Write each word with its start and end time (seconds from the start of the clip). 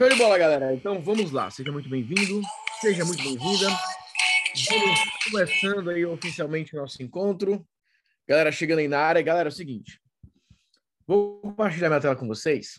Show 0.00 0.08
de 0.08 0.16
bola, 0.16 0.38
galera. 0.38 0.72
Então 0.72 0.98
vamos 1.02 1.30
lá. 1.30 1.50
Seja 1.50 1.70
muito 1.70 1.86
bem-vindo, 1.86 2.40
seja 2.80 3.04
muito 3.04 3.22
bem-vinda. 3.22 3.68
Vamos 4.70 5.00
começando 5.30 5.90
aí 5.90 6.06
oficialmente 6.06 6.74
o 6.74 6.80
nosso 6.80 7.02
encontro. 7.02 7.68
Galera 8.26 8.50
chegando 8.50 8.78
aí 8.78 8.88
na 8.88 8.98
área. 8.98 9.20
Galera, 9.20 9.50
é 9.50 9.52
o 9.52 9.54
seguinte. 9.54 10.00
Vou 11.06 11.42
compartilhar 11.42 11.90
minha 11.90 12.00
tela 12.00 12.16
com 12.16 12.26
vocês. 12.26 12.78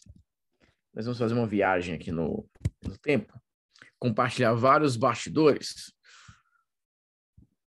Nós 0.95 1.05
vamos 1.05 1.19
fazer 1.19 1.36
uma 1.36 1.45
viagem 1.45 1.93
aqui 1.93 2.11
no, 2.11 2.49
no 2.83 2.97
tempo. 2.97 3.39
Compartilhar 3.99 4.55
vários 4.55 4.95
bastidores. 4.95 5.93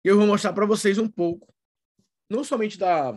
E 0.05 0.11
eu 0.11 0.17
vou 0.17 0.29
mostrar 0.29 0.53
para 0.53 0.65
vocês 0.65 0.97
um 0.97 1.09
pouco, 1.09 1.53
não 2.31 2.45
somente 2.45 2.79
da, 2.79 3.11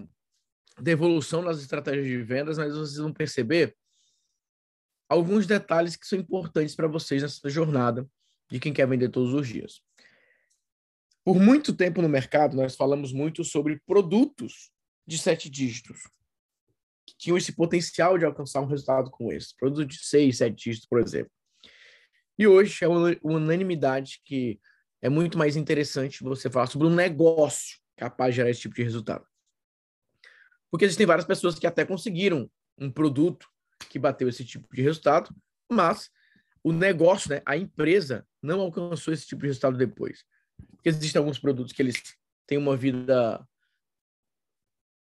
da 0.82 0.92
evolução 0.92 1.44
nas 1.44 1.60
estratégias 1.60 2.08
de 2.08 2.24
vendas, 2.24 2.58
mas 2.58 2.74
vocês 2.74 2.98
vão 2.98 3.14
perceber 3.14 3.78
alguns 5.14 5.46
detalhes 5.48 5.96
que 5.96 6.08
são 6.08 6.20
importantes 6.20 6.76
para 6.76 6.88
vocês 6.88 7.22
nessa 7.22 7.50
jornada 7.50 8.08
de 8.50 8.60
quem 8.60 8.74
quer 8.74 8.88
vender 8.88 9.10
todos 9.10 9.34
os 9.34 9.48
dias. 9.48 9.82
Por 11.24 11.40
muito 11.40 11.74
tempo 11.74 12.02
no 12.02 12.10
mercado, 12.10 12.56
nós 12.58 12.76
falamos 12.76 13.14
muito 13.14 13.44
sobre 13.44 13.80
produtos 13.86 14.72
de 15.08 15.18
sete 15.18 15.50
dígitos, 15.50 16.02
que 17.06 17.16
tinham 17.18 17.38
esse 17.38 17.54
potencial 17.54 18.18
de 18.18 18.26
alcançar 18.26 18.62
um 18.62 18.66
resultado 18.66 19.10
como 19.10 19.32
esse, 19.32 19.56
produtos 19.56 19.98
de 19.98 20.06
seis, 20.06 20.38
sete 20.38 20.56
dígitos, 20.56 20.88
por 20.88 21.00
exemplo. 21.00 21.32
E 22.38 22.48
hoje 22.48 22.84
é 22.84 22.88
uma 22.88 23.16
unanimidade 23.24 24.20
que 24.26 24.60
é 25.02 25.10
muito 25.10 25.38
mais 25.38 25.56
interessante 25.56 26.24
você 26.24 26.50
falar 26.50 26.68
sobre 26.68 26.88
um 26.88 26.96
negócio 26.96 27.78
capaz 27.96 28.34
de 28.34 28.38
gerar 28.38 28.50
esse 28.50 28.62
tipo 28.62 28.76
de 28.76 28.84
resultado. 28.84 29.26
Porque 30.72 30.86
existem 30.86 31.06
várias 31.06 31.26
pessoas 31.26 31.60
que 31.60 31.68
até 31.68 31.86
conseguiram 31.86 32.50
um 32.78 32.92
produto 32.92 33.48
que 33.94 34.00
bateu 34.00 34.28
esse 34.28 34.44
tipo 34.44 34.68
de 34.76 34.82
resultado, 34.82 35.30
mas 35.72 36.10
o 36.64 36.72
negócio, 36.72 37.30
né, 37.30 37.44
a 37.46 37.56
empresa, 37.56 38.26
não 38.42 38.60
alcançou 38.60 39.14
esse 39.14 39.28
tipo 39.28 39.42
de 39.42 39.50
resultado 39.50 39.78
depois. 39.78 40.26
Porque 40.72 40.90
existem 40.90 41.20
alguns 41.20 41.38
produtos 41.38 41.72
que 41.72 41.82
eles 41.84 42.02
têm 42.48 42.58
uma 42.58 42.76
vida 42.76 43.48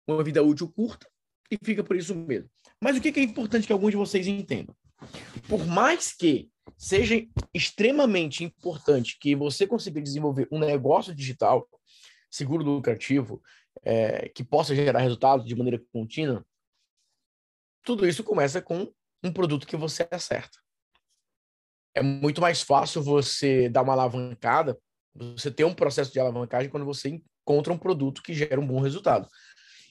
uma 0.07 0.23
vida 0.23 0.43
útil 0.43 0.69
curta 0.69 1.09
e 1.49 1.57
fica 1.63 1.83
por 1.83 1.95
isso 1.95 2.13
mesmo. 2.13 2.47
Mas 2.79 2.97
o 2.97 3.01
que 3.01 3.19
é 3.19 3.23
importante 3.23 3.65
que 3.65 3.73
alguns 3.73 3.91
de 3.91 3.97
vocês 3.97 4.27
entendam? 4.27 4.75
Por 5.47 5.65
mais 5.65 6.13
que 6.13 6.51
seja 6.77 7.15
extremamente 7.51 8.43
importante 8.43 9.17
que 9.19 9.35
você 9.35 9.65
consiga 9.65 9.99
desenvolver 10.01 10.47
um 10.51 10.59
negócio 10.59 11.15
digital 11.15 11.67
seguro 12.29 12.63
lucrativo, 12.63 13.41
é, 13.81 14.29
que 14.29 14.43
possa 14.43 14.75
gerar 14.75 14.99
resultados 14.99 15.47
de 15.47 15.55
maneira 15.55 15.81
contínua, 15.91 16.45
tudo 17.83 18.07
isso 18.07 18.23
começa 18.23 18.61
com 18.61 18.91
um 19.23 19.31
produto 19.31 19.67
que 19.67 19.75
você 19.75 20.07
acerta. 20.09 20.57
É 21.93 22.01
muito 22.01 22.41
mais 22.41 22.61
fácil 22.61 23.03
você 23.03 23.69
dar 23.69 23.83
uma 23.83 23.93
alavancada, 23.93 24.77
você 25.13 25.51
ter 25.51 25.63
um 25.63 25.73
processo 25.73 26.11
de 26.11 26.19
alavancagem 26.19 26.69
quando 26.69 26.85
você 26.85 27.09
encontra 27.09 27.71
um 27.71 27.77
produto 27.77 28.23
que 28.23 28.33
gera 28.33 28.59
um 28.59 28.65
bom 28.65 28.79
resultado. 28.79 29.27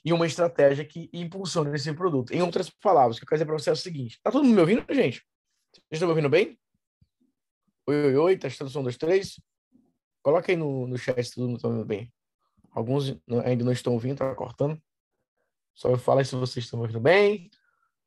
E 0.04 0.12
uma 0.12 0.26
estratégia 0.26 0.84
que 0.84 1.08
impulsiona 1.12 1.74
esse 1.76 1.92
produto. 1.94 2.32
Em 2.32 2.42
outras 2.42 2.68
palavras, 2.68 3.16
o 3.16 3.20
que 3.20 3.24
eu 3.24 3.28
quero 3.28 3.38
dizer 3.38 3.46
para 3.46 3.58
você 3.58 3.70
é 3.70 3.72
o 3.72 3.76
seguinte: 3.76 4.18
tá 4.20 4.32
todo 4.32 4.42
mundo 4.42 4.54
me 4.54 4.60
ouvindo, 4.60 4.84
gente? 4.92 5.24
Vocês 5.72 5.92
estão 5.92 6.08
me 6.08 6.12
ouvindo 6.12 6.28
bem? 6.28 6.58
Oi, 7.86 8.06
oi, 8.06 8.16
oi, 8.16 8.36
testando 8.36 8.70
som 8.70 8.82
dois, 8.82 8.96
três. 8.96 9.40
Coloca 10.22 10.50
aí 10.50 10.56
no, 10.56 10.88
no 10.88 10.98
chat 10.98 11.22
se 11.22 11.34
todo 11.34 11.46
mundo 11.46 11.56
está 11.56 11.68
ouvindo 11.68 11.86
bem. 11.86 12.12
Alguns 12.72 13.16
ainda 13.44 13.64
não 13.64 13.72
estão 13.72 13.92
ouvindo, 13.92 14.18
tá 14.18 14.34
cortando. 14.34 14.80
Só 15.74 15.88
eu 15.88 15.98
falo 15.98 16.18
aí 16.18 16.24
se 16.24 16.34
vocês 16.34 16.64
estão 16.64 16.80
ouvindo 16.80 17.00
bem. 17.00 17.48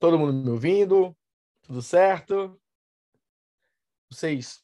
Todo 0.06 0.20
mundo 0.20 0.34
me 0.34 0.52
ouvindo? 0.52 1.18
Tudo 1.64 1.82
certo? 1.82 2.62
Vocês. 4.08 4.62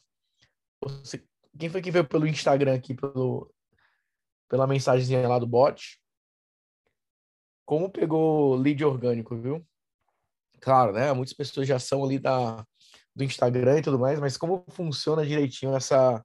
Você, 0.79 1.25
quem 1.57 1.67
foi 1.67 1.81
que 1.81 1.89
veio 1.89 2.07
pelo 2.07 2.27
Instagram 2.27 2.75
aqui, 2.75 2.93
pelo, 2.93 3.51
pela 4.47 4.67
mensagenzinha 4.67 5.27
lá 5.27 5.39
do 5.39 5.47
bot? 5.47 5.99
Como 7.65 7.89
pegou 7.89 8.53
lead 8.53 8.85
orgânico, 8.85 9.35
viu? 9.35 9.67
Claro, 10.59 10.93
né? 10.93 11.11
Muitas 11.11 11.33
pessoas 11.33 11.67
já 11.67 11.79
são 11.79 12.05
ali 12.05 12.19
da, 12.19 12.63
do 13.15 13.23
Instagram 13.23 13.79
e 13.79 13.81
tudo 13.81 13.97
mais, 13.97 14.19
mas 14.19 14.37
como 14.37 14.63
funciona 14.69 15.25
direitinho 15.25 15.75
essa, 15.75 16.23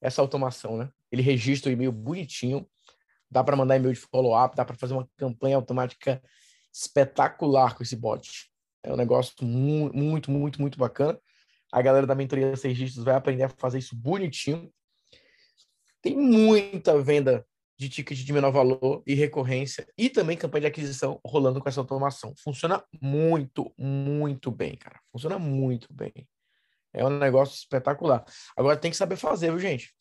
essa 0.00 0.20
automação, 0.20 0.76
né? 0.76 0.90
Ele 1.12 1.22
registra 1.22 1.70
o 1.70 1.72
e-mail 1.72 1.92
bonitinho, 1.92 2.68
dá 3.30 3.44
para 3.44 3.54
mandar 3.54 3.76
e-mail 3.76 3.94
de 3.94 4.00
follow-up, 4.00 4.56
dá 4.56 4.64
para 4.64 4.76
fazer 4.76 4.94
uma 4.94 5.08
campanha 5.16 5.54
automática 5.54 6.20
espetacular 6.78 7.74
com 7.74 7.82
esse 7.82 7.96
bot. 7.96 8.48
É 8.82 8.92
um 8.92 8.96
negócio 8.96 9.34
muito, 9.42 9.96
muito, 9.96 10.30
muito, 10.30 10.60
muito 10.60 10.78
bacana. 10.78 11.18
A 11.72 11.82
galera 11.82 12.06
da 12.06 12.14
mentoria 12.14 12.56
Seis 12.56 12.76
Dígitos 12.76 13.04
vai 13.04 13.14
aprender 13.14 13.42
a 13.42 13.48
fazer 13.48 13.78
isso 13.78 13.96
bonitinho. 13.96 14.72
Tem 16.00 16.16
muita 16.16 17.00
venda 17.02 17.44
de 17.76 17.88
ticket 17.88 18.18
de 18.18 18.32
menor 18.32 18.50
valor 18.50 19.02
e 19.06 19.14
recorrência 19.14 19.86
e 19.96 20.08
também 20.08 20.36
campanha 20.36 20.62
de 20.62 20.66
aquisição 20.68 21.20
rolando 21.24 21.60
com 21.60 21.68
essa 21.68 21.80
automação. 21.80 22.34
Funciona 22.42 22.82
muito, 23.00 23.72
muito 23.76 24.50
bem, 24.50 24.76
cara. 24.76 25.00
Funciona 25.12 25.38
muito 25.38 25.92
bem. 25.92 26.12
É 26.92 27.04
um 27.04 27.10
negócio 27.10 27.54
espetacular. 27.54 28.24
Agora 28.56 28.76
tem 28.76 28.90
que 28.90 28.96
saber 28.96 29.16
fazer, 29.16 29.50
viu, 29.50 29.58
gente? 29.58 29.92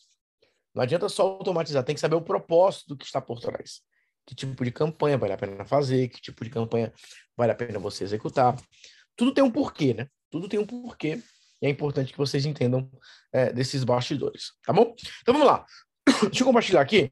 Não 0.74 0.84
adianta 0.84 1.10
só 1.10 1.24
automatizar, 1.24 1.84
tem 1.84 1.96
que 1.96 2.02
saber 2.02 2.16
o 2.16 2.22
propósito 2.22 2.90
do 2.90 2.98
que 2.98 3.06
está 3.06 3.20
por 3.20 3.40
trás. 3.40 3.82
Que 4.28 4.36
tipo 4.36 4.64
de 4.64 4.72
campanha 4.72 5.18
vale 5.18 5.34
a 5.34 5.38
pena 5.38 5.66
fazer, 5.66 6.10
que 6.10 6.22
tipo 6.22 6.44
de 6.44 6.52
campanha 6.52 6.94
vale 7.36 7.52
a 7.52 7.56
pena 7.56 7.80
você 7.80 8.04
executar. 8.04 8.56
Tudo 9.16 9.34
tem 9.34 9.44
um 9.44 9.50
porquê, 9.50 9.94
né? 9.94 10.08
Tudo 10.30 10.48
tem 10.48 10.60
um 10.60 10.66
porquê 10.66 11.20
e 11.62 11.66
é 11.66 11.70
importante 11.70 12.12
que 12.12 12.18
vocês 12.20 12.46
entendam 12.46 12.88
é, 13.34 13.52
desses 13.52 13.84
bastidores, 13.84 14.52
tá 14.64 14.72
bom? 14.72 14.94
Então 15.22 15.34
vamos 15.34 15.48
lá. 15.48 15.66
Deixa 16.30 16.44
eu 16.44 16.46
compartilhar 16.46 16.82
aqui 16.82 17.10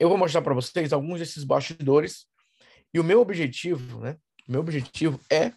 eu 0.00 0.08
vou 0.08 0.16
mostrar 0.16 0.40
para 0.40 0.54
vocês 0.54 0.94
alguns 0.94 1.20
desses 1.20 1.44
bastidores. 1.44 2.26
E 2.92 2.98
o 2.98 3.04
meu 3.04 3.20
objetivo, 3.20 4.00
né? 4.00 4.16
Meu 4.48 4.60
objetivo 4.60 5.20
é 5.30 5.52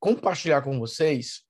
compartilhar 0.00 0.62
com 0.62 0.78
vocês 0.78 1.42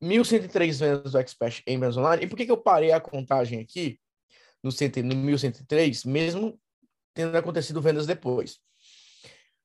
1.103 0.00 0.78
vendas 0.78 1.12
do 1.12 1.18
Expert 1.18 1.62
em 1.66 1.78
vendas 1.78 1.96
online. 1.96 2.24
E 2.24 2.26
por 2.28 2.36
que, 2.36 2.46
que 2.46 2.52
eu 2.52 2.56
parei 2.56 2.92
a 2.92 3.00
contagem 3.00 3.60
aqui 3.60 3.98
no, 4.66 5.14
no 5.14 5.30
1.103, 5.30 6.06
mesmo 6.06 6.60
tendo 7.14 7.36
acontecido 7.36 7.80
vendas 7.80 8.06
depois? 8.06 8.58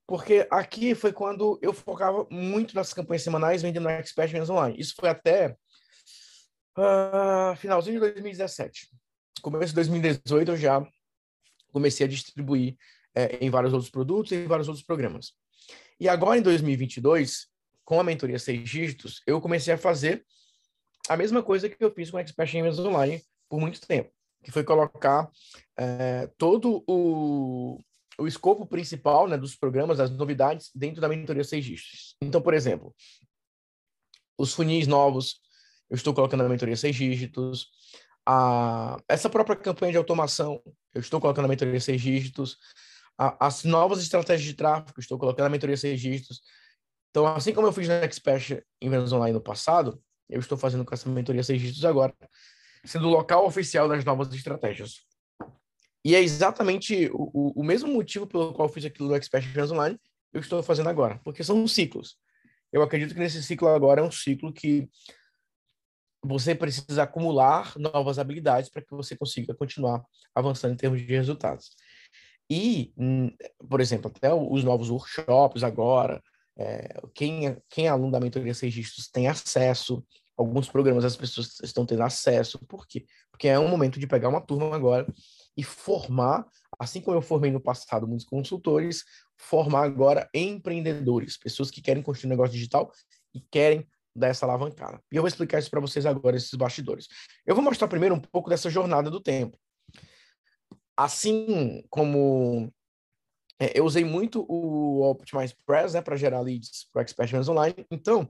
Porque 0.07 0.47
aqui 0.49 0.93
foi 0.93 1.13
quando 1.13 1.59
eu 1.61 1.73
focava 1.73 2.27
muito 2.29 2.75
nas 2.75 2.93
campanhas 2.93 3.23
semanais 3.23 3.61
vendendo 3.61 3.89
Expert 3.89 4.31
vendas 4.31 4.49
online. 4.49 4.79
Isso 4.79 4.93
foi 4.95 5.09
até 5.09 5.55
uh, 6.77 7.55
finalzinho 7.57 7.95
de 7.95 8.11
2017. 8.11 8.89
Começo 9.41 9.67
de 9.67 9.75
2018 9.75 10.51
eu 10.51 10.57
já 10.57 10.85
comecei 11.71 12.05
a 12.05 12.09
distribuir 12.09 12.75
é, 13.15 13.37
em 13.43 13.49
vários 13.49 13.73
outros 13.73 13.89
produtos 13.89 14.31
e 14.31 14.35
em 14.35 14.47
vários 14.47 14.67
outros 14.67 14.85
programas. 14.85 15.33
E 15.99 16.09
agora, 16.09 16.37
em 16.37 16.41
2022, 16.41 17.47
com 17.85 17.99
a 17.99 18.03
mentoria 18.03 18.39
seis 18.39 18.69
dígitos, 18.69 19.21
eu 19.25 19.39
comecei 19.39 19.73
a 19.73 19.77
fazer 19.77 20.25
a 21.09 21.17
mesma 21.17 21.41
coisa 21.43 21.69
que 21.69 21.83
eu 21.83 21.93
fiz 21.93 22.11
com 22.11 22.17
a 22.17 22.21
Expert 22.21 22.53
em 22.53 22.63
Online 22.63 23.21
por 23.49 23.59
muito 23.59 23.81
tempo, 23.81 24.11
que 24.43 24.51
foi 24.51 24.63
colocar 24.63 25.29
é, 25.77 26.27
todo 26.37 26.83
o, 26.87 27.79
o 28.17 28.27
escopo 28.27 28.65
principal 28.65 29.27
né, 29.27 29.37
dos 29.37 29.55
programas, 29.55 29.97
das 29.97 30.09
novidades, 30.11 30.71
dentro 30.73 31.01
da 31.01 31.07
mentoria 31.07 31.43
seis. 31.43 32.15
Então, 32.21 32.41
por 32.41 32.53
exemplo, 32.53 32.93
os 34.37 34.53
funis 34.53 34.87
novos, 34.87 35.39
eu 35.89 35.95
estou 35.95 36.13
colocando 36.13 36.43
na 36.43 36.49
mentoria 36.49 36.75
seis 36.75 36.95
dígitos, 36.95 37.69
a, 38.25 38.97
essa 39.07 39.29
própria 39.29 39.55
campanha 39.55 39.91
de 39.91 39.97
automação, 39.97 40.61
eu 40.93 41.01
estou 41.01 41.19
colocando 41.19 41.45
a 41.45 41.47
mentoria 41.47 41.79
seis 41.79 42.01
dígitos, 42.01 42.57
as 43.17 43.63
novas 43.63 44.01
estratégias 44.01 44.47
de 44.47 44.55
tráfego, 44.55 44.99
estou 44.99 45.17
colocando 45.17 45.45
a 45.45 45.49
mentoria 45.49 45.77
seis 45.77 46.01
dígitos. 46.01 46.41
Então, 47.09 47.27
assim 47.27 47.53
como 47.53 47.67
eu 47.67 47.71
fiz 47.71 47.87
na 47.87 47.95
Expert 47.95 48.63
em 48.81 48.89
vendas 48.89 49.11
online 49.11 49.33
no 49.33 49.41
passado, 49.41 50.01
eu 50.29 50.39
estou 50.39 50.57
fazendo 50.57 50.85
com 50.85 50.93
essa 50.93 51.09
mentoria 51.09 51.43
seis 51.43 51.61
dígitos 51.61 51.85
agora, 51.85 52.15
sendo 52.85 53.07
o 53.07 53.11
local 53.11 53.45
oficial 53.45 53.87
das 53.87 54.03
novas 54.03 54.33
estratégias. 54.33 55.05
E 56.03 56.15
é 56.15 56.19
exatamente 56.19 57.09
o, 57.13 57.29
o, 57.33 57.61
o 57.61 57.63
mesmo 57.63 57.91
motivo 57.91 58.25
pelo 58.25 58.53
qual 58.53 58.69
fiz 58.69 58.85
aquilo 58.85 59.09
no 59.09 59.15
Expert 59.15 59.45
vendas 59.47 59.71
online, 59.71 59.99
eu 60.33 60.39
estou 60.39 60.63
fazendo 60.63 60.89
agora, 60.89 61.19
porque 61.23 61.43
são 61.43 61.67
ciclos. 61.67 62.17
Eu 62.71 62.81
acredito 62.81 63.13
que 63.13 63.19
nesse 63.19 63.43
ciclo 63.43 63.67
agora 63.67 64.01
é 64.01 64.03
um 64.03 64.11
ciclo 64.11 64.51
que 64.51 64.89
você 66.23 66.55
precisa 66.55 67.03
acumular 67.03 67.73
novas 67.77 68.19
habilidades 68.19 68.69
para 68.69 68.81
que 68.81 68.91
você 68.91 69.15
consiga 69.15 69.55
continuar 69.55 70.03
avançando 70.33 70.73
em 70.73 70.77
termos 70.77 71.01
de 71.01 71.07
resultados. 71.07 71.71
E, 72.49 72.93
hum, 72.97 73.31
por 73.69 73.81
exemplo, 73.81 74.11
até 74.13 74.33
os 74.33 74.63
novos 74.63 74.89
workshops 74.89 75.63
agora, 75.63 76.21
é, 76.57 77.01
quem, 77.13 77.47
é, 77.47 77.57
quem 77.69 77.87
é 77.87 77.89
aluno 77.89 78.11
da 78.11 78.19
mentoria 78.19 78.53
Dígitos 78.53 79.07
tem 79.07 79.27
acesso, 79.27 80.05
alguns 80.37 80.69
programas 80.69 81.05
as 81.05 81.15
pessoas 81.15 81.59
estão 81.61 81.85
tendo 81.85 82.03
acesso, 82.03 82.59
por 82.67 82.87
quê? 82.87 83.05
Porque 83.31 83.47
é 83.47 83.59
um 83.59 83.67
momento 83.67 83.99
de 83.99 84.07
pegar 84.07 84.29
uma 84.29 84.41
turma 84.41 84.75
agora 84.75 85.05
e 85.55 85.63
formar, 85.63 86.45
assim 86.79 87.01
como 87.01 87.17
eu 87.17 87.21
formei 87.21 87.51
no 87.51 87.59
passado 87.59 88.07
muitos 88.07 88.25
consultores, 88.25 89.03
formar 89.37 89.83
agora 89.83 90.29
empreendedores, 90.33 91.37
pessoas 91.37 91.69
que 91.69 91.81
querem 91.81 92.03
construir 92.03 92.27
um 92.27 92.31
negócio 92.31 92.53
digital 92.53 92.91
e 93.33 93.41
querem 93.51 93.87
dessa 94.15 94.45
alavancada. 94.45 95.01
E 95.11 95.15
eu 95.15 95.21
vou 95.21 95.27
explicar 95.27 95.59
isso 95.59 95.69
para 95.69 95.79
vocês 95.79 96.05
agora, 96.05 96.35
esses 96.35 96.53
bastidores. 96.53 97.07
Eu 97.45 97.55
vou 97.55 97.63
mostrar 97.63 97.87
primeiro 97.87 98.15
um 98.15 98.19
pouco 98.19 98.49
dessa 98.49 98.69
jornada 98.69 99.09
do 99.09 99.21
tempo. 99.21 99.57
Assim 100.97 101.83
como 101.89 102.71
é, 103.59 103.77
eu 103.77 103.85
usei 103.85 104.03
muito 104.03 104.45
o 104.49 105.01
Optimize 105.09 105.55
Press 105.65 105.93
né, 105.93 106.01
para 106.01 106.15
gerar 106.15 106.41
leads 106.41 106.87
para 106.91 107.03
Expert 107.03 107.31
Online, 107.47 107.85
então 107.91 108.27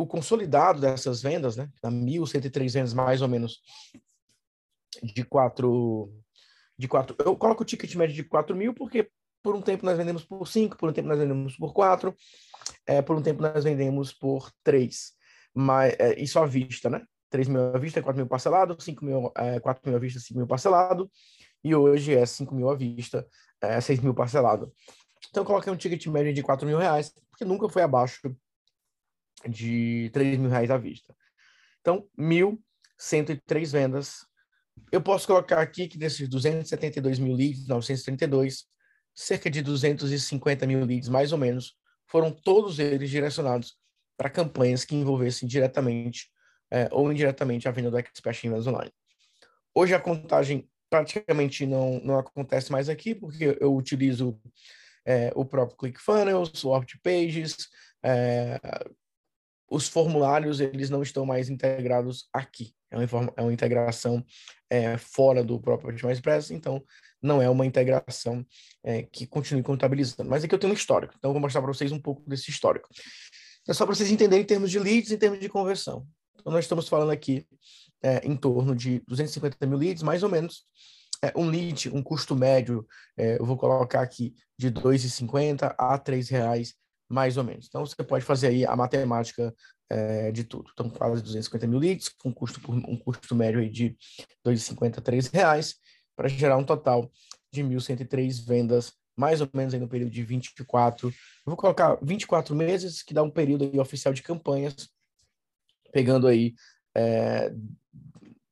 o 0.00 0.06
consolidado 0.06 0.80
dessas 0.80 1.20
vendas, 1.20 1.56
né, 1.56 1.68
da 1.82 1.90
1.103 1.90 2.72
vendas 2.72 2.94
mais 2.94 3.20
ou 3.20 3.28
menos 3.28 3.60
de 5.02 5.22
quatro, 5.22 6.10
de 6.78 6.88
quatro, 6.88 7.14
eu 7.18 7.36
coloco 7.36 7.62
o 7.62 7.66
ticket 7.66 7.94
médio 7.96 8.14
de 8.14 8.24
4 8.24 8.56
mil 8.56 8.72
porque 8.72 9.10
por 9.42 9.54
um 9.54 9.60
tempo 9.60 9.84
nós 9.84 9.98
vendemos 9.98 10.24
por 10.24 10.48
5, 10.48 10.78
por 10.78 10.88
um 10.88 10.92
tempo 10.92 11.06
nós 11.06 11.18
vendemos 11.18 11.54
por 11.54 11.74
4, 11.74 12.14
é, 12.86 13.02
por 13.02 13.14
um 13.14 13.22
tempo 13.22 13.42
nós 13.42 13.62
vendemos 13.62 14.10
por 14.12 14.50
3. 14.64 15.12
Mas, 15.52 15.94
é, 15.98 16.18
isso 16.18 16.38
à 16.38 16.46
vista, 16.46 16.88
né? 16.88 17.02
3 17.28 17.48
mil 17.48 17.74
à 17.74 17.78
vista, 17.78 18.02
4 18.02 18.18
mil 18.18 18.26
parcelado, 18.26 18.80
5 18.80 19.04
mil, 19.04 19.32
é, 19.36 19.60
4 19.60 19.82
mil 19.86 19.96
à 19.96 20.00
vista, 20.00 20.18
5 20.18 20.38
mil 20.38 20.46
parcelado, 20.46 21.10
e 21.62 21.74
hoje 21.74 22.14
é 22.14 22.24
5 22.24 22.54
mil 22.54 22.70
à 22.70 22.74
vista, 22.74 23.26
é, 23.60 23.80
6 23.80 24.00
mil 24.00 24.14
parcelado. 24.14 24.72
Então, 25.28 25.42
eu 25.42 25.46
coloquei 25.46 25.72
um 25.72 25.76
ticket 25.76 26.06
médio 26.06 26.32
de 26.32 26.42
4 26.42 26.66
mil 26.66 26.78
reais, 26.78 27.12
porque 27.30 27.44
nunca 27.44 27.68
foi 27.68 27.82
abaixo 27.82 28.34
de 29.48 30.10
3 30.12 30.38
mil 30.38 30.50
reais 30.50 30.70
à 30.70 30.76
vista. 30.76 31.14
Então, 31.80 32.06
1.103 32.18 33.72
vendas. 33.72 34.26
Eu 34.92 35.00
posso 35.00 35.26
colocar 35.26 35.60
aqui 35.60 35.88
que 35.88 35.98
desses 35.98 36.28
272 36.28 37.18
mil 37.18 37.34
leads, 37.34 37.66
932, 37.66 38.64
cerca 39.14 39.50
de 39.50 39.62
250 39.62 40.66
mil 40.66 40.84
leads, 40.84 41.08
mais 41.08 41.32
ou 41.32 41.38
menos, 41.38 41.74
foram 42.06 42.30
todos 42.32 42.78
eles 42.78 43.10
direcionados 43.10 43.76
para 44.16 44.30
campanhas 44.30 44.84
que 44.84 44.94
envolvessem 44.94 45.48
diretamente 45.48 46.30
é, 46.70 46.88
ou 46.92 47.10
indiretamente 47.10 47.68
a 47.68 47.70
venda 47.70 47.90
do 47.90 47.98
Expert 47.98 48.44
em 48.44 48.52
Online. 48.52 48.92
Hoje 49.74 49.94
a 49.94 50.00
contagem 50.00 50.68
praticamente 50.88 51.66
não, 51.66 52.00
não 52.00 52.18
acontece 52.18 52.70
mais 52.72 52.88
aqui, 52.88 53.14
porque 53.14 53.56
eu 53.60 53.74
utilizo 53.74 54.40
é, 55.04 55.32
o 55.34 55.44
próprio 55.44 55.76
ClickFunnels, 55.76 56.64
o 56.64 56.70
OptPages, 56.70 57.68
é, 58.02 58.60
os 59.70 59.88
formulários 59.88 60.60
eles 60.60 60.90
não 60.90 61.02
estão 61.02 61.24
mais 61.24 61.48
integrados 61.48 62.28
aqui. 62.32 62.74
É 62.90 62.96
uma, 62.96 63.32
é 63.36 63.42
uma 63.42 63.52
integração 63.52 64.24
é, 64.68 64.98
fora 64.98 65.44
do 65.44 65.60
próprio 65.60 65.90
Optimize 65.90 66.18
Express, 66.18 66.50
então 66.50 66.82
não 67.22 67.40
é 67.40 67.48
uma 67.48 67.64
integração 67.64 68.44
é, 68.82 69.04
que 69.04 69.26
continue 69.26 69.62
contabilizando. 69.62 70.28
Mas 70.28 70.42
aqui 70.42 70.52
eu 70.52 70.58
tenho 70.58 70.72
um 70.72 70.76
histórico, 70.76 71.14
então 71.16 71.30
eu 71.30 71.32
vou 71.32 71.40
mostrar 71.40 71.62
para 71.62 71.72
vocês 71.72 71.92
um 71.92 72.00
pouco 72.00 72.28
desse 72.28 72.50
histórico. 72.50 72.88
É 73.68 73.72
só 73.72 73.86
para 73.86 73.94
vocês 73.94 74.10
entenderem 74.10 74.42
em 74.42 74.46
termos 74.46 74.70
de 74.70 74.78
leads, 74.80 75.12
em 75.12 75.16
termos 75.16 75.38
de 75.38 75.48
conversão. 75.48 76.04
Então 76.34 76.52
nós 76.52 76.64
estamos 76.64 76.88
falando 76.88 77.10
aqui 77.10 77.46
é, 78.02 78.26
em 78.26 78.36
torno 78.36 78.74
de 78.74 79.00
250 79.06 79.64
mil 79.66 79.78
leads, 79.78 80.02
mais 80.02 80.24
ou 80.24 80.28
menos. 80.28 80.64
É, 81.22 81.32
um 81.36 81.48
lead, 81.48 81.90
um 81.90 82.02
custo 82.02 82.34
médio, 82.34 82.86
é, 83.16 83.38
eu 83.38 83.44
vou 83.44 83.56
colocar 83.56 84.00
aqui 84.00 84.34
de 84.58 84.68
R$ 84.68 84.74
2,50 84.74 85.74
a 85.78 85.94
R$ 85.94 86.22
reais 86.30 86.74
mais 87.10 87.36
ou 87.36 87.42
menos. 87.42 87.66
Então, 87.68 87.84
você 87.84 88.02
pode 88.04 88.24
fazer 88.24 88.46
aí 88.46 88.64
a 88.64 88.76
matemática 88.76 89.52
é, 89.90 90.30
de 90.30 90.44
tudo. 90.44 90.70
Então, 90.72 90.88
quase 90.88 91.22
250 91.22 91.66
mil 91.66 91.80
leads, 91.80 92.08
com 92.08 92.32
custo 92.32 92.60
por, 92.60 92.72
um 92.72 92.96
custo 92.96 93.34
médio 93.34 93.60
aí 93.60 93.68
de 93.68 93.96
2,53 94.46 95.32
reais, 95.32 95.74
para 96.16 96.28
gerar 96.28 96.56
um 96.56 96.64
total 96.64 97.10
de 97.52 97.64
1.103 97.64 98.46
vendas, 98.46 98.92
mais 99.16 99.40
ou 99.40 99.48
menos 99.52 99.74
aí 99.74 99.80
no 99.80 99.88
período 99.88 100.12
de 100.12 100.22
24. 100.22 101.08
Eu 101.08 101.14
vou 101.46 101.56
colocar 101.56 101.98
24 102.00 102.54
meses, 102.54 103.02
que 103.02 103.12
dá 103.12 103.24
um 103.24 103.30
período 103.30 103.64
aí 103.64 103.80
oficial 103.80 104.14
de 104.14 104.22
campanhas, 104.22 104.88
pegando 105.92 106.28
aí 106.28 106.54
é, 106.96 107.52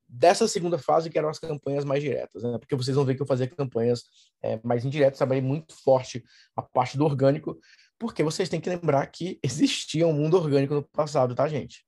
dessa 0.09 0.49
segunda 0.49 0.79
fase, 0.79 1.09
que 1.09 1.17
eram 1.17 1.29
as 1.29 1.39
campanhas 1.39 1.85
mais 1.85 2.03
diretas, 2.03 2.43
né? 2.43 2.59
Porque 2.59 2.75
vocês 2.75 2.97
vão 2.97 3.05
ver 3.05 3.15
que 3.15 3.23
eu 3.23 3.27
fazia 3.27 3.47
campanhas 3.47 4.03
é, 4.43 4.59
mais 4.65 4.85
indiretas, 4.85 5.19
trabalhei 5.19 5.43
muito 5.43 5.75
forte 5.75 6.25
a 6.57 6.63
parte 6.63 6.99
do 6.99 7.05
orgânico, 7.05 7.57
porque 7.99 8.23
vocês 8.23 8.49
têm 8.49 8.61
que 8.61 8.69
lembrar 8.69 9.07
que 9.07 9.39
existia 9.43 10.07
um 10.07 10.13
mundo 10.13 10.37
orgânico 10.37 10.75
no 10.75 10.83
passado, 10.83 11.35
tá, 11.35 11.49
gente? 11.49 11.85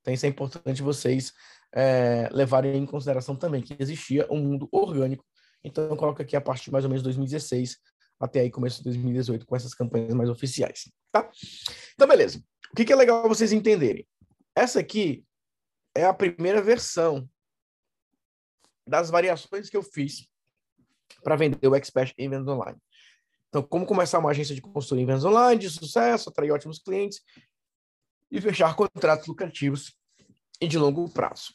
Então, 0.00 0.14
isso 0.14 0.26
é 0.26 0.28
importante 0.28 0.82
vocês 0.82 1.32
é, 1.74 2.28
levarem 2.32 2.76
em 2.76 2.86
consideração 2.86 3.36
também, 3.36 3.62
que 3.62 3.76
existia 3.78 4.26
um 4.30 4.38
mundo 4.38 4.68
orgânico. 4.72 5.24
Então, 5.62 5.84
eu 5.84 5.96
coloco 5.96 6.22
aqui 6.22 6.34
a 6.34 6.40
partir 6.40 6.64
de 6.64 6.72
mais 6.72 6.84
ou 6.84 6.88
menos 6.90 7.02
2016 7.02 7.76
até 8.18 8.40
aí 8.40 8.50
começo 8.50 8.78
de 8.78 8.84
2018 8.84 9.46
com 9.46 9.56
essas 9.56 9.74
campanhas 9.74 10.12
mais 10.12 10.28
oficiais, 10.28 10.92
tá? 11.10 11.30
Então, 11.94 12.06
beleza. 12.06 12.42
O 12.70 12.76
que, 12.76 12.84
que 12.84 12.92
é 12.92 12.96
legal 12.96 13.26
vocês 13.26 13.50
entenderem? 13.50 14.06
Essa 14.54 14.80
aqui 14.80 15.24
é 15.94 16.04
a 16.04 16.12
primeira 16.12 16.60
versão 16.60 17.28
das 18.86 19.10
variações 19.10 19.70
que 19.70 19.76
eu 19.76 19.82
fiz 19.82 20.28
para 21.22 21.36
vender 21.36 21.66
o 21.66 21.74
Expert 21.74 22.12
em 22.18 22.28
vendas 22.28 22.48
online. 22.48 22.78
Então, 23.50 23.64
como 23.64 23.84
começar 23.84 24.20
uma 24.20 24.30
agência 24.30 24.54
de 24.54 24.60
consultoria 24.60 25.02
em 25.02 25.06
vendas 25.06 25.24
online 25.24 25.60
de 25.60 25.68
sucesso, 25.68 26.28
atrair 26.28 26.52
ótimos 26.52 26.78
clientes 26.78 27.20
e 28.30 28.40
fechar 28.40 28.76
contratos 28.76 29.26
lucrativos 29.26 29.92
e 30.60 30.68
de 30.68 30.78
longo 30.78 31.10
prazo. 31.10 31.52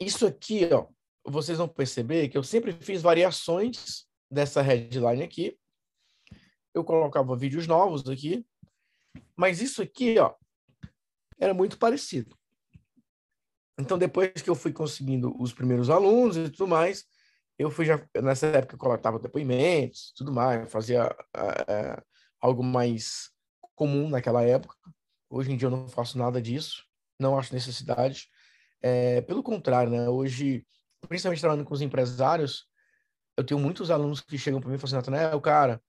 Isso 0.00 0.26
aqui, 0.26 0.68
ó, 0.72 0.88
vocês 1.24 1.58
vão 1.58 1.68
perceber 1.68 2.28
que 2.28 2.36
eu 2.36 2.42
sempre 2.42 2.72
fiz 2.72 3.02
variações 3.02 4.04
dessa 4.28 4.60
headline 4.60 5.22
aqui. 5.22 5.56
Eu 6.74 6.82
colocava 6.82 7.36
vídeos 7.36 7.68
novos 7.68 8.06
aqui, 8.08 8.44
mas 9.36 9.60
isso 9.60 9.80
aqui, 9.80 10.18
ó, 10.18 10.34
era 11.38 11.54
muito 11.54 11.78
parecido. 11.78 12.36
Então, 13.78 13.96
depois 13.96 14.32
que 14.32 14.50
eu 14.50 14.56
fui 14.56 14.72
conseguindo 14.72 15.40
os 15.40 15.52
primeiros 15.52 15.88
alunos 15.88 16.36
e 16.36 16.50
tudo 16.50 16.66
mais, 16.66 17.06
eu 17.58 17.70
fui 17.70 17.84
já, 17.86 18.00
nessa 18.22 18.46
época, 18.48 18.74
eu 18.74 18.78
coletava 18.78 19.18
depoimentos, 19.18 20.12
tudo 20.16 20.32
mais, 20.32 20.70
fazia 20.70 21.14
é, 21.68 22.02
algo 22.40 22.62
mais 22.62 23.30
comum 23.74 24.08
naquela 24.08 24.42
época. 24.42 24.74
Hoje 25.30 25.52
em 25.52 25.56
dia 25.56 25.66
eu 25.66 25.70
não 25.70 25.88
faço 25.88 26.18
nada 26.18 26.40
disso, 26.40 26.84
não 27.18 27.38
acho 27.38 27.54
necessidade. 27.54 28.28
É, 28.82 29.20
pelo 29.22 29.42
contrário, 29.42 29.90
né? 29.90 30.08
Hoje, 30.08 30.66
principalmente 31.08 31.40
trabalhando 31.40 31.66
com 31.66 31.74
os 31.74 31.80
empresários, 31.80 32.66
eu 33.36 33.44
tenho 33.44 33.60
muitos 33.60 33.90
alunos 33.90 34.20
que 34.20 34.38
chegam 34.38 34.60
para 34.60 34.70
mim 34.70 34.76
e 34.76 34.78
falam 34.78 34.98
assim, 34.98 35.10
Nathanael, 35.10 35.40
cara, 35.40 35.80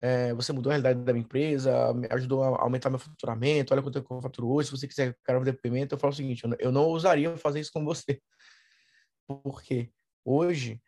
é, 0.00 0.34
você 0.34 0.52
mudou 0.52 0.70
a 0.70 0.74
realidade 0.74 1.02
da 1.02 1.12
minha 1.12 1.24
empresa, 1.24 1.94
me 1.94 2.06
ajudou 2.10 2.42
a 2.42 2.62
aumentar 2.62 2.90
meu 2.90 2.98
faturamento, 2.98 3.72
olha 3.72 3.82
quanto 3.82 3.98
eu 3.98 4.20
faturo 4.20 4.48
hoje, 4.50 4.68
se 4.68 4.76
você 4.76 4.88
quiser 4.88 5.14
que 5.14 5.32
eu 5.32 5.44
depoimento, 5.44 5.94
eu 5.94 5.98
falo 5.98 6.12
o 6.12 6.16
seguinte, 6.16 6.42
eu 6.58 6.72
não 6.72 6.84
ousaria 6.84 7.36
fazer 7.36 7.60
isso 7.60 7.72
com 7.72 7.84
você. 7.84 8.20
Porque 9.26 9.90
hoje 10.24 10.80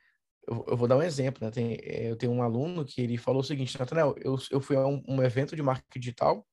eu, 0.46 0.76
vou 0.76 0.88
dar 0.88 0.96
um 0.96 1.02
exemplo, 1.02 1.44
né? 1.44 1.50
Tem, 1.50 1.75
eh, 1.75 2.11
eu 2.11 2.16
tenho 2.16 2.32
um 2.32 2.42
aluno 2.42 2.84
que 2.84 3.00
ele 3.00 3.16
falou 3.16 3.40
o 3.40 3.44
seguinte, 3.44 3.78
Nathanael, 3.78 4.14
eu, 4.18 4.37
eu 4.50 4.61
fui 4.61 4.76
a 4.76 4.87
um, 4.87 5.02
um, 5.08 5.22
evento 5.22 5.54
de 5.54 5.62
marketing 5.62 6.00
digital, 6.00 6.46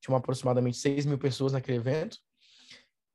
tinha 0.00 0.16
aproximadamente 0.16 0.76
6 0.76 1.06
mil 1.06 1.18
pessoas 1.18 1.52
naquele 1.52 1.78
evento, 1.78 2.18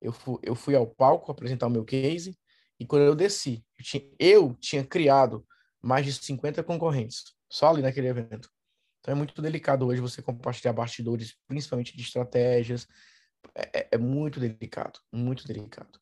eu 0.02 0.12
fui, 0.12 0.40
eu 0.44 0.56
fui 0.56 0.76
ao 0.76 0.88
palco 0.88 1.32
apresentar 1.32 1.68
o 1.68 1.70
meu 1.70 1.86
case, 1.86 2.38
e 2.80 2.86
quando 2.86 3.04
eu 3.04 3.16
desci, 3.16 3.64
eu 3.78 3.86
tinha, 3.86 4.12
eu 4.20 4.54
tinha 4.56 4.84
criado 4.84 5.46
mais 5.82 6.06
de 6.06 6.14
50 6.14 6.64
concorrentes, 6.64 7.36
só 7.50 7.70
ali 7.70 7.82
naquele 7.82 8.08
evento. 8.08 8.50
Então 9.00 9.14
é 9.14 9.16
muito 9.16 9.40
delicado 9.42 9.86
hoje 9.86 10.02
você 10.02 10.22
compartilhar 10.22 10.74
bastidores, 10.74 11.36
principalmente 11.48 11.96
de 11.96 12.02
estratégias, 12.02 12.88
é, 13.54 13.82
é, 13.82 13.90
é 13.92 13.98
muito 13.98 14.40
delicado, 14.40 15.00
muito 15.12 15.48
delicado. 15.48 16.00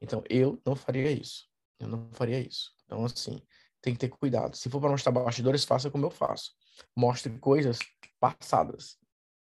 Então 0.00 0.22
eu 0.28 0.60
não 0.64 0.76
faria 0.76 1.10
isso, 1.10 1.48
eu 1.80 1.88
não 1.88 2.10
faria 2.12 2.38
isso. 2.38 2.75
Então, 2.86 3.04
assim, 3.04 3.40
tem 3.82 3.92
que 3.92 4.00
ter 4.00 4.08
cuidado. 4.08 4.56
Se 4.56 4.70
for 4.70 4.80
para 4.80 4.90
mostrar 4.90 5.12
bastidores, 5.12 5.64
faça 5.64 5.90
como 5.90 6.06
eu 6.06 6.10
faço. 6.10 6.52
Mostre 6.96 7.38
coisas 7.38 7.78
passadas, 8.18 8.96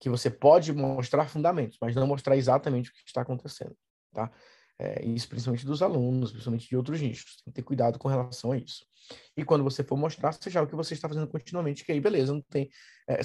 que 0.00 0.08
você 0.08 0.30
pode 0.30 0.72
mostrar 0.72 1.28
fundamentos, 1.28 1.78
mas 1.80 1.94
não 1.94 2.06
mostrar 2.06 2.36
exatamente 2.36 2.90
o 2.90 2.92
que 2.92 3.02
está 3.06 3.22
acontecendo, 3.22 3.76
tá? 4.12 4.30
É, 4.78 5.04
isso 5.04 5.28
principalmente 5.28 5.64
dos 5.64 5.82
alunos, 5.82 6.30
principalmente 6.32 6.68
de 6.68 6.76
outros 6.76 7.00
nichos. 7.00 7.36
Tem 7.36 7.52
que 7.52 7.52
ter 7.52 7.62
cuidado 7.62 7.98
com 7.98 8.08
relação 8.08 8.52
a 8.52 8.56
isso. 8.56 8.84
E 9.36 9.44
quando 9.44 9.62
você 9.62 9.84
for 9.84 9.96
mostrar, 9.96 10.32
seja 10.32 10.62
o 10.62 10.66
que 10.66 10.74
você 10.74 10.94
está 10.94 11.08
fazendo 11.08 11.28
continuamente, 11.28 11.84
que 11.84 11.92
aí, 11.92 12.00
beleza, 12.00 12.32
não 12.32 12.42
tem... 12.42 12.68
É, 13.08 13.20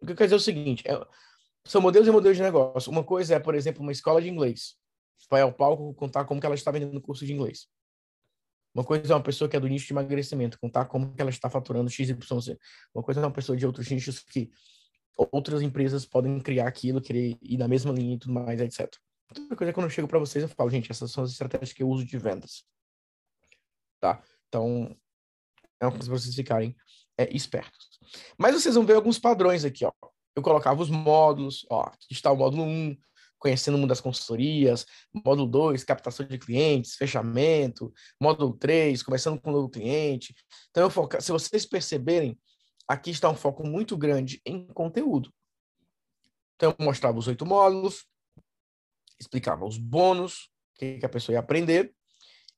o 0.00 0.06
que 0.06 0.12
eu 0.12 0.16
quero 0.16 0.26
dizer 0.26 0.34
é 0.34 0.36
o 0.36 0.40
seguinte, 0.40 0.84
é, 0.86 1.04
são 1.64 1.80
modelos 1.80 2.06
e 2.06 2.10
modelos 2.10 2.36
de 2.36 2.42
negócio. 2.42 2.90
Uma 2.90 3.02
coisa 3.04 3.34
é, 3.34 3.38
por 3.38 3.54
exemplo, 3.54 3.82
uma 3.82 3.92
escola 3.92 4.22
de 4.22 4.28
inglês. 4.28 4.76
Vai 5.28 5.42
ao 5.42 5.52
palco 5.52 5.92
contar 5.94 6.24
como 6.24 6.40
que 6.40 6.46
ela 6.46 6.54
está 6.54 6.70
vendendo 6.70 7.00
curso 7.00 7.26
de 7.26 7.32
inglês. 7.32 7.66
Uma 8.74 8.84
coisa 8.84 9.12
é 9.12 9.16
uma 9.16 9.22
pessoa 9.22 9.48
que 9.48 9.56
é 9.56 9.60
do 9.60 9.68
nicho 9.68 9.86
de 9.86 9.92
emagrecimento, 9.92 10.58
contar 10.60 10.84
como 10.84 11.14
que 11.14 11.20
ela 11.20 11.30
está 11.30 11.48
faturando 11.50 11.90
XYZ. 11.90 12.16
Uma 12.94 13.02
coisa 13.02 13.20
é 13.20 13.24
uma 13.24 13.32
pessoa 13.32 13.56
de 13.56 13.66
outros 13.66 13.90
nichos 13.90 14.20
que 14.20 14.50
outras 15.32 15.62
empresas 15.62 16.06
podem 16.06 16.38
criar 16.40 16.68
aquilo, 16.68 17.00
querer 17.00 17.36
ir 17.42 17.58
na 17.58 17.66
mesma 17.66 17.92
linha 17.92 18.14
e 18.14 18.18
tudo 18.18 18.32
mais, 18.32 18.60
etc. 18.60 18.88
Outra 19.30 19.56
coisa 19.56 19.70
é 19.70 19.72
quando 19.72 19.86
eu 19.86 19.90
chego 19.90 20.08
para 20.08 20.18
vocês, 20.18 20.42
eu 20.42 20.48
falo, 20.48 20.70
gente, 20.70 20.90
essas 20.90 21.10
são 21.10 21.24
as 21.24 21.30
estratégias 21.30 21.72
que 21.72 21.82
eu 21.82 21.88
uso 21.88 22.04
de 22.04 22.16
vendas. 22.16 22.64
Tá? 24.00 24.22
Então, 24.48 24.96
é 25.80 25.86
uma 25.86 25.92
coisa 25.92 26.08
para 26.08 26.18
vocês 26.18 26.34
ficarem 26.34 26.76
é, 27.16 27.34
espertos. 27.34 27.98
Mas 28.38 28.54
vocês 28.54 28.74
vão 28.74 28.86
ver 28.86 28.94
alguns 28.94 29.18
padrões 29.18 29.64
aqui, 29.64 29.84
ó. 29.84 29.92
Eu 30.34 30.42
colocava 30.42 30.80
os 30.80 30.88
módulos, 30.88 31.66
ó, 31.68 31.82
aqui 31.82 32.12
está 32.12 32.30
o 32.30 32.36
módulo 32.36 32.62
1, 32.62 32.96
conhecendo 33.38 33.76
o 33.76 33.78
mundo 33.78 33.88
das 33.88 34.00
consultorias, 34.00 34.84
módulo 35.24 35.48
2, 35.48 35.84
captação 35.84 36.26
de 36.26 36.38
clientes, 36.38 36.94
fechamento, 36.94 37.92
módulo 38.20 38.56
3, 38.56 39.02
começando 39.02 39.40
com 39.40 39.50
um 39.50 39.52
novo 39.52 39.68
cliente. 39.68 40.34
Então, 40.70 40.82
eu 40.82 40.90
foca... 40.90 41.20
se 41.20 41.30
vocês 41.30 41.64
perceberem, 41.64 42.38
aqui 42.86 43.10
está 43.10 43.28
um 43.28 43.36
foco 43.36 43.66
muito 43.66 43.96
grande 43.96 44.40
em 44.44 44.66
conteúdo. 44.66 45.32
Então, 46.56 46.74
eu 46.78 46.84
mostrava 46.84 47.18
os 47.18 47.28
oito 47.28 47.46
módulos, 47.46 48.06
explicava 49.20 49.64
os 49.64 49.78
bônus, 49.78 50.50
o 50.74 50.78
que 50.78 51.00
a 51.04 51.08
pessoa 51.08 51.34
ia 51.34 51.40
aprender, 51.40 51.94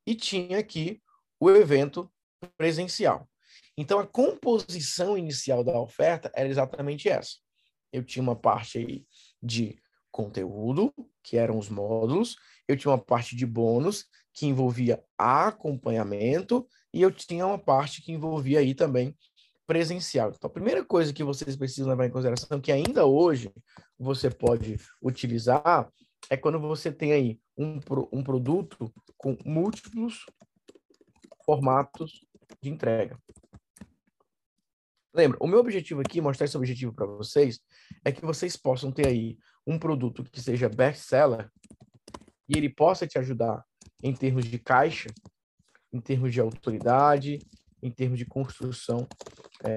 e 0.07 0.15
tinha 0.15 0.59
aqui 0.59 1.03
o 1.39 1.51
evento 1.51 2.11
presencial. 2.57 3.29
Então, 3.77 3.99
a 3.99 4.07
composição 4.07 5.17
inicial 5.17 5.63
da 5.65 5.79
oferta 5.79 6.31
era 6.35 6.49
exatamente 6.49 7.09
essa. 7.09 7.37
Eu 7.93 8.05
tinha 8.05 8.23
uma 8.23 8.37
parte 8.37 8.79
aí 8.79 9.07
de 9.43 9.81
conteúdo, 10.11 10.93
que 11.23 11.37
eram 11.37 11.59
os 11.59 11.69
módulos, 11.69 12.37
eu 12.67 12.77
tinha 12.77 12.91
uma 12.91 12.99
parte 12.99 13.37
de 13.37 13.47
bônus, 13.47 14.07
que 14.33 14.47
envolvia 14.47 15.03
acompanhamento, 15.19 16.67
e 16.93 17.03
eu 17.03 17.11
tinha 17.11 17.47
uma 17.47 17.59
parte 17.59 18.03
que 18.03 18.13
envolvia 18.13 18.61
aí 18.61 18.75
também 18.75 19.17
presencial. 19.67 20.33
Então, 20.35 20.49
a 20.49 20.53
primeira 20.53 20.85
coisa 20.85 21.13
que 21.13 21.23
vocês 21.23 21.57
precisam 21.57 21.89
levar 21.89 22.07
em 22.07 22.11
consideração, 22.11 22.61
que 22.61 22.73
ainda 22.73 23.07
hoje 23.07 23.53
você 23.99 24.29
pode 24.31 24.77
utilizar, 25.01 25.89
é 26.29 26.37
quando 26.37 26.59
você 26.59 26.91
tem 26.91 27.13
aí 27.13 27.41
um, 27.57 27.79
um 28.13 28.23
produto 28.23 28.93
com 29.17 29.37
múltiplos 29.45 30.27
formatos 31.45 32.25
de 32.61 32.69
entrega. 32.69 33.19
Lembra, 35.15 35.39
o 35.41 35.47
meu 35.47 35.59
objetivo 35.59 36.01
aqui, 36.01 36.21
mostrar 36.21 36.47
esse 36.47 36.57
objetivo 36.57 36.93
para 36.93 37.07
vocês, 37.07 37.61
é 38.05 38.13
que 38.13 38.25
vocês 38.25 38.57
possam 38.57 38.93
ter 38.93 39.09
aí 39.09 39.37
um 39.71 39.79
produto 39.79 40.25
que 40.25 40.41
seja 40.41 40.69
best-seller 40.69 41.49
e 42.49 42.59
ele 42.59 42.69
possa 42.69 43.07
te 43.07 43.19
ajudar 43.19 43.65
em 44.03 44.13
termos 44.13 44.45
de 44.45 44.59
caixa, 44.59 45.09
em 45.93 46.01
termos 46.01 46.33
de 46.33 46.41
autoridade, 46.41 47.39
em 47.81 47.91
termos 47.91 48.19
de 48.19 48.27
construção 48.27 49.07
é, 49.63 49.77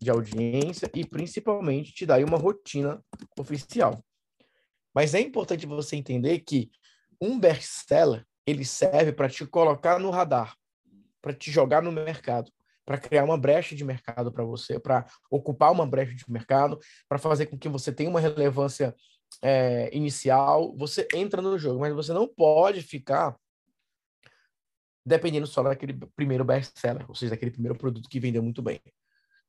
de 0.00 0.10
audiência 0.10 0.88
e 0.94 1.04
principalmente 1.04 1.92
te 1.92 2.06
dar 2.06 2.22
uma 2.22 2.38
rotina 2.38 3.02
oficial. 3.36 4.04
Mas 4.94 5.12
é 5.12 5.20
importante 5.20 5.66
você 5.66 5.96
entender 5.96 6.38
que 6.40 6.70
um 7.20 7.38
best-seller 7.38 8.24
ele 8.46 8.64
serve 8.64 9.12
para 9.12 9.28
te 9.28 9.44
colocar 9.44 9.98
no 9.98 10.10
radar, 10.10 10.56
para 11.20 11.34
te 11.34 11.50
jogar 11.50 11.82
no 11.82 11.90
mercado 11.90 12.50
para 12.84 12.98
criar 12.98 13.24
uma 13.24 13.38
brecha 13.38 13.74
de 13.74 13.84
mercado 13.84 14.32
para 14.32 14.44
você, 14.44 14.78
para 14.78 15.06
ocupar 15.30 15.70
uma 15.72 15.86
brecha 15.86 16.14
de 16.14 16.24
mercado, 16.28 16.78
para 17.08 17.18
fazer 17.18 17.46
com 17.46 17.58
que 17.58 17.68
você 17.68 17.92
tenha 17.92 18.10
uma 18.10 18.20
relevância 18.20 18.94
é, 19.40 19.94
inicial, 19.94 20.74
você 20.76 21.06
entra 21.14 21.40
no 21.40 21.58
jogo, 21.58 21.80
mas 21.80 21.94
você 21.94 22.12
não 22.12 22.26
pode 22.26 22.82
ficar 22.82 23.36
dependendo 25.04 25.46
só 25.46 25.62
daquele 25.62 25.94
primeiro 26.14 26.44
best-seller, 26.44 27.04
ou 27.08 27.14
seja, 27.14 27.30
daquele 27.30 27.50
primeiro 27.50 27.76
produto 27.76 28.08
que 28.08 28.20
vendeu 28.20 28.42
muito 28.42 28.62
bem. 28.62 28.80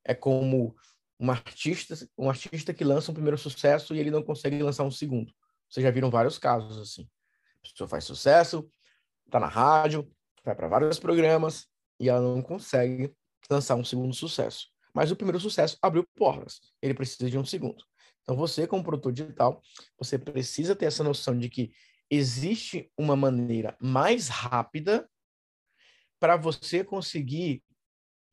É 0.04 0.13
como 0.13 0.75
um 1.20 1.32
artista, 1.32 1.96
um 2.18 2.30
artista 2.30 2.74
que 2.74 2.84
lança 2.84 3.12
um 3.12 3.13
primeiro 3.13 3.38
sucesso 3.38 3.96
e 3.96 4.00
ele 4.00 4.12
não 4.12 4.24
consegue 4.24 4.62
lançar 4.62 4.84
um 4.84 4.92
segundo. 4.92 5.32
Vocês 5.70 5.84
já 5.84 5.92
viram 5.92 6.10
vários 6.10 6.38
casos 6.38 6.78
assim. 6.78 7.08
A 7.63 7.70
pessoa 7.70 7.88
faz 7.88 8.04
sucesso, 8.04 8.70
tá 9.30 9.40
na 9.40 9.48
rádio, 9.48 10.12
vai 10.44 10.56
para 10.56 10.68
vários 10.68 11.00
programas 11.00 11.68
e 12.00 12.10
ela 12.10 12.22
não 12.22 12.42
consegue 12.42 13.13
lançar 13.50 13.75
um 13.75 13.84
segundo 13.84 14.13
sucesso. 14.13 14.68
Mas 14.94 15.12
o 15.12 15.16
primeiro 15.16 15.40
sucesso 15.40 15.78
abriu 15.82 16.06
portas. 16.16 16.60
Ele 16.82 16.94
precisa 16.94 17.30
de 17.30 17.38
um 17.38 17.46
segundo. 17.46 17.84
Então, 18.24 18.36
você, 18.36 18.65
como 18.65 18.84
produtor 18.84 19.12
digital, 19.12 19.62
você 19.98 20.18
precisa 20.18 20.75
ter 20.75 20.86
essa 20.86 21.03
noção 21.03 21.38
de 21.38 21.50
que 21.50 21.74
existe 22.10 22.92
uma 22.98 23.15
maneira 23.15 23.75
mais 23.82 24.27
rápida 24.27 25.10
para 26.20 26.38
você 26.38 26.84
conseguir 26.84 27.63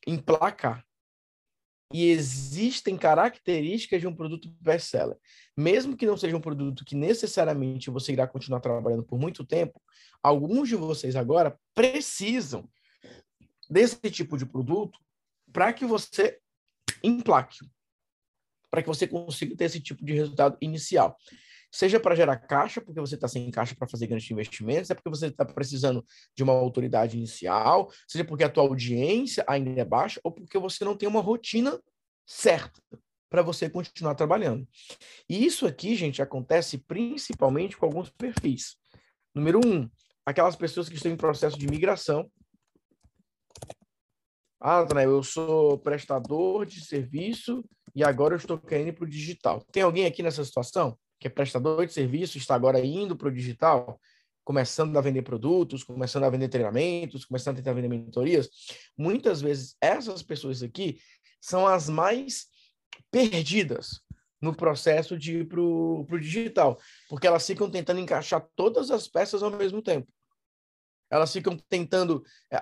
emplacar. 0.07 0.85
E 1.93 2.09
existem 2.09 2.97
características 2.97 3.99
de 3.99 4.07
um 4.07 4.15
produto 4.15 4.49
best-seller. 4.61 5.17
Mesmo 5.57 5.97
que 5.97 6.05
não 6.05 6.15
seja 6.15 6.37
um 6.37 6.41
produto 6.41 6.85
que 6.85 6.95
necessariamente 6.95 7.89
você 7.89 8.13
irá 8.13 8.25
continuar 8.25 8.61
trabalhando 8.61 9.03
por 9.03 9.19
muito 9.19 9.45
tempo, 9.45 9.81
alguns 10.23 10.69
de 10.69 10.75
vocês 10.77 11.17
agora 11.17 11.59
precisam 11.75 12.69
desse 13.69 14.09
tipo 14.09 14.37
de 14.37 14.45
produto 14.45 14.97
para 15.51 15.73
que 15.73 15.85
você 15.85 16.39
emplaque, 17.03 17.59
para 18.71 18.81
que 18.81 18.87
você 18.87 19.05
consiga 19.05 19.55
ter 19.55 19.65
esse 19.65 19.81
tipo 19.81 20.03
de 20.03 20.13
resultado 20.13 20.57
inicial. 20.61 21.17
Seja 21.73 21.99
para 21.99 22.15
gerar 22.15 22.37
caixa, 22.37 22.81
porque 22.81 22.99
você 22.99 23.15
está 23.15 23.27
sem 23.27 23.49
caixa 23.51 23.75
para 23.75 23.87
fazer 23.87 24.07
grandes 24.07 24.29
investimentos, 24.31 24.89
é 24.89 24.95
porque 24.95 25.09
você 25.09 25.27
está 25.27 25.45
precisando 25.45 26.05
de 26.35 26.43
uma 26.43 26.53
autoridade 26.53 27.17
inicial, 27.17 27.89
seja 28.07 28.25
porque 28.25 28.43
a 28.43 28.49
tua 28.49 28.63
audiência 28.63 29.43
ainda 29.47 29.79
é 29.79 29.85
baixa, 29.85 30.19
ou 30.23 30.31
porque 30.31 30.57
você 30.57 30.83
não 30.83 30.97
tem 30.97 31.07
uma 31.07 31.21
rotina 31.21 31.79
certa 32.25 32.81
para 33.29 33.41
você 33.41 33.69
continuar 33.69 34.15
trabalhando. 34.15 34.67
E 35.29 35.45
isso 35.45 35.65
aqui, 35.65 35.95
gente, 35.95 36.21
acontece 36.21 36.77
principalmente 36.77 37.77
com 37.77 37.85
alguns 37.85 38.09
perfis. 38.09 38.75
Número 39.33 39.61
um, 39.65 39.89
aquelas 40.25 40.57
pessoas 40.57 40.89
que 40.89 40.95
estão 40.95 41.11
em 41.11 41.15
processo 41.15 41.57
de 41.57 41.67
migração 41.67 42.29
ah, 44.61 44.83
Daniel, 44.83 45.09
eu 45.09 45.23
sou 45.23 45.79
prestador 45.79 46.67
de 46.67 46.85
serviço 46.85 47.65
e 47.95 48.03
agora 48.03 48.35
eu 48.35 48.37
estou 48.37 48.59
querendo 48.59 48.89
ir 48.89 48.93
para 48.93 49.05
o 49.05 49.09
digital. 49.09 49.65
Tem 49.71 49.81
alguém 49.81 50.05
aqui 50.05 50.21
nessa 50.21 50.45
situação 50.45 50.95
que 51.19 51.27
é 51.27 51.31
prestador 51.31 51.83
de 51.85 51.93
serviço, 51.93 52.37
está 52.37 52.53
agora 52.53 52.79
indo 52.79 53.15
para 53.15 53.27
o 53.27 53.31
digital, 53.31 53.99
começando 54.43 54.95
a 54.97 55.01
vender 55.01 55.23
produtos, 55.23 55.83
começando 55.83 56.25
a 56.25 56.29
vender 56.29 56.47
treinamentos, 56.47 57.25
começando 57.25 57.55
a 57.55 57.57
tentar 57.57 57.73
vender 57.73 57.87
mentorias? 57.87 58.49
Muitas 58.95 59.41
vezes 59.41 59.75
essas 59.81 60.21
pessoas 60.21 60.61
aqui 60.61 60.99
são 61.39 61.65
as 61.65 61.89
mais 61.89 62.45
perdidas 63.09 64.01
no 64.39 64.55
processo 64.55 65.17
de 65.17 65.39
ir 65.39 65.47
para 65.47 65.61
o 65.61 66.19
digital, 66.19 66.79
porque 67.09 67.25
elas 67.25 67.45
ficam 67.45 67.69
tentando 67.69 67.99
encaixar 67.99 68.47
todas 68.55 68.91
as 68.91 69.07
peças 69.07 69.41
ao 69.41 69.49
mesmo 69.49 69.81
tempo 69.81 70.07
elas 71.11 71.33
ficam 71.33 71.57
tentando 71.57 72.23
é, 72.49 72.57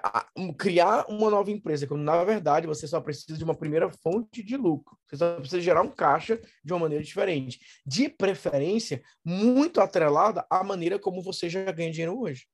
criar 0.57 1.05
uma 1.07 1.29
nova 1.29 1.51
empresa, 1.51 1.85
quando 1.85 2.01
na 2.01 2.23
verdade 2.23 2.65
você 2.65 2.87
só 2.87 2.99
precisa 2.99 3.37
de 3.37 3.43
uma 3.43 3.53
primeira 3.53 3.87
fonte 3.91 4.41
de 4.41 4.57
lucro. 4.57 4.97
Você 5.05 5.17
só 5.17 5.35
precisa 5.35 5.61
gerar 5.61 5.83
um 5.83 5.91
caixa 5.91 6.41
de 6.63 6.73
uma 6.73 6.79
maneira 6.79 7.03
diferente. 7.03 7.59
De 7.85 8.09
preferência, 8.09 9.03
muito 9.23 9.79
atrelada 9.79 10.47
à 10.49 10.63
maneira 10.63 10.97
como 10.97 11.21
você 11.21 11.47
já 11.47 11.71
ganha 11.71 11.91
dinheiro 11.91 12.19
hoje. 12.19 12.47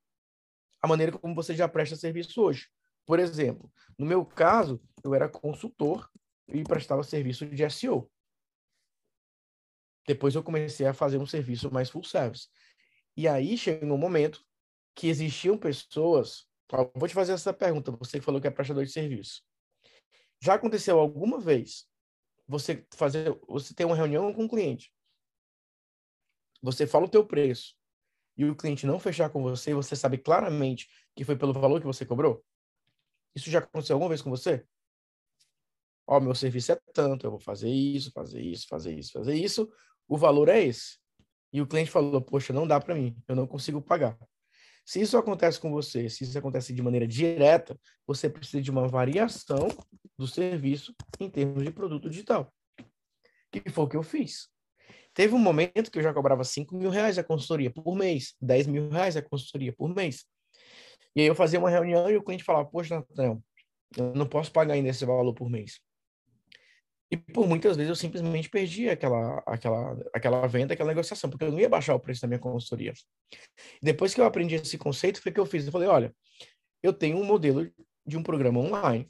A 0.82 0.86
maneira 0.86 1.12
como 1.12 1.34
você 1.34 1.54
já 1.54 1.66
presta 1.66 1.96
serviço 1.96 2.42
hoje. 2.42 2.68
Por 3.06 3.18
exemplo, 3.18 3.72
no 3.98 4.04
meu 4.04 4.22
caso, 4.22 4.78
eu 5.02 5.14
era 5.14 5.30
consultor 5.30 6.10
e 6.46 6.62
prestava 6.62 7.02
serviço 7.02 7.46
de 7.46 7.70
SEO. 7.70 8.10
Depois 10.06 10.34
eu 10.34 10.42
comecei 10.42 10.86
a 10.86 10.92
fazer 10.92 11.16
um 11.16 11.26
serviço 11.26 11.72
mais 11.72 11.88
full 11.88 12.04
service. 12.04 12.48
E 13.16 13.26
aí 13.26 13.56
chegou 13.56 13.96
um 13.96 13.98
momento 13.98 14.44
que 14.96 15.08
existiam 15.08 15.58
pessoas. 15.58 16.48
vou 16.94 17.06
te 17.06 17.14
fazer 17.14 17.32
essa 17.32 17.52
pergunta, 17.52 17.92
você 17.92 18.18
que 18.18 18.24
falou 18.24 18.40
que 18.40 18.48
é 18.48 18.50
prestador 18.50 18.84
de 18.84 18.90
serviço. 18.90 19.42
Já 20.40 20.54
aconteceu 20.54 20.98
alguma 20.98 21.38
vez 21.38 21.86
você 22.48 22.84
fazer, 22.94 23.38
você 23.46 23.74
ter 23.74 23.84
uma 23.84 23.94
reunião 23.94 24.32
com 24.32 24.44
um 24.44 24.48
cliente, 24.48 24.92
você 26.62 26.86
fala 26.86 27.04
o 27.04 27.10
teu 27.10 27.26
preço 27.26 27.76
e 28.36 28.44
o 28.44 28.56
cliente 28.56 28.86
não 28.86 28.98
fechar 28.98 29.30
com 29.30 29.42
você, 29.42 29.74
você 29.74 29.94
sabe 29.94 30.18
claramente 30.18 30.88
que 31.14 31.24
foi 31.24 31.36
pelo 31.36 31.52
valor 31.52 31.80
que 31.80 31.86
você 31.86 32.04
cobrou? 32.04 32.44
Isso 33.34 33.50
já 33.50 33.58
aconteceu 33.58 33.96
alguma 33.96 34.08
vez 34.08 34.22
com 34.22 34.30
você? 34.30 34.66
Ó, 36.06 36.20
meu 36.20 36.34
serviço 36.34 36.72
é 36.72 36.80
tanto, 36.94 37.26
eu 37.26 37.30
vou 37.30 37.40
fazer 37.40 37.68
isso, 37.68 38.12
fazer 38.12 38.40
isso, 38.40 38.66
fazer 38.68 38.96
isso, 38.96 39.12
fazer 39.12 39.34
isso, 39.34 39.70
o 40.08 40.16
valor 40.16 40.48
é 40.48 40.62
esse. 40.62 40.98
E 41.52 41.60
o 41.60 41.66
cliente 41.66 41.90
falou: 41.90 42.22
"Poxa, 42.22 42.52
não 42.52 42.66
dá 42.66 42.80
para 42.80 42.94
mim, 42.94 43.16
eu 43.28 43.34
não 43.34 43.46
consigo 43.46 43.82
pagar". 43.82 44.16
Se 44.86 45.00
isso 45.00 45.18
acontece 45.18 45.58
com 45.58 45.72
você, 45.72 46.08
se 46.08 46.22
isso 46.22 46.38
acontece 46.38 46.72
de 46.72 46.80
maneira 46.80 47.08
direta, 47.08 47.76
você 48.06 48.30
precisa 48.30 48.62
de 48.62 48.70
uma 48.70 48.86
variação 48.86 49.66
do 50.16 50.28
serviço 50.28 50.94
em 51.18 51.28
termos 51.28 51.64
de 51.64 51.72
produto 51.72 52.08
digital. 52.08 52.54
Que 53.50 53.68
foi 53.68 53.84
o 53.84 53.88
que 53.88 53.96
eu 53.96 54.02
fiz. 54.04 54.48
Teve 55.12 55.34
um 55.34 55.40
momento 55.40 55.90
que 55.90 55.98
eu 55.98 56.02
já 56.02 56.14
cobrava 56.14 56.44
5 56.44 56.76
mil 56.76 56.88
reais 56.88 57.18
a 57.18 57.24
consultoria 57.24 57.68
por 57.68 57.96
mês, 57.96 58.36
10 58.40 58.68
mil 58.68 58.88
reais 58.88 59.16
a 59.16 59.22
consultoria 59.22 59.74
por 59.76 59.92
mês. 59.92 60.24
E 61.16 61.22
aí 61.22 61.26
eu 61.26 61.34
fazia 61.34 61.58
uma 61.58 61.70
reunião 61.70 62.08
e 62.08 62.16
o 62.16 62.22
cliente 62.22 62.44
falava, 62.44 62.68
poxa, 62.68 62.94
Nathaniel, 62.94 63.42
eu 63.96 64.14
não 64.14 64.28
posso 64.28 64.52
pagar 64.52 64.74
ainda 64.74 64.90
esse 64.90 65.04
valor 65.04 65.34
por 65.34 65.50
mês. 65.50 65.80
E 67.10 67.16
por 67.16 67.46
muitas 67.46 67.76
vezes 67.76 67.88
eu 67.88 67.96
simplesmente 67.96 68.50
perdi 68.50 68.88
aquela, 68.88 69.38
aquela, 69.46 69.96
aquela 70.12 70.46
venda, 70.46 70.74
aquela 70.74 70.88
negociação, 70.88 71.30
porque 71.30 71.44
eu 71.44 71.52
não 71.52 71.60
ia 71.60 71.68
baixar 71.68 71.94
o 71.94 72.00
preço 72.00 72.20
da 72.20 72.26
minha 72.26 72.40
consultoria. 72.40 72.92
Depois 73.80 74.12
que 74.12 74.20
eu 74.20 74.24
aprendi 74.24 74.56
esse 74.56 74.76
conceito, 74.76 75.22
foi 75.22 75.30
que 75.30 75.38
eu 75.38 75.46
fiz. 75.46 75.64
Eu 75.66 75.72
falei, 75.72 75.88
olha, 75.88 76.14
eu 76.82 76.92
tenho 76.92 77.16
um 77.16 77.24
modelo 77.24 77.70
de 78.04 78.16
um 78.16 78.22
programa 78.22 78.58
online, 78.58 79.08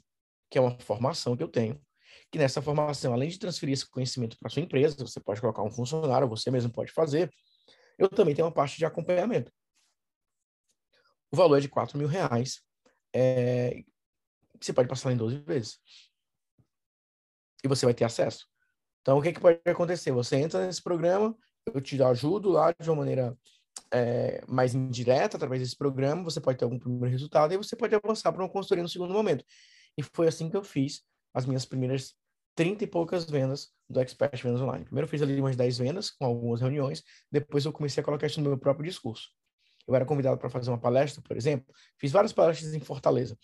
que 0.49 0.57
é 0.57 0.61
uma 0.61 0.77
formação 0.79 1.35
que 1.35 1.43
eu 1.43 1.47
tenho, 1.47 1.81
que 2.31 2.37
nessa 2.37 2.61
formação, 2.61 3.13
além 3.13 3.29
de 3.29 3.39
transferir 3.39 3.73
esse 3.73 3.89
conhecimento 3.89 4.37
para 4.39 4.49
sua 4.49 4.61
empresa, 4.61 4.95
você 5.05 5.19
pode 5.19 5.41
colocar 5.41 5.63
um 5.63 5.71
funcionário, 5.71 6.27
você 6.27 6.51
mesmo 6.51 6.71
pode 6.71 6.91
fazer, 6.91 7.31
eu 7.97 8.07
também 8.09 8.35
tenho 8.35 8.47
uma 8.47 8.53
parte 8.53 8.77
de 8.77 8.85
acompanhamento. 8.85 9.51
O 11.31 11.35
valor 11.35 11.57
é 11.57 11.61
de 11.61 11.67
4 11.67 11.97
mil 11.97 12.07
reais. 12.07 12.61
É... 13.13 13.83
Você 14.61 14.71
pode 14.71 14.87
passar 14.87 15.11
em 15.11 15.17
12 15.17 15.39
vezes. 15.39 15.79
E 17.63 17.67
você 17.67 17.85
vai 17.85 17.93
ter 17.93 18.03
acesso. 18.03 18.45
Então, 19.01 19.17
o 19.17 19.21
que, 19.21 19.31
que 19.31 19.39
pode 19.39 19.59
acontecer? 19.65 20.11
Você 20.11 20.35
entra 20.35 20.65
nesse 20.65 20.81
programa, 20.81 21.35
eu 21.73 21.79
te 21.81 22.01
ajudo 22.01 22.49
lá 22.49 22.73
de 22.77 22.89
uma 22.89 22.97
maneira 22.97 23.37
é, 23.91 24.43
mais 24.47 24.75
indireta, 24.75 25.37
através 25.37 25.61
desse 25.61 25.77
programa, 25.77 26.23
você 26.23 26.41
pode 26.41 26.57
ter 26.57 26.65
algum 26.65 26.79
primeiro 26.79 27.09
resultado 27.09 27.53
e 27.53 27.57
você 27.57 27.75
pode 27.75 27.95
avançar 27.95 28.31
para 28.31 28.43
uma 28.43 28.49
consultoria 28.49 28.83
no 28.83 28.89
segundo 28.89 29.13
momento. 29.13 29.45
E 29.97 30.03
foi 30.03 30.27
assim 30.27 30.49
que 30.49 30.57
eu 30.57 30.63
fiz 30.63 31.03
as 31.33 31.45
minhas 31.45 31.65
primeiras 31.65 32.15
30 32.55 32.83
e 32.83 32.87
poucas 32.87 33.25
vendas 33.29 33.69
do 33.89 33.99
Expert 33.99 34.41
Vendas 34.41 34.61
Online. 34.61 34.83
Primeiro 34.83 35.05
eu 35.05 35.09
fiz 35.09 35.21
ali 35.21 35.39
umas 35.39 35.55
10 35.55 35.77
vendas, 35.77 36.09
com 36.09 36.25
algumas 36.25 36.61
reuniões, 36.61 37.03
depois 37.31 37.65
eu 37.65 37.71
comecei 37.71 38.01
a 38.01 38.03
colocar 38.03 38.27
isso 38.27 38.41
no 38.41 38.49
meu 38.49 38.57
próprio 38.57 38.85
discurso. 38.85 39.29
Eu 39.87 39.95
era 39.95 40.05
convidado 40.05 40.37
para 40.37 40.49
fazer 40.49 40.69
uma 40.69 40.79
palestra, 40.79 41.21
por 41.21 41.37
exemplo, 41.37 41.73
fiz 41.97 42.11
várias 42.11 42.33
palestras 42.33 42.73
em 42.73 42.79
Fortaleza. 42.79 43.37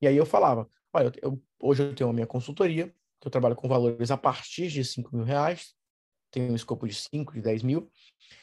E 0.00 0.06
aí 0.06 0.16
eu 0.16 0.24
falava, 0.24 0.68
olha, 0.92 1.10
eu, 1.20 1.42
hoje 1.60 1.82
eu 1.82 1.94
tenho 1.94 2.10
a 2.10 2.12
minha 2.12 2.26
consultoria, 2.26 2.94
que 3.20 3.26
eu 3.26 3.30
trabalho 3.30 3.54
com 3.54 3.68
valores 3.68 4.10
a 4.10 4.16
partir 4.16 4.68
de 4.68 4.84
5 4.84 5.14
mil 5.14 5.24
reais, 5.24 5.74
tenho 6.30 6.52
um 6.52 6.54
escopo 6.54 6.86
de 6.86 6.94
5, 6.94 7.34
de 7.34 7.42
10 7.42 7.62
mil, 7.62 7.90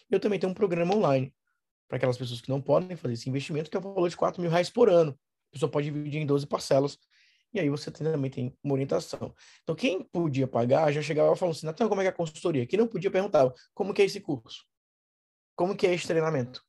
e 0.09 0.13
eu 0.13 0.19
também 0.19 0.39
tenho 0.39 0.51
um 0.51 0.55
programa 0.55 0.95
online 0.95 1.33
para 1.87 1.97
aquelas 1.97 2.17
pessoas 2.17 2.41
que 2.41 2.49
não 2.49 2.61
podem 2.61 2.95
fazer 2.97 3.13
esse 3.13 3.29
investimento, 3.29 3.69
que 3.69 3.77
é 3.77 3.79
o 3.79 3.83
valor 3.83 4.09
de 4.09 4.17
4 4.17 4.41
mil 4.41 4.51
reais 4.51 4.69
por 4.69 4.89
ano. 4.89 5.17
A 5.49 5.53
pessoa 5.53 5.71
pode 5.71 5.89
dividir 5.89 6.21
em 6.21 6.25
12 6.25 6.45
parcelas, 6.45 6.97
e 7.53 7.59
aí 7.59 7.69
você 7.69 7.89
também 7.89 8.29
tem 8.29 8.57
uma 8.63 8.73
orientação. 8.73 9.33
Então, 9.63 9.75
quem 9.75 10.03
podia 10.03 10.47
pagar 10.47 10.91
já 10.91 11.01
chegava 11.01 11.35
falando 11.35 11.55
assim, 11.55 11.65
Natan, 11.65 11.87
como 11.87 12.01
é 12.01 12.03
que 12.03 12.09
é 12.09 12.11
a 12.11 12.15
consultoria? 12.15 12.67
Quem 12.67 12.77
não 12.77 12.87
podia 12.87 13.09
perguntava, 13.09 13.53
como 13.73 13.93
que 13.93 14.01
é 14.01 14.05
esse 14.05 14.19
curso? 14.19 14.65
Como 15.55 15.75
que 15.75 15.87
é 15.87 15.93
esse 15.93 16.05
treinamento? 16.05 16.61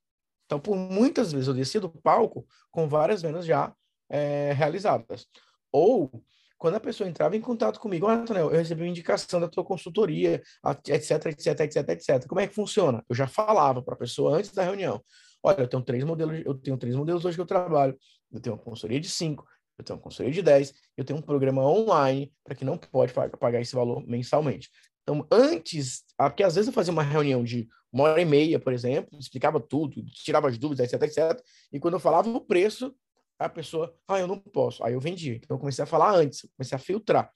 Então, 0.47 0.59
por 0.59 0.77
muitas 0.77 1.33
vezes 1.33 1.49
eu 1.49 1.55
desci 1.55 1.79
do 1.79 1.91
palco 1.91 2.47
com 2.71 2.89
várias 2.89 3.21
vendas 3.21 3.45
já 3.45 3.75
é, 4.09 4.53
realizadas. 4.53 5.27
Ou, 5.71 6.25
quando 6.59 6.75
a 6.75 6.81
pessoa 6.81 7.09
entrava 7.09 7.37
em 7.37 7.41
contato 7.41 7.79
comigo, 7.79 8.09
Antonel, 8.09 8.51
eu 8.51 8.59
recebi 8.59 8.83
uma 8.83 8.89
indicação 8.89 9.41
da 9.41 9.49
tua 9.49 9.65
consultoria, 9.65 10.43
etc, 10.89 11.27
etc, 11.27 11.61
etc, 11.61 11.89
etc. 11.89 12.27
Como 12.27 12.41
é 12.41 12.47
que 12.47 12.55
funciona? 12.55 13.03
Eu 13.09 13.15
já 13.15 13.29
falava 13.29 13.81
para 13.81 13.95
a 13.95 13.97
pessoa 13.97 14.37
antes 14.37 14.51
da 14.53 14.65
reunião. 14.65 15.03
Olha, 15.43 15.61
eu 15.61 15.69
tenho 15.69 15.83
três 15.83 16.03
modelos, 16.03 16.43
eu 16.45 16.55
tenho 16.55 16.77
três 16.77 16.97
modelos 16.97 17.25
hoje 17.25 17.37
que 17.37 17.41
eu 17.41 17.47
trabalho. 17.47 17.97
Eu 18.31 18.41
tenho 18.41 18.57
uma 18.57 18.63
consultoria 18.63 19.01
de 19.01 19.09
cinco, 19.09 19.47
eu 19.79 19.85
tenho 19.85 19.97
uma 19.97 20.03
consultoria 20.03 20.33
de 20.33 20.43
10, 20.43 20.75
eu 20.97 21.05
tenho 21.05 21.19
um 21.19 21.23
programa 21.23 21.65
online 21.65 22.33
para 22.45 22.55
quem 22.55 22.67
não 22.67 22.77
pode 22.77 23.13
pagar 23.13 23.61
esse 23.61 23.75
valor 23.75 24.05
mensalmente. 24.07 24.69
Então, 25.03 25.27
antes, 25.31 26.05
ah, 26.19 26.29
porque 26.29 26.43
às 26.43 26.57
vezes 26.57 26.69
eu 26.69 26.75
fazia 26.75 26.93
uma 26.93 27.03
reunião 27.03 27.43
de 27.43 27.69
uma 27.91 28.05
hora 28.05 28.21
e 28.21 28.25
meia, 28.25 28.59
por 28.59 28.73
exemplo, 28.73 29.19
explicava 29.19 29.59
tudo, 29.59 30.05
tirava 30.13 30.49
as 30.49 30.59
dúvidas, 30.59 30.93
etc, 30.93 31.03
etc. 31.05 31.43
E 31.73 31.81
quando 31.81 31.95
eu 31.95 32.01
falava 32.01 32.29
o 32.29 32.41
preço, 32.41 32.95
a 33.39 33.49
pessoa, 33.49 33.95
ah, 34.07 34.19
eu 34.19 34.27
não 34.27 34.39
posso. 34.39 34.85
Aí 34.85 34.95
eu 34.95 35.01
vendi. 35.01 35.41
Então, 35.43 35.57
eu 35.57 35.61
comecei 35.61 35.83
a 35.83 35.87
falar 35.87 36.15
antes, 36.15 36.49
comecei 36.57 36.77
a 36.77 36.79
filtrar. 36.79 37.31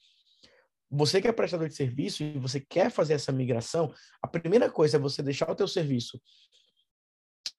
Você 0.91 1.21
que 1.21 1.27
é 1.27 1.31
prestador 1.31 1.67
de 1.67 1.75
serviço 1.75 2.23
e 2.23 2.37
você 2.37 2.59
quer 2.59 2.91
fazer 2.91 3.13
essa 3.13 3.31
migração, 3.31 3.91
a 4.21 4.27
primeira 4.27 4.69
coisa 4.69 4.97
é 4.97 4.99
você 4.99 5.23
deixar 5.23 5.49
o 5.49 5.55
teu 5.55 5.67
serviço 5.67 6.21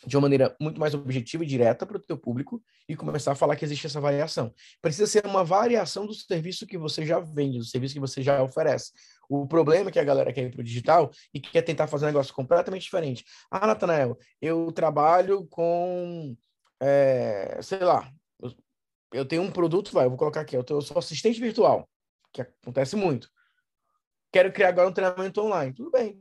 de 0.07 0.17
uma 0.17 0.23
maneira 0.23 0.55
muito 0.61 0.79
mais 0.79 0.95
objetiva 0.95 1.43
e 1.45 1.47
direta 1.47 1.87
para 1.87 1.97
o 1.97 2.01
teu 2.01 2.17
público 2.17 2.63
e 2.89 2.95
começar 2.95 3.33
a 3.33 3.35
falar 3.35 3.57
que 3.57 3.65
existe 3.65 3.87
essa 3.87 4.01
variação. 4.01 4.53
Precisa 4.81 5.07
ser 5.07 5.27
uma 5.27 5.45
variação 5.45 6.07
do 6.07 6.15
serviço 6.15 6.67
que 6.67 6.79
você 6.79 7.05
já 7.05 7.19
vende, 7.21 7.59
do 7.59 7.65
serviço 7.65 7.95
que 7.95 8.01
você 8.01 8.23
já 8.23 8.43
oferece. 8.43 8.93
O 9.29 9.47
problema 9.47 9.89
é 9.89 9.93
que 9.93 9.99
a 9.99 10.05
galera 10.05 10.33
quer 10.33 10.43
ir 10.43 10.51
para 10.51 10.61
o 10.61 10.65
digital 10.65 11.11
e 11.33 11.41
quer 11.41 11.63
tentar 11.63 11.87
fazer 11.87 12.05
um 12.05 12.09
negócio 12.09 12.35
completamente 12.35 12.83
diferente. 12.83 13.25
Ah, 13.51 13.67
Natanael, 13.67 14.19
eu 14.41 14.71
trabalho 14.73 15.47
com, 15.47 16.37
é, 16.81 17.59
sei 17.63 17.79
lá, 17.79 18.13
eu, 19.15 19.27
tenho 19.27 19.43
um 19.43 19.51
produto, 19.51 19.93
vai, 19.93 20.07
eu 20.07 20.11
vou 20.11 20.19
colocar 20.19 20.41
aqui, 20.41 20.57
eu, 20.57 20.65
eu 20.69 20.81
sou 20.81 20.99
assistente 20.99 21.41
virtual, 21.41 21.89
que 22.33 22.43
acontece 22.43 22.97
muito. 22.97 23.31
Quero 24.33 24.53
criar 24.53 24.69
agora 24.69 24.89
um 24.89 24.93
treinamento 24.93 25.41
online. 25.41 25.73
Tudo 25.73 25.91
bem, 25.91 26.21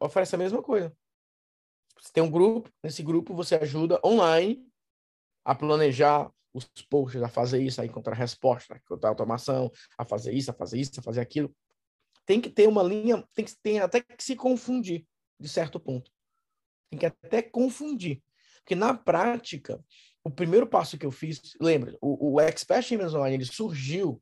oferece 0.00 0.34
a 0.34 0.38
mesma 0.38 0.62
coisa 0.62 0.94
você 2.04 2.12
tem 2.12 2.22
um 2.22 2.30
grupo, 2.30 2.70
nesse 2.82 3.02
grupo 3.02 3.34
você 3.34 3.54
ajuda 3.54 3.98
online 4.04 4.62
a 5.42 5.54
planejar 5.54 6.30
os 6.52 6.66
posts, 6.88 7.22
a 7.22 7.28
fazer 7.28 7.62
isso, 7.62 7.80
a 7.80 7.86
encontrar 7.86 8.14
resposta, 8.14 8.74
a 8.74 8.76
encontrar 8.76 9.08
automação, 9.08 9.72
a 9.96 10.04
fazer 10.04 10.32
isso, 10.32 10.50
a 10.50 10.54
fazer 10.54 10.78
isso, 10.78 11.00
a 11.00 11.02
fazer 11.02 11.22
aquilo. 11.22 11.54
Tem 12.26 12.40
que 12.40 12.50
ter 12.50 12.68
uma 12.68 12.82
linha, 12.82 13.26
tem, 13.34 13.44
que, 13.44 13.56
tem 13.62 13.80
até 13.80 14.02
que 14.02 14.22
se 14.22 14.36
confundir, 14.36 15.06
de 15.40 15.48
certo 15.48 15.80
ponto. 15.80 16.10
Tem 16.90 16.98
que 16.98 17.06
até 17.06 17.40
confundir. 17.42 18.22
Porque 18.58 18.74
na 18.74 18.94
prática, 18.94 19.82
o 20.24 20.30
primeiro 20.30 20.66
passo 20.66 20.96
que 20.96 21.04
eu 21.04 21.10
fiz, 21.10 21.54
lembra, 21.60 21.96
o, 22.00 22.32
o 22.32 22.40
Expert 22.40 22.90
em 22.90 23.04
Online, 23.04 23.36
ele 23.36 23.44
surgiu 23.44 24.20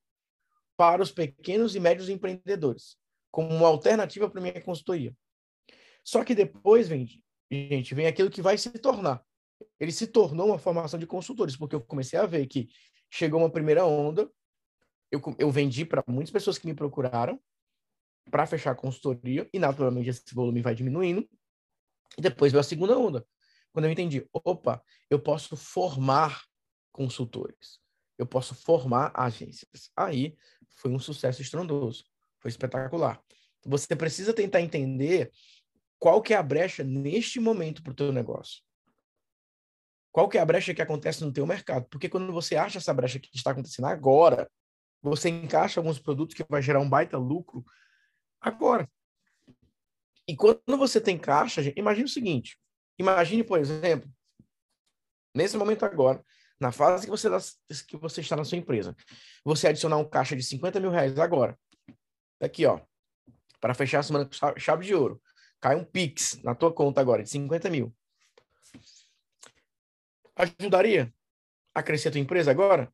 para 0.76 1.00
os 1.00 1.12
pequenos 1.12 1.76
e 1.76 1.80
médios 1.80 2.08
empreendedores, 2.08 2.96
como 3.30 3.48
uma 3.48 3.68
alternativa 3.68 4.28
para 4.28 4.40
minha 4.40 4.60
consultoria. 4.60 5.14
Só 6.04 6.24
que 6.24 6.34
depois, 6.34 6.88
vem, 6.88 7.06
gente, 7.50 7.94
vem 7.94 8.06
aquilo 8.06 8.30
que 8.30 8.42
vai 8.42 8.58
se 8.58 8.70
tornar. 8.70 9.24
Ele 9.78 9.92
se 9.92 10.08
tornou 10.08 10.48
uma 10.48 10.58
formação 10.58 10.98
de 10.98 11.06
consultores, 11.06 11.56
porque 11.56 11.76
eu 11.76 11.80
comecei 11.80 12.18
a 12.18 12.26
ver 12.26 12.46
que 12.46 12.68
chegou 13.08 13.38
uma 13.38 13.50
primeira 13.50 13.86
onda, 13.86 14.28
eu, 15.10 15.20
eu 15.38 15.50
vendi 15.52 15.84
para 15.84 16.02
muitas 16.08 16.32
pessoas 16.32 16.58
que 16.58 16.66
me 16.66 16.74
procuraram 16.74 17.40
para 18.28 18.46
fechar 18.46 18.72
a 18.72 18.74
consultoria, 18.74 19.48
e 19.52 19.58
naturalmente 19.58 20.10
esse 20.10 20.34
volume 20.34 20.62
vai 20.62 20.74
diminuindo, 20.74 21.28
e 22.18 22.22
depois 22.22 22.50
veio 22.50 22.60
a 22.60 22.64
segunda 22.64 22.98
onda, 22.98 23.24
quando 23.72 23.86
eu 23.86 23.90
entendi, 23.90 24.26
opa, 24.32 24.82
eu 25.08 25.18
posso 25.18 25.56
formar 25.56 26.44
consultores, 26.92 27.80
eu 28.18 28.26
posso 28.26 28.54
formar 28.54 29.10
agências. 29.14 29.90
Aí 29.96 30.36
foi 30.76 30.90
um 30.92 30.98
sucesso 30.98 31.40
estrondoso, 31.40 32.04
foi 32.38 32.50
espetacular. 32.50 33.22
Você 33.64 33.96
precisa 33.96 34.34
tentar 34.34 34.60
entender 34.60 35.32
qual 35.98 36.20
que 36.20 36.34
é 36.34 36.36
a 36.36 36.42
brecha 36.42 36.84
neste 36.84 37.40
momento 37.40 37.82
para 37.82 37.92
o 37.92 37.94
teu 37.94 38.12
negócio? 38.12 38.62
Qual 40.10 40.28
que 40.28 40.36
é 40.36 40.40
a 40.40 40.44
brecha 40.44 40.74
que 40.74 40.82
acontece 40.82 41.24
no 41.24 41.32
teu 41.32 41.46
mercado? 41.46 41.86
Porque 41.88 42.08
quando 42.08 42.32
você 42.32 42.56
acha 42.56 42.78
essa 42.78 42.92
brecha 42.92 43.18
que 43.18 43.30
está 43.34 43.52
acontecendo 43.52 43.86
agora, 43.86 44.50
você 45.00 45.30
encaixa 45.30 45.80
alguns 45.80 45.98
produtos 45.98 46.34
que 46.34 46.44
vai 46.48 46.60
gerar 46.60 46.80
um 46.80 46.88
baita 46.88 47.16
lucro 47.16 47.64
agora. 48.40 48.90
E 50.28 50.36
quando 50.36 50.76
você 50.76 51.00
tem 51.00 51.18
caixa, 51.18 51.62
imagine 51.76 52.04
o 52.04 52.08
seguinte: 52.08 52.58
imagine, 52.98 53.44
por 53.44 53.58
exemplo, 53.58 54.10
nesse 55.34 55.56
momento 55.56 55.84
agora, 55.84 56.24
na 56.60 56.70
fase 56.70 57.04
que 57.04 57.10
você, 57.10 57.28
que 57.86 57.96
você 57.96 58.20
está 58.20 58.36
na 58.36 58.44
sua 58.44 58.58
empresa, 58.58 58.96
você 59.44 59.68
adicionar 59.68 59.96
um 59.96 60.08
caixa 60.08 60.36
de 60.36 60.42
50 60.42 60.78
mil 60.78 60.90
reais 60.90 61.18
agora. 61.18 61.58
Aqui, 62.40 62.64
ó. 62.66 62.80
Para 63.60 63.74
fechar 63.74 64.00
a 64.00 64.02
semana 64.02 64.24
com 64.24 64.58
chave 64.58 64.84
de 64.84 64.94
ouro 64.94 65.20
cai 65.62 65.76
um 65.76 65.84
Pix 65.84 66.42
na 66.42 66.56
tua 66.56 66.72
conta 66.72 67.00
agora 67.00 67.22
de 67.22 67.30
50 67.30 67.70
mil. 67.70 67.94
Ajudaria 70.34 71.14
a 71.72 71.82
crescer 71.82 72.08
a 72.08 72.10
tua 72.10 72.20
empresa 72.20 72.50
agora? 72.50 72.92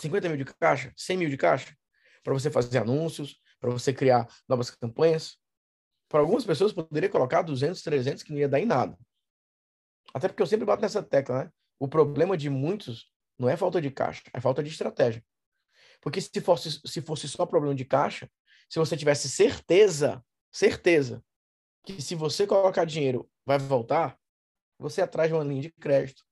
50 0.00 0.28
mil 0.30 0.38
de 0.38 0.46
caixa? 0.46 0.90
100 0.96 1.16
mil 1.18 1.28
de 1.28 1.36
caixa? 1.36 1.76
Para 2.22 2.32
você 2.32 2.50
fazer 2.50 2.78
anúncios, 2.78 3.38
para 3.60 3.70
você 3.70 3.92
criar 3.92 4.26
novas 4.48 4.70
campanhas? 4.70 5.38
Para 6.08 6.20
algumas 6.20 6.44
pessoas 6.44 6.72
poderia 6.72 7.08
colocar 7.08 7.42
200, 7.42 7.82
300 7.82 8.22
que 8.22 8.32
não 8.32 8.38
ia 8.38 8.48
dar 8.48 8.60
em 8.60 8.66
nada. 8.66 8.98
Até 10.12 10.28
porque 10.28 10.42
eu 10.42 10.46
sempre 10.46 10.64
bato 10.64 10.82
nessa 10.82 11.02
tecla, 11.02 11.44
né? 11.44 11.50
O 11.78 11.88
problema 11.88 12.36
de 12.36 12.48
muitos 12.48 13.10
não 13.38 13.48
é 13.48 13.56
falta 13.56 13.80
de 13.80 13.90
caixa, 13.90 14.22
é 14.32 14.40
falta 14.40 14.62
de 14.62 14.70
estratégia. 14.70 15.24
Porque 16.00 16.20
se 16.20 16.40
fosse, 16.40 16.80
se 16.84 17.00
fosse 17.00 17.28
só 17.28 17.44
problema 17.44 17.74
de 17.74 17.84
caixa, 17.84 18.30
se 18.68 18.78
você 18.78 18.96
tivesse 18.96 19.28
certeza, 19.28 20.24
certeza 20.52 21.22
que 21.84 22.00
se 22.00 22.14
você 22.14 22.46
colocar 22.46 22.84
dinheiro 22.84 23.28
vai 23.44 23.58
voltar, 23.58 24.18
você 24.78 25.02
atrás 25.02 25.28
de 25.28 25.34
uma 25.34 25.44
linha 25.44 25.62
de 25.62 25.72
crédito, 25.72 26.24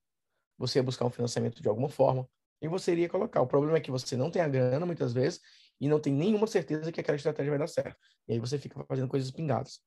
você 0.56 0.78
ia 0.78 0.82
buscar 0.82 1.04
um 1.04 1.10
financiamento 1.10 1.60
de 1.60 1.68
alguma 1.68 1.88
forma 1.88 2.28
e 2.60 2.68
você 2.68 2.92
iria 2.92 3.08
colocar. 3.08 3.40
O 3.40 3.46
problema 3.46 3.76
é 3.76 3.80
que 3.80 3.90
você 3.90 4.16
não 4.16 4.30
tem 4.30 4.40
a 4.40 4.48
grana 4.48 4.86
muitas 4.86 5.12
vezes 5.12 5.40
e 5.82 5.88
não 5.88 5.98
tem 5.98 6.12
nenhuma 6.12 6.46
certeza 6.46 6.92
que 6.92 7.00
aquela 7.00 7.16
estratégia 7.16 7.50
vai 7.50 7.58
dar 7.58 7.66
certo. 7.66 7.98
E 8.28 8.34
aí 8.34 8.38
você 8.38 8.56
fica 8.56 8.84
fazendo 8.84 9.08
coisas 9.08 9.32
pingadas. 9.32 9.80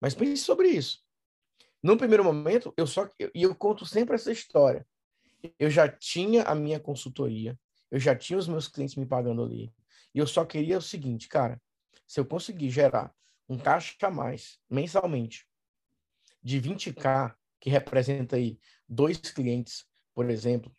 Mas 0.00 0.14
pense 0.14 0.44
sobre 0.44 0.68
isso. 0.68 1.02
No 1.82 1.96
primeiro 1.96 2.22
momento, 2.22 2.72
eu 2.76 2.86
só 2.86 3.04
e 3.18 3.24
eu, 3.24 3.30
eu 3.34 3.52
conto 3.52 3.84
sempre 3.84 4.14
essa 4.14 4.30
história. 4.30 4.86
Eu 5.58 5.68
já 5.70 5.88
tinha 5.88 6.44
a 6.44 6.54
minha 6.54 6.78
consultoria, 6.78 7.58
eu 7.90 7.98
já 7.98 8.14
tinha 8.14 8.38
os 8.38 8.46
meus 8.46 8.68
clientes 8.68 8.94
me 8.94 9.04
pagando 9.04 9.42
ali. 9.42 9.74
E 10.14 10.20
eu 10.20 10.26
só 10.26 10.44
queria 10.44 10.78
o 10.78 10.82
seguinte, 10.82 11.26
cara, 11.26 11.60
se 12.06 12.20
eu 12.20 12.24
conseguir 12.24 12.70
gerar 12.70 13.12
um 13.48 13.58
caixa 13.58 13.96
a 14.02 14.10
mais 14.10 14.60
mensalmente 14.70 15.48
de 16.40 16.60
20k, 16.60 17.34
que 17.58 17.68
representa 17.68 18.36
aí 18.36 18.56
dois 18.88 19.18
clientes, 19.18 19.84
por 20.14 20.30
exemplo, 20.30 20.72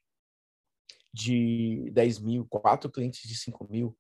de 1.14 1.92
10 1.92 2.20
mil, 2.20 2.46
quatro 2.46 2.90
clientes 2.90 3.28
de 3.28 3.36
5 3.36 3.68
mil, 3.70 3.99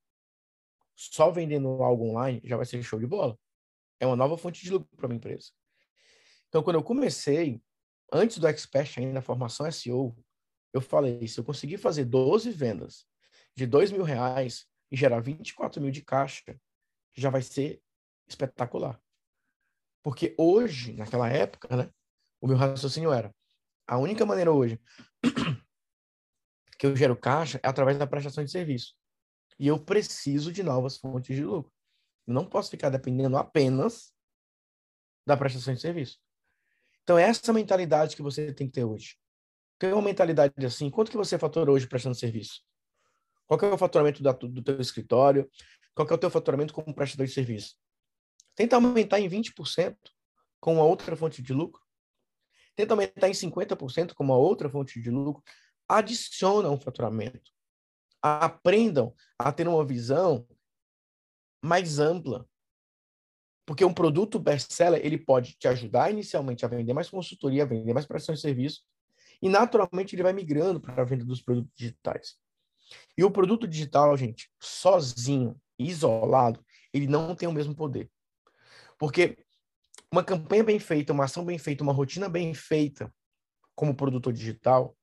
só 0.99 1.31
vendendo 1.31 1.81
algo 1.81 2.09
online 2.09 2.41
já 2.43 2.57
vai 2.57 2.65
ser 2.65 2.83
show 2.83 2.99
de 2.99 3.07
bola. 3.07 3.39
É 4.01 4.05
uma 4.05 4.17
nova 4.17 4.37
fonte 4.37 4.61
de 4.61 4.69
lucro 4.69 4.89
para 4.97 5.05
uma 5.05 5.15
empresa. 5.15 5.51
Então, 6.49 6.61
quando 6.61 6.75
eu 6.75 6.83
comecei, 6.83 7.61
antes 8.11 8.37
do 8.37 8.47
Expert 8.47 8.97
ainda, 8.97 9.13
na 9.13 9.21
formação 9.21 9.69
SEO, 9.71 10.13
eu 10.73 10.81
falei, 10.81 11.25
se 11.27 11.39
eu 11.39 11.43
conseguir 11.43 11.77
fazer 11.77 12.03
12 12.03 12.51
vendas 12.51 13.05
de 13.55 13.65
2 13.65 13.91
mil 13.91 14.03
reais 14.03 14.67
e 14.91 14.97
gerar 14.97 15.21
24 15.21 15.81
mil 15.81 15.91
de 15.91 16.01
caixa, 16.01 16.59
já 17.15 17.29
vai 17.29 17.41
ser 17.41 17.81
espetacular. 18.27 19.01
Porque 20.03 20.35
hoje, 20.37 20.93
naquela 20.93 21.29
época, 21.29 21.75
né, 21.75 21.89
o 22.41 22.47
meu 22.47 22.57
raciocínio 22.57 23.11
era, 23.11 23.33
a 23.87 23.97
única 23.97 24.25
maneira 24.25 24.51
hoje 24.51 24.79
que 26.77 26.85
eu 26.85 26.95
gero 26.95 27.15
caixa 27.15 27.59
é 27.63 27.67
através 27.67 27.97
da 27.97 28.07
prestação 28.07 28.43
de 28.43 28.51
serviço. 28.51 28.98
E 29.59 29.67
eu 29.67 29.77
preciso 29.77 30.51
de 30.51 30.63
novas 30.63 30.97
fontes 30.97 31.35
de 31.35 31.43
lucro. 31.43 31.71
Eu 32.25 32.33
não 32.33 32.45
posso 32.45 32.71
ficar 32.71 32.89
dependendo 32.89 33.35
apenas 33.37 34.13
da 35.27 35.35
prestação 35.35 35.73
de 35.73 35.81
serviço. 35.81 36.17
Então, 37.03 37.17
é 37.17 37.23
essa 37.23 37.51
mentalidade 37.51 38.15
que 38.15 38.21
você 38.21 38.53
tem 38.53 38.67
que 38.67 38.73
ter 38.73 38.83
hoje. 38.83 39.17
Tem 39.77 39.91
uma 39.91 40.01
mentalidade 40.01 40.53
assim, 40.65 40.89
quanto 40.89 41.11
que 41.11 41.17
você 41.17 41.37
fatura 41.37 41.71
hoje 41.71 41.87
prestando 41.87 42.15
serviço? 42.15 42.61
Qual 43.47 43.59
é 43.61 43.73
o 43.73 43.77
faturamento 43.77 44.21
da, 44.21 44.31
do 44.31 44.61
teu 44.61 44.79
escritório? 44.79 45.49
Qual 45.95 46.07
é 46.07 46.13
o 46.13 46.17
teu 46.17 46.29
faturamento 46.29 46.73
como 46.73 46.93
prestador 46.93 47.25
de 47.25 47.33
serviço? 47.33 47.75
Tenta 48.55 48.75
aumentar 48.75 49.19
em 49.19 49.27
20% 49.27 49.97
com 50.59 50.75
uma 50.75 50.83
outra 50.83 51.15
fonte 51.15 51.41
de 51.41 51.53
lucro. 51.53 51.81
Tenta 52.75 52.93
aumentar 52.93 53.27
em 53.27 53.33
50% 53.33 54.13
com 54.13 54.23
uma 54.23 54.37
outra 54.37 54.69
fonte 54.69 55.01
de 55.01 55.09
lucro. 55.09 55.43
Adiciona 55.87 56.69
um 56.69 56.79
faturamento. 56.79 57.51
Aprendam 58.21 59.13
a 59.37 59.51
ter 59.51 59.67
uma 59.67 59.85
visão 59.85 60.47
mais 61.63 61.99
ampla. 61.99 62.47
Porque 63.65 63.85
um 63.85 63.93
produto 63.93 64.39
best-seller, 64.39 64.99
ele 65.05 65.17
pode 65.17 65.53
te 65.53 65.67
ajudar 65.67 66.09
inicialmente 66.09 66.65
a 66.65 66.67
vender 66.67 66.93
mais 66.93 67.09
consultoria, 67.09 67.63
a 67.63 67.67
vender 67.67 67.93
mais 67.93 68.05
prestação 68.05 68.33
de 68.33 68.41
serviço, 68.41 68.83
e 69.41 69.47
naturalmente 69.47 70.15
ele 70.15 70.23
vai 70.23 70.33
migrando 70.33 70.81
para 70.81 71.01
a 71.01 71.05
venda 71.05 71.23
dos 71.23 71.41
produtos 71.41 71.71
digitais. 71.75 72.35
E 73.17 73.23
o 73.23 73.31
produto 73.31 73.67
digital, 73.67 74.17
gente, 74.17 74.51
sozinho, 74.59 75.59
isolado, 75.77 76.65
ele 76.91 77.07
não 77.07 77.35
tem 77.35 77.47
o 77.47 77.53
mesmo 77.53 77.75
poder. 77.75 78.09
Porque 78.97 79.37
uma 80.11 80.23
campanha 80.23 80.63
bem 80.63 80.79
feita, 80.79 81.13
uma 81.13 81.25
ação 81.25 81.45
bem 81.45 81.57
feita, 81.57 81.83
uma 81.83 81.93
rotina 81.93 82.27
bem 82.27 82.53
feita 82.53 83.13
como 83.75 83.95
produtor 83.95 84.33
digital, 84.33 84.97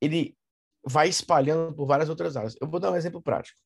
ele 0.00 0.36
vai 0.84 1.08
espalhando 1.08 1.74
por 1.74 1.86
várias 1.86 2.08
outras 2.08 2.36
áreas. 2.36 2.56
Eu 2.60 2.68
vou 2.68 2.80
dar 2.80 2.90
um 2.90 2.96
exemplo 2.96 3.22
prático. 3.22 3.58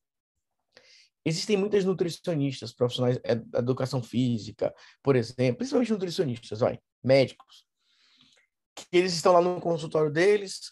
Existem 1.25 1.57
muitas 1.57 1.83
nutricionistas, 1.83 2.73
profissionais 2.73 3.19
é, 3.23 3.35
da 3.35 3.59
educação 3.59 4.01
física, 4.01 4.73
por 5.03 5.15
exemplo, 5.15 5.57
principalmente 5.57 5.91
nutricionistas, 5.91 6.59
vai, 6.59 6.79
médicos, 7.03 7.67
que 8.73 8.85
eles 8.93 9.13
estão 9.13 9.33
lá 9.33 9.41
no 9.41 9.59
consultório 9.59 10.11
deles 10.11 10.71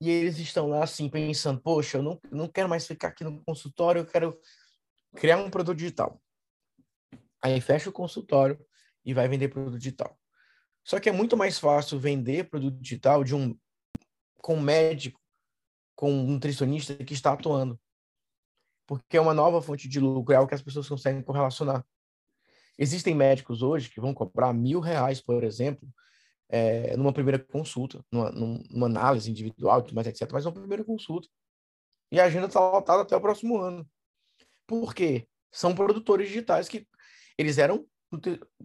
e 0.00 0.10
eles 0.10 0.38
estão 0.38 0.68
lá 0.68 0.84
assim 0.84 1.08
pensando, 1.08 1.60
poxa, 1.60 1.98
eu 1.98 2.02
não, 2.02 2.20
não 2.30 2.48
quero 2.48 2.68
mais 2.68 2.86
ficar 2.86 3.08
aqui 3.08 3.24
no 3.24 3.42
consultório, 3.44 4.00
eu 4.00 4.06
quero 4.06 4.38
criar 5.16 5.38
um 5.38 5.50
produto 5.50 5.78
digital. 5.78 6.22
Aí 7.42 7.60
fecha 7.60 7.90
o 7.90 7.92
consultório 7.92 8.58
e 9.04 9.12
vai 9.12 9.28
vender 9.28 9.48
produto 9.48 9.78
digital. 9.78 10.16
Só 10.84 11.00
que 11.00 11.08
é 11.08 11.12
muito 11.12 11.36
mais 11.36 11.58
fácil 11.58 11.98
vender 11.98 12.48
produto 12.48 12.78
digital 12.80 13.24
de 13.24 13.34
um 13.34 13.56
com 14.36 14.60
médico, 14.60 15.21
com 15.94 16.12
um 16.12 16.26
nutricionista 16.26 16.94
que 16.96 17.14
está 17.14 17.32
atuando. 17.32 17.78
Porque 18.86 19.16
é 19.16 19.20
uma 19.20 19.34
nova 19.34 19.62
fonte 19.62 19.88
de 19.88 20.00
lucro, 20.00 20.32
é 20.32 20.36
algo 20.36 20.48
que 20.48 20.54
as 20.54 20.62
pessoas 20.62 20.88
conseguem 20.88 21.22
correlacionar. 21.22 21.84
Existem 22.78 23.14
médicos 23.14 23.62
hoje 23.62 23.90
que 23.90 24.00
vão 24.00 24.12
cobrar 24.14 24.52
mil 24.52 24.80
reais, 24.80 25.20
por 25.20 25.44
exemplo, 25.44 25.88
é, 26.48 26.96
numa 26.96 27.12
primeira 27.12 27.38
consulta, 27.38 28.04
numa, 28.10 28.30
numa 28.30 28.86
análise 28.86 29.30
individual, 29.30 29.86
mais 29.92 30.06
etc. 30.06 30.28
Mas 30.32 30.44
uma 30.44 30.52
primeira 30.52 30.84
consulta. 30.84 31.28
E 32.10 32.20
a 32.20 32.24
agenda 32.24 32.46
está 32.46 32.60
lotada 32.60 33.02
até 33.02 33.16
o 33.16 33.20
próximo 33.20 33.58
ano. 33.58 33.88
Por 34.66 34.94
quê? 34.94 35.26
São 35.50 35.74
produtores 35.74 36.28
digitais 36.28 36.68
que 36.68 36.86
eles 37.38 37.58
eram, 37.58 37.86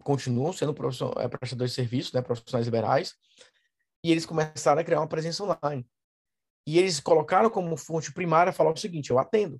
continuam 0.03 0.51
sendo 0.51 0.75
é, 1.17 1.27
prestadores 1.27 1.71
de 1.71 1.75
serviço, 1.75 2.15
né, 2.15 2.21
profissionais 2.21 2.65
liberais, 2.65 3.15
e 4.03 4.11
eles 4.11 4.25
começaram 4.25 4.81
a 4.81 4.83
criar 4.83 4.99
uma 4.99 5.07
presença 5.07 5.43
online. 5.43 5.87
E 6.67 6.77
eles 6.77 6.99
colocaram 6.99 7.49
como 7.49 7.77
fonte 7.77 8.11
primária 8.11 8.51
falar 8.51 8.73
o 8.73 8.77
seguinte: 8.77 9.09
eu 9.09 9.17
atendo. 9.17 9.59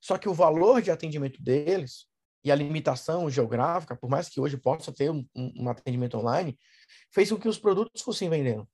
Só 0.00 0.18
que 0.18 0.28
o 0.28 0.34
valor 0.34 0.82
de 0.82 0.90
atendimento 0.90 1.40
deles 1.40 2.06
e 2.44 2.50
a 2.50 2.56
limitação 2.56 3.30
geográfica, 3.30 3.94
por 3.94 4.10
mais 4.10 4.28
que 4.28 4.40
hoje 4.40 4.56
possa 4.56 4.92
ter 4.92 5.08
um, 5.10 5.24
um 5.36 5.68
atendimento 5.68 6.18
online, 6.18 6.58
fez 7.12 7.30
com 7.30 7.38
que 7.38 7.48
os 7.48 7.56
produtos 7.56 8.02
fossem 8.02 8.28
vendendo. 8.28 8.68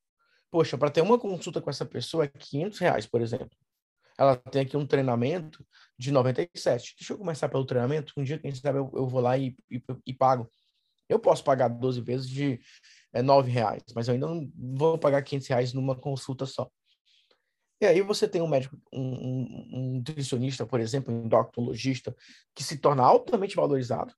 Poxa, 0.50 0.78
para 0.78 0.90
ter 0.90 1.02
uma 1.02 1.18
consulta 1.18 1.60
com 1.60 1.68
essa 1.68 1.84
pessoa 1.84 2.24
é 2.24 2.28
500 2.28 2.78
reais, 2.78 3.06
por 3.06 3.20
exemplo. 3.20 3.50
Ela 4.16 4.34
tem 4.36 4.62
aqui 4.62 4.74
um 4.74 4.86
treinamento 4.86 5.62
de 5.98 6.10
97. 6.10 6.96
Deixa 6.98 7.12
eu 7.12 7.18
começar 7.18 7.50
pelo 7.50 7.66
treinamento. 7.66 8.14
Um 8.16 8.24
dia, 8.24 8.38
quem 8.38 8.52
sabe, 8.54 8.78
eu, 8.78 8.90
eu 8.94 9.06
vou 9.06 9.20
lá 9.20 9.36
e, 9.36 9.54
e, 9.70 9.82
e, 10.06 10.14
pago. 10.14 10.50
Eu 11.06 11.18
posso 11.18 11.44
pagar 11.44 11.68
12 11.68 12.00
vezes 12.00 12.28
de 12.28 12.58
é, 13.12 13.20
9 13.20 13.50
reais, 13.50 13.82
mas 13.94 14.08
eu 14.08 14.14
ainda 14.14 14.26
não 14.26 14.50
vou 14.56 14.98
pagar 14.98 15.22
500 15.22 15.48
reais 15.48 15.72
numa 15.74 15.94
consulta 15.94 16.46
só. 16.46 16.70
E 17.80 17.86
aí 17.86 18.02
você 18.02 18.26
tem 18.26 18.42
um 18.42 18.48
médico, 18.48 18.76
um, 18.92 19.00
um, 19.00 19.92
nutricionista, 19.96 20.66
por 20.66 20.80
exemplo, 20.80 21.14
um 21.14 21.24
endocrinologista, 21.24 22.14
que 22.54 22.64
se 22.64 22.78
torna 22.78 23.04
altamente 23.04 23.54
valorizado, 23.54 24.12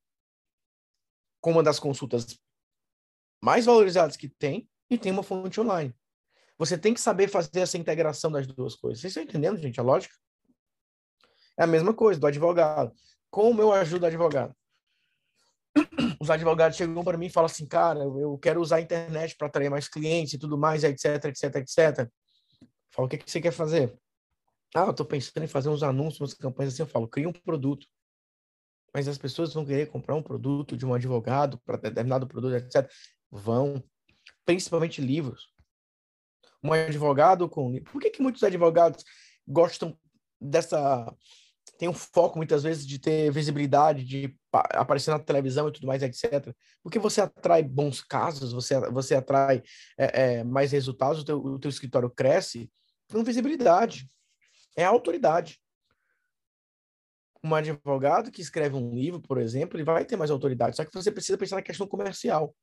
com 1.40 1.52
uma 1.52 1.62
das 1.62 1.78
consultas 1.78 2.38
mais 3.42 3.66
valorizadas 3.66 4.16
que 4.16 4.28
tem, 4.28 4.68
e 4.90 4.98
tem 4.98 5.12
uma 5.12 5.22
fonte 5.22 5.60
online. 5.60 5.94
Você 6.58 6.76
tem 6.76 6.92
que 6.92 7.00
saber 7.00 7.28
fazer 7.28 7.60
essa 7.60 7.78
integração 7.78 8.30
das 8.30 8.46
duas 8.46 8.74
coisas. 8.74 9.00
Vocês 9.00 9.12
estão 9.12 9.22
entendendo, 9.22 9.58
gente, 9.58 9.78
a 9.78 9.82
lógica? 9.82 10.14
É 11.58 11.62
a 11.62 11.66
mesma 11.66 11.94
coisa 11.94 12.18
do 12.18 12.26
advogado. 12.26 12.92
Como 13.30 13.62
eu 13.62 13.72
ajudo 13.72 14.02
o 14.02 14.06
advogado? 14.06 14.54
Os 16.20 16.28
advogados 16.28 16.76
chegam 16.76 17.04
para 17.04 17.16
mim 17.16 17.26
e 17.26 17.30
falam 17.30 17.46
assim, 17.46 17.66
cara, 17.66 18.00
eu 18.00 18.36
quero 18.38 18.60
usar 18.60 18.76
a 18.76 18.80
internet 18.80 19.36
para 19.36 19.46
atrair 19.46 19.70
mais 19.70 19.88
clientes 19.88 20.34
e 20.34 20.38
tudo 20.38 20.58
mais, 20.58 20.84
etc, 20.84 21.24
etc, 21.26 21.56
etc. 21.56 22.10
Fala, 22.90 23.06
o 23.06 23.08
que, 23.08 23.18
que 23.18 23.30
você 23.30 23.40
quer 23.40 23.52
fazer? 23.52 23.96
Ah, 24.74 24.84
eu 24.84 24.90
estou 24.90 25.06
pensando 25.06 25.42
em 25.42 25.48
fazer 25.48 25.68
uns 25.68 25.82
anúncios, 25.82 26.20
umas 26.20 26.34
campanhas 26.34 26.74
assim. 26.74 26.82
Eu 26.82 26.86
falo, 26.86 27.08
cria 27.08 27.28
um 27.28 27.32
produto. 27.32 27.86
Mas 28.94 29.08
as 29.08 29.18
pessoas 29.18 29.54
vão 29.54 29.64
querer 29.64 29.88
comprar 29.88 30.14
um 30.14 30.22
produto 30.22 30.76
de 30.76 30.84
um 30.84 30.94
advogado 30.94 31.58
para 31.64 31.76
determinado 31.76 32.26
produto, 32.26 32.54
etc. 32.54 32.90
Vão. 33.30 33.82
Principalmente 34.44 35.00
livros. 35.00 35.52
Um 36.62 36.72
advogado 36.72 37.48
com. 37.48 37.80
Por 37.84 38.00
que, 38.00 38.10
que 38.10 38.22
muitos 38.22 38.42
advogados 38.42 39.04
gostam 39.46 39.96
dessa. 40.40 41.14
Tem 41.78 41.88
um 41.88 41.94
foco, 41.94 42.36
muitas 42.36 42.62
vezes, 42.62 42.86
de 42.86 42.98
ter 42.98 43.30
visibilidade, 43.32 44.04
de 44.04 44.36
aparecer 44.52 45.12
na 45.12 45.18
televisão 45.18 45.68
e 45.68 45.72
tudo 45.72 45.86
mais, 45.86 46.02
etc. 46.02 46.54
Porque 46.82 46.98
você 46.98 47.22
atrai 47.22 47.62
bons 47.62 48.02
casos, 48.02 48.52
você, 48.52 48.78
você 48.90 49.14
atrai 49.14 49.62
é, 49.96 50.22
é, 50.22 50.44
mais 50.44 50.72
resultados, 50.72 51.22
o 51.22 51.24
teu, 51.24 51.38
o 51.38 51.58
teu 51.58 51.70
escritório 51.70 52.10
cresce 52.10 52.70
com 53.10 53.24
visibilidade. 53.24 54.10
É 54.76 54.84
autoridade. 54.84 55.60
Um 57.42 57.54
advogado 57.54 58.30
que 58.30 58.42
escreve 58.42 58.76
um 58.76 58.94
livro, 58.94 59.20
por 59.20 59.38
exemplo, 59.38 59.76
ele 59.76 59.84
vai 59.84 60.04
ter 60.04 60.16
mais 60.16 60.30
autoridade, 60.30 60.76
só 60.76 60.84
que 60.84 60.92
você 60.92 61.10
precisa 61.10 61.38
pensar 61.38 61.56
na 61.56 61.62
questão 61.62 61.86
comercial. 61.86 62.54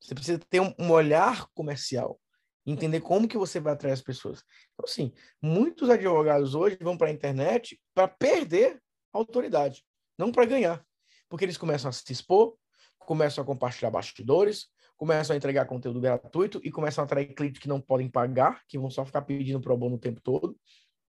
Você 0.00 0.14
precisa 0.14 0.38
ter 0.38 0.60
um, 0.60 0.90
olhar 0.90 1.46
comercial, 1.54 2.20
entender 2.66 3.00
como 3.00 3.28
que 3.28 3.36
você 3.36 3.60
vai 3.60 3.74
atrair 3.74 3.92
as 3.92 4.02
pessoas. 4.02 4.42
Então, 4.72 4.84
assim, 4.84 5.12
muitos 5.40 5.88
advogados 5.90 6.54
hoje 6.54 6.76
vão 6.80 6.96
para 6.96 7.08
a 7.08 7.12
internet 7.12 7.80
para 7.94 8.08
perder 8.08 8.82
autoridade, 9.12 9.84
não 10.18 10.32
para 10.32 10.46
ganhar, 10.46 10.84
porque 11.28 11.44
eles 11.44 11.58
começam 11.58 11.88
a 11.88 11.92
se 11.92 12.10
expor, 12.10 12.56
começam 12.98 13.44
a 13.44 13.46
compartilhar 13.46 13.90
bastidores, 13.90 14.68
começam 14.96 15.34
a 15.34 15.36
entregar 15.36 15.66
conteúdo 15.66 16.00
gratuito 16.00 16.60
e 16.62 16.70
começam 16.70 17.02
a 17.02 17.04
atrair 17.04 17.34
clientes 17.34 17.60
que 17.60 17.68
não 17.68 17.80
podem 17.80 18.08
pagar, 18.08 18.62
que 18.68 18.78
vão 18.78 18.90
só 18.90 19.04
ficar 19.04 19.22
pedindo 19.22 19.60
pro 19.60 19.76
bono 19.76 19.96
o 19.96 19.98
tempo 19.98 20.20
todo. 20.20 20.56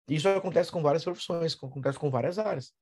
Isso 0.08 0.28
acontece 0.28 0.72
com 0.72 0.82
várias 0.82 1.04
profissões, 1.04 1.56
acontece 1.56 1.98
com 1.98 2.10
várias 2.10 2.40
áreas. 2.40 2.74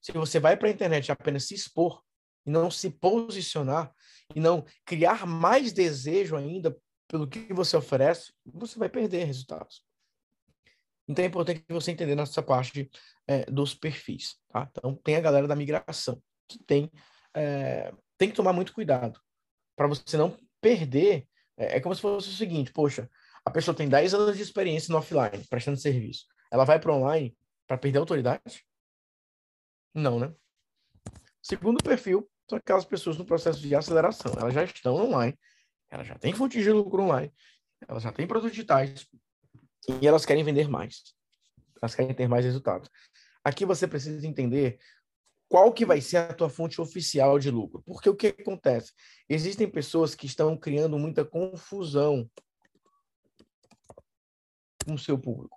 Se 0.00 0.12
você 0.12 0.38
vai 0.38 0.56
para 0.56 0.68
a 0.68 0.70
internet 0.70 1.10
apenas 1.10 1.46
se 1.46 1.54
expor 1.54 2.02
e 2.46 2.50
não 2.50 2.70
se 2.70 2.90
posicionar 2.90 3.92
e 4.34 4.40
não 4.40 4.64
criar 4.84 5.26
mais 5.26 5.72
desejo 5.72 6.36
ainda 6.36 6.76
pelo 7.08 7.28
que 7.28 7.52
você 7.52 7.76
oferece, 7.76 8.32
você 8.44 8.78
vai 8.78 8.88
perder 8.88 9.24
resultados. 9.24 9.84
Então 11.06 11.24
é 11.24 11.28
importante 11.28 11.64
você 11.68 11.90
entender 11.90 12.14
nessa 12.14 12.42
parte 12.42 12.90
é, 13.26 13.44
dos 13.46 13.74
perfis, 13.74 14.36
tá? 14.48 14.68
Então 14.70 14.94
tem 14.96 15.16
a 15.16 15.20
galera 15.20 15.46
da 15.46 15.56
migração 15.56 16.20
que 16.48 16.58
tem 16.64 16.90
é, 17.34 17.92
tem 18.16 18.28
que 18.28 18.34
tomar 18.34 18.52
muito 18.52 18.72
cuidado 18.72 19.20
para 19.76 19.86
você 19.86 20.16
não 20.16 20.36
perder. 20.60 21.26
É, 21.56 21.76
é, 21.76 21.80
como 21.80 21.94
se 21.94 22.00
fosse 22.00 22.28
o 22.28 22.32
seguinte: 22.32 22.72
poxa, 22.72 23.08
a 23.44 23.50
pessoa 23.50 23.76
tem 23.76 23.88
10 23.88 24.14
anos 24.14 24.36
de 24.36 24.42
experiência 24.42 24.92
no 24.92 24.98
offline, 24.98 25.44
prestando 25.48 25.78
serviço. 25.78 26.26
Ela 26.50 26.64
vai 26.64 26.78
para 26.78 26.94
online 26.94 27.36
para 27.66 27.78
perder 27.78 27.98
autoridade? 27.98 28.64
Não, 29.94 30.18
né? 30.18 30.32
Segundo 31.42 31.82
perfil 31.82 32.28
são 32.48 32.58
aquelas 32.58 32.84
pessoas 32.84 33.16
no 33.16 33.24
processo 33.24 33.60
de 33.60 33.74
aceleração. 33.74 34.32
Elas 34.38 34.54
já 34.54 34.64
estão 34.64 34.94
online, 34.94 35.38
elas 35.90 36.06
já 36.06 36.18
têm 36.18 36.32
fonte 36.32 36.62
de 36.62 36.70
lucro 36.70 37.02
online, 37.02 37.32
elas 37.86 38.02
já 38.02 38.12
têm 38.12 38.26
produtos 38.26 38.52
digitais 38.52 39.06
e 40.00 40.06
elas 40.06 40.24
querem 40.24 40.44
vender 40.44 40.68
mais. 40.68 41.14
Elas 41.80 41.94
querem 41.94 42.14
ter 42.14 42.28
mais 42.28 42.44
resultados. 42.44 42.90
Aqui 43.44 43.66
você 43.66 43.86
precisa 43.86 44.26
entender 44.26 44.78
qual 45.54 45.72
que 45.72 45.86
vai 45.86 46.00
ser 46.00 46.16
a 46.16 46.34
tua 46.34 46.50
fonte 46.50 46.80
oficial 46.80 47.38
de 47.38 47.48
lucro. 47.48 47.80
Porque 47.86 48.08
o 48.10 48.16
que 48.16 48.26
acontece? 48.26 48.92
Existem 49.28 49.70
pessoas 49.70 50.12
que 50.12 50.26
estão 50.26 50.56
criando 50.56 50.98
muita 50.98 51.24
confusão 51.24 52.28
com 54.84 54.94
o 54.94 54.98
seu 54.98 55.16
público. 55.16 55.56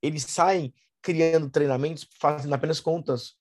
Eles 0.00 0.22
saem 0.22 0.72
criando 1.02 1.50
treinamentos, 1.50 2.08
fazendo 2.18 2.54
apenas 2.54 2.80
contas 2.80 3.36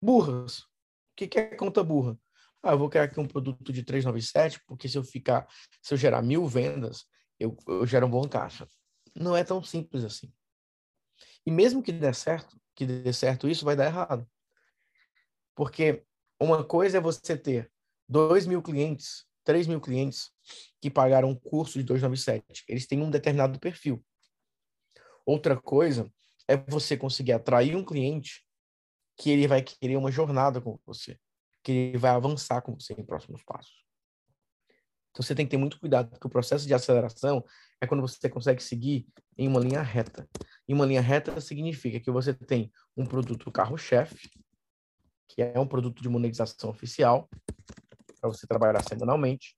burras. 0.00 0.60
O 0.60 1.16
que, 1.16 1.28
que 1.28 1.38
é 1.38 1.54
conta 1.54 1.84
burra? 1.84 2.18
Ah, 2.62 2.72
eu 2.72 2.78
vou 2.78 2.88
criar 2.88 3.02
aqui 3.02 3.20
um 3.20 3.28
produto 3.28 3.74
de 3.74 3.82
397, 3.82 4.64
porque 4.66 4.88
se 4.88 4.96
eu 4.96 5.04
ficar, 5.04 5.46
se 5.82 5.92
eu 5.92 5.98
gerar 5.98 6.22
mil 6.22 6.46
vendas, 6.46 7.04
eu, 7.38 7.54
eu 7.68 7.86
gero 7.86 8.06
um 8.06 8.10
bom 8.10 8.26
caixa. 8.26 8.66
Não 9.14 9.36
é 9.36 9.44
tão 9.44 9.62
simples 9.62 10.02
assim. 10.02 10.32
E 11.44 11.50
mesmo 11.50 11.82
que 11.82 11.92
dê 11.92 12.10
certo, 12.14 12.58
que 12.74 12.86
dê 12.86 13.12
certo 13.12 13.46
isso, 13.46 13.66
vai 13.66 13.76
dar 13.76 13.84
errado. 13.84 14.26
Porque 15.54 16.04
uma 16.40 16.64
coisa 16.64 16.98
é 16.98 17.00
você 17.00 17.36
ter 17.36 17.70
2 18.08 18.46
mil 18.46 18.62
clientes, 18.62 19.24
3 19.44 19.66
mil 19.66 19.80
clientes 19.80 20.30
que 20.80 20.90
pagaram 20.90 21.30
um 21.30 21.34
curso 21.34 21.78
de 21.78 21.84
297. 21.84 22.64
Eles 22.68 22.86
têm 22.86 23.00
um 23.00 23.10
determinado 23.10 23.58
perfil. 23.58 24.04
Outra 25.24 25.56
coisa 25.56 26.10
é 26.48 26.56
você 26.56 26.96
conseguir 26.96 27.32
atrair 27.32 27.76
um 27.76 27.84
cliente 27.84 28.44
que 29.16 29.30
ele 29.30 29.46
vai 29.46 29.62
querer 29.62 29.96
uma 29.96 30.10
jornada 30.10 30.60
com 30.60 30.78
você, 30.84 31.18
que 31.62 31.72
ele 31.72 31.98
vai 31.98 32.10
avançar 32.10 32.60
com 32.62 32.74
você 32.74 32.92
em 32.94 33.04
próximos 33.04 33.42
passos. 33.42 33.84
Então 35.10 35.22
você 35.22 35.34
tem 35.34 35.46
que 35.46 35.50
ter 35.50 35.56
muito 35.56 35.78
cuidado, 35.78 36.10
porque 36.10 36.26
o 36.26 36.30
processo 36.30 36.66
de 36.66 36.74
aceleração 36.74 37.44
é 37.80 37.86
quando 37.86 38.00
você 38.00 38.28
consegue 38.28 38.60
seguir 38.60 39.06
em 39.38 39.46
uma 39.46 39.60
linha 39.60 39.80
reta. 39.80 40.28
E 40.66 40.74
uma 40.74 40.84
linha 40.84 41.00
reta 41.00 41.40
significa 41.40 42.00
que 42.00 42.10
você 42.10 42.34
tem 42.34 42.72
um 42.96 43.06
produto 43.06 43.50
carro-chefe, 43.52 44.28
que 45.28 45.42
é 45.42 45.58
um 45.58 45.66
produto 45.66 46.02
de 46.02 46.08
monetização 46.08 46.70
oficial, 46.70 47.28
para 48.20 48.30
você 48.30 48.46
trabalhar 48.46 48.82
semanalmente. 48.82 49.56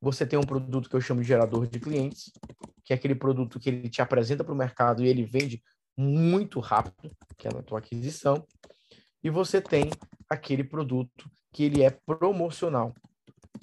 Você 0.00 0.26
tem 0.26 0.38
um 0.38 0.44
produto 0.44 0.88
que 0.88 0.96
eu 0.96 1.00
chamo 1.00 1.22
de 1.22 1.28
gerador 1.28 1.66
de 1.66 1.78
clientes, 1.78 2.32
que 2.84 2.92
é 2.92 2.96
aquele 2.96 3.14
produto 3.14 3.60
que 3.60 3.68
ele 3.68 3.88
te 3.88 4.02
apresenta 4.02 4.42
para 4.42 4.52
o 4.52 4.56
mercado 4.56 5.02
e 5.02 5.08
ele 5.08 5.24
vende 5.24 5.62
muito 5.96 6.60
rápido, 6.60 7.14
que 7.38 7.46
é 7.46 7.52
na 7.52 7.62
tua 7.62 7.78
aquisição. 7.78 8.46
E 9.22 9.30
você 9.30 9.60
tem 9.60 9.90
aquele 10.28 10.64
produto 10.64 11.30
que 11.52 11.64
ele 11.64 11.82
é 11.82 11.90
promocional, 11.90 12.92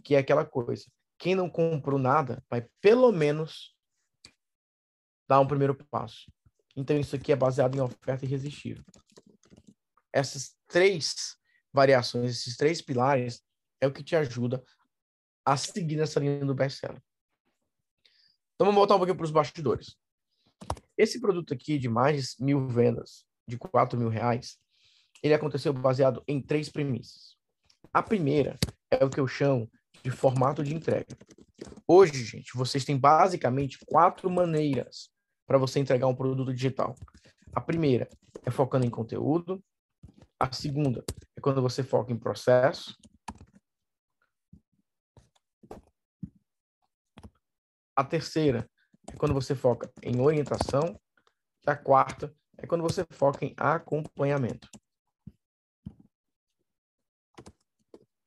que 0.04 0.16
é 0.16 0.20
aquela 0.20 0.46
coisa 0.46 0.86
quem 1.20 1.36
não 1.36 1.50
comprou 1.50 2.00
nada 2.00 2.42
vai 2.50 2.66
pelo 2.82 3.12
menos 3.12 3.76
dar 5.28 5.42
um 5.42 5.48
primeiro 5.48 5.76
passo. 5.76 6.32
Então, 6.76 6.98
isso 6.98 7.16
aqui 7.16 7.32
é 7.32 7.36
baseado 7.36 7.76
em 7.76 7.82
oferta 7.82 8.26
irresistível. 8.26 8.84
Essas 10.14 10.56
três 10.66 11.38
variações, 11.80 12.32
esses 12.32 12.58
três 12.58 12.82
pilares, 12.82 13.42
é 13.80 13.88
o 13.88 13.94
que 13.94 14.04
te 14.04 14.14
ajuda 14.14 14.62
a 15.46 15.56
seguir 15.56 15.96
nessa 15.96 16.20
linha 16.20 16.46
do 16.46 16.54
best-seller. 16.54 17.02
Então, 18.54 18.66
vamos 18.68 18.76
voltar 18.76 18.96
um 18.96 18.98
pouquinho 18.98 19.16
para 19.16 19.24
os 19.24 19.32
bastidores. 19.32 19.96
Esse 20.98 21.22
produto 21.22 21.54
aqui 21.54 21.78
de 21.78 21.88
mais 21.88 22.36
de 22.36 22.44
mil 22.44 22.68
vendas, 22.68 23.26
de 23.48 23.58
quatro 23.58 23.98
mil 23.98 24.10
reais, 24.10 24.58
ele 25.24 25.34
aconteceu 25.34 25.72
baseado 25.72 26.22
em 26.28 26.42
três 26.42 26.68
premissas. 26.68 27.38
A 27.94 28.04
primeira 28.04 28.60
é 28.92 29.06
o 29.06 29.10
que 29.10 29.20
eu 29.20 29.28
chamo 29.28 29.72
de 30.04 30.12
formato 30.12 30.62
de 30.62 30.76
entrega. 30.76 31.18
Hoje, 31.88 32.26
gente, 32.26 32.52
vocês 32.56 32.84
têm 32.84 32.98
basicamente 32.98 33.80
quatro 33.86 34.30
maneiras 34.30 35.10
para 35.48 35.58
você 35.58 35.80
entregar 35.80 36.08
um 36.08 36.16
produto 36.16 36.54
digital. 36.54 36.94
A 37.54 37.62
primeira 37.62 38.10
é 38.46 38.52
focando 38.52 38.86
em 38.86 38.90
conteúdo. 38.90 39.64
A 40.40 40.54
segunda 40.54 41.04
é 41.36 41.42
quando 41.42 41.62
você 41.62 41.84
foca 41.84 42.14
em 42.14 42.18
processo. 42.18 42.98
A 47.94 48.06
terceira 48.06 48.70
é 49.12 49.18
quando 49.18 49.34
você 49.34 49.54
foca 49.54 49.92
em 50.02 50.22
orientação. 50.22 50.98
E 51.68 51.70
a 51.70 51.76
quarta 51.76 52.34
é 52.58 52.66
quando 52.66 52.82
você 52.82 53.06
foca 53.12 53.46
em 53.46 53.54
acompanhamento. 53.58 54.70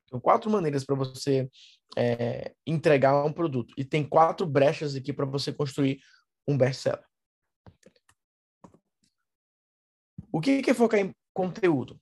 São 0.07 0.19
quatro 0.19 0.51
maneiras 0.51 0.85
para 0.85 0.95
você 0.95 1.49
é, 1.97 2.53
entregar 2.67 3.25
um 3.25 3.33
produto. 3.33 3.73
E 3.75 3.83
tem 3.83 4.07
quatro 4.07 4.45
brechas 4.45 4.95
aqui 4.95 5.11
para 5.11 5.25
você 5.25 5.51
construir 5.51 5.99
um 6.47 6.55
best-seller. 6.55 7.03
O 10.31 10.39
que 10.39 10.61
é 10.69 10.73
focar 10.75 10.99
em 10.99 11.11
conteúdo? 11.33 11.99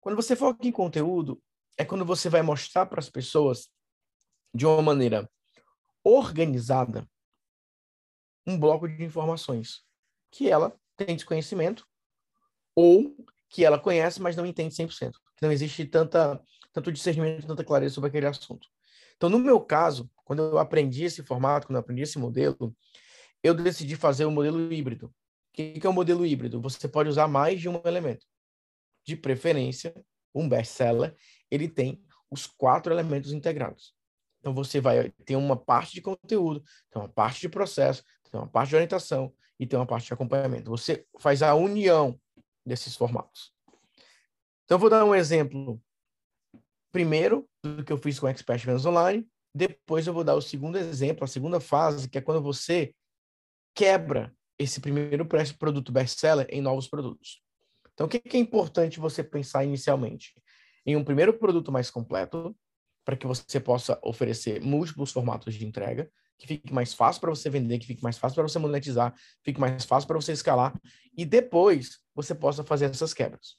Quando 0.00 0.16
você 0.16 0.34
foca 0.34 0.66
em 0.66 0.72
conteúdo, 0.72 1.42
é 1.76 1.84
quando 1.84 2.04
você 2.04 2.28
vai 2.28 2.42
mostrar 2.42 2.86
para 2.86 3.00
as 3.00 3.10
pessoas 3.10 3.68
de 4.54 4.66
uma 4.66 4.82
maneira 4.82 5.30
organizada 6.02 7.08
um 8.46 8.58
bloco 8.58 8.88
de 8.88 9.04
informações 9.04 9.82
que 10.30 10.48
ela 10.48 10.74
tem 10.96 11.14
desconhecimento 11.14 11.86
ou 12.74 13.14
que 13.48 13.64
ela 13.64 13.78
conhece, 13.78 14.20
mas 14.20 14.36
não 14.36 14.46
entende 14.46 14.74
100%. 14.74 15.12
Que 15.36 15.42
não 15.42 15.52
existe 15.52 15.84
tanta 15.84 16.42
tanto 16.72 16.92
discernimento, 16.92 17.46
tanta 17.46 17.64
clareza 17.64 17.94
sobre 17.94 18.08
aquele 18.08 18.26
assunto. 18.26 18.68
Então, 19.16 19.28
no 19.28 19.38
meu 19.38 19.60
caso, 19.60 20.10
quando 20.24 20.42
eu 20.42 20.58
aprendi 20.58 21.04
esse 21.04 21.22
formato, 21.22 21.66
quando 21.66 21.76
eu 21.76 21.80
aprendi 21.80 22.02
esse 22.02 22.18
modelo, 22.18 22.74
eu 23.42 23.54
decidi 23.54 23.96
fazer 23.96 24.24
o 24.24 24.28
um 24.28 24.32
modelo 24.32 24.72
híbrido. 24.72 25.06
O 25.06 25.12
que 25.52 25.80
é 25.82 25.88
o 25.88 25.90
um 25.90 25.94
modelo 25.94 26.24
híbrido? 26.24 26.60
Você 26.60 26.88
pode 26.88 27.08
usar 27.08 27.26
mais 27.26 27.60
de 27.60 27.68
um 27.68 27.80
elemento. 27.84 28.24
De 29.10 29.16
preferência, 29.16 29.92
um 30.32 30.48
best-seller, 30.48 31.16
ele 31.50 31.68
tem 31.68 32.00
os 32.30 32.46
quatro 32.46 32.92
elementos 32.94 33.32
integrados. 33.32 33.92
Então, 34.38 34.54
você 34.54 34.80
vai 34.80 35.10
ter 35.24 35.34
uma 35.34 35.56
parte 35.56 35.94
de 35.94 36.00
conteúdo, 36.00 36.62
tem 36.88 37.02
uma 37.02 37.08
parte 37.08 37.40
de 37.40 37.48
processo, 37.48 38.04
tem 38.30 38.40
uma 38.40 38.46
parte 38.46 38.68
de 38.68 38.76
orientação 38.76 39.34
e 39.58 39.66
tem 39.66 39.76
uma 39.76 39.84
parte 39.84 40.06
de 40.06 40.14
acompanhamento. 40.14 40.70
Você 40.70 41.04
faz 41.18 41.42
a 41.42 41.56
união 41.56 42.16
desses 42.64 42.94
formatos. 42.94 43.52
Então, 44.64 44.78
vou 44.78 44.88
dar 44.88 45.04
um 45.04 45.12
exemplo 45.12 45.82
primeiro 46.92 47.50
do 47.64 47.84
que 47.84 47.92
eu 47.92 47.98
fiz 47.98 48.20
com 48.20 48.26
o 48.26 48.28
Expert 48.28 48.64
Vendas 48.64 48.86
Online. 48.86 49.28
Depois 49.52 50.06
eu 50.06 50.14
vou 50.14 50.22
dar 50.22 50.36
o 50.36 50.40
segundo 50.40 50.78
exemplo, 50.78 51.24
a 51.24 51.26
segunda 51.26 51.58
fase, 51.58 52.08
que 52.08 52.18
é 52.18 52.20
quando 52.20 52.40
você 52.40 52.94
quebra 53.74 54.32
esse 54.56 54.80
primeiro 54.80 55.26
produto 55.58 55.90
best-seller 55.90 56.46
em 56.48 56.60
novos 56.60 56.86
produtos. 56.86 57.42
Então, 57.94 58.06
o 58.06 58.08
que 58.08 58.22
é 58.36 58.38
importante 58.38 59.00
você 59.00 59.22
pensar 59.22 59.64
inicialmente? 59.64 60.34
Em 60.86 60.96
um 60.96 61.04
primeiro 61.04 61.32
produto 61.34 61.70
mais 61.70 61.90
completo, 61.90 62.56
para 63.04 63.16
que 63.16 63.26
você 63.26 63.58
possa 63.60 63.98
oferecer 64.02 64.60
múltiplos 64.62 65.10
formatos 65.10 65.54
de 65.54 65.66
entrega, 65.66 66.10
que 66.38 66.46
fique 66.46 66.72
mais 66.72 66.94
fácil 66.94 67.20
para 67.20 67.30
você 67.30 67.50
vender, 67.50 67.78
que 67.78 67.86
fique 67.86 68.02
mais 68.02 68.16
fácil 68.16 68.36
para 68.36 68.48
você 68.48 68.58
monetizar, 68.58 69.14
fique 69.44 69.60
mais 69.60 69.84
fácil 69.84 70.06
para 70.06 70.16
você 70.16 70.32
escalar, 70.32 70.74
e 71.16 71.24
depois 71.24 71.98
você 72.14 72.34
possa 72.34 72.64
fazer 72.64 72.86
essas 72.86 73.12
quebras. 73.12 73.56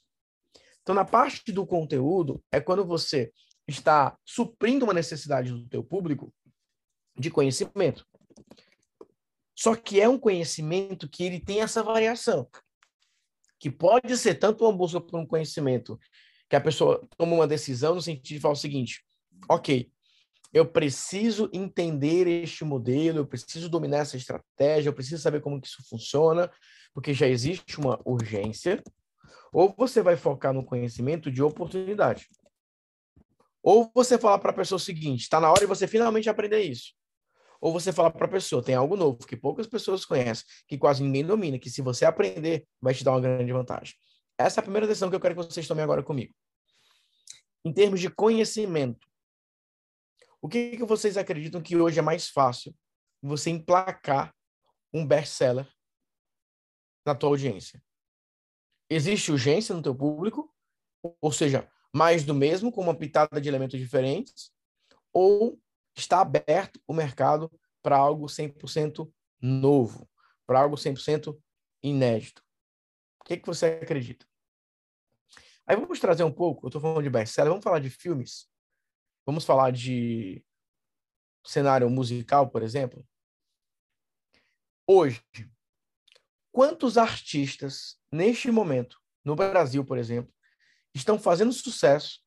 Então, 0.82 0.94
na 0.94 1.04
parte 1.04 1.52
do 1.52 1.64
conteúdo, 1.64 2.42
é 2.50 2.60
quando 2.60 2.84
você 2.84 3.32
está 3.68 4.18
suprindo 4.24 4.84
uma 4.84 4.92
necessidade 4.92 5.52
do 5.52 5.68
teu 5.68 5.84
público 5.84 6.34
de 7.16 7.30
conhecimento. 7.30 8.04
Só 9.54 9.76
que 9.76 10.00
é 10.00 10.08
um 10.08 10.18
conhecimento 10.18 11.08
que 11.08 11.22
ele 11.22 11.38
tem 11.38 11.60
essa 11.60 11.82
variação, 11.82 12.48
que 13.62 13.70
pode 13.70 14.16
ser 14.16 14.34
tanto 14.34 14.64
uma 14.64 14.72
busca 14.72 15.00
por 15.00 15.20
um 15.20 15.24
conhecimento 15.24 15.96
que 16.50 16.56
a 16.56 16.60
pessoa 16.60 17.00
toma 17.16 17.34
uma 17.36 17.46
decisão 17.46 17.94
no 17.94 18.02
sentido 18.02 18.34
de 18.34 18.40
falar 18.40 18.54
o 18.54 18.56
seguinte: 18.56 19.04
ok, 19.48 19.88
eu 20.52 20.66
preciso 20.66 21.48
entender 21.52 22.26
este 22.26 22.64
modelo, 22.64 23.18
eu 23.18 23.26
preciso 23.26 23.68
dominar 23.68 23.98
essa 23.98 24.16
estratégia, 24.16 24.88
eu 24.88 24.92
preciso 24.92 25.22
saber 25.22 25.40
como 25.40 25.60
que 25.60 25.68
isso 25.68 25.80
funciona, 25.88 26.50
porque 26.92 27.14
já 27.14 27.28
existe 27.28 27.78
uma 27.78 28.00
urgência, 28.04 28.82
ou 29.52 29.72
você 29.78 30.02
vai 30.02 30.16
focar 30.16 30.52
no 30.52 30.64
conhecimento 30.64 31.30
de 31.30 31.40
oportunidade. 31.40 32.28
Ou 33.62 33.92
você 33.94 34.18
falar 34.18 34.40
para 34.40 34.50
a 34.50 34.54
pessoa 34.54 34.76
o 34.76 34.80
seguinte: 34.80 35.20
está 35.20 35.40
na 35.40 35.48
hora 35.48 35.60
de 35.60 35.66
você 35.66 35.86
finalmente 35.86 36.28
aprender 36.28 36.62
isso. 36.62 36.94
Ou 37.62 37.72
você 37.72 37.92
fala 37.92 38.10
para 38.10 38.26
a 38.26 38.28
pessoa: 38.28 38.60
tem 38.60 38.74
algo 38.74 38.96
novo 38.96 39.24
que 39.24 39.36
poucas 39.36 39.68
pessoas 39.68 40.04
conhecem, 40.04 40.44
que 40.66 40.76
quase 40.76 41.00
ninguém 41.00 41.24
domina, 41.24 41.60
que 41.60 41.70
se 41.70 41.80
você 41.80 42.04
aprender, 42.04 42.66
vai 42.80 42.92
te 42.92 43.04
dar 43.04 43.12
uma 43.12 43.20
grande 43.20 43.52
vantagem. 43.52 43.94
Essa 44.36 44.58
é 44.58 44.60
a 44.60 44.64
primeira 44.64 44.86
decisão 44.86 45.08
que 45.08 45.14
eu 45.14 45.20
quero 45.20 45.36
que 45.36 45.44
vocês 45.44 45.68
tomem 45.68 45.84
agora 45.84 46.02
comigo. 46.02 46.34
Em 47.64 47.72
termos 47.72 48.00
de 48.00 48.10
conhecimento, 48.10 49.06
o 50.40 50.48
que, 50.48 50.76
que 50.76 50.84
vocês 50.84 51.16
acreditam 51.16 51.62
que 51.62 51.76
hoje 51.76 52.00
é 52.00 52.02
mais 52.02 52.28
fácil 52.28 52.74
você 53.22 53.50
emplacar 53.50 54.34
um 54.92 55.06
best-seller 55.06 55.68
na 57.06 57.14
tua 57.14 57.28
audiência? 57.28 57.80
Existe 58.90 59.30
urgência 59.30 59.72
no 59.72 59.82
teu 59.82 59.94
público? 59.94 60.52
Ou 61.20 61.30
seja, 61.30 61.70
mais 61.94 62.24
do 62.24 62.34
mesmo, 62.34 62.72
com 62.72 62.80
uma 62.80 62.98
pitada 62.98 63.40
de 63.40 63.48
elementos 63.48 63.78
diferentes, 63.78 64.50
ou 65.12 65.60
está 65.94 66.20
aberto 66.20 66.80
o 66.86 66.94
mercado 66.94 67.50
para 67.82 67.96
algo 67.96 68.26
100% 68.26 69.12
novo, 69.40 70.08
para 70.46 70.60
algo 70.60 70.76
100% 70.76 71.38
inédito? 71.82 72.42
O 73.20 73.24
que, 73.24 73.36
que 73.36 73.46
você 73.46 73.80
acredita? 73.82 74.26
Aí 75.66 75.76
vamos 75.76 76.00
trazer 76.00 76.24
um 76.24 76.32
pouco, 76.32 76.66
eu 76.66 76.68
estou 76.68 76.80
falando 76.80 77.02
de 77.02 77.10
best-seller, 77.10 77.50
vamos 77.50 77.64
falar 77.64 77.78
de 77.78 77.88
filmes, 77.88 78.48
vamos 79.24 79.44
falar 79.44 79.70
de 79.70 80.44
cenário 81.44 81.88
musical, 81.88 82.50
por 82.50 82.62
exemplo. 82.62 83.06
Hoje, 84.86 85.22
quantos 86.50 86.98
artistas, 86.98 87.98
neste 88.10 88.50
momento, 88.50 89.00
no 89.24 89.36
Brasil, 89.36 89.84
por 89.84 89.98
exemplo, 89.98 90.32
estão 90.94 91.18
fazendo 91.18 91.52
sucesso 91.52 92.20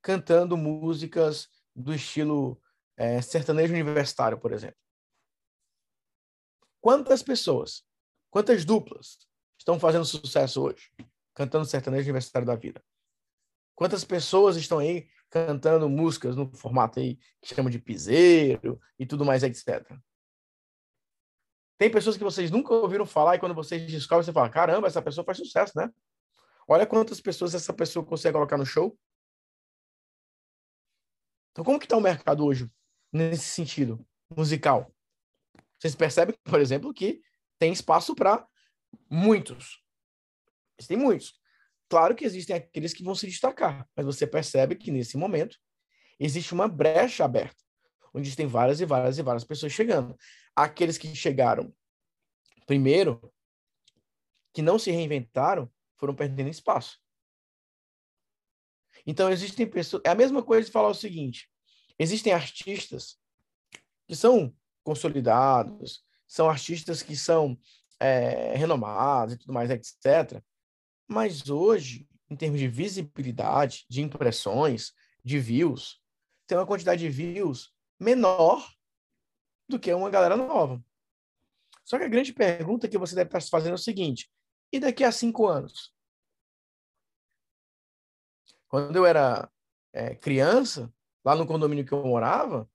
cantando 0.00 0.56
músicas 0.56 1.48
do 1.74 1.92
estilo 1.92 2.60
é, 3.00 3.22
sertanejo 3.22 3.72
universitário, 3.72 4.38
por 4.38 4.52
exemplo? 4.52 4.76
Quantas 6.82 7.22
pessoas, 7.22 7.82
quantas 8.28 8.62
duplas 8.62 9.26
estão 9.58 9.80
fazendo 9.80 10.04
sucesso 10.04 10.62
hoje, 10.62 10.92
cantando 11.34 11.64
sertanejo 11.64 12.04
universitário 12.04 12.46
da 12.46 12.54
vida? 12.54 12.84
Quantas 13.74 14.04
pessoas 14.04 14.56
estão 14.56 14.80
aí 14.80 15.08
cantando 15.30 15.88
músicas 15.88 16.36
no 16.36 16.54
formato 16.54 17.00
aí 17.00 17.16
que 17.40 17.54
chama 17.54 17.70
de 17.70 17.78
piseiro 17.78 18.78
e 18.98 19.06
tudo 19.06 19.24
mais, 19.24 19.42
etc. 19.42 19.98
Tem 21.78 21.90
pessoas 21.90 22.18
que 22.18 22.24
vocês 22.24 22.50
nunca 22.50 22.74
ouviram 22.74 23.06
falar 23.06 23.36
e 23.36 23.38
quando 23.38 23.54
vocês 23.54 23.90
descobrem, 23.90 24.26
você 24.26 24.32
fala, 24.32 24.50
caramba, 24.50 24.86
essa 24.86 25.00
pessoa 25.00 25.24
faz 25.24 25.38
sucesso, 25.38 25.72
né? 25.74 25.90
Olha 26.68 26.86
quantas 26.86 27.18
pessoas 27.18 27.54
essa 27.54 27.72
pessoa 27.72 28.04
consegue 28.04 28.34
colocar 28.34 28.58
no 28.58 28.66
show. 28.66 28.98
Então, 31.52 31.64
como 31.64 31.78
que 31.78 31.86
está 31.86 31.96
o 31.96 32.00
mercado 32.02 32.44
hoje 32.44 32.70
nesse 33.12 33.44
sentido 33.44 34.04
musical? 34.36 34.94
Vocês 35.78 35.94
percebem, 35.94 36.36
por 36.44 36.60
exemplo, 36.60 36.92
que 36.92 37.22
tem 37.58 37.72
espaço 37.72 38.14
para 38.14 38.46
muitos. 39.08 39.82
Tem 40.86 40.96
muitos. 40.96 41.38
Claro 41.88 42.14
que 42.14 42.24
existem 42.24 42.56
aqueles 42.56 42.92
que 42.92 43.02
vão 43.02 43.14
se 43.14 43.26
destacar, 43.26 43.88
mas 43.96 44.06
você 44.06 44.26
percebe 44.26 44.76
que 44.76 44.90
nesse 44.90 45.16
momento 45.16 45.58
existe 46.18 46.54
uma 46.54 46.68
brecha 46.68 47.24
aberta, 47.24 47.62
onde 48.14 48.36
tem 48.36 48.46
várias 48.46 48.80
e 48.80 48.84
várias 48.84 49.18
e 49.18 49.22
várias 49.22 49.44
pessoas 49.44 49.72
chegando. 49.72 50.16
Aqueles 50.54 50.96
que 50.96 51.14
chegaram 51.14 51.74
primeiro, 52.66 53.20
que 54.54 54.62
não 54.62 54.78
se 54.78 54.90
reinventaram, 54.90 55.70
foram 55.98 56.14
perdendo 56.14 56.48
espaço. 56.48 57.00
Então 59.04 59.30
existem 59.30 59.66
pessoas, 59.68 60.02
é 60.04 60.10
a 60.10 60.14
mesma 60.14 60.42
coisa 60.42 60.66
de 60.66 60.72
falar 60.72 60.88
o 60.88 60.94
seguinte: 60.94 61.50
existem 62.00 62.32
artistas 62.32 63.20
que 64.08 64.16
são 64.16 64.56
consolidados, 64.82 66.02
são 66.26 66.48
artistas 66.48 67.02
que 67.02 67.14
são 67.14 67.58
é, 68.00 68.56
renomados 68.56 69.34
e 69.34 69.36
tudo 69.36 69.52
mais, 69.52 69.68
etc. 69.68 70.42
Mas 71.06 71.50
hoje, 71.50 72.08
em 72.30 72.36
termos 72.36 72.58
de 72.58 72.68
visibilidade, 72.68 73.84
de 73.86 74.00
impressões, 74.00 74.94
de 75.22 75.38
views, 75.38 76.00
tem 76.46 76.56
uma 76.56 76.66
quantidade 76.66 77.02
de 77.02 77.10
views 77.10 77.74
menor 77.98 78.66
do 79.68 79.78
que 79.78 79.92
uma 79.92 80.08
galera 80.08 80.36
nova. 80.36 80.82
Só 81.84 81.98
que 81.98 82.04
a 82.04 82.08
grande 82.08 82.32
pergunta 82.32 82.88
que 82.88 82.96
você 82.96 83.14
deve 83.14 83.28
estar 83.28 83.40
se 83.40 83.50
fazendo 83.50 83.72
é 83.72 83.74
o 83.74 83.78
seguinte: 83.78 84.32
e 84.72 84.80
daqui 84.80 85.04
a 85.04 85.12
cinco 85.12 85.46
anos? 85.46 85.94
Quando 88.68 88.96
eu 88.96 89.04
era 89.04 89.50
é, 89.92 90.14
criança, 90.14 90.90
lá 91.24 91.34
no 91.34 91.46
condomínio 91.46 91.84
que 91.84 91.92
eu 91.92 92.04
morava, 92.04 92.68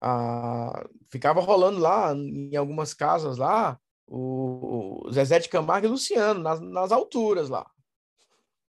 a... 0.00 0.88
ficava 1.10 1.40
rolando 1.40 1.78
lá, 1.78 2.14
em 2.14 2.56
algumas 2.56 2.94
casas 2.94 3.36
lá, 3.36 3.78
o 4.06 5.08
Zezé 5.12 5.38
de 5.38 5.48
Camargo 5.48 5.86
e 5.86 5.90
Luciano, 5.90 6.40
nas, 6.40 6.60
nas 6.60 6.92
alturas 6.92 7.48
lá. 7.48 7.70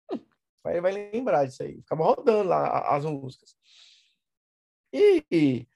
Vai, 0.62 0.80
vai 0.80 0.90
lembrar 1.12 1.44
disso 1.46 1.62
aí. 1.62 1.76
Ficava 1.76 2.02
rodando 2.02 2.48
lá 2.48 2.96
as 2.96 3.04
músicas. 3.04 3.54
E 4.92 5.68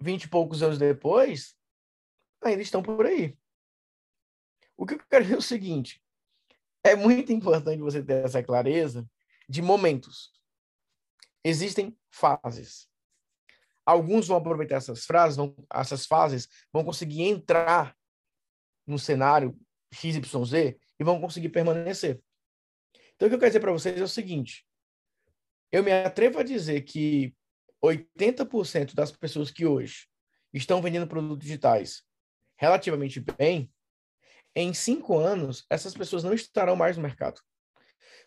vinte 0.00 0.24
e 0.24 0.28
poucos 0.28 0.62
anos 0.62 0.78
depois, 0.78 1.56
ainda 2.42 2.62
estão 2.62 2.82
por 2.82 3.06
aí. 3.06 3.36
O 4.76 4.86
que 4.86 4.94
eu 4.94 5.00
quero 5.10 5.24
dizer 5.24 5.34
é 5.34 5.38
o 5.38 5.42
seguinte: 5.42 6.02
é 6.84 6.94
muito 6.94 7.32
importante 7.32 7.80
você 7.80 8.02
ter 8.02 8.24
essa 8.24 8.42
clareza 8.42 9.08
de 9.48 9.62
momentos. 9.62 10.32
Existem 11.44 11.96
fases. 12.10 12.88
Alguns 13.84 14.26
vão 14.26 14.38
aproveitar 14.38 14.76
essas 14.76 15.04
frases, 15.04 15.36
vão, 15.36 15.54
essas 15.72 16.06
fases, 16.06 16.48
vão 16.72 16.82
conseguir 16.82 17.22
entrar 17.22 17.94
no 18.86 18.98
cenário 18.98 19.58
XYZ 19.92 20.76
e 20.98 21.04
vão 21.04 21.20
conseguir 21.20 21.50
permanecer. 21.50 22.22
Então, 23.14 23.26
o 23.26 23.28
que 23.28 23.34
eu 23.34 23.38
quero 23.38 23.50
dizer 23.50 23.60
para 23.60 23.72
vocês 23.72 24.00
é 24.00 24.02
o 24.02 24.08
seguinte: 24.08 24.66
eu 25.70 25.82
me 25.82 25.92
atrevo 25.92 26.38
a 26.38 26.42
dizer 26.42 26.82
que 26.82 27.34
80% 27.84 28.94
das 28.94 29.12
pessoas 29.12 29.50
que 29.50 29.66
hoje 29.66 30.08
estão 30.52 30.80
vendendo 30.80 31.06
produtos 31.06 31.44
digitais 31.44 32.02
relativamente 32.56 33.20
bem, 33.20 33.70
em 34.54 34.72
cinco 34.72 35.18
anos, 35.18 35.66
essas 35.68 35.92
pessoas 35.92 36.22
não 36.22 36.32
estarão 36.32 36.76
mais 36.76 36.96
no 36.96 37.02
mercado. 37.02 37.40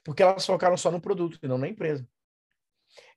Porque 0.03 0.21
elas 0.21 0.45
focaram 0.45 0.75
só 0.75 0.91
no 0.91 1.01
produto 1.01 1.39
e 1.41 1.47
não 1.47 1.57
na 1.57 1.67
empresa. 1.67 2.07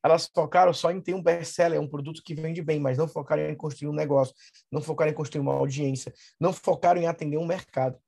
Elas 0.03 0.31
focaram 0.35 0.73
só 0.73 0.91
em 0.91 1.01
ter 1.01 1.15
um 1.15 1.23
best-seller, 1.23 1.81
um 1.81 1.89
produto 1.89 2.23
que 2.23 2.35
vende 2.35 2.63
bem, 2.63 2.81
mas 2.81 2.97
não 2.97 3.07
focaram 3.07 3.43
em 3.49 3.57
construir 3.57 3.89
um 3.89 3.95
negócio, 3.95 4.35
não 4.71 4.81
focaram 4.81 5.11
em 5.11 5.15
construir 5.15 5.41
uma 5.41 5.55
audiência, 5.55 6.13
não 6.39 6.53
focaram 6.53 7.01
em 7.01 7.07
atender 7.07 7.37
um 7.37 7.47
mercado. 7.47 8.01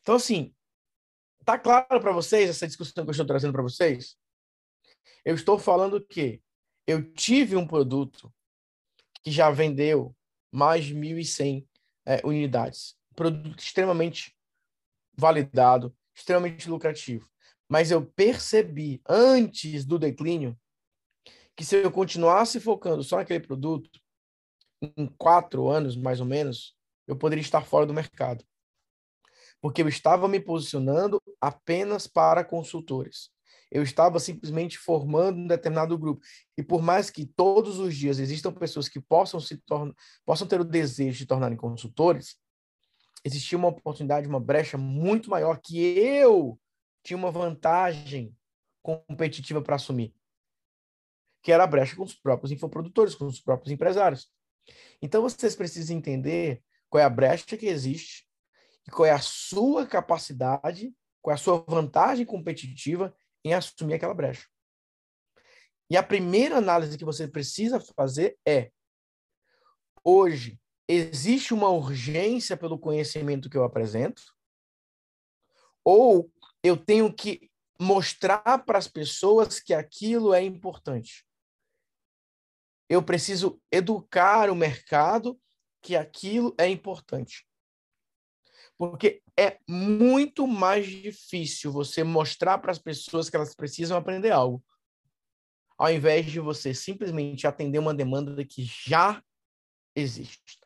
Então, 0.00 0.14
assim, 0.14 0.54
tá 1.44 1.58
claro 1.58 2.00
para 2.00 2.12
vocês 2.12 2.50
essa 2.50 2.66
discussão 2.66 3.04
que 3.04 3.10
eu 3.10 3.12
estou 3.12 3.26
trazendo 3.26 3.52
para 3.52 3.62
vocês? 3.62 4.16
Eu 5.24 5.34
estou 5.34 5.58
falando 5.58 6.04
que 6.04 6.42
eu 6.86 7.12
tive 7.12 7.56
um 7.56 7.66
produto 7.66 8.32
que 9.22 9.30
já 9.30 9.50
vendeu 9.50 10.16
mais 10.50 10.86
de 10.86 10.94
1.100 10.94 11.66
é, 12.06 12.20
unidades. 12.24 12.96
Produto 13.14 13.58
extremamente 13.58 14.34
validado, 15.14 15.94
extremamente 16.14 16.70
lucrativo. 16.70 17.28
Mas 17.68 17.90
eu 17.90 18.04
percebi 18.04 19.00
antes 19.06 19.84
do 19.84 19.98
declínio 19.98 20.58
que 21.54 21.64
se 21.64 21.76
eu 21.76 21.90
continuasse 21.90 22.60
focando 22.60 23.02
só 23.02 23.16
naquele 23.16 23.40
produto, 23.40 23.90
em 24.80 25.06
quatro 25.18 25.68
anos 25.68 25.96
mais 25.96 26.20
ou 26.20 26.26
menos, 26.26 26.76
eu 27.06 27.16
poderia 27.16 27.42
estar 27.42 27.62
fora 27.64 27.84
do 27.84 27.92
mercado. 27.92 28.44
Porque 29.60 29.82
eu 29.82 29.88
estava 29.88 30.28
me 30.28 30.38
posicionando 30.38 31.20
apenas 31.40 32.06
para 32.06 32.44
consultores. 32.44 33.30
Eu 33.70 33.82
estava 33.82 34.18
simplesmente 34.18 34.78
formando 34.78 35.38
um 35.38 35.46
determinado 35.46 35.98
grupo. 35.98 36.24
E 36.56 36.62
por 36.62 36.80
mais 36.80 37.10
que 37.10 37.26
todos 37.26 37.78
os 37.78 37.94
dias 37.94 38.18
existam 38.18 38.52
pessoas 38.52 38.88
que 38.88 39.00
possam 39.00 39.40
se 39.40 39.60
possam 40.24 40.46
ter 40.46 40.60
o 40.60 40.64
desejo 40.64 41.18
de 41.18 41.26
tornarem 41.26 41.56
consultores, 41.56 42.36
existia 43.24 43.58
uma 43.58 43.68
oportunidade, 43.68 44.28
uma 44.28 44.40
brecha 44.40 44.78
muito 44.78 45.28
maior 45.28 45.60
que 45.60 45.76
eu 45.76 46.58
tinha 47.02 47.16
uma 47.16 47.30
vantagem 47.30 48.36
competitiva 48.82 49.62
para 49.62 49.76
assumir, 49.76 50.14
que 51.42 51.52
era 51.52 51.64
a 51.64 51.66
brecha 51.66 51.96
com 51.96 52.02
os 52.02 52.14
próprios 52.14 52.52
infoprodutores, 52.52 53.14
com 53.14 53.26
os 53.26 53.40
próprios 53.40 53.72
empresários. 53.72 54.30
Então 55.00 55.22
vocês 55.22 55.56
precisam 55.56 55.96
entender 55.96 56.62
qual 56.88 57.00
é 57.00 57.04
a 57.04 57.10
brecha 57.10 57.56
que 57.56 57.66
existe 57.66 58.26
e 58.86 58.90
qual 58.90 59.06
é 59.06 59.12
a 59.12 59.20
sua 59.20 59.86
capacidade, 59.86 60.94
qual 61.20 61.32
é 61.32 61.34
a 61.34 61.38
sua 61.38 61.64
vantagem 61.68 62.24
competitiva 62.24 63.14
em 63.44 63.52
assumir 63.52 63.94
aquela 63.94 64.14
brecha. 64.14 64.46
E 65.90 65.96
a 65.96 66.02
primeira 66.02 66.56
análise 66.56 66.98
que 66.98 67.04
você 67.04 67.26
precisa 67.26 67.80
fazer 67.80 68.38
é: 68.46 68.70
hoje 70.04 70.60
existe 70.86 71.52
uma 71.52 71.68
urgência 71.68 72.56
pelo 72.56 72.78
conhecimento 72.78 73.48
que 73.48 73.56
eu 73.56 73.64
apresento? 73.64 74.22
Ou 75.84 76.30
eu 76.62 76.76
tenho 76.76 77.12
que 77.12 77.50
mostrar 77.80 78.64
para 78.64 78.78
as 78.78 78.88
pessoas 78.88 79.60
que 79.60 79.72
aquilo 79.72 80.34
é 80.34 80.42
importante. 80.42 81.24
Eu 82.88 83.02
preciso 83.02 83.60
educar 83.70 84.50
o 84.50 84.54
mercado 84.54 85.40
que 85.82 85.94
aquilo 85.94 86.54
é 86.58 86.68
importante. 86.68 87.46
Porque 88.76 89.22
é 89.38 89.58
muito 89.68 90.46
mais 90.46 90.86
difícil 90.86 91.70
você 91.70 92.02
mostrar 92.02 92.58
para 92.58 92.72
as 92.72 92.78
pessoas 92.78 93.28
que 93.28 93.36
elas 93.36 93.54
precisam 93.54 93.96
aprender 93.96 94.30
algo, 94.30 94.64
ao 95.76 95.92
invés 95.92 96.26
de 96.26 96.40
você 96.40 96.72
simplesmente 96.72 97.46
atender 97.46 97.78
uma 97.78 97.94
demanda 97.94 98.44
que 98.44 98.64
já 98.64 99.22
existe. 99.94 100.58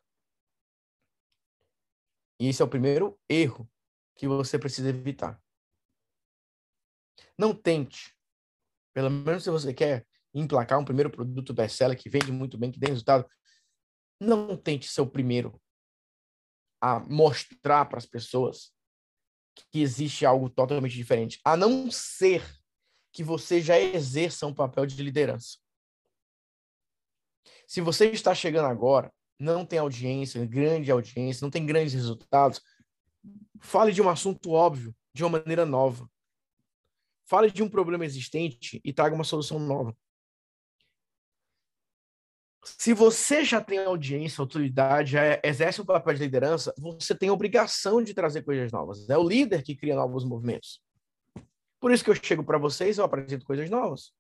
E 2.38 2.49
esse 2.49 2.62
é 2.62 2.64
o 2.64 2.68
primeiro 2.68 3.18
erro 3.28 3.68
que 4.16 4.26
você 4.28 4.59
precisa 4.59 4.88
evitar. 4.88 5.41
Não 7.39 7.55
tente. 7.55 8.15
Pelo 8.95 9.11
menos 9.11 9.45
se 9.45 9.51
você 9.51 9.73
quer 9.73 10.07
emplacar 10.35 10.79
um 10.79 10.85
primeiro 10.85 11.11
produto 11.11 11.53
best-seller 11.53 11.99
que 11.99 12.11
vende 12.11 12.33
muito 12.33 12.57
bem, 12.59 12.71
que 12.71 12.81
tem 12.81 12.91
resultado, 12.91 13.27
não 14.21 14.57
tente 14.57 14.89
ser 14.89 15.01
o 15.01 15.11
primeiro 15.11 15.61
a 16.81 16.99
mostrar 17.01 17.85
para 17.87 17.99
as 17.99 18.07
pessoas 18.07 18.73
que 19.71 19.81
existe 19.81 20.25
algo 20.25 20.49
totalmente 20.49 20.95
diferente, 20.95 21.41
a 21.45 21.57
não 21.57 21.91
ser 21.91 22.43
que 23.13 23.23
você 23.23 23.61
já 23.61 23.79
exerça 23.79 24.47
um 24.47 24.55
papel 24.55 24.87
de 24.87 25.03
liderança. 25.03 25.59
Se 27.67 27.81
você 27.81 28.11
está 28.11 28.35
chegando 28.35 28.67
agora, 28.67 29.13
não 29.39 29.67
tem 29.67 29.79
audiência, 29.79 30.45
grande 30.47 30.91
audiência, 30.91 31.45
não 31.45 31.51
tem 31.51 31.67
grandes 31.67 31.93
resultados, 31.93 32.61
fale 33.61 33.93
de 33.93 34.01
um 34.01 34.09
assunto 34.09 34.51
óbvio 34.51 34.95
de 35.15 35.25
uma 35.25 35.39
maneira 35.39 35.67
nova. 35.67 36.09
Fale 37.33 37.51
de 37.51 37.62
um 37.62 37.68
problema 37.70 38.05
existente 38.05 38.78
e 38.85 38.93
traga 38.93 39.14
uma 39.14 39.24
solução 39.24 39.59
nova. 39.59 39.97
Se 42.62 42.93
você 42.93 43.43
já 43.43 43.59
tem 43.59 43.78
audiência, 43.78 44.43
autoridade, 44.43 45.12
já 45.12 45.41
exerce 45.43 45.80
um 45.80 45.85
papel 45.87 46.12
de 46.12 46.20
liderança, 46.20 46.74
você 46.76 47.14
tem 47.14 47.30
a 47.30 47.33
obrigação 47.33 48.03
de 48.03 48.12
trazer 48.12 48.43
coisas 48.43 48.70
novas. 48.70 49.09
É 49.09 49.16
o 49.16 49.26
líder 49.26 49.62
que 49.62 49.74
cria 49.74 49.97
novos 49.97 50.26
movimentos. 50.26 50.78
Por 51.80 51.91
isso 51.91 52.05
que 52.05 52.11
eu 52.11 52.14
chego 52.14 52.45
para 52.45 52.59
vocês, 52.59 52.99
eu 52.99 53.05
apresento 53.05 53.47
coisas 53.47 53.70
novas. 53.70 54.12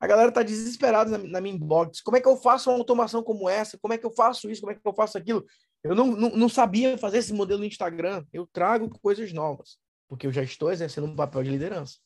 A 0.00 0.08
galera 0.08 0.30
está 0.30 0.42
desesperada 0.42 1.08
na, 1.08 1.18
na, 1.18 1.40
minha 1.40 1.54
inbox. 1.54 2.00
Como 2.00 2.16
é 2.16 2.20
que 2.20 2.26
eu 2.26 2.36
faço 2.36 2.68
uma 2.68 2.78
automação 2.78 3.22
como 3.22 3.48
essa? 3.48 3.78
Como 3.78 3.94
é 3.94 3.98
que 3.98 4.04
eu 4.04 4.10
faço 4.10 4.50
isso? 4.50 4.60
Como 4.60 4.72
é 4.72 4.74
que 4.74 4.80
eu 4.84 4.92
faço 4.92 5.16
aquilo? 5.16 5.46
Eu 5.84 5.94
não, 5.94 6.08
não, 6.08 6.30
não 6.30 6.48
sabia 6.48 6.98
fazer 6.98 7.18
esse 7.18 7.32
modelo 7.32 7.60
no 7.60 7.66
Instagram. 7.66 8.26
Eu 8.32 8.44
trago 8.44 8.90
coisas 8.98 9.32
novas, 9.32 9.78
porque 10.08 10.26
eu 10.26 10.32
já 10.32 10.42
estou 10.42 10.70
exercendo 10.70 11.06
um 11.06 11.16
papel 11.16 11.42
de 11.42 11.50
liderança. 11.50 11.98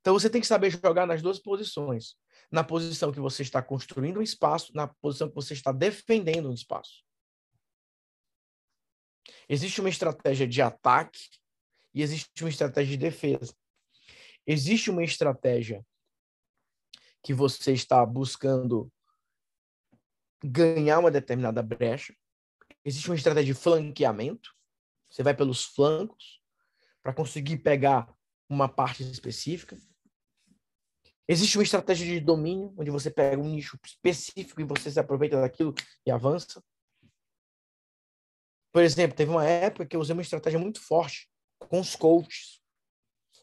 Então 0.00 0.14
você 0.14 0.30
tem 0.30 0.40
que 0.40 0.46
saber 0.46 0.70
jogar 0.70 1.06
nas 1.06 1.20
duas 1.22 1.38
posições 1.38 2.16
na 2.50 2.64
posição 2.64 3.12
que 3.12 3.20
você 3.20 3.42
está 3.42 3.62
construindo 3.62 4.18
um 4.18 4.22
espaço, 4.22 4.74
na 4.74 4.88
posição 4.88 5.28
que 5.28 5.34
você 5.34 5.52
está 5.52 5.70
defendendo 5.70 6.48
um 6.48 6.54
espaço. 6.54 7.04
Existe 9.48 9.80
uma 9.80 9.90
estratégia 9.90 10.46
de 10.46 10.62
ataque 10.62 11.28
e 11.94 12.02
existe 12.02 12.42
uma 12.42 12.48
estratégia 12.48 12.96
de 12.96 12.96
defesa. 12.96 13.54
Existe 14.46 14.90
uma 14.90 15.04
estratégia 15.04 15.84
que 17.22 17.34
você 17.34 17.72
está 17.72 18.04
buscando 18.04 18.90
ganhar 20.42 21.00
uma 21.00 21.10
determinada 21.10 21.62
brecha. 21.62 22.14
Existe 22.84 23.10
uma 23.10 23.16
estratégia 23.16 23.52
de 23.52 23.60
flanqueamento. 23.60 24.54
Você 25.10 25.22
vai 25.22 25.34
pelos 25.34 25.64
flancos 25.64 26.37
para 27.08 27.14
conseguir 27.14 27.56
pegar 27.56 28.14
uma 28.50 28.68
parte 28.68 29.02
específica. 29.02 29.78
Existe 31.26 31.56
uma 31.56 31.62
estratégia 31.62 32.04
de 32.04 32.20
domínio, 32.20 32.74
onde 32.76 32.90
você 32.90 33.10
pega 33.10 33.40
um 33.40 33.48
nicho 33.48 33.78
específico 33.82 34.60
e 34.60 34.64
você 34.64 34.90
se 34.90 35.00
aproveita 35.00 35.40
daquilo 35.40 35.74
e 36.04 36.10
avança. 36.10 36.62
Por 38.70 38.82
exemplo, 38.82 39.16
teve 39.16 39.30
uma 39.30 39.46
época 39.46 39.86
que 39.86 39.96
eu 39.96 40.00
usei 40.00 40.12
uma 40.12 40.20
estratégia 40.20 40.58
muito 40.58 40.82
forte 40.82 41.30
com 41.58 41.80
os 41.80 41.96
coaches. 41.96 42.60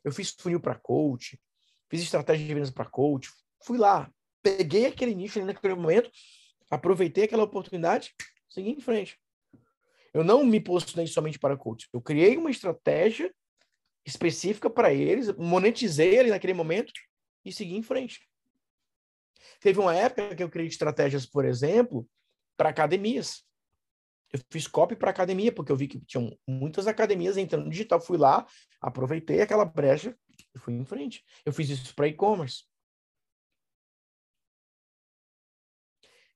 Eu 0.04 0.12
fiz 0.12 0.30
funil 0.30 0.60
para 0.60 0.76
coach, 0.76 1.42
fiz 1.90 2.04
estratégia 2.04 2.46
de 2.46 2.54
vendas 2.54 2.70
para 2.70 2.86
coach. 2.86 3.32
Fui 3.64 3.80
lá, 3.80 4.14
peguei 4.44 4.86
aquele 4.86 5.16
nicho 5.16 5.40
ali 5.40 5.48
naquele 5.48 5.74
momento, 5.74 6.12
aproveitei 6.70 7.24
aquela 7.24 7.42
oportunidade, 7.42 8.14
segui 8.48 8.70
em 8.70 8.80
frente. 8.80 9.20
Eu 10.14 10.24
não 10.24 10.46
me 10.46 10.60
posicionei 10.60 11.08
somente 11.08 11.40
para 11.40 11.58
coach. 11.58 11.90
Eu 11.92 12.00
criei 12.00 12.38
uma 12.38 12.52
estratégia 12.52 13.34
específica 14.06 14.70
para 14.70 14.94
eles, 14.94 15.36
monetizei 15.36 16.20
ali 16.20 16.30
naquele 16.30 16.54
momento 16.54 16.94
e 17.44 17.52
seguir 17.52 17.76
em 17.76 17.84
frente. 17.84 18.22
Teve 19.60 19.80
uma 19.80 19.96
época 19.96 20.36
que 20.36 20.44
eu 20.44 20.50
criei 20.50 20.68
estratégias, 20.68 21.26
por 21.26 21.44
exemplo, 21.44 22.08
para 22.56 22.70
academias. 22.70 23.44
Eu 24.32 24.40
fiz 24.50 24.68
copy 24.68 24.96
para 24.96 25.12
academia, 25.12 25.52
porque 25.52 25.72
eu 25.72 25.76
vi 25.76 25.88
que 25.88 26.00
tinham 26.02 26.38
muitas 26.48 26.88
academias 26.88 27.38
entrando 27.38 27.66
no 27.66 27.72
digital. 27.72 28.02
Fui 28.02 28.18
lá, 28.18 28.46
aproveitei 28.82 29.42
aquela 29.42 29.66
brecha 29.66 30.18
e 30.54 30.60
fui 30.60 30.74
em 30.74 30.86
frente. 30.86 31.24
Eu 31.46 31.54
fiz 31.54 31.70
isso 31.70 31.96
para 31.96 32.08
e-commerce. 32.08 32.64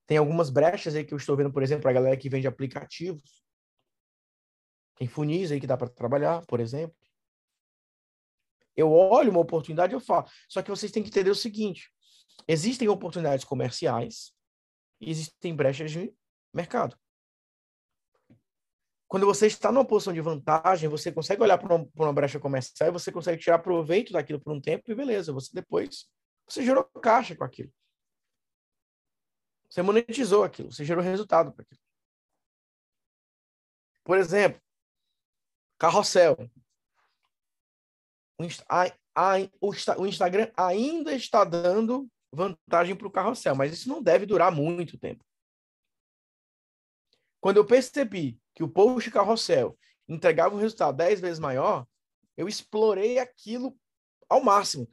Tem 0.06 0.16
algumas 0.16 0.50
brechas 0.50 0.96
aí 0.96 1.04
que 1.04 1.14
eu 1.14 1.18
estou 1.18 1.36
vendo, 1.36 1.52
por 1.52 1.62
exemplo, 1.62 1.82
para 1.82 1.92
a 1.92 1.94
galera 1.94 2.16
que 2.16 2.28
vende 2.28 2.46
aplicativos. 2.46 3.44
Tem 4.96 5.06
funis 5.06 5.52
aí 5.52 5.60
que 5.60 5.66
dá 5.66 5.76
para 5.76 5.88
trabalhar, 5.88 6.44
por 6.46 6.58
exemplo. 6.58 6.96
Eu 8.80 8.92
olho 8.92 9.30
uma 9.30 9.40
oportunidade, 9.40 9.92
eu 9.92 10.00
falo. 10.00 10.26
Só 10.48 10.62
que 10.62 10.70
vocês 10.70 10.90
têm 10.90 11.02
que 11.02 11.08
entender 11.08 11.30
o 11.30 11.34
seguinte: 11.34 11.92
existem 12.48 12.88
oportunidades 12.88 13.44
comerciais 13.44 14.32
e 15.00 15.10
existem 15.10 15.54
brechas 15.54 15.90
de 15.90 16.12
mercado. 16.52 16.96
Quando 19.08 19.26
você 19.26 19.48
está 19.48 19.72
numa 19.72 19.84
posição 19.84 20.12
de 20.12 20.20
vantagem, 20.20 20.88
você 20.88 21.10
consegue 21.10 21.42
olhar 21.42 21.58
para 21.58 21.74
uma, 21.74 21.88
uma, 21.96 22.12
brecha 22.12 22.38
comercial 22.38 22.90
e 22.90 22.92
você 22.92 23.10
consegue 23.10 23.42
tirar 23.42 23.58
proveito 23.58 24.12
daquilo 24.12 24.40
por 24.40 24.52
um 24.52 24.60
tempo 24.60 24.88
e 24.88 24.94
beleza, 24.94 25.32
você 25.32 25.50
depois 25.52 26.08
você 26.46 26.64
gerou 26.64 26.84
caixa 26.84 27.34
com 27.34 27.42
aquilo. 27.42 27.72
Você 29.68 29.82
monetizou 29.82 30.44
aquilo, 30.44 30.70
você 30.72 30.84
gerou 30.84 31.02
resultado 31.02 31.52
para 31.52 31.62
aquilo. 31.62 31.80
Por 34.04 34.16
exemplo, 34.16 34.60
carrossel 35.78 36.36
o, 39.60 40.06
Instagram 40.06 40.50
ainda 40.56 41.14
está 41.14 41.44
dando 41.44 42.08
vantagem 42.32 42.94
para 42.94 43.06
o 43.06 43.10
carrossel, 43.10 43.54
mas 43.54 43.72
isso 43.72 43.88
não 43.88 44.02
deve 44.02 44.24
durar 44.24 44.52
muito 44.52 44.98
tempo. 44.98 45.24
Quando 47.40 47.56
eu 47.56 47.64
percebi 47.64 48.38
que 48.54 48.62
o 48.62 48.68
post 48.68 49.10
carrossel 49.10 49.78
entregava 50.08 50.54
um 50.54 50.58
resultado 50.58 50.96
10 50.96 51.20
vezes 51.20 51.38
maior, 51.38 51.86
eu 52.36 52.48
explorei 52.48 53.18
aquilo 53.18 53.76
ao 54.28 54.42
máximo. 54.42 54.88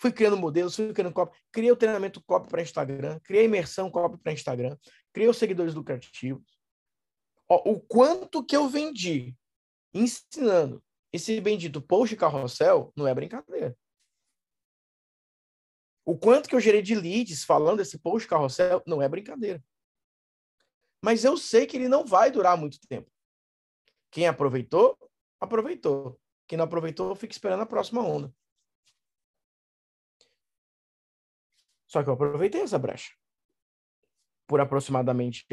Fui 0.00 0.12
criando 0.12 0.36
modelos, 0.36 0.76
fui 0.76 0.92
criando 0.92 1.12
copy, 1.12 1.36
criei 1.50 1.72
o 1.72 1.76
treinamento 1.76 2.22
copy 2.22 2.48
para 2.48 2.62
Instagram, 2.62 3.18
criei 3.20 3.42
a 3.42 3.46
imersão 3.46 3.90
copy 3.90 4.16
para 4.18 4.32
Instagram, 4.32 4.76
criei 5.12 5.28
os 5.28 5.36
seguidores 5.36 5.74
lucrativos. 5.74 6.58
O 7.48 7.80
quanto 7.80 8.44
que 8.44 8.56
eu 8.56 8.68
vendi 8.68 9.34
ensinando 9.92 10.82
esse 11.12 11.40
bendito 11.40 11.80
post 11.80 12.14
carrossel 12.16 12.92
não 12.96 13.06
é 13.06 13.14
brincadeira. 13.14 13.76
O 16.04 16.18
quanto 16.18 16.48
que 16.48 16.54
eu 16.54 16.60
gerei 16.60 16.82
de 16.82 16.94
leads 16.94 17.44
falando 17.44 17.78
desse 17.78 17.98
post 17.98 18.26
carrossel 18.28 18.82
não 18.86 19.02
é 19.02 19.08
brincadeira. 19.08 19.62
Mas 21.02 21.24
eu 21.24 21.36
sei 21.36 21.66
que 21.66 21.76
ele 21.76 21.88
não 21.88 22.04
vai 22.04 22.30
durar 22.30 22.56
muito 22.56 22.78
tempo. 22.88 23.10
Quem 24.10 24.26
aproveitou, 24.26 24.98
aproveitou. 25.38 26.18
Quem 26.46 26.56
não 26.56 26.64
aproveitou, 26.64 27.14
fica 27.14 27.32
esperando 27.32 27.62
a 27.62 27.66
próxima 27.66 28.02
onda. 28.02 28.32
Só 31.86 32.02
que 32.02 32.08
eu 32.08 32.14
aproveitei 32.14 32.62
essa 32.62 32.78
brecha. 32.78 33.14
Por 34.46 34.60
aproximadamente 34.60 35.46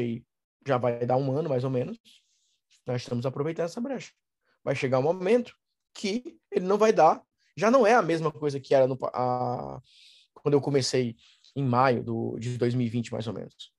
já 0.66 0.78
vai 0.78 1.04
dar 1.06 1.16
um 1.16 1.36
ano, 1.36 1.48
mais 1.48 1.64
ou 1.64 1.70
menos. 1.70 1.98
Nós 2.86 3.02
estamos 3.02 3.26
aproveitando 3.26 3.66
essa 3.66 3.80
brecha 3.80 4.12
vai 4.66 4.74
chegar 4.74 4.98
um 4.98 5.02
momento 5.02 5.56
que 5.94 6.40
ele 6.50 6.66
não 6.66 6.76
vai 6.76 6.92
dar. 6.92 7.22
Já 7.56 7.70
não 7.70 7.86
é 7.86 7.94
a 7.94 8.02
mesma 8.02 8.32
coisa 8.32 8.58
que 8.58 8.74
era 8.74 8.88
no, 8.88 8.98
a, 9.14 9.80
quando 10.34 10.54
eu 10.54 10.60
comecei 10.60 11.16
em 11.54 11.64
maio 11.64 12.02
do, 12.02 12.36
de 12.36 12.58
2020, 12.58 13.12
mais 13.12 13.28
ou 13.28 13.32
menos. 13.32 13.72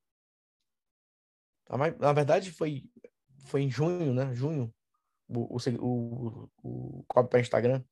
Tá, 1.66 1.78
na 1.78 2.14
verdade, 2.14 2.54
foi, 2.54 2.86
foi 3.48 3.64
em 3.64 3.70
junho, 3.70 4.14
né? 4.14 4.34
Junho, 4.34 4.74
o, 5.28 5.58
o, 5.58 6.50
o, 6.64 7.06
o 7.06 7.24
para 7.26 7.42
Instagram. 7.42 7.84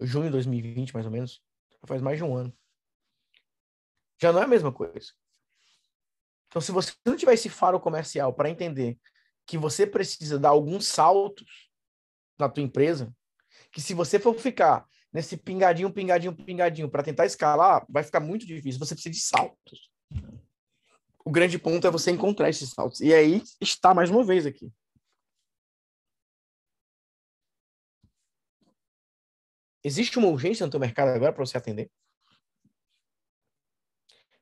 Junho 0.00 0.26
de 0.26 0.30
2020, 0.30 0.94
mais 0.94 1.06
ou 1.06 1.12
menos. 1.12 1.42
Faz 1.88 2.00
mais 2.00 2.18
de 2.18 2.22
um 2.22 2.36
ano. 2.36 2.56
Já 4.22 4.32
não 4.32 4.40
é 4.40 4.44
a 4.44 4.48
mesma 4.48 4.72
coisa. 4.72 5.12
Então, 6.46 6.62
se 6.62 6.70
você 6.70 6.92
não 7.04 7.16
tiver 7.16 7.34
esse 7.34 7.48
faro 7.48 7.80
comercial 7.80 8.32
para 8.32 8.48
entender 8.48 8.96
que 9.44 9.58
você 9.58 9.84
precisa 9.84 10.38
dar 10.38 10.50
alguns 10.50 10.86
saltos 10.86 11.67
na 12.38 12.48
tua 12.48 12.62
empresa, 12.62 13.12
que 13.72 13.80
se 13.80 13.94
você 13.94 14.18
for 14.18 14.34
ficar 14.38 14.86
nesse 15.12 15.36
pingadinho, 15.36 15.92
pingadinho, 15.92 16.34
pingadinho 16.34 16.90
para 16.90 17.02
tentar 17.02 17.26
escalar, 17.26 17.84
vai 17.88 18.02
ficar 18.02 18.20
muito 18.20 18.46
difícil. 18.46 18.78
Você 18.78 18.94
precisa 18.94 19.12
de 19.12 19.20
saltos. 19.20 19.90
O 21.24 21.30
grande 21.30 21.58
ponto 21.58 21.86
é 21.86 21.90
você 21.90 22.10
encontrar 22.10 22.48
esses 22.48 22.70
saltos. 22.70 23.00
E 23.00 23.12
aí 23.12 23.42
está 23.60 23.92
mais 23.92 24.10
uma 24.10 24.24
vez 24.24 24.46
aqui. 24.46 24.72
Existe 29.82 30.18
uma 30.18 30.28
urgência 30.28 30.66
no 30.66 30.70
teu 30.70 30.80
mercado 30.80 31.08
agora 31.08 31.32
para 31.32 31.44
você 31.44 31.56
atender? 31.56 31.90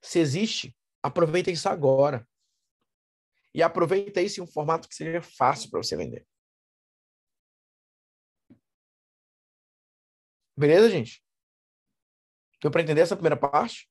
Se 0.00 0.18
existe, 0.18 0.74
aproveita 1.02 1.50
isso 1.50 1.68
agora. 1.68 2.26
E 3.54 3.62
aproveita 3.62 4.20
isso 4.20 4.40
em 4.40 4.44
um 4.44 4.46
formato 4.46 4.88
que 4.88 4.94
seja 4.94 5.20
fácil 5.22 5.70
para 5.70 5.82
você 5.82 5.96
vender. 5.96 6.26
Beleza, 10.56 10.88
gente? 10.88 11.22
Deu 12.62 12.70
para 12.70 12.82
entender 12.82 13.02
essa 13.02 13.16
primeira 13.16 13.36
parte? 13.36 13.88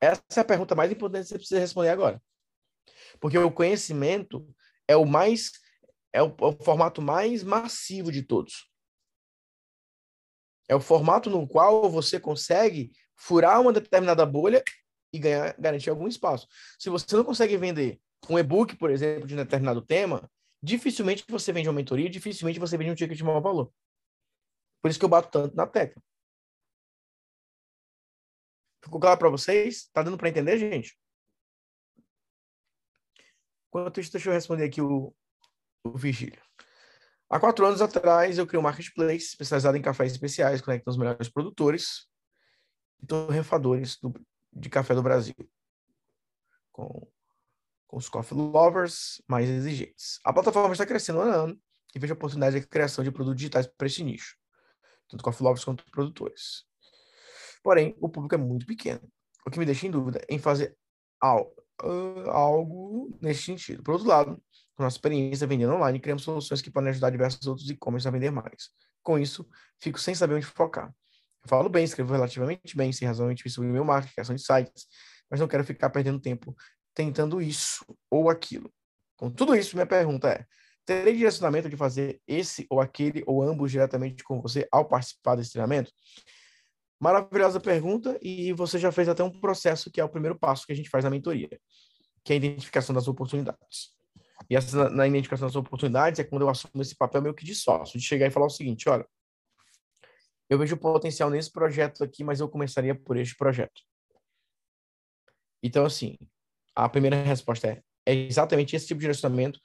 Essa 0.00 0.22
é 0.36 0.40
a 0.40 0.44
pergunta 0.44 0.74
mais 0.74 0.92
importante 0.92 1.22
que 1.22 1.28
você 1.28 1.38
precisa 1.38 1.60
responder 1.60 1.88
agora. 1.88 2.22
Porque 3.18 3.38
o 3.38 3.50
conhecimento 3.50 4.46
é 4.86 4.96
o 4.96 5.06
mais 5.06 5.52
é 6.12 6.22
o, 6.22 6.26
é 6.26 6.44
o 6.44 6.52
formato 6.62 7.02
mais 7.02 7.42
massivo 7.42 8.12
de 8.12 8.22
todos. 8.22 8.70
É 10.68 10.74
o 10.74 10.80
formato 10.80 11.28
no 11.28 11.46
qual 11.46 11.90
você 11.90 12.20
consegue 12.20 12.92
furar 13.16 13.60
uma 13.60 13.72
determinada 13.72 14.24
bolha 14.24 14.62
e 15.12 15.18
ganhar, 15.18 15.54
garantir 15.58 15.90
algum 15.90 16.06
espaço. 16.06 16.46
Se 16.78 16.88
você 16.88 17.16
não 17.16 17.24
consegue 17.24 17.56
vender 17.56 18.00
um 18.28 18.38
e-book, 18.38 18.76
por 18.76 18.90
exemplo, 18.90 19.26
de 19.26 19.34
um 19.34 19.38
determinado 19.38 19.82
tema, 19.82 20.30
dificilmente 20.62 21.24
você 21.28 21.52
vende 21.52 21.68
uma 21.68 21.74
mentoria, 21.74 22.08
dificilmente 22.08 22.60
você 22.60 22.78
vende 22.78 22.92
um 22.92 22.94
ticket 22.94 23.16
de 23.16 23.24
maior 23.24 23.40
valor. 23.40 23.72
Por 24.84 24.90
isso 24.90 24.98
que 24.98 25.04
eu 25.06 25.08
bato 25.08 25.30
tanto 25.30 25.56
na 25.56 25.66
tecla. 25.66 26.02
Ficou 28.84 29.00
claro 29.00 29.18
para 29.18 29.30
vocês? 29.30 29.88
Tá 29.94 30.02
dando 30.02 30.18
para 30.18 30.28
entender, 30.28 30.58
gente? 30.58 30.94
Enquanto 33.66 33.98
isso, 33.98 34.12
deixa 34.12 34.28
eu 34.28 34.34
responder 34.34 34.64
aqui 34.64 34.82
o, 34.82 35.16
o 35.84 35.96
Vigílio. 35.96 36.38
Há 37.30 37.40
quatro 37.40 37.64
anos 37.64 37.80
atrás, 37.80 38.36
eu 38.36 38.46
criei 38.46 38.60
um 38.60 38.62
marketplace 38.62 39.28
especializado 39.28 39.74
em 39.78 39.80
cafés 39.80 40.12
especiais, 40.12 40.60
conectando 40.60 40.90
os 40.90 40.98
melhores 40.98 41.30
produtores 41.30 42.06
e 43.02 43.06
torrefadores 43.06 43.96
do, 43.98 44.12
de 44.52 44.68
café 44.68 44.94
do 44.94 45.02
Brasil, 45.02 45.34
com, 46.70 47.10
com 47.86 47.96
os 47.96 48.10
coffee 48.10 48.36
lovers 48.36 49.22
mais 49.26 49.48
exigentes. 49.48 50.20
A 50.22 50.30
plataforma 50.30 50.74
está 50.74 50.84
crescendo 50.84 51.22
ano 51.22 51.32
a 51.32 51.36
ano 51.36 51.62
e 51.94 51.98
vejo 51.98 52.12
a 52.12 52.16
oportunidade 52.16 52.60
de 52.60 52.66
criação 52.66 53.02
de 53.02 53.10
produtos 53.10 53.38
digitais 53.38 53.66
para 53.66 53.86
esse 53.86 54.04
nicho, 54.04 54.36
tanto 55.08 55.22
coffee 55.22 55.44
lovers 55.44 55.64
quanto 55.64 55.84
produtores. 55.90 56.64
Porém, 57.62 57.96
o 58.00 58.08
público 58.08 58.34
é 58.34 58.38
muito 58.38 58.66
pequeno, 58.66 59.00
o 59.46 59.50
que 59.50 59.58
me 59.58 59.64
deixa 59.64 59.86
em 59.86 59.90
dúvida 59.90 60.20
em 60.28 60.38
fazer 60.38 60.76
algo, 61.20 61.54
uh, 61.82 62.30
algo 62.30 63.18
nesse 63.20 63.42
sentido. 63.42 63.82
Por 63.82 63.92
outro 63.92 64.08
lado, 64.08 64.42
com 64.74 64.82
nossa 64.82 64.96
experiência 64.96 65.46
vendendo 65.46 65.72
online, 65.72 66.00
criamos 66.00 66.24
soluções 66.24 66.60
que 66.60 66.70
podem 66.70 66.90
ajudar 66.90 67.10
diversos 67.10 67.46
outros 67.46 67.68
e-commerce 67.70 68.06
a 68.06 68.10
vender 68.10 68.30
mais. 68.30 68.70
Com 69.02 69.18
isso, 69.18 69.48
fico 69.80 69.98
sem 69.98 70.14
saber 70.14 70.34
onde 70.34 70.46
focar. 70.46 70.92
Eu 71.42 71.48
falo 71.48 71.68
bem, 71.68 71.84
escrevo 71.84 72.12
relativamente 72.12 72.76
bem, 72.76 72.92
sem 72.92 73.06
razoavelmente 73.06 73.48
sobre 73.50 73.70
meu 73.70 73.84
marketing, 73.84 74.14
criação 74.14 74.34
de 74.34 74.42
sites, 74.42 74.86
mas 75.30 75.40
não 75.40 75.48
quero 75.48 75.64
ficar 75.64 75.90
perdendo 75.90 76.18
tempo 76.18 76.54
tentando 76.94 77.40
isso 77.40 77.84
ou 78.10 78.30
aquilo. 78.30 78.72
Com 79.16 79.30
tudo 79.30 79.54
isso, 79.54 79.76
minha 79.76 79.86
pergunta 79.86 80.28
é: 80.28 80.46
terei 80.84 81.14
direcionamento 81.14 81.68
de 81.68 81.76
fazer 81.76 82.20
esse 82.26 82.66
ou 82.70 82.80
aquele 82.80 83.22
ou 83.26 83.42
ambos 83.42 83.70
diretamente 83.70 84.22
com 84.22 84.40
você 84.40 84.68
ao 84.70 84.86
participar 84.86 85.36
desse 85.36 85.52
treinamento? 85.52 85.90
Maravilhosa 87.00 87.60
pergunta, 87.60 88.18
e 88.22 88.52
você 88.52 88.78
já 88.78 88.90
fez 88.92 89.08
até 89.08 89.22
um 89.22 89.30
processo 89.30 89.90
que 89.90 90.00
é 90.00 90.04
o 90.04 90.08
primeiro 90.08 90.38
passo 90.38 90.66
que 90.66 90.72
a 90.72 90.76
gente 90.76 90.88
faz 90.88 91.04
na 91.04 91.10
mentoria, 91.10 91.60
que 92.24 92.32
é 92.32 92.34
a 92.34 92.36
identificação 92.36 92.94
das 92.94 93.08
oportunidades. 93.08 93.94
E 94.48 94.56
essa, 94.56 94.88
na 94.90 95.06
identificação 95.06 95.46
das 95.46 95.56
oportunidades 95.56 96.20
é 96.20 96.24
quando 96.24 96.42
eu 96.42 96.48
assumo 96.48 96.82
esse 96.82 96.94
papel 96.94 97.22
meio 97.22 97.34
que 97.34 97.44
de 97.44 97.54
sócio, 97.54 97.98
de 97.98 98.04
chegar 98.04 98.26
e 98.26 98.30
falar 98.30 98.46
o 98.46 98.50
seguinte: 98.50 98.88
olha, 98.88 99.06
eu 100.48 100.58
vejo 100.58 100.76
potencial 100.76 101.30
nesse 101.30 101.50
projeto 101.50 102.04
aqui, 102.04 102.22
mas 102.22 102.40
eu 102.40 102.48
começaria 102.48 102.94
por 102.94 103.16
este 103.16 103.36
projeto. 103.36 103.82
Então, 105.62 105.86
assim, 105.86 106.18
a 106.74 106.88
primeira 106.88 107.22
resposta 107.22 107.68
é, 107.68 107.82
é 108.04 108.14
exatamente 108.14 108.76
esse 108.76 108.86
tipo 108.86 108.98
de 108.98 109.04
direcionamento. 109.04 109.58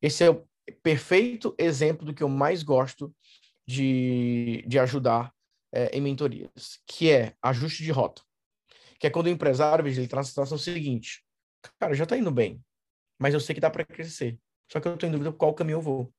Esse 0.00 0.24
é 0.24 0.30
o 0.30 0.46
perfeito 0.82 1.54
exemplo 1.58 2.04
do 2.06 2.14
que 2.14 2.22
eu 2.22 2.28
mais 2.28 2.62
gosto 2.62 3.14
de, 3.66 4.64
de 4.66 4.78
ajudar 4.78 5.32
é, 5.72 5.96
em 5.96 6.00
mentorias, 6.00 6.80
que 6.86 7.10
é 7.10 7.34
ajuste 7.42 7.82
de 7.82 7.90
rota. 7.90 8.22
Que 8.98 9.06
é 9.06 9.10
quando 9.10 9.26
o 9.26 9.30
empresário, 9.30 9.86
ele 9.86 10.06
traz 10.06 10.26
a 10.26 10.30
situação 10.30 10.58
seguinte: 10.58 11.24
cara, 11.78 11.94
já 11.94 12.04
está 12.04 12.16
indo 12.16 12.30
bem, 12.30 12.62
mas 13.18 13.34
eu 13.34 13.40
sei 13.40 13.54
que 13.54 13.60
dá 13.60 13.70
para 13.70 13.84
crescer. 13.84 14.38
Só 14.70 14.80
que 14.80 14.88
eu 14.88 14.94
estou 14.94 15.08
em 15.08 15.12
dúvida 15.12 15.32
qual 15.32 15.54
caminho 15.54 15.76
eu 15.76 15.82
vou. 15.82 16.14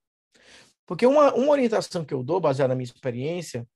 Porque 0.86 1.06
uma, 1.06 1.34
uma 1.34 1.52
orientação 1.52 2.04
que 2.04 2.14
eu 2.14 2.24
dou, 2.24 2.40
baseada 2.40 2.70
na 2.70 2.76
minha 2.76 2.84
experiência, 2.84 3.68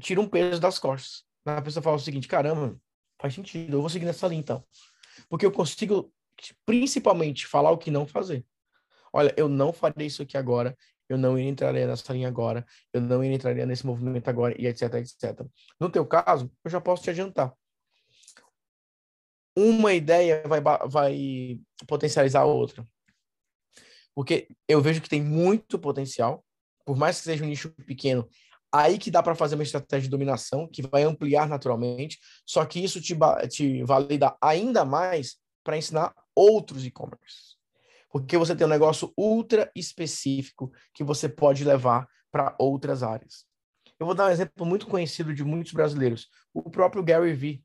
tira 0.00 0.20
um 0.20 0.28
peso 0.28 0.60
das 0.60 0.78
costas. 0.78 1.24
A 1.44 1.60
pessoa 1.60 1.82
fala 1.82 1.96
o 1.96 2.00
seguinte: 2.00 2.28
caramba, 2.28 2.80
faz 3.20 3.34
sentido, 3.34 3.76
eu 3.76 3.80
vou 3.80 3.90
seguir 3.90 4.06
nessa 4.06 4.26
linha 4.28 4.40
então. 4.40 4.64
Porque 5.28 5.44
eu 5.44 5.52
consigo, 5.52 6.12
principalmente, 6.64 7.46
falar 7.46 7.70
o 7.70 7.78
que 7.78 7.90
não 7.90 8.06
fazer. 8.06 8.44
Olha, 9.12 9.34
eu 9.36 9.48
não 9.48 9.72
farei 9.72 10.06
isso 10.06 10.22
aqui 10.22 10.36
agora, 10.36 10.76
eu 11.08 11.18
não 11.18 11.38
entraria 11.38 11.86
nessa 11.86 12.12
linha 12.12 12.28
agora, 12.28 12.64
eu 12.92 13.00
não 13.00 13.24
entraria 13.24 13.66
nesse 13.66 13.84
movimento 13.84 14.28
agora, 14.28 14.54
e 14.60 14.66
etc, 14.66 14.94
etc. 14.94 15.44
No 15.80 15.90
teu 15.90 16.06
caso, 16.06 16.50
eu 16.64 16.70
já 16.70 16.80
posso 16.80 17.02
te 17.02 17.10
adiantar 17.10 17.52
uma 19.56 19.92
ideia 19.92 20.42
vai, 20.46 20.60
vai 20.88 21.60
potencializar 21.86 22.40
a 22.40 22.44
outra. 22.44 22.86
Porque 24.14 24.48
eu 24.68 24.80
vejo 24.80 25.00
que 25.00 25.08
tem 25.08 25.22
muito 25.22 25.78
potencial, 25.78 26.44
por 26.84 26.96
mais 26.96 27.18
que 27.18 27.24
seja 27.24 27.44
um 27.44 27.48
nicho 27.48 27.70
pequeno, 27.86 28.28
aí 28.72 28.98
que 28.98 29.10
dá 29.10 29.22
para 29.22 29.34
fazer 29.34 29.54
uma 29.54 29.62
estratégia 29.62 30.04
de 30.04 30.10
dominação 30.10 30.68
que 30.68 30.82
vai 30.82 31.02
ampliar 31.02 31.48
naturalmente, 31.48 32.18
só 32.46 32.64
que 32.64 32.82
isso 32.82 33.00
te, 33.00 33.16
te 33.48 33.82
valida 33.84 34.36
ainda 34.42 34.84
mais 34.84 35.36
para 35.64 35.76
ensinar 35.76 36.14
outros 36.34 36.84
e-commerce. 36.84 37.59
Porque 38.10 38.36
você 38.36 38.54
tem 38.54 38.66
um 38.66 38.70
negócio 38.70 39.12
ultra 39.16 39.70
específico 39.74 40.72
que 40.92 41.04
você 41.04 41.28
pode 41.28 41.64
levar 41.64 42.08
para 42.30 42.54
outras 42.58 43.02
áreas. 43.02 43.46
Eu 43.98 44.06
vou 44.06 44.14
dar 44.14 44.26
um 44.26 44.30
exemplo 44.30 44.66
muito 44.66 44.86
conhecido 44.86 45.34
de 45.34 45.44
muitos 45.44 45.72
brasileiros. 45.72 46.28
O 46.52 46.70
próprio 46.70 47.02
Gary 47.02 47.32
Vee. 47.32 47.64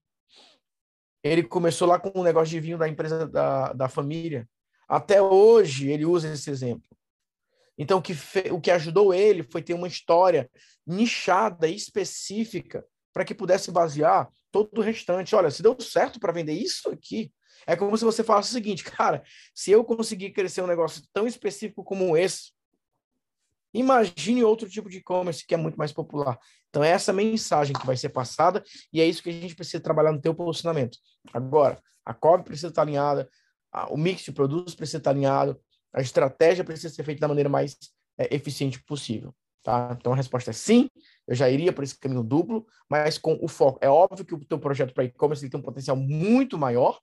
Ele 1.23 1.41
começou 1.43 1.87
lá 1.87 1.97
com 1.97 2.19
um 2.19 2.23
negócio 2.23 2.51
de 2.51 2.59
vinho 2.59 2.77
da 2.77 2.87
empresa 2.87 3.27
da, 3.27 3.73
da 3.73 3.89
família. 3.89 4.47
Até 4.87 5.21
hoje 5.21 5.89
ele 5.89 6.05
usa 6.05 6.31
esse 6.31 6.49
exemplo. 6.49 6.87
Então, 7.77 7.99
o 7.99 8.01
que, 8.01 8.13
fe... 8.13 8.51
o 8.51 8.61
que 8.61 8.69
ajudou 8.69 9.13
ele 9.13 9.43
foi 9.43 9.61
ter 9.61 9.73
uma 9.73 9.87
história 9.87 10.49
nichada 10.85 11.67
específica 11.67 12.85
para 13.11 13.25
que 13.25 13.33
pudesse 13.33 13.71
basear 13.71 14.29
todo 14.51 14.77
o 14.77 14.81
restante. 14.81 15.35
Olha, 15.35 15.49
se 15.49 15.63
deu 15.63 15.75
certo 15.79 16.19
para 16.19 16.33
vender 16.33 16.53
isso 16.53 16.89
aqui, 16.89 17.31
é 17.67 17.75
como 17.75 17.97
se 17.97 18.03
você 18.03 18.23
falasse 18.23 18.49
o 18.49 18.53
seguinte, 18.53 18.83
cara, 18.83 19.23
se 19.53 19.71
eu 19.71 19.83
conseguir 19.83 20.31
crescer 20.31 20.61
um 20.61 20.67
negócio 20.67 21.03
tão 21.13 21.27
específico 21.27 21.83
como 21.83 22.15
esse, 22.15 22.51
imagine 23.73 24.43
outro 24.43 24.69
tipo 24.69 24.89
de 24.89 24.97
e-commerce 24.97 25.45
que 25.45 25.53
é 25.53 25.57
muito 25.57 25.77
mais 25.77 25.91
popular. 25.91 26.39
Então, 26.69 26.83
é 26.83 26.89
essa 26.89 27.11
mensagem 27.11 27.75
que 27.75 27.85
vai 27.85 27.97
ser 27.97 28.09
passada 28.09 28.63
e 28.91 29.01
é 29.01 29.05
isso 29.05 29.21
que 29.21 29.29
a 29.29 29.33
gente 29.33 29.55
precisa 29.55 29.81
trabalhar 29.81 30.11
no 30.11 30.21
teu 30.21 30.33
posicionamento. 30.33 30.97
Agora, 31.33 31.81
a 32.05 32.13
COV 32.13 32.43
precisa 32.43 32.67
estar 32.67 32.83
alinhada, 32.83 33.29
a, 33.71 33.91
o 33.91 33.97
mix 33.97 34.23
de 34.23 34.31
produtos 34.31 34.75
precisa 34.75 34.97
estar 34.99 35.11
alinhado, 35.11 35.59
a 35.93 36.01
estratégia 36.01 36.63
precisa 36.63 36.93
ser 36.93 37.03
feita 37.03 37.21
da 37.21 37.27
maneira 37.27 37.49
mais 37.49 37.77
é, 38.17 38.33
eficiente 38.33 38.83
possível. 38.83 39.33
Tá? 39.63 39.97
Então, 39.99 40.13
a 40.13 40.15
resposta 40.15 40.51
é 40.51 40.53
sim, 40.53 40.89
eu 41.27 41.33
já 41.33 41.49
iria 41.49 41.73
por 41.73 41.83
esse 41.83 41.97
caminho 41.97 42.23
duplo, 42.23 42.67
mas 42.87 43.17
com 43.17 43.37
o 43.41 43.47
foco. 43.47 43.79
É 43.81 43.89
óbvio 43.89 44.23
que 44.23 44.35
o 44.35 44.45
teu 44.45 44.59
projeto 44.59 44.93
para 44.93 45.05
e-commerce 45.05 45.49
tem 45.49 45.59
um 45.59 45.63
potencial 45.63 45.97
muito 45.97 46.55
maior, 46.55 46.99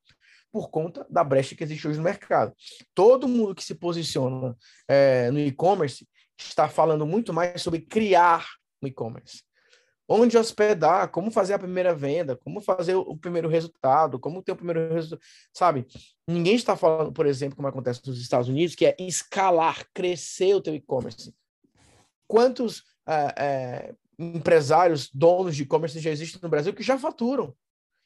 por 0.53 0.71
conta 0.71 1.07
da 1.09 1.25
brecha 1.25 1.57
que 1.57 1.65
existe 1.65 1.89
hoje 1.89 1.99
no 1.99 2.05
mercado. 2.05 2.55
Todo 2.95 3.27
mundo 3.27 3.55
que 3.55 3.65
se 3.65 3.75
posiciona 3.75 4.57
é, 4.87 5.31
no 5.31 5.39
e-commerce 5.39 6.07
está 6.39 6.69
falando 6.69 7.07
muito 7.07 7.33
mais 7.33 7.63
sobre 7.63 7.81
criar 7.81 8.47
um 8.83 8.87
e-commerce 8.87 9.43
onde 10.13 10.37
hospedar, 10.37 11.09
como 11.09 11.31
fazer 11.31 11.55
a 11.55 11.59
primeira 11.59 11.95
venda, 11.95 12.37
como 12.37 12.61
fazer 12.61 12.95
o 12.95 13.17
primeiro 13.17 13.49
resultado, 13.49 14.19
como 14.19 14.43
ter 14.43 14.53
o 14.53 14.57
primeiro 14.57 14.93
resultado, 14.93 15.23
sabe? 15.53 15.87
Ninguém 16.27 16.55
está 16.55 16.77
falando, 16.77 17.13
por 17.13 17.27
exemplo, 17.27 17.57
como 17.57 17.69
acontece 17.69 18.07
nos 18.07 18.21
Estados 18.21 18.49
Unidos, 18.49 18.75
que 18.75 18.87
é 18.87 18.97
escalar, 18.99 19.87
crescer 19.95 20.55
o 20.55 20.61
teu 20.61 20.75
e-commerce. 20.75 21.35
Quantos 22.27 22.85
é, 23.07 23.35
é, 23.39 23.95
empresários, 24.19 25.11
donos 25.13 25.57
de 25.57 25.63
e-commerce 25.63 25.99
já 25.99 26.11
existem 26.11 26.41
no 26.43 26.49
Brasil 26.49 26.75
que 26.75 26.83
já 26.83 26.99
faturam? 26.99 27.55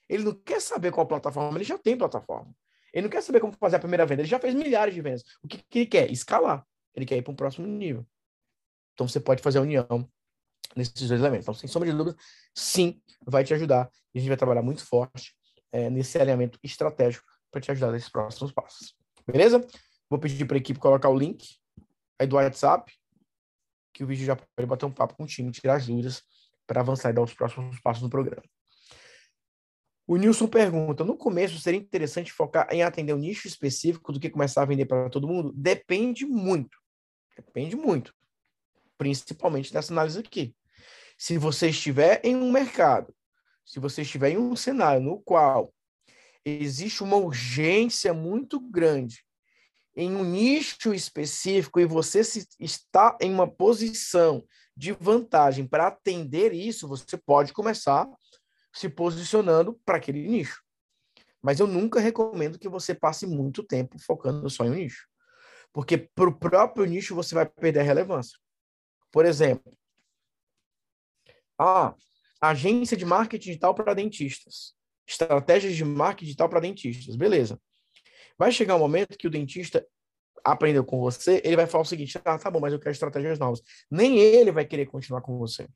Ele 0.08 0.24
não 0.24 0.34
quer 0.34 0.60
saber 0.60 0.92
qual 0.92 1.06
plataforma, 1.06 1.56
ele 1.58 1.64
já 1.64 1.78
tem 1.78 1.96
plataforma. 1.96 2.54
Ele 2.92 3.02
não 3.02 3.10
quer 3.10 3.22
saber 3.22 3.40
como 3.40 3.52
fazer 3.52 3.76
a 3.76 3.78
primeira 3.78 4.06
venda, 4.06 4.22
ele 4.22 4.28
já 4.28 4.38
fez 4.38 4.54
milhares 4.54 4.94
de 4.94 5.00
vendas. 5.00 5.22
O 5.42 5.48
que, 5.48 5.58
que 5.58 5.78
ele 5.80 5.86
quer? 5.86 6.10
Escalar. 6.10 6.66
Ele 6.94 7.04
quer 7.04 7.16
ir 7.16 7.22
para 7.22 7.32
um 7.32 7.36
próximo 7.36 7.66
nível. 7.66 8.06
Então 8.94 9.06
você 9.06 9.20
pode 9.20 9.42
fazer 9.42 9.58
a 9.58 9.62
união 9.62 10.08
nesses 10.74 11.08
dois 11.08 11.20
elementos. 11.20 11.44
Então, 11.44 11.54
sem 11.54 11.68
sombra 11.68 11.90
de 11.90 11.96
dúvida, 11.96 12.16
sim, 12.54 13.00
vai 13.26 13.44
te 13.44 13.52
ajudar. 13.52 13.90
E 14.14 14.18
a 14.18 14.20
gente 14.20 14.28
vai 14.28 14.36
trabalhar 14.36 14.62
muito 14.62 14.84
forte 14.84 15.34
é, 15.70 15.90
nesse 15.90 16.18
alinhamento 16.18 16.58
estratégico 16.62 17.26
para 17.50 17.60
te 17.60 17.70
ajudar 17.70 17.92
nesses 17.92 18.08
próximos 18.08 18.52
passos. 18.52 18.96
Beleza? 19.26 19.64
Vou 20.08 20.18
pedir 20.18 20.46
para 20.46 20.56
a 20.56 20.58
equipe 20.58 20.78
colocar 20.78 21.08
o 21.08 21.18
link 21.18 21.58
aí 22.18 22.26
do 22.26 22.36
WhatsApp, 22.36 22.90
que 23.92 24.04
o 24.04 24.06
vídeo 24.06 24.24
já 24.24 24.36
pode 24.36 24.66
bater 24.66 24.86
um 24.86 24.92
papo 24.92 25.14
com 25.14 25.24
o 25.24 25.26
time, 25.26 25.50
tirar 25.50 25.76
as 25.76 25.86
dúvidas 25.86 26.22
para 26.66 26.80
avançar 26.80 27.10
e 27.10 27.12
dar 27.12 27.22
os 27.22 27.34
próximos 27.34 27.78
passos 27.80 28.02
no 28.02 28.10
programa. 28.10 28.42
O 30.06 30.16
Nilson 30.16 30.46
pergunta: 30.46 31.04
no 31.04 31.16
começo 31.16 31.58
seria 31.58 31.80
interessante 31.80 32.32
focar 32.32 32.68
em 32.70 32.82
atender 32.82 33.12
um 33.12 33.18
nicho 33.18 33.48
específico 33.48 34.12
do 34.12 34.20
que 34.20 34.30
começar 34.30 34.62
a 34.62 34.66
vender 34.66 34.86
para 34.86 35.10
todo 35.10 35.26
mundo? 35.26 35.52
Depende 35.54 36.24
muito. 36.24 36.78
Depende 37.34 37.74
muito. 37.74 38.14
Principalmente 38.96 39.72
dessa 39.72 39.92
análise 39.92 40.18
aqui. 40.20 40.54
Se 41.18 41.38
você 41.38 41.70
estiver 41.70 42.20
em 42.22 42.36
um 42.36 42.52
mercado, 42.52 43.14
se 43.64 43.80
você 43.80 44.02
estiver 44.02 44.30
em 44.30 44.38
um 44.38 44.54
cenário 44.54 45.02
no 45.02 45.20
qual 45.20 45.72
existe 46.44 47.02
uma 47.02 47.16
urgência 47.16 48.14
muito 48.14 48.60
grande 48.60 49.24
em 49.96 50.14
um 50.14 50.22
nicho 50.22 50.92
específico 50.92 51.80
e 51.80 51.86
você 51.86 52.22
se, 52.22 52.46
está 52.60 53.16
em 53.20 53.32
uma 53.32 53.50
posição 53.50 54.44
de 54.76 54.92
vantagem 54.92 55.66
para 55.66 55.86
atender 55.86 56.52
isso, 56.52 56.86
você 56.86 57.16
pode 57.16 57.52
começar 57.52 58.06
se 58.76 58.90
posicionando 58.90 59.80
para 59.86 59.96
aquele 59.96 60.28
nicho. 60.28 60.62
Mas 61.40 61.60
eu 61.60 61.66
nunca 61.66 61.98
recomendo 61.98 62.58
que 62.58 62.68
você 62.68 62.94
passe 62.94 63.26
muito 63.26 63.62
tempo 63.62 63.98
focando 63.98 64.50
só 64.50 64.64
em 64.64 64.70
um 64.70 64.74
nicho. 64.74 65.08
Porque 65.72 65.96
para 65.96 66.28
o 66.28 66.38
próprio 66.38 66.84
nicho 66.84 67.14
você 67.14 67.34
vai 67.34 67.46
perder 67.46 67.80
a 67.80 67.84
relevância. 67.84 68.38
Por 69.10 69.24
exemplo, 69.24 69.72
a 71.58 71.94
agência 72.40 72.96
de 72.96 73.04
marketing 73.06 73.48
digital 73.48 73.74
para 73.74 73.94
dentistas. 73.94 74.74
Estratégias 75.06 75.74
de 75.74 75.84
marketing 75.84 76.26
digital 76.26 76.48
para 76.48 76.60
dentistas. 76.60 77.16
Beleza. 77.16 77.58
Vai 78.38 78.52
chegar 78.52 78.76
um 78.76 78.80
momento 78.80 79.16
que 79.16 79.26
o 79.26 79.30
dentista 79.30 79.86
aprendeu 80.44 80.84
com 80.84 81.00
você, 81.00 81.40
ele 81.44 81.56
vai 81.56 81.66
falar 81.66 81.82
o 81.82 81.86
seguinte: 81.86 82.20
ah, 82.24 82.38
tá 82.38 82.50
bom, 82.50 82.60
mas 82.60 82.72
eu 82.72 82.78
quero 82.78 82.92
estratégias 82.92 83.38
novas. 83.38 83.62
Nem 83.90 84.18
ele 84.18 84.52
vai 84.52 84.66
querer 84.66 84.86
continuar 84.86 85.22
com 85.22 85.38
você. 85.38 85.66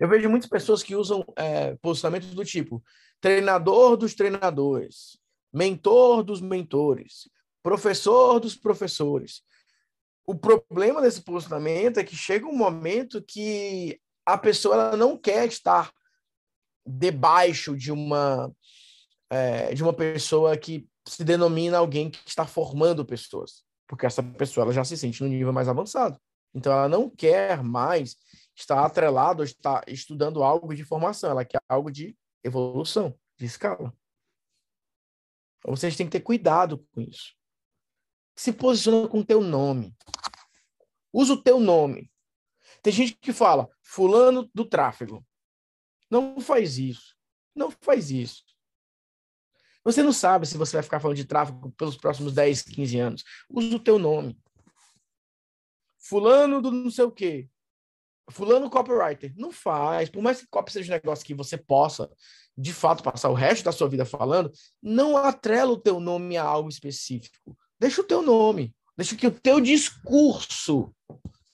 Eu 0.00 0.08
vejo 0.08 0.30
muitas 0.30 0.48
pessoas 0.48 0.82
que 0.82 0.96
usam 0.96 1.22
é, 1.36 1.76
posicionamentos 1.76 2.34
do 2.34 2.44
tipo 2.44 2.82
treinador 3.20 3.98
dos 3.98 4.14
treinadores, 4.14 5.18
mentor 5.52 6.22
dos 6.22 6.40
mentores, 6.40 7.28
professor 7.62 8.40
dos 8.40 8.56
professores. 8.56 9.42
O 10.26 10.34
problema 10.34 11.02
desse 11.02 11.20
posicionamento 11.20 11.98
é 11.98 12.04
que 12.04 12.16
chega 12.16 12.46
um 12.46 12.56
momento 12.56 13.22
que 13.22 14.00
a 14.24 14.38
pessoa 14.38 14.96
não 14.96 15.18
quer 15.18 15.46
estar 15.46 15.92
debaixo 16.86 17.76
de 17.76 17.92
uma 17.92 18.50
é, 19.28 19.74
de 19.74 19.82
uma 19.82 19.92
pessoa 19.92 20.56
que 20.56 20.88
se 21.06 21.22
denomina 21.22 21.78
alguém 21.78 22.10
que 22.10 22.20
está 22.26 22.46
formando 22.46 23.04
pessoas, 23.04 23.62
porque 23.86 24.06
essa 24.06 24.22
pessoa 24.22 24.64
ela 24.64 24.72
já 24.72 24.84
se 24.84 24.96
sente 24.96 25.22
no 25.22 25.28
nível 25.28 25.52
mais 25.52 25.68
avançado. 25.68 26.18
Então 26.54 26.72
ela 26.72 26.88
não 26.88 27.08
quer 27.08 27.62
mais 27.62 28.16
estar 28.60 28.84
atrelado 28.84 29.42
estar 29.42 29.82
estudando 29.88 30.42
algo 30.42 30.74
de 30.74 30.84
formação, 30.84 31.30
ela 31.30 31.44
quer 31.44 31.60
algo 31.68 31.90
de 31.90 32.16
evolução, 32.44 33.18
de 33.38 33.46
escala. 33.46 33.94
Então, 35.58 35.76
vocês 35.76 35.96
têm 35.96 36.06
que 36.06 36.12
ter 36.12 36.20
cuidado 36.20 36.86
com 36.92 37.00
isso. 37.00 37.34
Se 38.36 38.52
posiciona 38.52 39.08
com 39.08 39.20
o 39.20 39.24
teu 39.24 39.40
nome. 39.40 39.94
Usa 41.12 41.34
o 41.34 41.42
teu 41.42 41.60
nome. 41.60 42.10
Tem 42.82 42.92
gente 42.92 43.14
que 43.14 43.32
fala, 43.32 43.68
fulano 43.82 44.48
do 44.54 44.64
tráfego. 44.64 45.26
Não 46.10 46.40
faz 46.40 46.78
isso. 46.78 47.14
Não 47.54 47.70
faz 47.70 48.10
isso. 48.10 48.44
Você 49.84 50.02
não 50.02 50.12
sabe 50.12 50.46
se 50.46 50.56
você 50.56 50.76
vai 50.76 50.82
ficar 50.82 51.00
falando 51.00 51.16
de 51.16 51.24
tráfego 51.24 51.70
pelos 51.72 51.96
próximos 51.96 52.32
10, 52.32 52.62
15 52.62 52.98
anos. 52.98 53.24
Usa 53.48 53.76
o 53.76 53.80
teu 53.80 53.98
nome. 53.98 54.38
Fulano 55.98 56.62
do 56.62 56.70
não 56.70 56.90
sei 56.90 57.04
o 57.04 57.12
quê. 57.12 57.48
Fulano 58.30 58.70
copywriter. 58.70 59.32
Não 59.36 59.50
faz. 59.52 60.08
Por 60.08 60.22
mais 60.22 60.40
que 60.40 60.46
copy 60.48 60.72
seja 60.72 60.92
um 60.92 60.96
negócio 60.96 61.24
que 61.24 61.34
você 61.34 61.56
possa, 61.56 62.10
de 62.56 62.72
fato, 62.72 63.02
passar 63.02 63.28
o 63.30 63.34
resto 63.34 63.64
da 63.64 63.72
sua 63.72 63.88
vida 63.88 64.04
falando, 64.04 64.50
não 64.82 65.16
atrela 65.16 65.72
o 65.72 65.80
teu 65.80 66.00
nome 66.00 66.36
a 66.36 66.44
algo 66.44 66.68
específico. 66.68 67.56
Deixa 67.78 68.00
o 68.00 68.04
teu 68.04 68.22
nome. 68.22 68.74
Deixa 68.96 69.16
que 69.16 69.26
o 69.26 69.30
teu 69.30 69.60
discurso 69.60 70.94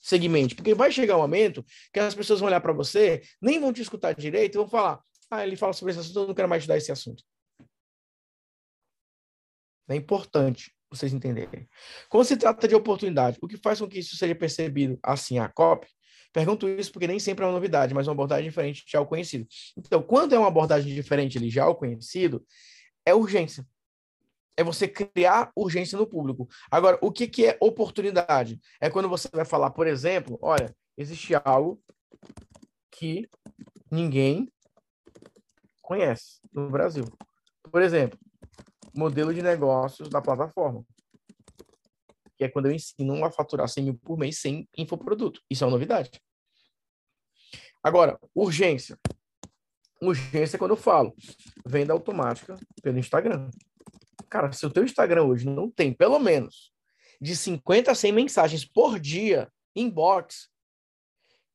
segmente. 0.01 0.55
Porque 0.55 0.75
vai 0.75 0.93
chegar 0.93 1.17
um 1.17 1.21
momento 1.21 1.65
que 1.93 2.01
as 2.01 2.15
pessoas 2.15 2.41
vão 2.41 2.49
olhar 2.49 2.61
para 2.61 2.73
você, 2.73 3.23
nem 3.41 3.61
vão 3.61 3.73
te 3.73 3.83
escutar 3.83 4.15
direito 4.15 4.55
e 4.55 4.59
vão 4.59 4.69
falar: 4.69 5.01
ah, 5.31 5.47
ele 5.47 5.57
fala 5.57 5.73
sobre 5.73 5.93
esse 5.93 6.01
assunto, 6.01 6.21
eu 6.21 6.29
não 6.29 6.35
quero 6.35 6.49
mais 6.49 6.63
te 6.63 6.69
dar 6.69 6.77
esse 6.77 6.93
assunto. 6.93 7.23
É 9.89 9.95
importante 9.95 10.73
vocês 10.91 11.13
entenderem. 11.13 11.69
Quando 12.09 12.27
se 12.27 12.37
trata 12.37 12.67
de 12.67 12.75
oportunidade, 12.75 13.39
o 13.41 13.49
que 13.49 13.57
faz 13.57 13.81
com 13.81 13.89
que 13.89 13.99
isso 13.99 14.17
seja 14.17 14.35
percebido 14.35 14.99
assim 15.03 15.39
a 15.39 15.49
COP? 15.49 15.87
Pergunto 16.33 16.69
isso 16.69 16.93
porque 16.93 17.07
nem 17.07 17.19
sempre 17.19 17.45
é 17.45 17.47
uma 17.47 17.55
novidade, 17.55 17.95
mas 17.95 18.07
uma 18.07 18.13
abordagem 18.13 18.45
diferente 18.45 18.85
de 18.87 18.97
algo 18.97 19.09
conhecido. 19.09 19.47
Então, 19.77 20.03
quando 20.03 20.35
é 20.35 20.39
uma 20.39 20.49
abordagem 20.49 20.95
diferente 20.95 21.51
já 21.51 21.65
algo 21.65 21.79
conhecido, 21.79 22.45
é 23.05 23.15
urgência. 23.15 23.67
É 24.57 24.65
você 24.65 24.89
criar 24.89 25.51
urgência 25.55 25.99
no 25.99 26.07
público. 26.07 26.49
Agora, 26.71 26.99
o 27.03 27.13
que, 27.13 27.27
que 27.27 27.47
é 27.47 27.59
oportunidade? 27.61 28.61
É 28.81 28.89
quando 28.89 29.09
você 29.09 29.29
vai 29.33 29.45
falar, 29.45 29.71
por 29.71 29.87
exemplo, 29.87 30.39
olha, 30.41 30.75
existe 30.97 31.35
algo 31.45 31.81
que 32.91 33.29
ninguém 33.91 34.51
conhece 35.83 36.41
no 36.53 36.71
Brasil. 36.71 37.05
Por 37.71 37.83
exemplo, 37.83 38.19
modelo 38.95 39.33
de 39.33 39.43
negócios 39.43 40.09
da 40.09 40.23
plataforma. 40.23 40.85
Que 42.37 42.45
é 42.45 42.49
quando 42.49 42.67
eu 42.67 42.73
ensino 42.73 43.25
a 43.25 43.31
faturar 43.31 43.69
100 43.69 43.85
mil 43.85 43.95
por 43.95 44.19
mês 44.19 44.39
sem 44.39 44.69
infoproduto. 44.77 45.41
Isso 45.51 45.65
é 45.65 45.67
uma 45.67 45.73
novidade. 45.73 46.11
Agora, 47.83 48.19
urgência. 48.35 48.99
Urgência 50.03 50.57
é 50.57 50.59
quando 50.59 50.73
eu 50.73 50.77
falo 50.77 51.15
venda 51.65 51.93
automática 51.93 52.59
pelo 52.83 52.99
Instagram. 52.99 53.51
Cara, 54.29 54.53
se 54.53 54.67
o 54.67 54.71
teu 54.71 54.85
Instagram 54.85 55.25
hoje 55.25 55.47
não 55.47 55.71
tem 55.71 55.93
pelo 55.93 56.19
menos 56.19 56.73
de 57.21 57.35
50 57.35 57.91
a 57.91 57.95
100 57.95 58.13
mensagens 58.13 58.65
por 58.65 58.99
dia, 58.99 59.51
inbox, 59.75 60.49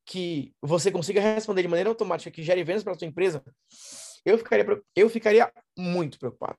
que 0.04 0.54
você 0.60 0.90
consiga 0.90 1.20
responder 1.20 1.62
de 1.62 1.68
maneira 1.68 1.90
automática, 1.90 2.30
que 2.30 2.42
gere 2.42 2.64
vendas 2.64 2.82
para 2.82 2.92
a 2.92 2.98
sua 2.98 3.06
empresa, 3.06 3.42
eu 4.24 4.38
ficaria, 4.38 4.82
eu 4.96 5.08
ficaria 5.08 5.52
muito 5.76 6.18
preocupado. 6.18 6.58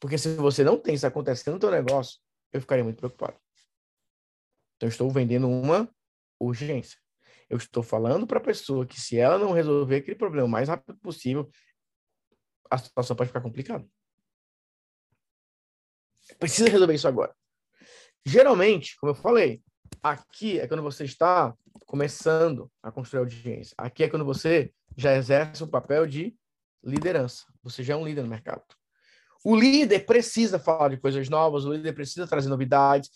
Porque 0.00 0.16
se 0.16 0.34
você 0.36 0.64
não 0.64 0.78
tem 0.78 0.94
isso 0.94 1.06
acontecendo 1.06 1.54
no 1.54 1.60
teu 1.60 1.70
negócio, 1.70 2.18
eu 2.52 2.60
ficaria 2.60 2.84
muito 2.84 2.98
preocupado. 2.98 3.38
Então, 4.76 4.86
eu 4.86 4.90
estou 4.90 5.10
vendendo 5.10 5.48
uma 5.48 5.88
urgência. 6.38 6.98
Eu 7.48 7.58
estou 7.58 7.82
falando 7.82 8.26
para 8.26 8.38
a 8.38 8.42
pessoa 8.42 8.86
que 8.86 9.00
se 9.00 9.18
ela 9.18 9.38
não 9.38 9.52
resolver 9.52 9.96
aquele 9.96 10.16
problema 10.16 10.46
o 10.46 10.50
mais 10.50 10.68
rápido 10.68 10.96
possível, 10.98 11.50
a 12.70 12.78
situação 12.78 13.16
pode 13.16 13.28
ficar 13.28 13.40
complicada. 13.40 13.86
Precisa 16.38 16.70
resolver 16.70 16.94
isso 16.94 17.08
agora. 17.08 17.34
Geralmente, 18.24 18.96
como 18.98 19.10
eu 19.10 19.14
falei, 19.14 19.62
aqui 20.02 20.60
é 20.60 20.68
quando 20.68 20.82
você 20.82 21.04
está 21.04 21.54
começando 21.86 22.70
a 22.82 22.92
construir 22.92 23.20
audiência. 23.20 23.74
Aqui 23.76 24.04
é 24.04 24.08
quando 24.08 24.24
você 24.24 24.72
já 24.96 25.16
exerce 25.16 25.62
o 25.64 25.68
papel 25.68 26.06
de 26.06 26.36
liderança. 26.82 27.44
Você 27.62 27.82
já 27.82 27.94
é 27.94 27.96
um 27.96 28.04
líder 28.04 28.22
no 28.22 28.28
mercado. 28.28 28.62
O 29.42 29.56
líder 29.56 30.04
precisa 30.04 30.58
falar 30.58 30.90
de 30.90 30.98
coisas 30.98 31.28
novas, 31.28 31.64
o 31.64 31.72
líder 31.72 31.94
precisa 31.94 32.26
trazer 32.26 32.48
novidades. 32.48 33.10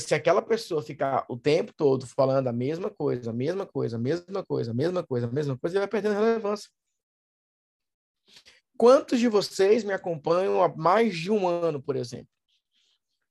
Se 0.00 0.14
aquela 0.14 0.42
pessoa 0.42 0.82
ficar 0.82 1.24
o 1.28 1.36
tempo 1.36 1.72
todo 1.76 2.06
falando 2.06 2.48
a 2.48 2.52
mesma 2.52 2.90
coisa, 2.90 3.30
a 3.30 3.32
mesma 3.32 3.64
coisa, 3.64 3.96
a 3.96 3.98
mesma 3.98 4.44
coisa, 4.44 4.72
a 4.72 4.74
mesma 4.74 5.02
coisa, 5.04 5.26
a 5.26 5.30
mesma 5.30 5.56
coisa, 5.56 5.76
ele 5.76 5.80
vai 5.80 5.88
perdendo 5.88 6.14
relevância. 6.14 6.68
Quantos 8.76 9.20
de 9.20 9.28
vocês 9.28 9.84
me 9.84 9.92
acompanham 9.92 10.60
há 10.60 10.74
mais 10.76 11.16
de 11.16 11.30
um 11.30 11.46
ano, 11.46 11.80
por 11.80 11.94
exemplo? 11.94 12.28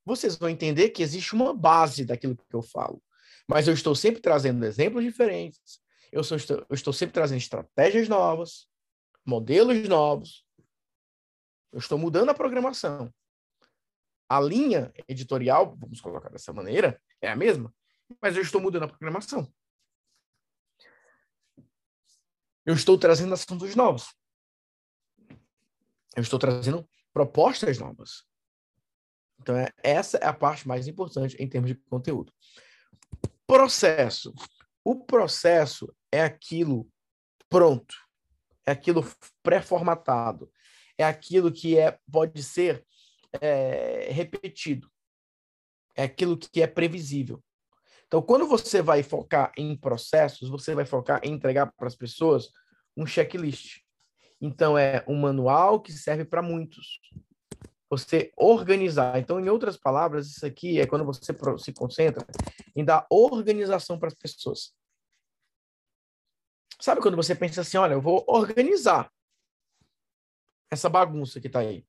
Vocês 0.02 0.36
vão 0.36 0.48
entender 0.48 0.90
que 0.90 1.02
existe 1.02 1.34
uma 1.34 1.52
base 1.52 2.04
daquilo 2.04 2.36
que 2.36 2.56
eu 2.56 2.62
falo. 2.62 3.02
Mas 3.46 3.68
eu 3.68 3.74
estou 3.74 3.94
sempre 3.94 4.22
trazendo 4.22 4.64
exemplos 4.64 5.04
diferentes, 5.04 5.78
eu, 6.10 6.24
sou, 6.24 6.38
eu 6.48 6.74
estou 6.74 6.92
sempre 6.92 7.12
trazendo 7.12 7.38
estratégias 7.38 8.08
novas, 8.08 8.66
modelos 9.26 9.86
novos, 9.86 10.43
eu 11.74 11.78
estou 11.78 11.98
mudando 11.98 12.28
a 12.28 12.34
programação. 12.34 13.12
A 14.28 14.40
linha 14.40 14.92
editorial, 15.08 15.76
vamos 15.76 16.00
colocar 16.00 16.30
dessa 16.30 16.52
maneira, 16.52 17.02
é 17.20 17.28
a 17.28 17.34
mesma, 17.34 17.74
mas 18.22 18.36
eu 18.36 18.42
estou 18.42 18.60
mudando 18.60 18.84
a 18.84 18.88
programação. 18.88 19.52
Eu 22.64 22.74
estou 22.74 22.96
trazendo 22.96 23.34
assuntos 23.34 23.74
novos. 23.74 24.14
Eu 26.16 26.22
estou 26.22 26.38
trazendo 26.38 26.88
propostas 27.12 27.76
novas. 27.76 28.24
Então, 29.40 29.56
é, 29.56 29.68
essa 29.82 30.16
é 30.18 30.26
a 30.26 30.32
parte 30.32 30.68
mais 30.68 30.86
importante 30.86 31.36
em 31.40 31.48
termos 31.48 31.70
de 31.70 31.74
conteúdo. 31.74 32.32
Processo. 33.48 34.32
O 34.84 35.04
processo 35.04 35.92
é 36.12 36.22
aquilo 36.22 36.88
pronto, 37.48 37.96
é 38.64 38.70
aquilo 38.70 39.04
pré-formatado, 39.42 40.50
é 40.98 41.04
aquilo 41.04 41.52
que 41.52 41.78
é, 41.78 41.98
pode 42.10 42.42
ser 42.42 42.84
é, 43.40 44.08
repetido, 44.10 44.90
é 45.96 46.04
aquilo 46.04 46.36
que 46.36 46.62
é 46.62 46.66
previsível. 46.66 47.42
Então, 48.06 48.22
quando 48.22 48.46
você 48.46 48.80
vai 48.80 49.02
focar 49.02 49.52
em 49.56 49.76
processos, 49.76 50.48
você 50.48 50.74
vai 50.74 50.84
focar 50.84 51.20
em 51.24 51.32
entregar 51.32 51.72
para 51.72 51.88
as 51.88 51.96
pessoas 51.96 52.50
um 52.96 53.06
checklist. 53.06 53.80
Então, 54.40 54.78
é 54.78 55.04
um 55.08 55.16
manual 55.16 55.80
que 55.80 55.92
serve 55.92 56.24
para 56.24 56.42
muitos. 56.42 57.00
Você 57.90 58.32
organizar. 58.36 59.18
Então, 59.18 59.40
em 59.40 59.48
outras 59.48 59.76
palavras, 59.76 60.28
isso 60.28 60.46
aqui 60.46 60.80
é 60.80 60.86
quando 60.86 61.04
você 61.04 61.32
se 61.58 61.72
concentra 61.72 62.24
em 62.76 62.84
dar 62.84 63.06
organização 63.10 63.98
para 63.98 64.08
as 64.08 64.14
pessoas. 64.14 64.72
Sabe 66.80 67.00
quando 67.00 67.16
você 67.16 67.34
pensa 67.34 67.62
assim, 67.62 67.78
olha, 67.78 67.94
eu 67.94 68.00
vou 68.00 68.24
organizar 68.28 69.10
essa 70.70 70.88
bagunça 70.88 71.40
que 71.40 71.46
está 71.46 71.60
aí. 71.60 71.86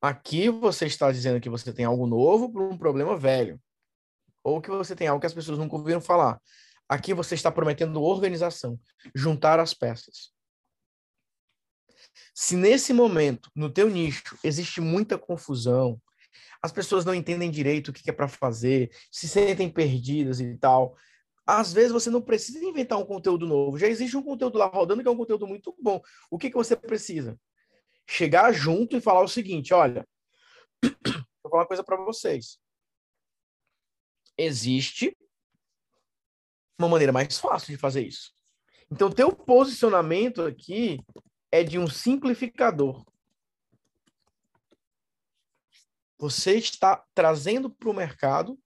Aqui 0.00 0.50
você 0.50 0.86
está 0.86 1.10
dizendo 1.10 1.40
que 1.40 1.48
você 1.48 1.72
tem 1.72 1.84
algo 1.84 2.06
novo 2.06 2.52
para 2.52 2.62
um 2.62 2.76
problema 2.76 3.16
velho. 3.16 3.60
Ou 4.42 4.60
que 4.60 4.70
você 4.70 4.94
tem 4.94 5.08
algo 5.08 5.20
que 5.20 5.26
as 5.26 5.32
pessoas 5.32 5.58
nunca 5.58 5.76
ouviram 5.76 6.00
falar. 6.00 6.40
Aqui 6.88 7.14
você 7.14 7.34
está 7.34 7.50
prometendo 7.50 8.02
organização, 8.02 8.78
juntar 9.14 9.58
as 9.58 9.72
peças. 9.72 10.34
Se 12.34 12.56
nesse 12.56 12.92
momento, 12.92 13.50
no 13.54 13.70
teu 13.70 13.88
nicho, 13.88 14.38
existe 14.44 14.80
muita 14.80 15.16
confusão, 15.16 16.00
as 16.62 16.72
pessoas 16.72 17.04
não 17.04 17.14
entendem 17.14 17.50
direito 17.50 17.88
o 17.88 17.92
que 17.92 18.08
é 18.08 18.12
para 18.12 18.28
fazer, 18.28 18.90
se 19.10 19.28
sentem 19.28 19.70
perdidas 19.70 20.40
e 20.40 20.56
tal, 20.56 20.96
às 21.46 21.72
vezes 21.72 21.92
você 21.92 22.10
não 22.10 22.22
precisa 22.22 22.64
inventar 22.64 22.98
um 22.98 23.04
conteúdo 23.04 23.46
novo. 23.46 23.78
Já 23.78 23.86
existe 23.86 24.16
um 24.16 24.22
conteúdo 24.22 24.58
lá 24.58 24.66
rodando 24.66 25.02
que 25.02 25.08
é 25.08 25.10
um 25.10 25.16
conteúdo 25.16 25.46
muito 25.46 25.74
bom. 25.80 26.00
O 26.30 26.38
que, 26.38 26.50
que 26.50 26.56
você 26.56 26.74
precisa? 26.74 27.38
Chegar 28.06 28.52
junto 28.52 28.96
e 28.96 29.00
falar 29.00 29.22
o 29.22 29.28
seguinte: 29.28 29.74
olha, 29.74 30.06
vou 31.42 31.50
falar 31.50 31.62
uma 31.62 31.66
coisa 31.66 31.84
para 31.84 31.96
vocês. 31.96 32.58
Existe 34.36 35.16
uma 36.78 36.88
maneira 36.88 37.12
mais 37.12 37.38
fácil 37.38 37.68
de 37.68 37.78
fazer 37.78 38.06
isso. 38.06 38.32
Então, 38.90 39.10
teu 39.10 39.34
posicionamento 39.34 40.42
aqui 40.42 41.00
é 41.50 41.62
de 41.62 41.78
um 41.78 41.86
simplificador. 41.86 43.04
Você 46.18 46.56
está 46.56 47.04
trazendo 47.14 47.70
para 47.70 47.90
o 47.90 47.94
mercado 47.94 48.58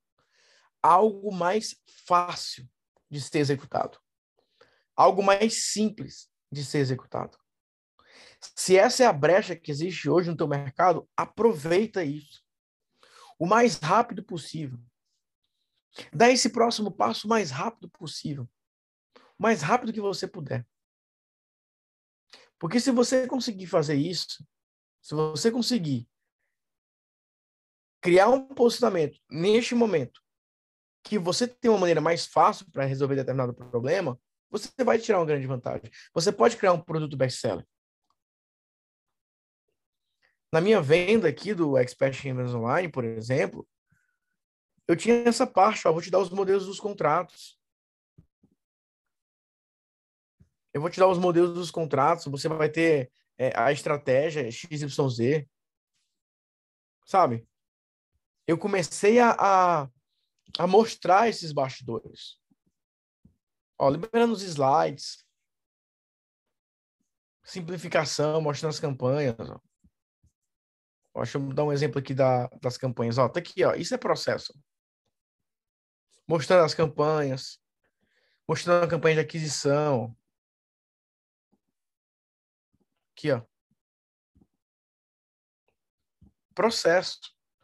algo 0.83 1.33
mais 1.33 1.77
fácil 2.07 2.69
de 3.11 3.21
ser 3.21 3.39
executado, 3.39 3.99
algo 4.95 5.23
mais 5.23 5.71
simples 5.73 6.31
de 6.51 6.65
ser 6.65 6.79
executado. 6.79 7.39
Se 8.55 8.77
essa 8.77 9.03
é 9.03 9.07
a 9.07 9.13
brecha 9.13 9.57
que 9.57 9.71
existe 9.71 10.09
hoje 10.09 10.31
no 10.31 10.37
teu 10.37 10.47
mercado, 10.47 11.09
aproveita 11.17 12.05
isso. 12.05 12.45
O 13.39 13.47
mais 13.47 13.77
rápido 13.79 14.23
possível. 14.23 14.79
Dá 16.13 16.31
esse 16.31 16.51
próximo 16.51 16.93
passo 16.93 17.27
o 17.27 17.31
mais 17.31 17.51
rápido 17.51 17.89
possível. 17.91 18.49
O 19.39 19.43
mais 19.43 19.63
rápido 19.63 19.93
que 19.93 20.01
você 20.01 20.27
puder. 20.27 20.67
Porque 22.59 22.81
se 22.81 22.91
você 22.91 23.27
conseguir 23.27 23.67
fazer 23.67 23.95
isso, 23.95 24.45
se 25.01 25.15
você 25.15 25.51
conseguir 25.51 26.09
criar 28.01 28.29
um 28.29 28.47
posicionamento 28.49 29.21
neste 29.31 29.75
momento 29.75 30.21
que 31.03 31.19
você 31.19 31.47
tem 31.47 31.71
uma 31.71 31.79
maneira 31.79 32.01
mais 32.01 32.27
fácil 32.27 32.71
para 32.71 32.85
resolver 32.85 33.17
determinado 33.17 33.55
problema, 33.55 34.19
você 34.51 34.71
vai 34.85 34.99
tirar 34.99 35.19
uma 35.19 35.27
grande 35.27 35.47
vantagem. 35.47 35.91
Você 36.13 36.33
pode 36.33 36.57
criar 36.57 36.73
um 36.73 36.81
produto 36.81 37.17
best-seller. 37.17 37.67
Na 40.53 40.61
minha 40.61 40.81
venda 40.81 41.29
aqui 41.29 41.53
do 41.53 41.77
Expert 41.77 42.25
em 42.25 42.33
Online, 42.33 42.91
por 42.91 43.05
exemplo, 43.05 43.69
eu 44.87 44.97
tinha 44.97 45.17
essa 45.29 45.47
parte, 45.47 45.87
ó, 45.87 45.93
vou 45.93 46.01
te 46.01 46.11
dar 46.11 46.19
os 46.19 46.31
modelos 46.31 46.65
dos 46.65 46.81
contratos. 46.81 47.59
Eu 50.73 50.81
vou 50.81 50.89
te 50.89 50.99
dar 50.99 51.09
os 51.09 51.19
modelos 51.19 51.55
dos 51.55 51.71
contratos, 51.71 52.27
você 52.27 52.49
vai 52.49 52.71
ter 52.71 53.11
é, 53.37 53.53
a 53.55 53.71
estratégia 53.71 54.51
XYZ. 54.51 55.47
Sabe? 57.05 57.47
Eu 58.47 58.57
comecei 58.57 59.19
a, 59.19 59.37
a 59.39 59.91
a 60.57 60.67
mostrar 60.67 61.29
esses 61.29 61.53
bastidores. 61.53 62.39
Ó, 63.79 63.89
liberando 63.89 64.33
os 64.33 64.43
slides, 64.43 65.25
simplificação, 67.45 68.41
mostrando 68.41 68.71
as 68.71 68.81
campanhas. 68.81 69.37
Ó. 69.39 69.61
Deixa 71.23 71.39
eu 71.39 71.53
dar 71.53 71.65
um 71.65 71.73
exemplo 71.73 71.99
aqui 71.99 72.15
da, 72.15 72.47
das 72.61 72.77
campanhas. 72.77 73.19
Ó, 73.19 73.29
tá 73.29 73.41
aqui, 73.41 73.65
ó. 73.65 73.75
Isso 73.75 73.95
é 73.95 73.99
processo. 73.99 74.53
Mostrando 76.27 76.65
as 76.65 76.75
campanhas, 76.75 77.59
mostrando 78.47 78.85
a 78.85 78.89
campanha 78.89 79.17
de 79.17 79.21
aquisição. 79.23 80.17
Aqui, 83.13 83.33
ó. 83.33 83.43
Processo. 86.55 87.19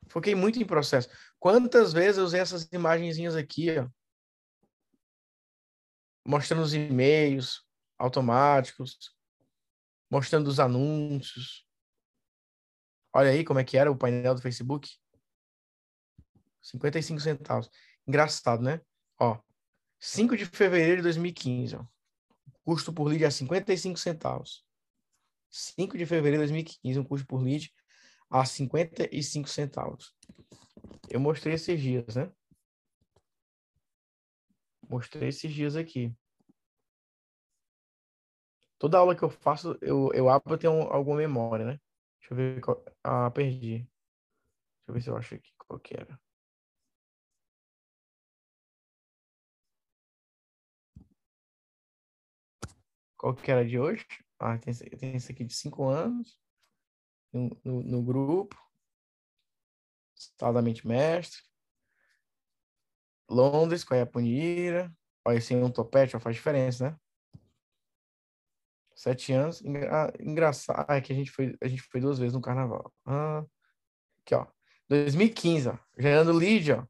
Foquei 0.09 0.35
muito 0.35 0.59
em 0.59 0.67
processo. 0.67 1.09
Quantas 1.45 1.93
vezes 1.93 2.17
eu 2.17 2.25
usei 2.25 2.41
essas 2.41 2.67
imagenzinhas 2.73 3.37
aqui, 3.37 3.67
ó, 3.79 3.87
mostrando 6.27 6.63
os 6.63 6.73
e-mails 6.73 7.63
automáticos, 7.99 9.15
mostrando 10.11 10.49
os 10.49 10.59
anúncios. 10.59 11.69
Olha 13.13 13.29
aí 13.29 13.45
como 13.45 13.61
é 13.61 13.65
que 13.65 13.77
era 13.77 13.93
o 13.93 13.99
painel 13.99 14.35
do 14.35 14.41
Facebook. 14.41 14.89
55 16.63 17.21
centavos. 17.21 17.71
Engraçado, 18.07 18.63
né? 18.63 18.81
Ó, 19.21 19.39
5 20.01 20.39
de 20.39 20.47
fevereiro 20.47 20.97
de 20.97 21.03
2015, 21.03 21.77
ó. 21.77 21.85
Custo 22.65 22.91
por 22.91 23.05
lead 23.05 23.23
é 23.23 23.29
55 23.29 23.99
centavos. 23.99 24.65
5 25.51 25.99
de 25.99 26.07
fevereiro 26.07 26.39
de 26.39 26.51
2015, 26.51 26.99
um 27.01 27.05
custo 27.05 27.27
por 27.27 27.43
lead 27.43 27.71
a 28.31 28.47
55 28.47 29.47
centavos. 29.47 30.17
Eu 31.11 31.21
mostrei 31.21 31.55
esses 31.55 31.81
dias, 31.81 32.17
né? 32.17 32.31
Mostrei 34.89 35.29
esses 35.29 35.53
dias 35.53 35.77
aqui. 35.77 36.15
Toda 38.79 38.99
aula 38.99 39.17
que 39.17 39.23
eu 39.23 39.31
faço, 39.31 39.79
eu, 39.81 40.11
eu 40.13 40.29
abro, 40.29 40.55
eu 40.55 40.59
tenho 40.59 40.73
alguma 40.83 41.17
memória, 41.17 41.65
né? 41.65 41.81
Deixa 42.21 42.33
eu 42.33 42.37
ver. 42.37 42.61
Qual... 42.61 42.85
Ah, 43.03 43.31
perdi. 43.31 43.79
Deixa 43.79 43.89
eu 44.89 44.95
ver 44.95 45.01
se 45.03 45.11
eu 45.11 45.17
acho 45.17 45.35
aqui 45.35 45.53
qual 45.59 45.81
que 45.81 45.95
era. 45.95 46.21
Qual 53.17 53.35
que 53.35 53.51
era 53.51 53.65
de 53.67 53.79
hoje? 53.79 54.07
Ah, 54.39 54.59
tem, 54.59 54.75
tem 54.75 55.17
esse 55.17 55.33
aqui 55.33 55.45
de 55.45 55.55
cinco 55.55 55.89
anos. 55.89 56.39
No, 57.33 57.51
no, 57.65 57.83
no 57.83 58.03
grupo. 58.03 58.64
Estado 60.15 60.55
da 60.55 60.63
mente 60.63 60.87
mestre. 60.87 61.43
Londres, 63.29 63.85
com 63.85 63.95
a 63.95 64.07
Punira. 64.07 64.95
Olha, 65.25 65.39
esse 65.39 65.55
um 65.55 65.71
topete 65.71 66.17
ó, 66.17 66.21
faz 66.21 66.37
diferença, 66.37 66.91
né? 66.91 66.99
Sete 68.95 69.33
anos. 69.33 69.63
Engra... 69.63 70.13
Engraçado. 70.21 70.87
Ah, 70.89 70.97
é 70.97 71.01
que 71.01 71.13
a 71.13 71.17
gente, 71.17 71.31
foi, 71.31 71.57
a 71.61 71.67
gente 71.67 71.83
foi 71.83 72.01
duas 72.01 72.19
vezes 72.19 72.35
no 72.35 72.41
carnaval. 72.41 72.93
Ah, 73.05 73.45
aqui, 74.21 74.35
ó. 74.35 74.47
2015, 74.89 75.71
ó. 75.71 75.79
Gerando 75.99 76.33
lead, 76.33 76.73
ó. 76.73 76.87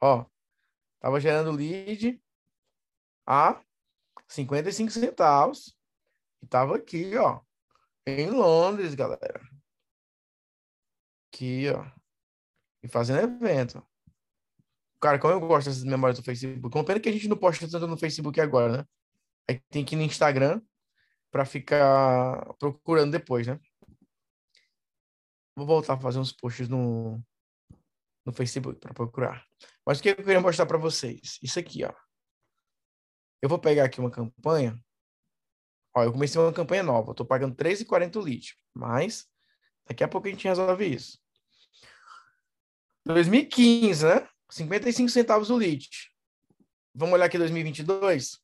Ó. 0.00 0.26
Tava 1.00 1.20
gerando 1.20 1.52
lead 1.52 2.20
a 3.26 3.62
55 4.28 4.90
centavos. 4.90 5.78
E 6.42 6.46
tava 6.46 6.76
aqui, 6.76 7.16
ó. 7.16 7.40
Em 8.06 8.30
Londres, 8.30 8.94
galera. 8.94 9.40
Aqui, 11.32 11.68
ó 11.70 11.96
e 12.86 12.88
fazendo 12.88 13.20
evento. 13.20 13.84
Cara, 15.00 15.18
como 15.18 15.34
eu 15.34 15.40
gosto 15.40 15.68
dessas 15.68 15.84
memórias 15.84 16.18
do 16.18 16.24
Facebook. 16.24 16.70
Como 16.70 16.84
pena 16.84 17.00
que 17.00 17.08
a 17.08 17.12
gente 17.12 17.28
não 17.28 17.36
posta 17.36 17.68
tanto 17.68 17.86
no 17.86 17.98
Facebook 17.98 18.40
agora, 18.40 18.78
né? 18.78 18.86
Aí 19.48 19.60
tem 19.70 19.84
que 19.84 19.94
ir 19.94 19.98
no 19.98 20.04
Instagram 20.04 20.62
para 21.30 21.44
ficar 21.44 22.54
procurando 22.58 23.12
depois, 23.12 23.46
né? 23.46 23.60
Vou 25.54 25.66
voltar 25.66 25.94
a 25.94 26.00
fazer 26.00 26.18
uns 26.18 26.32
posts 26.32 26.68
no, 26.68 27.22
no 28.24 28.32
Facebook 28.32 28.80
para 28.80 28.94
procurar. 28.94 29.44
Mas 29.84 29.98
o 29.98 30.02
que 30.02 30.10
eu 30.10 30.16
queria 30.16 30.40
mostrar 30.40 30.66
para 30.66 30.78
vocês? 30.78 31.38
Isso 31.42 31.58
aqui, 31.58 31.84
ó. 31.84 31.92
Eu 33.42 33.48
vou 33.48 33.58
pegar 33.58 33.84
aqui 33.84 34.00
uma 34.00 34.10
campanha. 34.10 34.78
Ó, 35.94 36.02
eu 36.04 36.12
comecei 36.12 36.40
uma 36.40 36.52
campanha 36.52 36.82
nova. 36.82 37.14
Tô 37.14 37.24
pagando 37.24 37.54
3,40 37.54 38.16
o 38.16 38.20
lead. 38.20 38.56
Mas 38.74 39.26
daqui 39.86 40.02
a 40.02 40.08
pouco 40.08 40.26
a 40.26 40.30
gente 40.30 40.48
resolve 40.48 40.86
isso. 40.86 41.18
2015, 43.06 44.04
né? 44.04 44.28
55 44.50 45.08
centavos 45.08 45.48
o 45.48 45.56
litro. 45.56 45.88
Vamos 46.92 47.14
olhar 47.14 47.26
aqui 47.26 47.38
2022? 47.38 48.40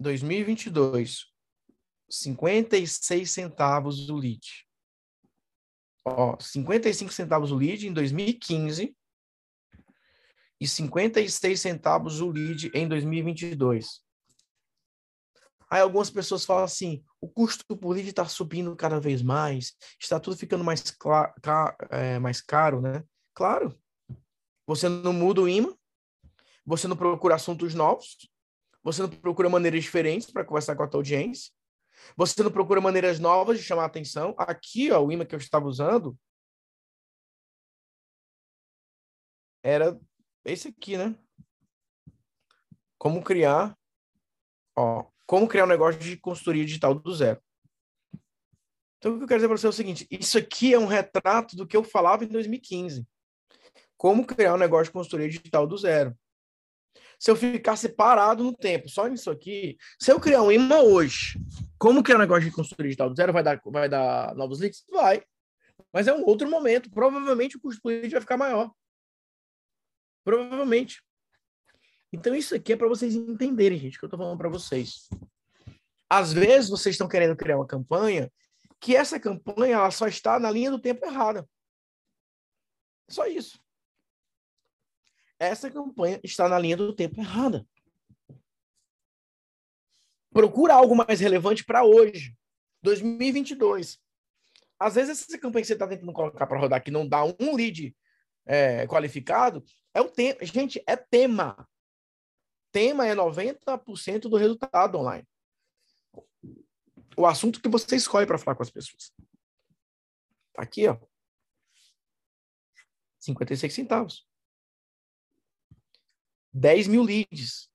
Dois 0.00 0.22
mil 0.22 0.38
e 0.38 0.44
vinte 0.44 0.66
e 0.66 0.70
dois, 0.70 1.26
cinquenta 2.08 2.76
e 2.78 2.86
seis 2.86 3.32
centavos 3.32 4.08
o 4.08 4.16
litro. 4.16 4.48
Ó, 6.04 6.38
cinquenta 6.40 6.88
e 6.88 6.94
cinco 6.94 7.12
centavos 7.12 7.50
o 7.50 7.56
lead 7.56 7.88
em 7.88 7.92
2015 7.92 8.96
e 10.60 10.68
cinquenta 10.68 11.20
e 11.20 11.28
seis 11.28 11.60
centavos 11.60 12.20
o 12.20 12.30
lead 12.30 12.70
em 12.72 12.88
2022. 12.88 14.07
Aí 15.70 15.80
algumas 15.80 16.10
pessoas 16.10 16.44
falam 16.44 16.64
assim: 16.64 17.04
o 17.20 17.28
custo 17.28 17.76
por 17.76 17.90
lead 17.90 18.08
está 18.08 18.24
subindo 18.24 18.74
cada 18.74 18.98
vez 18.98 19.22
mais, 19.22 19.74
está 20.00 20.18
tudo 20.18 20.36
ficando 20.36 20.64
mais, 20.64 20.82
é, 21.90 22.18
mais 22.18 22.40
caro, 22.40 22.80
né? 22.80 23.04
Claro, 23.34 23.78
você 24.66 24.88
não 24.88 25.12
muda 25.12 25.42
o 25.42 25.48
imã, 25.48 25.74
você 26.64 26.88
não 26.88 26.96
procura 26.96 27.34
assuntos 27.34 27.74
novos, 27.74 28.30
você 28.82 29.02
não 29.02 29.08
procura 29.08 29.48
maneiras 29.48 29.82
diferentes 29.82 30.30
para 30.30 30.44
conversar 30.44 30.76
com 30.76 30.82
a 30.82 30.88
tua 30.88 30.98
audiência, 30.98 31.52
você 32.16 32.42
não 32.42 32.50
procura 32.50 32.80
maneiras 32.80 33.18
novas 33.18 33.58
de 33.58 33.64
chamar 33.64 33.82
a 33.82 33.86
atenção. 33.86 34.34
Aqui, 34.38 34.90
ó, 34.90 35.00
o 35.00 35.12
imã 35.12 35.24
que 35.24 35.34
eu 35.34 35.38
estava 35.38 35.66
usando 35.66 36.18
era 39.62 39.98
esse 40.44 40.68
aqui, 40.68 40.96
né? 40.96 41.14
Como 42.96 43.22
criar, 43.22 43.76
ó, 44.76 45.04
como 45.28 45.46
criar 45.46 45.64
um 45.64 45.68
negócio 45.68 46.00
de 46.00 46.16
consultoria 46.16 46.64
digital 46.64 46.94
do 46.94 47.14
zero. 47.14 47.38
Então, 48.96 49.12
o 49.12 49.18
que 49.18 49.24
eu 49.24 49.28
quero 49.28 49.38
dizer 49.38 49.48
para 49.48 49.58
você 49.58 49.66
é 49.66 49.68
o 49.68 49.72
seguinte: 49.72 50.06
isso 50.10 50.38
aqui 50.38 50.72
é 50.72 50.78
um 50.78 50.86
retrato 50.86 51.54
do 51.54 51.66
que 51.66 51.76
eu 51.76 51.84
falava 51.84 52.24
em 52.24 52.28
2015. 52.28 53.06
Como 53.96 54.26
criar 54.26 54.54
um 54.54 54.58
negócio 54.58 54.86
de 54.86 54.92
consultoria 54.92 55.28
digital 55.28 55.66
do 55.66 55.76
zero. 55.76 56.16
Se 57.20 57.30
eu 57.30 57.36
ficasse 57.36 57.90
parado 57.90 58.42
no 58.42 58.56
tempo, 58.56 58.88
só 58.88 59.06
nisso 59.06 59.28
aqui, 59.30 59.76
se 60.00 60.10
eu 60.10 60.20
criar 60.20 60.40
um 60.40 60.52
imã 60.52 60.78
hoje, 60.78 61.38
como 61.76 62.02
criar 62.02 62.16
um 62.16 62.20
negócio 62.20 62.44
de 62.44 62.54
consultoria 62.54 62.88
digital 62.88 63.10
do 63.10 63.16
zero 63.16 63.32
vai 63.32 63.42
dar, 63.42 63.60
vai 63.66 63.88
dar 63.88 64.34
novos 64.34 64.60
leads? 64.60 64.84
Vai. 64.90 65.22
Mas 65.92 66.08
é 66.08 66.14
um 66.14 66.24
outro 66.24 66.48
momento. 66.48 66.90
Provavelmente 66.90 67.56
o 67.56 67.60
custo 67.60 67.82
por 67.82 67.90
lead 67.90 68.08
vai 68.08 68.20
ficar 68.20 68.38
maior. 68.38 68.70
Provavelmente. 70.24 71.02
Então, 72.12 72.34
isso 72.34 72.54
aqui 72.54 72.72
é 72.72 72.76
para 72.76 72.88
vocês 72.88 73.14
entenderem, 73.14 73.78
gente, 73.78 73.98
que 73.98 74.04
eu 74.04 74.08
estou 74.08 74.18
falando 74.18 74.38
para 74.38 74.48
vocês. 74.48 75.08
Às 76.08 76.32
vezes, 76.32 76.70
vocês 76.70 76.94
estão 76.94 77.08
querendo 77.08 77.36
criar 77.36 77.56
uma 77.56 77.66
campanha 77.66 78.32
que 78.80 78.94
essa 78.96 79.18
campanha 79.18 79.76
ela 79.76 79.90
só 79.90 80.06
está 80.06 80.38
na 80.38 80.50
linha 80.50 80.70
do 80.70 80.78
tempo 80.78 81.04
errada. 81.04 81.48
Só 83.08 83.26
isso. 83.26 83.60
Essa 85.38 85.70
campanha 85.70 86.20
está 86.22 86.48
na 86.48 86.58
linha 86.58 86.76
do 86.76 86.94
tempo 86.94 87.20
errada. 87.20 87.66
Procura 90.30 90.74
algo 90.74 90.94
mais 90.94 91.20
relevante 91.20 91.64
para 91.64 91.84
hoje, 91.84 92.36
2022. 92.82 93.98
Às 94.78 94.94
vezes, 94.94 95.22
essa 95.22 95.38
campanha 95.38 95.62
que 95.62 95.66
você 95.66 95.72
está 95.72 95.86
tentando 95.86 96.12
colocar 96.12 96.46
para 96.46 96.58
rodar 96.58 96.82
que 96.82 96.90
não 96.90 97.08
dá 97.08 97.24
um 97.24 97.54
lead 97.54 97.94
é, 98.46 98.86
qualificado, 98.86 99.64
é 99.92 100.00
o 100.00 100.08
tema. 100.08 100.38
Gente, 100.42 100.82
é 100.86 100.96
tema. 100.96 101.68
Tema 102.78 103.06
é 103.06 103.14
90% 103.14 104.28
do 104.28 104.36
resultado 104.36 104.98
online 104.98 105.26
o 107.18 107.26
assunto 107.26 107.60
que 107.60 107.68
você 107.68 107.96
escolhe 107.96 108.24
para 108.24 108.38
falar 108.38 108.54
com 108.54 108.62
as 108.62 108.70
pessoas. 108.70 109.12
Tá 110.52 110.62
aqui, 110.62 110.86
ó. 110.86 110.96
56 113.18 113.74
centavos. 113.74 114.24
10 116.52 116.86
mil 116.86 117.02
leads. 117.02 117.68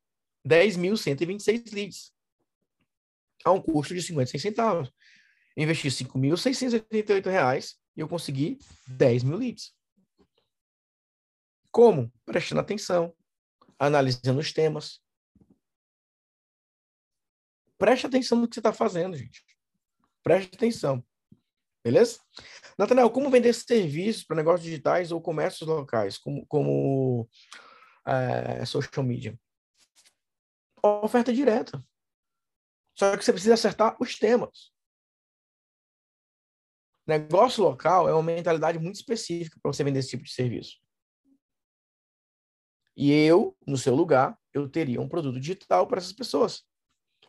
10.126 0.47 1.73
leads. 1.73 2.13
A 3.43 3.51
um 3.51 3.61
custo 3.61 3.93
de 3.93 4.01
56 4.01 4.41
centavos. 4.41 4.89
investi 5.57 5.89
5.688 5.89 7.29
reais 7.29 7.77
e 7.97 7.99
eu 7.99 8.07
consegui 8.07 8.57
10 8.87 9.23
mil 9.23 9.37
leads. 9.37 9.75
Como? 11.69 12.09
Prestando 12.25 12.61
atenção, 12.61 13.13
analisando 13.85 14.39
os 14.39 14.51
temas, 14.51 15.03
Preste 17.83 18.07
atenção 18.07 18.39
no 18.39 18.47
que 18.47 18.55
você 18.55 18.61
está 18.61 18.71
fazendo, 18.71 19.17
gente. 19.17 19.43
Preste 20.23 20.55
atenção. 20.55 21.05
Beleza? 21.83 22.17
Nathanael, 22.77 23.09
como 23.09 23.29
vender 23.29 23.51
serviços 23.51 24.23
para 24.23 24.37
negócios 24.37 24.63
digitais 24.63 25.11
ou 25.11 25.21
comércios 25.21 25.67
locais, 25.67 26.17
como, 26.17 26.45
como 26.45 27.29
é, 28.07 28.63
social 28.65 29.05
media? 29.05 29.37
Oferta 30.81 31.33
direta. 31.33 31.83
Só 32.97 33.17
que 33.17 33.25
você 33.25 33.33
precisa 33.33 33.55
acertar 33.55 33.97
os 33.99 34.17
temas. 34.17 34.71
Negócio 37.05 37.61
local 37.65 38.07
é 38.07 38.13
uma 38.13 38.23
mentalidade 38.23 38.79
muito 38.79 38.95
específica 38.95 39.59
para 39.61 39.73
você 39.73 39.83
vender 39.83 39.99
esse 39.99 40.11
tipo 40.11 40.23
de 40.23 40.31
serviço. 40.31 40.82
E 42.95 43.11
eu, 43.11 43.55
no 43.65 43.77
seu 43.77 43.95
lugar, 43.95 44.37
eu 44.53 44.69
teria 44.69 45.01
um 45.01 45.09
produto 45.09 45.39
digital 45.39 45.87
para 45.87 45.97
essas 45.97 46.13
pessoas 46.13 46.63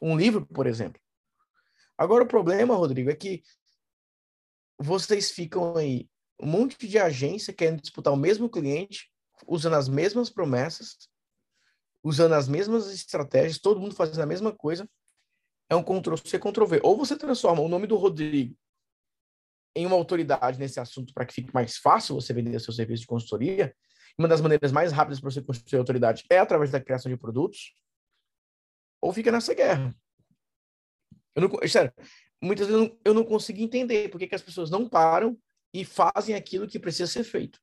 um 0.05 0.17
livro, 0.17 0.47
por 0.47 0.67
exemplo. 0.67 1.01
Agora, 1.97 2.25
o 2.25 2.29
problema, 2.29 2.75
Rodrigo, 2.75 3.11
é 3.11 3.15
que 3.15 3.43
vocês 4.79 5.31
ficam 5.31 5.77
aí, 5.77 6.09
um 6.41 6.47
monte 6.47 6.87
de 6.87 6.99
agência 6.99 7.53
querendo 7.53 7.81
disputar 7.81 8.13
o 8.13 8.17
mesmo 8.17 8.49
cliente, 8.49 9.11
usando 9.47 9.75
as 9.75 9.89
mesmas 9.89 10.29
promessas, 10.29 11.09
usando 12.03 12.35
as 12.35 12.49
mesmas 12.49 12.93
estratégias, 12.93 13.59
todo 13.59 13.81
mundo 13.81 13.95
fazendo 13.95 14.21
a 14.21 14.27
mesma 14.27 14.53
coisa. 14.53 14.89
É 15.71 15.77
um 15.77 15.83
Ctrl-C, 15.83 16.39
Ctrl-V. 16.39 16.81
Ou 16.83 16.97
você 16.97 17.17
transforma 17.17 17.63
o 17.63 17.69
nome 17.69 17.87
do 17.87 17.97
Rodrigo 17.97 18.55
em 19.75 19.87
uma 19.87 19.97
autoridade 19.97 20.59
nesse 20.59 20.79
assunto 20.79 21.15
para 21.15 21.25
que 21.25 21.35
fique 21.35 21.55
mais 21.55 21.79
fácil 21.79 22.15
você 22.15 22.33
vender 22.33 22.61
seu 22.61 22.73
serviço 22.73 23.03
de 23.03 23.07
consultoria. 23.07 23.75
Uma 24.17 24.29
das 24.29 24.41
maneiras 24.41 24.71
mais 24.71 24.93
rápidas 24.93 25.21
para 25.21 25.31
você 25.31 25.43
construir 25.43 25.79
autoridade 25.79 26.25
é 26.31 26.39
através 26.39 26.71
da 26.71 26.81
criação 26.81 27.11
de 27.11 27.19
produtos 27.19 27.75
ou 29.01 29.13
fica 29.13 29.31
nessa 29.31 29.53
guerra. 29.53 29.95
Eu 31.35 31.43
não, 31.43 31.69
sério, 31.69 31.93
muitas 32.41 32.69
vezes 32.69 32.81
eu 32.81 32.89
não, 32.89 33.01
eu 33.05 33.15
não 33.15 33.25
consigo 33.25 33.61
entender 33.61 34.09
por 34.09 34.19
que, 34.19 34.29
que 34.29 34.35
as 34.35 34.43
pessoas 34.43 34.71
não 34.71 34.89
param 34.89 35.39
e 35.73 35.85
fazem 35.85 36.35
aquilo 36.35 36.69
que 36.69 36.79
precisa 36.79 37.11
ser 37.11 37.25
feito. 37.25 37.61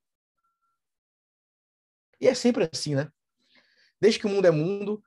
E 2.20 2.28
é 2.28 2.36
sempre 2.36 2.70
assim, 2.72 2.94
né? 2.96 3.10
Desde 4.00 4.20
que 4.20 4.28
o 4.28 4.30
mundo 4.30 4.46
é 4.46 4.52
mundo, 4.52 5.02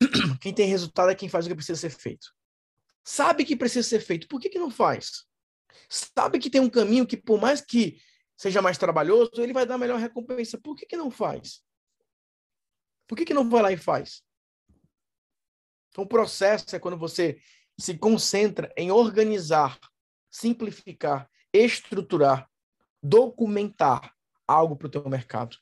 quem 0.40 0.54
tem 0.54 0.68
resultado 0.68 1.10
é 1.10 1.14
quem 1.14 1.28
faz 1.28 1.44
o 1.44 1.48
que 1.48 1.54
precisa 1.54 1.78
ser 1.78 1.90
feito. 1.90 2.28
Sabe 3.02 3.44
que 3.44 3.56
precisa 3.56 3.86
ser 3.86 4.00
feito, 4.00 4.28
por 4.28 4.40
que, 4.40 4.48
que 4.48 4.58
não 4.58 4.70
faz? 4.70 5.26
Sabe 5.88 6.38
que 6.38 6.48
tem 6.48 6.60
um 6.60 6.70
caminho 6.70 7.06
que, 7.06 7.16
por 7.16 7.38
mais 7.38 7.60
que 7.60 8.00
seja 8.36 8.62
mais 8.62 8.78
trabalhoso, 8.78 9.30
ele 9.38 9.52
vai 9.52 9.66
dar 9.66 9.78
melhor 9.78 9.98
recompensa. 9.98 10.58
Por 10.58 10.76
que, 10.76 10.86
que 10.86 10.96
não 10.96 11.10
faz? 11.10 11.62
Por 13.06 13.16
que, 13.16 13.24
que 13.24 13.34
não 13.34 13.48
vai 13.48 13.62
lá 13.62 13.72
e 13.72 13.76
faz? 13.76 14.22
Então, 15.90 16.04
o 16.04 16.08
processo 16.08 16.74
é 16.74 16.78
quando 16.78 16.96
você 16.96 17.40
se 17.78 17.96
concentra 17.96 18.72
em 18.76 18.90
organizar, 18.90 19.78
simplificar, 20.30 21.30
estruturar, 21.52 22.50
documentar 23.02 24.14
algo 24.46 24.76
para 24.76 24.86
o 24.86 24.90
teu 24.90 25.08
mercado. 25.08 25.56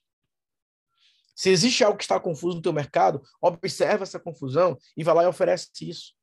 Se 1.34 1.50
existe 1.50 1.82
algo 1.82 1.98
que 1.98 2.04
está 2.04 2.20
confuso 2.20 2.56
no 2.56 2.62
teu 2.62 2.72
mercado, 2.72 3.22
observa 3.40 4.04
essa 4.04 4.20
confusão 4.20 4.78
e 4.96 5.02
vai 5.02 5.14
lá 5.14 5.24
e 5.24 5.26
oferece 5.26 5.70
isso. 5.82 6.14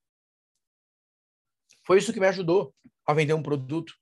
Foi 1.85 1.97
isso 1.97 2.13
que 2.13 2.19
me 2.19 2.27
ajudou 2.27 2.73
a 3.05 3.13
vender 3.13 3.33
um 3.33 3.43
produto. 3.43 3.93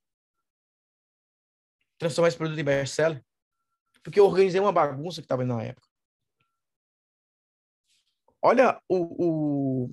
Transformar 1.97 2.29
esse 2.29 2.37
produto 2.37 2.59
em 2.59 2.63
best-seller. 2.63 3.23
Porque 4.03 4.19
eu 4.19 4.25
organizei 4.25 4.59
uma 4.59 4.71
bagunça 4.71 5.21
que 5.21 5.25
estava 5.25 5.43
na 5.43 5.61
época. 5.61 5.87
Olha 8.41 8.79
o, 8.87 9.85
o, 9.85 9.91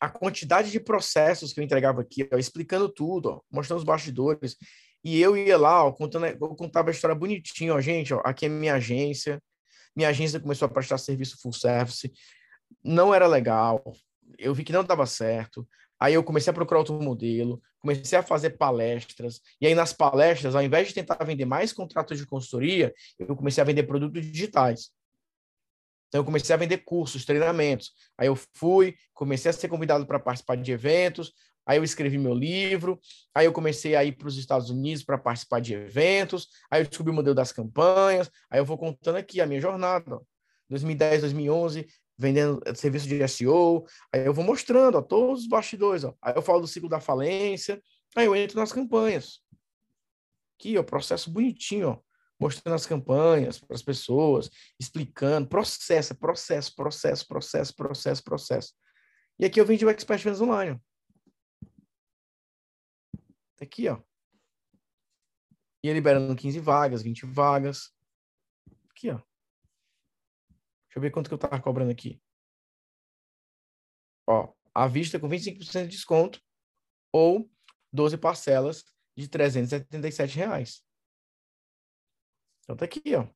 a 0.00 0.08
quantidade 0.08 0.70
de 0.70 0.80
processos 0.80 1.52
que 1.52 1.60
eu 1.60 1.64
entregava 1.64 2.00
aqui, 2.00 2.28
ó, 2.32 2.36
explicando 2.36 2.88
tudo, 2.88 3.30
ó, 3.30 3.40
mostrando 3.50 3.78
os 3.78 3.84
bastidores. 3.84 4.56
E 5.02 5.20
eu 5.20 5.36
ia 5.36 5.56
lá, 5.56 5.84
ó, 5.84 5.92
contando, 5.92 6.26
eu 6.26 6.38
contava 6.56 6.90
a 6.90 6.92
história 6.92 7.14
bonitinho, 7.14 7.74
ó, 7.74 7.80
gente, 7.80 8.12
ó, 8.12 8.20
aqui 8.24 8.46
é 8.46 8.48
minha 8.48 8.74
agência. 8.74 9.42
Minha 9.94 10.10
agência 10.10 10.40
começou 10.40 10.66
a 10.66 10.68
prestar 10.68 10.98
serviço 10.98 11.40
full 11.40 11.52
service. 11.52 12.12
Não 12.84 13.14
era 13.14 13.26
legal. 13.26 13.82
Eu 14.38 14.54
vi 14.54 14.62
que 14.64 14.72
não 14.72 14.84
dava 14.84 15.06
certo. 15.06 15.66
Aí 16.00 16.14
eu 16.14 16.22
comecei 16.22 16.50
a 16.50 16.54
procurar 16.54 16.80
outro 16.80 16.94
modelo, 17.00 17.60
comecei 17.80 18.18
a 18.18 18.22
fazer 18.22 18.50
palestras. 18.50 19.40
E 19.60 19.66
aí 19.66 19.74
nas 19.74 19.92
palestras, 19.92 20.54
ao 20.54 20.62
invés 20.62 20.88
de 20.88 20.94
tentar 20.94 21.22
vender 21.24 21.44
mais 21.44 21.72
contratos 21.72 22.18
de 22.18 22.26
consultoria, 22.26 22.94
eu 23.18 23.34
comecei 23.36 23.60
a 23.60 23.64
vender 23.64 23.82
produtos 23.84 24.24
digitais. 24.24 24.90
Então, 26.08 26.20
eu 26.20 26.24
comecei 26.24 26.54
a 26.54 26.58
vender 26.58 26.78
cursos, 26.78 27.24
treinamentos. 27.24 27.92
Aí 28.16 28.28
eu 28.28 28.36
fui, 28.54 28.96
comecei 29.12 29.50
a 29.50 29.52
ser 29.52 29.68
convidado 29.68 30.06
para 30.06 30.18
participar 30.18 30.56
de 30.56 30.72
eventos. 30.72 31.32
Aí 31.66 31.76
eu 31.76 31.84
escrevi 31.84 32.16
meu 32.16 32.32
livro. 32.32 32.98
Aí 33.34 33.44
eu 33.44 33.52
comecei 33.52 33.94
a 33.94 34.02
ir 34.02 34.12
para 34.12 34.26
os 34.26 34.38
Estados 34.38 34.70
Unidos 34.70 35.04
para 35.04 35.18
participar 35.18 35.60
de 35.60 35.74
eventos. 35.74 36.48
Aí 36.70 36.80
eu 36.80 36.88
descobri 36.88 37.12
o 37.12 37.14
modelo 37.14 37.34
das 37.34 37.52
campanhas. 37.52 38.30
Aí 38.50 38.58
eu 38.58 38.64
vou 38.64 38.78
contando 38.78 39.16
aqui 39.16 39.40
a 39.40 39.46
minha 39.46 39.60
jornada. 39.60 40.16
Ó. 40.16 40.20
2010, 40.70 41.22
2011, 41.22 41.86
vendendo 42.18 42.60
serviço 42.74 43.06
de 43.06 43.26
SEO. 43.28 43.86
Aí 44.12 44.26
eu 44.26 44.34
vou 44.34 44.44
mostrando 44.44 44.98
ó, 44.98 45.02
todos 45.02 45.42
os 45.42 45.48
bastidores. 45.48 46.04
Ó. 46.04 46.14
Aí 46.20 46.34
eu 46.34 46.42
falo 46.42 46.60
do 46.60 46.66
ciclo 46.66 46.88
da 46.88 47.00
falência. 47.00 47.80
Aí 48.16 48.26
eu 48.26 48.34
entro 48.34 48.58
nas 48.58 48.72
campanhas. 48.72 49.40
Aqui, 50.58 50.76
ó, 50.76 50.82
processo 50.82 51.30
bonitinho, 51.30 51.90
ó 51.90 52.08
mostrando 52.38 52.74
as 52.74 52.86
campanhas 52.86 53.58
para 53.58 53.74
as 53.74 53.82
pessoas, 53.82 54.50
explicando, 54.78 55.48
processo, 55.48 56.14
processo, 56.14 56.74
processo, 56.74 57.26
processo, 57.26 57.74
processo, 57.74 58.22
processo. 58.22 58.74
E 59.38 59.44
aqui 59.44 59.60
eu 59.60 59.66
vendi 59.66 59.84
o 59.84 59.90
Expert 59.90 60.22
Vendas 60.22 60.40
Online. 60.40 60.80
Tá 63.56 63.64
aqui, 63.64 63.88
ó. 63.88 64.00
E 65.82 65.92
liberando 65.92 66.34
15 66.34 66.60
vagas, 66.60 67.02
20 67.02 67.26
vagas. 67.26 67.92
Aqui, 68.90 69.10
ó. 69.10 69.20
Deixa 70.88 70.98
eu 70.98 71.02
ver 71.02 71.10
quanto 71.10 71.28
que 71.28 71.34
eu 71.34 71.38
tava 71.38 71.60
cobrando 71.60 71.90
aqui. 71.90 72.20
Ó, 74.26 74.54
à 74.74 74.88
vista 74.88 75.20
com 75.20 75.28
25% 75.28 75.82
de 75.82 75.88
desconto 75.88 76.42
ou 77.12 77.50
12 77.92 78.16
parcelas 78.16 78.84
de 79.16 79.28
377 79.28 80.36
reais. 80.36 80.82
Então 82.62 82.76
tá 82.76 82.84
aqui, 82.86 83.14
ó. 83.14 83.28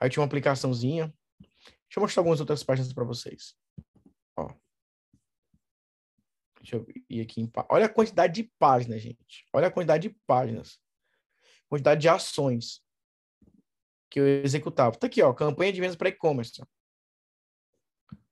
Aí 0.00 0.10
tinha 0.10 0.20
uma 0.20 0.26
aplicaçãozinha. 0.26 1.14
Deixa 1.40 1.98
eu 1.98 2.02
mostrar 2.02 2.20
algumas 2.20 2.40
outras 2.40 2.62
páginas 2.62 2.92
para 2.92 3.04
vocês. 3.04 3.56
Ó. 4.36 4.48
Deixa 6.60 6.76
eu 6.76 6.86
ir 7.08 7.22
aqui 7.22 7.40
em... 7.40 7.52
Olha 7.70 7.86
a 7.86 7.92
quantidade 7.92 8.34
de 8.34 8.52
páginas, 8.58 9.00
gente. 9.00 9.46
Olha 9.52 9.68
a 9.68 9.70
quantidade 9.70 10.08
de 10.08 10.14
páginas. 10.26 10.78
Quantidade 11.68 12.00
de 12.02 12.08
ações 12.08 12.83
que 14.14 14.20
eu 14.20 14.28
executava. 14.44 14.96
Tá 14.96 15.08
aqui, 15.08 15.20
ó. 15.20 15.34
Campanha 15.34 15.72
de 15.72 15.80
vendas 15.80 15.96
para 15.96 16.08
e-commerce. 16.08 16.62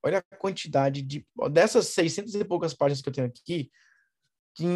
Olha 0.01 0.18
a 0.18 0.37
quantidade 0.37 1.03
de... 1.03 1.26
Dessas 1.51 1.89
600 1.89 2.37
e 2.37 2.45
poucas 2.45 2.72
páginas 2.72 3.03
que 3.03 3.09
eu 3.09 3.12
tenho 3.12 3.26
aqui, 3.26 3.68
que, 4.55 4.68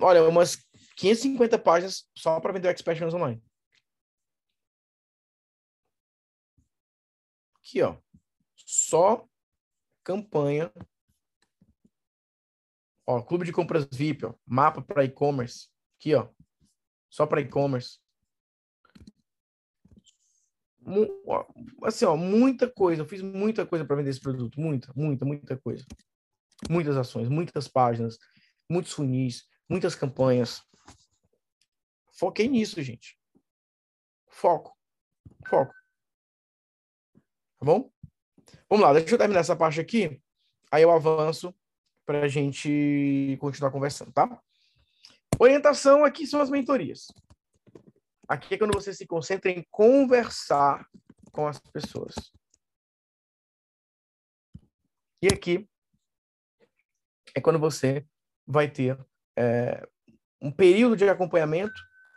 olha, 0.00 0.22
umas 0.22 0.64
550 0.96 1.58
páginas 1.58 2.08
só 2.16 2.38
para 2.38 2.52
vender 2.52 2.68
o 2.68 2.70
Expert 2.70 3.02
Online. 3.02 3.42
Aqui, 7.56 7.82
ó. 7.82 7.96
Só 8.54 9.28
campanha. 10.04 10.72
Ó, 13.04 13.20
clube 13.22 13.44
de 13.44 13.52
compras 13.52 13.88
VIP, 13.90 14.24
ó. 14.24 14.34
Mapa 14.46 14.80
para 14.80 15.04
e-commerce. 15.04 15.68
Aqui, 15.98 16.14
ó. 16.14 16.28
Só 17.10 17.26
para 17.26 17.40
e-commerce. 17.40 18.03
Assim, 21.82 22.04
ó, 22.04 22.16
muita 22.16 22.70
coisa. 22.70 23.02
Eu 23.02 23.06
fiz 23.06 23.22
muita 23.22 23.64
coisa 23.66 23.84
para 23.84 23.96
vender 23.96 24.10
esse 24.10 24.20
produto. 24.20 24.60
Muita, 24.60 24.92
muita, 24.94 25.24
muita 25.24 25.56
coisa. 25.56 25.84
Muitas 26.68 26.96
ações, 26.96 27.28
muitas 27.28 27.68
páginas, 27.68 28.18
muitos 28.68 28.92
funis, 28.92 29.44
muitas 29.68 29.94
campanhas. 29.94 30.62
Foquei 32.18 32.48
nisso, 32.48 32.82
gente. 32.82 33.18
Foco. 34.28 34.76
Foco. 35.46 35.72
Tá 37.58 37.66
bom? 37.66 37.90
Vamos 38.68 38.84
lá, 38.84 38.92
deixa 38.92 39.14
eu 39.14 39.18
terminar 39.18 39.40
essa 39.40 39.56
parte 39.56 39.80
aqui. 39.80 40.20
Aí 40.70 40.82
eu 40.82 40.90
avanço 40.90 41.54
para 42.04 42.22
a 42.22 42.28
gente 42.28 43.36
continuar 43.40 43.70
conversando, 43.70 44.12
tá? 44.12 44.40
Orientação 45.38 46.04
aqui 46.04 46.26
são 46.26 46.40
as 46.40 46.50
mentorias. 46.50 47.06
Aqui 48.28 48.54
é 48.54 48.58
quando 48.58 48.74
você 48.74 48.92
se 48.92 49.06
concentra 49.06 49.50
em 49.50 49.66
conversar 49.70 50.86
com 51.32 51.46
as 51.46 51.58
pessoas. 51.58 52.14
E 55.22 55.28
aqui 55.28 55.68
é 57.34 57.40
quando 57.40 57.58
você 57.58 58.06
vai 58.46 58.70
ter 58.70 58.98
é, 59.36 59.86
um 60.40 60.50
período 60.50 60.96
de 60.96 61.08
acompanhamento 61.08 61.74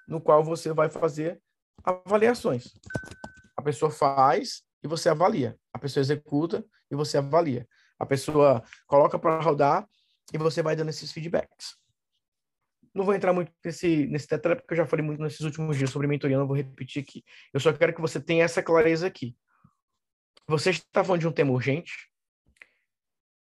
no 0.08 0.22
qual 0.22 0.43
você 0.43 0.72
vai 0.74 0.89
fazer 0.89 1.41
avaliações. 1.84 2.74
A 3.55 3.62
pessoa 3.62 3.91
faz 3.91 4.64
e 4.84 4.88
você 4.88 5.10
avalia. 5.10 5.58
A 5.74 5.80
pessoa 5.80 6.01
executa 6.01 6.64
e 6.91 6.95
você 6.95 7.18
avalia. 7.18 7.68
A 7.99 8.05
pessoa 8.05 8.64
coloca 8.86 9.18
para 9.18 9.41
rodar 9.41 9.88
e 10.34 10.38
você 10.38 10.62
vai 10.62 10.76
dando 10.76 10.89
esses 10.89 11.12
feedbacks. 11.12 11.78
Não 12.98 13.06
vou 13.06 13.14
entrar 13.14 13.32
muito 13.32 13.54
nesse, 13.64 14.08
nesse 14.08 14.28
detalhe, 14.28 14.56
porque 14.56 14.74
eu 14.74 14.78
já 14.78 14.88
falei 14.88 15.06
muito 15.06 15.22
nesses 15.22 15.41
últimos 15.41 15.78
dias 15.78 15.91
sobre 15.91 16.08
mentoria, 16.08 16.36
não 16.36 16.48
vou 16.48 16.56
repetir 16.56 17.04
aqui. 17.04 17.24
Eu 17.54 17.60
só 17.60 17.72
quero 17.72 17.93
que 17.93 18.02
você 18.02 18.20
tenha 18.20 18.43
essa 18.43 18.64
clareza 18.64 19.06
aqui. 19.06 19.38
Você 20.48 20.72
está 20.72 21.04
falando 21.04 21.22
de 21.22 21.28
um 21.28 21.32
tema 21.32 21.52
urgente? 21.52 21.93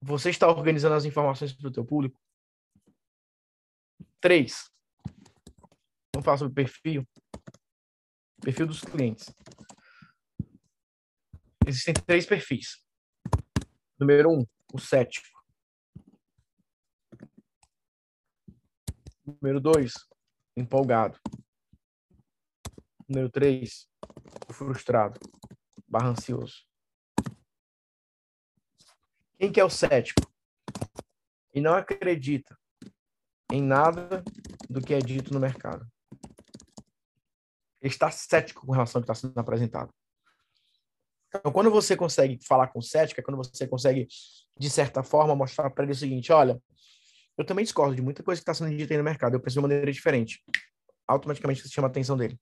Você 0.00 0.30
está 0.30 0.48
organizando 0.48 0.94
as 0.94 1.04
informações 1.04 1.52
para 1.52 1.68
o 1.68 1.70
teu 1.70 1.84
público? 1.84 2.18
Três. 4.18 4.70
Vamos 6.14 6.24
falar 6.24 6.38
sobre 6.38 6.54
perfil. 6.54 7.06
Perfil 8.40 8.66
dos 8.66 8.80
clientes. 8.80 9.26
Existem 11.66 11.92
três 11.92 12.24
perfis. 12.24 12.82
Número 14.00 14.30
um, 14.30 14.46
o 14.72 14.78
cético. 14.78 15.33
Número 19.26 19.58
dois, 19.58 19.94
empolgado. 20.54 21.18
Número 23.08 23.30
três, 23.30 23.88
frustrado, 24.50 25.18
barra 25.88 26.08
ansioso. 26.08 26.66
Quem 29.38 29.50
que 29.50 29.58
é 29.58 29.64
o 29.64 29.70
cético? 29.70 30.22
E 31.54 31.60
não 31.60 31.74
acredita 31.74 32.58
em 33.50 33.62
nada 33.62 34.22
do 34.68 34.80
que 34.80 34.92
é 34.92 34.98
dito 34.98 35.32
no 35.32 35.40
mercado. 35.40 35.86
Ele 37.80 37.92
está 37.92 38.10
cético 38.10 38.66
com 38.66 38.72
relação 38.72 38.98
ao 38.98 39.04
que 39.04 39.10
está 39.10 39.28
sendo 39.28 39.38
apresentado. 39.38 39.92
Então, 41.28 41.52
quando 41.52 41.70
você 41.70 41.96
consegue 41.96 42.38
falar 42.46 42.68
com 42.68 42.80
cético, 42.80 43.20
é 43.20 43.24
quando 43.24 43.36
você 43.36 43.66
consegue, 43.66 44.06
de 44.58 44.70
certa 44.70 45.02
forma, 45.02 45.34
mostrar 45.34 45.70
para 45.70 45.84
ele 45.84 45.92
o 45.92 45.96
seguinte: 45.96 46.32
olha, 46.32 46.60
eu 47.36 47.44
também 47.44 47.64
discordo 47.64 47.94
de 47.94 48.02
muita 48.02 48.22
coisa 48.22 48.40
que 48.40 48.42
está 48.42 48.54
sendo 48.54 48.76
dita 48.76 48.92
aí 48.92 48.98
no 48.98 49.04
mercado, 49.04 49.34
eu 49.34 49.40
penso 49.40 49.54
de 49.54 49.58
uma 49.58 49.68
maneira 49.68 49.92
diferente. 49.92 50.42
Automaticamente 51.06 51.62
você 51.62 51.68
chama 51.68 51.88
a 51.88 51.90
atenção 51.90 52.16
dele. 52.16 52.38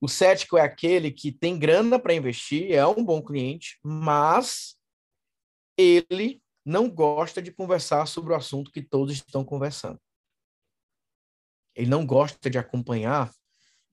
O 0.00 0.08
cético 0.08 0.56
é 0.56 0.62
aquele 0.62 1.10
que 1.10 1.30
tem 1.30 1.58
grana 1.58 1.98
para 1.98 2.14
investir, 2.14 2.72
é 2.72 2.86
um 2.86 3.04
bom 3.04 3.22
cliente, 3.22 3.78
mas 3.82 4.76
ele 5.76 6.42
não 6.64 6.88
gosta 6.88 7.42
de 7.42 7.52
conversar 7.52 8.06
sobre 8.06 8.32
o 8.32 8.36
assunto 8.36 8.72
que 8.72 8.82
todos 8.82 9.14
estão 9.14 9.44
conversando. 9.44 10.00
Ele 11.74 11.90
não 11.90 12.06
gosta 12.06 12.48
de 12.48 12.56
acompanhar 12.56 13.30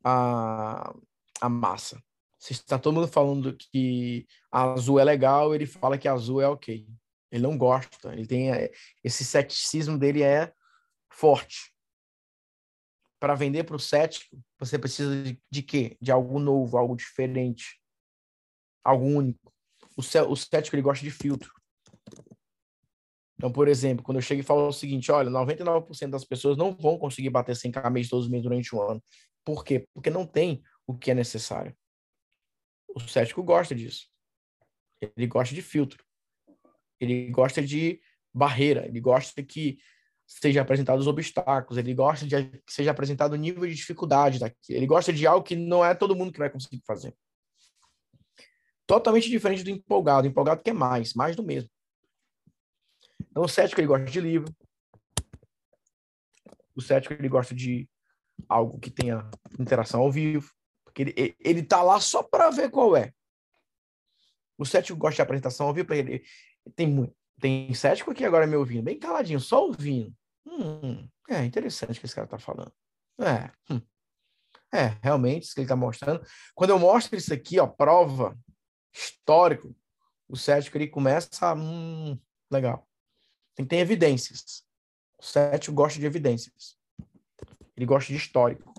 a, 0.04 0.94
a 1.42 1.50
massa. 1.50 2.02
Se 2.40 2.54
está 2.54 2.80
todo 2.80 2.94
mundo 2.94 3.08
falando 3.08 3.56
que 3.56 4.26
azul 4.52 5.00
é 5.00 5.04
legal, 5.04 5.54
ele 5.54 5.66
fala 5.66 5.98
que 5.98 6.08
azul 6.08 6.42
é 6.42 6.48
ok. 6.48 6.88
Ele 7.32 7.44
não 7.44 7.58
gosta. 7.58 8.14
Ele 8.14 8.28
tem 8.28 8.52
é, 8.52 8.72
esse 9.04 9.24
ceticismo 9.24 9.98
dele 9.98 10.22
é 10.22 10.54
forte. 11.10 11.74
Para 13.20 13.36
vender 13.36 13.64
para 13.64 13.76
o 13.76 13.80
cético, 13.80 14.44
você 14.60 14.78
precisa 14.78 15.24
de, 15.24 15.42
de 15.50 15.64
quê? 15.64 15.98
De 16.02 16.12
algo 16.12 16.40
novo, 16.40 16.78
algo 16.78 16.96
diferente, 16.96 17.80
algo 18.84 19.06
único. 19.06 19.54
O, 19.96 20.02
o 20.02 20.36
cético 20.36 20.76
ele 20.76 20.82
gosta 20.82 21.04
de 21.04 21.12
filtro. 21.12 21.52
Então, 23.38 23.52
por 23.52 23.68
exemplo, 23.68 24.04
quando 24.04 24.18
eu 24.18 24.22
chego 24.22 24.42
e 24.42 24.44
falo 24.44 24.68
o 24.68 24.72
seguinte, 24.74 25.12
olha, 25.12 25.30
99% 25.30 26.10
das 26.10 26.24
pessoas 26.24 26.58
não 26.58 26.76
vão 26.76 26.98
conseguir 26.98 27.32
bater 27.32 27.56
100 27.56 27.72
km 27.72 27.96
todos 28.08 28.26
os 28.26 28.30
meses 28.30 28.44
durante 28.44 28.76
um 28.76 28.82
ano. 28.82 29.04
Por 29.44 29.64
quê? 29.64 29.88
Porque 29.94 30.12
não 30.12 30.28
tem 30.28 30.62
o 30.86 30.96
que 30.96 31.10
é 31.10 31.16
necessário. 31.16 31.76
O 32.94 33.00
cético 33.00 33.42
gosta 33.42 33.74
disso. 33.74 34.08
Ele 35.02 35.26
gosta 35.26 35.56
de 35.56 35.62
filtro. 35.62 36.04
Ele 37.02 37.30
gosta 37.32 37.62
de 37.62 38.00
barreira. 38.34 38.86
Ele 38.86 39.02
gosta 39.02 39.44
que 39.44 39.80
seja 40.26 40.62
apresentado 40.62 41.00
os 41.00 41.08
obstáculos. 41.08 41.78
Ele 41.78 41.94
gosta 41.94 42.26
de 42.26 42.44
que 42.46 42.74
seja 42.74 42.92
apresentado 42.92 43.34
o 43.34 43.38
nível 43.38 43.68
de 43.68 43.76
dificuldade 43.76 44.40
daqui. 44.40 44.74
Ele 44.74 44.86
gosta 44.86 45.12
de 45.12 45.26
algo 45.28 45.44
que 45.44 45.56
não 45.56 45.84
é 45.84 45.94
todo 45.94 46.16
mundo 46.16 46.32
que 46.32 46.40
vai 46.40 46.50
conseguir 46.50 46.82
fazer. 46.86 47.14
Totalmente 48.86 49.30
diferente 49.30 49.64
do 49.64 49.70
empolgado. 49.70 50.28
O 50.28 50.30
empolgado 50.30 50.62
quer 50.62 50.74
mais, 50.74 51.14
mais 51.14 51.36
do 51.36 51.44
mesmo. 51.44 51.70
Então, 53.30 53.44
o 53.44 53.48
cético 53.48 53.82
ele 53.82 53.88
gosta 53.88 54.06
de 54.06 54.22
livro. 54.22 54.54
O 56.76 56.82
cético 56.82 57.14
ele 57.14 57.30
gosta 57.30 57.56
de 57.56 57.90
algo 58.48 58.80
que 58.80 58.90
tenha 58.90 59.30
interação 59.60 60.02
ao 60.02 60.12
vivo, 60.12 60.52
porque 60.84 61.04
ele, 61.04 61.36
ele 61.40 61.64
tá 61.64 61.82
lá 61.82 62.00
só 62.00 62.24
para 62.24 62.50
ver 62.50 62.70
qual 62.70 62.96
é. 62.96 63.14
O 64.58 64.66
cético 64.66 64.98
gosta 64.98 65.16
de 65.16 65.22
apresentação 65.22 65.68
ao 65.68 65.74
vivo, 65.74 65.94
ele 65.94 66.24
tem 66.76 66.88
muito. 66.88 67.16
Tem 67.40 67.74
cético 67.74 68.12
aqui 68.12 68.24
agora 68.24 68.46
me 68.46 68.56
ouvindo, 68.56 68.84
bem 68.84 69.00
caladinho, 69.00 69.40
só 69.40 69.66
ouvindo. 69.66 70.14
Hum, 70.46 71.08
é 71.30 71.44
interessante 71.44 71.98
o 71.98 72.00
que 72.00 72.06
esse 72.06 72.14
cara 72.14 72.28
tá 72.28 72.38
falando. 72.38 72.72
É, 73.20 73.52
hum. 73.74 73.82
é, 74.72 74.98
realmente, 75.02 75.44
isso 75.44 75.56
que 75.56 75.62
ele 75.62 75.68
tá 75.68 75.76
mostrando. 75.76 76.24
Quando 76.54 76.70
eu 76.70 76.80
mostro 76.80 77.18
isso 77.18 77.34
aqui, 77.34 77.60
ó, 77.60 77.66
prova, 77.66 78.38
histórico, 78.94 79.76
o 80.30 80.38
cético 80.38 80.78
ele 80.78 80.88
começa 80.88 81.48
a, 81.48 81.54
hum, 81.56 82.20
legal. 82.52 82.88
Tem 83.56 83.66
que 83.66 83.70
ter 83.70 83.78
evidências. 83.78 84.64
O 85.20 85.24
cético 85.24 85.76
gosta 85.76 86.00
de 86.00 86.06
evidências. 86.06 86.78
Ele 87.76 87.86
gosta 87.86 88.12
de 88.12 88.18
histórico. 88.18 88.72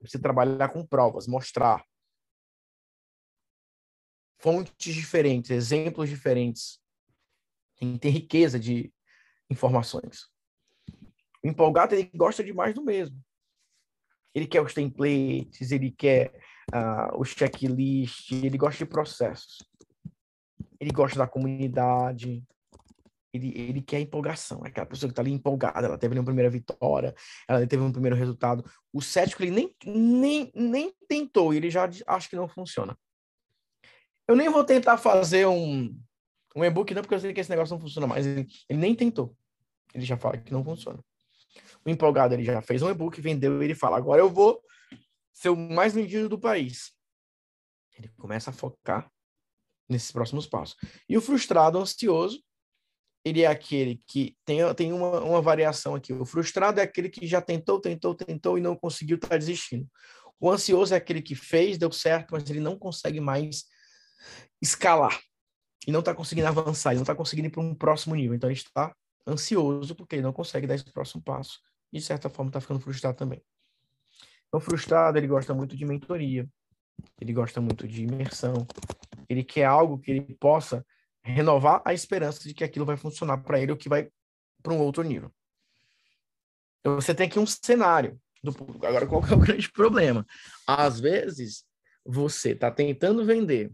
Você 0.00 0.18
trabalhar 0.18 0.68
com 0.68 0.86
provas, 0.86 1.26
mostrar 1.26 1.84
fontes 4.46 4.94
diferentes, 4.94 5.50
exemplos 5.50 6.08
diferentes. 6.08 6.78
Tem 7.76 7.98
ter 7.98 8.10
riqueza 8.10 8.60
de 8.60 8.92
informações. 9.50 10.28
O 11.44 11.48
empolgado 11.48 11.96
ele 11.96 12.08
gosta 12.14 12.44
de 12.44 12.52
mais 12.52 12.72
do 12.72 12.84
mesmo. 12.84 13.20
Ele 14.32 14.46
quer 14.46 14.62
os 14.62 14.72
templates, 14.72 15.72
ele 15.72 15.90
quer 15.90 16.32
uh, 16.72 17.18
o 17.18 17.24
checklist, 17.24 18.30
ele 18.30 18.56
gosta 18.56 18.84
de 18.84 18.88
processos. 18.88 19.68
Ele 20.78 20.92
gosta 20.92 21.18
da 21.18 21.26
comunidade, 21.26 22.44
ele, 23.34 23.52
ele 23.58 23.82
quer 23.82 23.98
empolgação. 23.98 24.62
É 24.64 24.68
aquela 24.68 24.86
pessoa 24.86 25.08
que 25.08 25.12
está 25.12 25.22
ali 25.22 25.32
empolgada, 25.32 25.88
ela 25.88 25.98
teve 25.98 26.16
uma 26.16 26.24
primeira 26.24 26.50
vitória, 26.50 27.12
ela 27.48 27.66
teve 27.66 27.82
um 27.82 27.90
primeiro 27.90 28.14
resultado. 28.14 28.64
O 28.92 29.02
cético, 29.02 29.42
ele 29.42 29.50
nem, 29.50 29.74
nem, 29.84 30.52
nem 30.54 30.94
tentou, 31.08 31.52
ele 31.52 31.68
já 31.68 31.90
acha 32.06 32.28
que 32.28 32.36
não 32.36 32.46
funciona. 32.46 32.96
Eu 34.28 34.34
nem 34.34 34.48
vou 34.48 34.64
tentar 34.64 34.96
fazer 34.96 35.46
um, 35.46 35.96
um 36.54 36.64
e-book, 36.64 36.92
não, 36.94 37.02
porque 37.02 37.14
eu 37.14 37.20
sei 37.20 37.32
que 37.32 37.40
esse 37.40 37.50
negócio 37.50 37.74
não 37.74 37.80
funciona 37.80 38.06
mais. 38.06 38.26
Ele, 38.26 38.46
ele 38.68 38.78
nem 38.78 38.94
tentou. 38.94 39.36
Ele 39.94 40.04
já 40.04 40.16
fala 40.16 40.38
que 40.38 40.52
não 40.52 40.64
funciona. 40.64 40.98
O 41.84 41.90
empolgado, 41.90 42.34
ele 42.34 42.44
já 42.44 42.60
fez 42.60 42.82
um 42.82 42.90
e-book, 42.90 43.20
vendeu, 43.20 43.62
ele 43.62 43.74
fala, 43.74 43.96
agora 43.96 44.20
eu 44.20 44.28
vou 44.28 44.60
ser 45.32 45.50
o 45.50 45.56
mais 45.56 45.94
vendido 45.94 46.28
do 46.28 46.38
país. 46.38 46.92
Ele 47.96 48.08
começa 48.18 48.50
a 48.50 48.52
focar 48.52 49.10
nesses 49.88 50.10
próximos 50.10 50.46
passos. 50.46 50.76
E 51.08 51.16
o 51.16 51.20
frustrado, 51.20 51.78
ansioso, 51.78 52.42
ele 53.24 53.42
é 53.42 53.46
aquele 53.46 54.02
que 54.06 54.36
tem, 54.44 54.58
tem 54.74 54.92
uma, 54.92 55.20
uma 55.20 55.42
variação 55.42 55.94
aqui. 55.94 56.12
O 56.12 56.24
frustrado 56.24 56.80
é 56.80 56.82
aquele 56.82 57.08
que 57.08 57.26
já 57.26 57.40
tentou, 57.40 57.80
tentou, 57.80 58.14
tentou 58.14 58.58
e 58.58 58.60
não 58.60 58.76
conseguiu, 58.76 59.16
está 59.16 59.36
desistindo. 59.36 59.88
O 60.38 60.50
ansioso 60.50 60.94
é 60.94 60.96
aquele 60.96 61.22
que 61.22 61.34
fez, 61.34 61.78
deu 61.78 61.90
certo, 61.90 62.32
mas 62.32 62.48
ele 62.48 62.60
não 62.60 62.78
consegue 62.78 63.20
mais 63.20 63.64
escalar. 64.60 65.18
E 65.86 65.92
não 65.92 66.00
está 66.00 66.14
conseguindo 66.14 66.48
avançar, 66.48 66.90
ele 66.90 66.98
não 66.98 67.04
está 67.04 67.14
conseguindo 67.14 67.48
ir 67.48 67.50
para 67.50 67.62
um 67.62 67.74
próximo 67.74 68.14
nível. 68.14 68.34
Então 68.34 68.50
ele 68.50 68.58
está 68.58 68.94
ansioso 69.26 69.94
porque 69.94 70.16
ele 70.16 70.22
não 70.22 70.32
consegue 70.32 70.66
dar 70.66 70.74
esse 70.74 70.90
próximo 70.92 71.22
passo. 71.22 71.60
E 71.92 71.98
de 71.98 72.04
certa 72.04 72.28
forma 72.28 72.48
está 72.48 72.60
ficando 72.60 72.80
frustrado 72.80 73.16
também. 73.16 73.42
Então, 74.48 74.60
frustrado, 74.60 75.18
ele 75.18 75.26
gosta 75.26 75.52
muito 75.52 75.76
de 75.76 75.84
mentoria, 75.84 76.48
ele 77.20 77.32
gosta 77.32 77.60
muito 77.60 77.86
de 77.86 78.04
imersão, 78.04 78.66
ele 79.28 79.44
quer 79.44 79.64
algo 79.64 79.98
que 79.98 80.10
ele 80.10 80.34
possa 80.38 80.84
renovar 81.22 81.82
a 81.84 81.92
esperança 81.92 82.42
de 82.42 82.54
que 82.54 82.64
aquilo 82.64 82.86
vai 82.86 82.96
funcionar 82.96 83.38
para 83.38 83.60
ele 83.60 83.72
ou 83.72 83.76
que 83.76 83.88
vai 83.88 84.08
para 84.62 84.72
um 84.72 84.78
outro 84.78 85.02
nível. 85.02 85.30
Então 86.80 86.94
você 86.94 87.14
tem 87.14 87.26
aqui 87.26 87.38
um 87.38 87.46
cenário 87.46 88.20
do 88.42 88.52
público. 88.52 88.86
Agora, 88.86 89.06
qual 89.06 89.24
é 89.26 89.34
o 89.34 89.38
grande 89.40 89.70
problema? 89.70 90.24
Às 90.66 91.00
vezes, 91.00 91.64
você 92.04 92.52
está 92.52 92.70
tentando 92.70 93.24
vender 93.24 93.72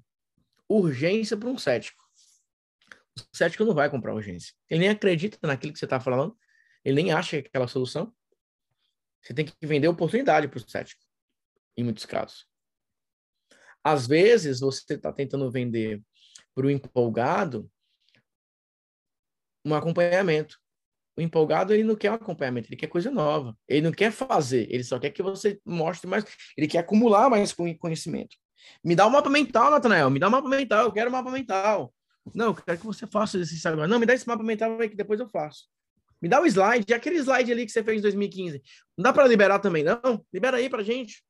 urgência 0.78 1.36
para 1.36 1.48
um 1.48 1.58
cético. 1.58 2.02
O 3.16 3.36
cético 3.36 3.64
não 3.64 3.74
vai 3.74 3.90
comprar 3.90 4.14
urgência. 4.14 4.54
Ele 4.68 4.80
nem 4.80 4.88
acredita 4.88 5.38
naquilo 5.46 5.72
que 5.72 5.78
você 5.78 5.84
está 5.84 6.00
falando. 6.00 6.36
Ele 6.84 7.02
nem 7.02 7.12
acha 7.12 7.40
que 7.42 7.46
é 7.46 7.48
aquela 7.48 7.68
solução. 7.68 8.12
Você 9.22 9.34
tem 9.34 9.44
que 9.44 9.54
vender 9.62 9.88
oportunidade 9.88 10.48
para 10.48 10.58
o 10.58 10.68
cético, 10.68 11.02
em 11.76 11.84
muitos 11.84 12.04
casos. 12.04 12.46
Às 13.84 14.06
vezes, 14.06 14.60
você 14.60 14.94
está 14.94 15.12
tentando 15.12 15.50
vender 15.50 16.02
para 16.54 16.66
o 16.66 16.70
empolgado 16.70 17.70
um 19.64 19.74
acompanhamento. 19.74 20.58
O 21.16 21.20
empolgado, 21.20 21.74
ele 21.74 21.84
não 21.84 21.94
quer 21.94 22.10
um 22.10 22.14
acompanhamento, 22.14 22.68
ele 22.68 22.76
quer 22.76 22.86
coisa 22.86 23.10
nova. 23.10 23.56
Ele 23.68 23.82
não 23.82 23.92
quer 23.92 24.10
fazer, 24.10 24.66
ele 24.72 24.82
só 24.82 24.98
quer 24.98 25.10
que 25.10 25.22
você 25.22 25.60
mostre 25.64 26.08
mais, 26.08 26.24
ele 26.56 26.66
quer 26.66 26.78
acumular 26.78 27.28
mais 27.28 27.52
conhecimento. 27.52 28.36
Me 28.82 28.94
dá 28.94 29.06
o 29.06 29.08
um 29.08 29.12
mapa 29.12 29.30
mental, 29.30 29.70
Natanael, 29.70 30.10
me 30.10 30.18
dá 30.18 30.26
o 30.26 30.28
um 30.28 30.32
mapa 30.32 30.48
mental, 30.48 30.84
eu 30.84 30.92
quero 30.92 31.08
um 31.10 31.12
mapa 31.12 31.30
mental. 31.30 31.92
Não, 32.34 32.46
eu 32.46 32.54
quero 32.54 32.78
que 32.78 32.86
você 32.86 33.06
faça 33.06 33.38
esse 33.38 33.66
agora. 33.66 33.88
Não, 33.88 33.98
me 33.98 34.06
dá 34.06 34.14
esse 34.14 34.26
mapa 34.26 34.42
mental 34.42 34.80
aí 34.80 34.88
que 34.88 34.96
depois 34.96 35.18
eu 35.18 35.28
faço. 35.28 35.68
Me 36.20 36.28
dá 36.28 36.40
o 36.40 36.46
slide, 36.46 36.94
aquele 36.94 37.16
slide 37.16 37.50
ali 37.50 37.66
que 37.66 37.72
você 37.72 37.82
fez 37.82 37.98
em 37.98 38.02
2015. 38.02 38.62
Não 38.96 39.02
dá 39.02 39.12
para 39.12 39.26
liberar 39.26 39.58
também, 39.58 39.82
não? 39.82 40.24
Libera 40.32 40.56
aí 40.56 40.70
para 40.70 40.82
gente. 40.84 41.24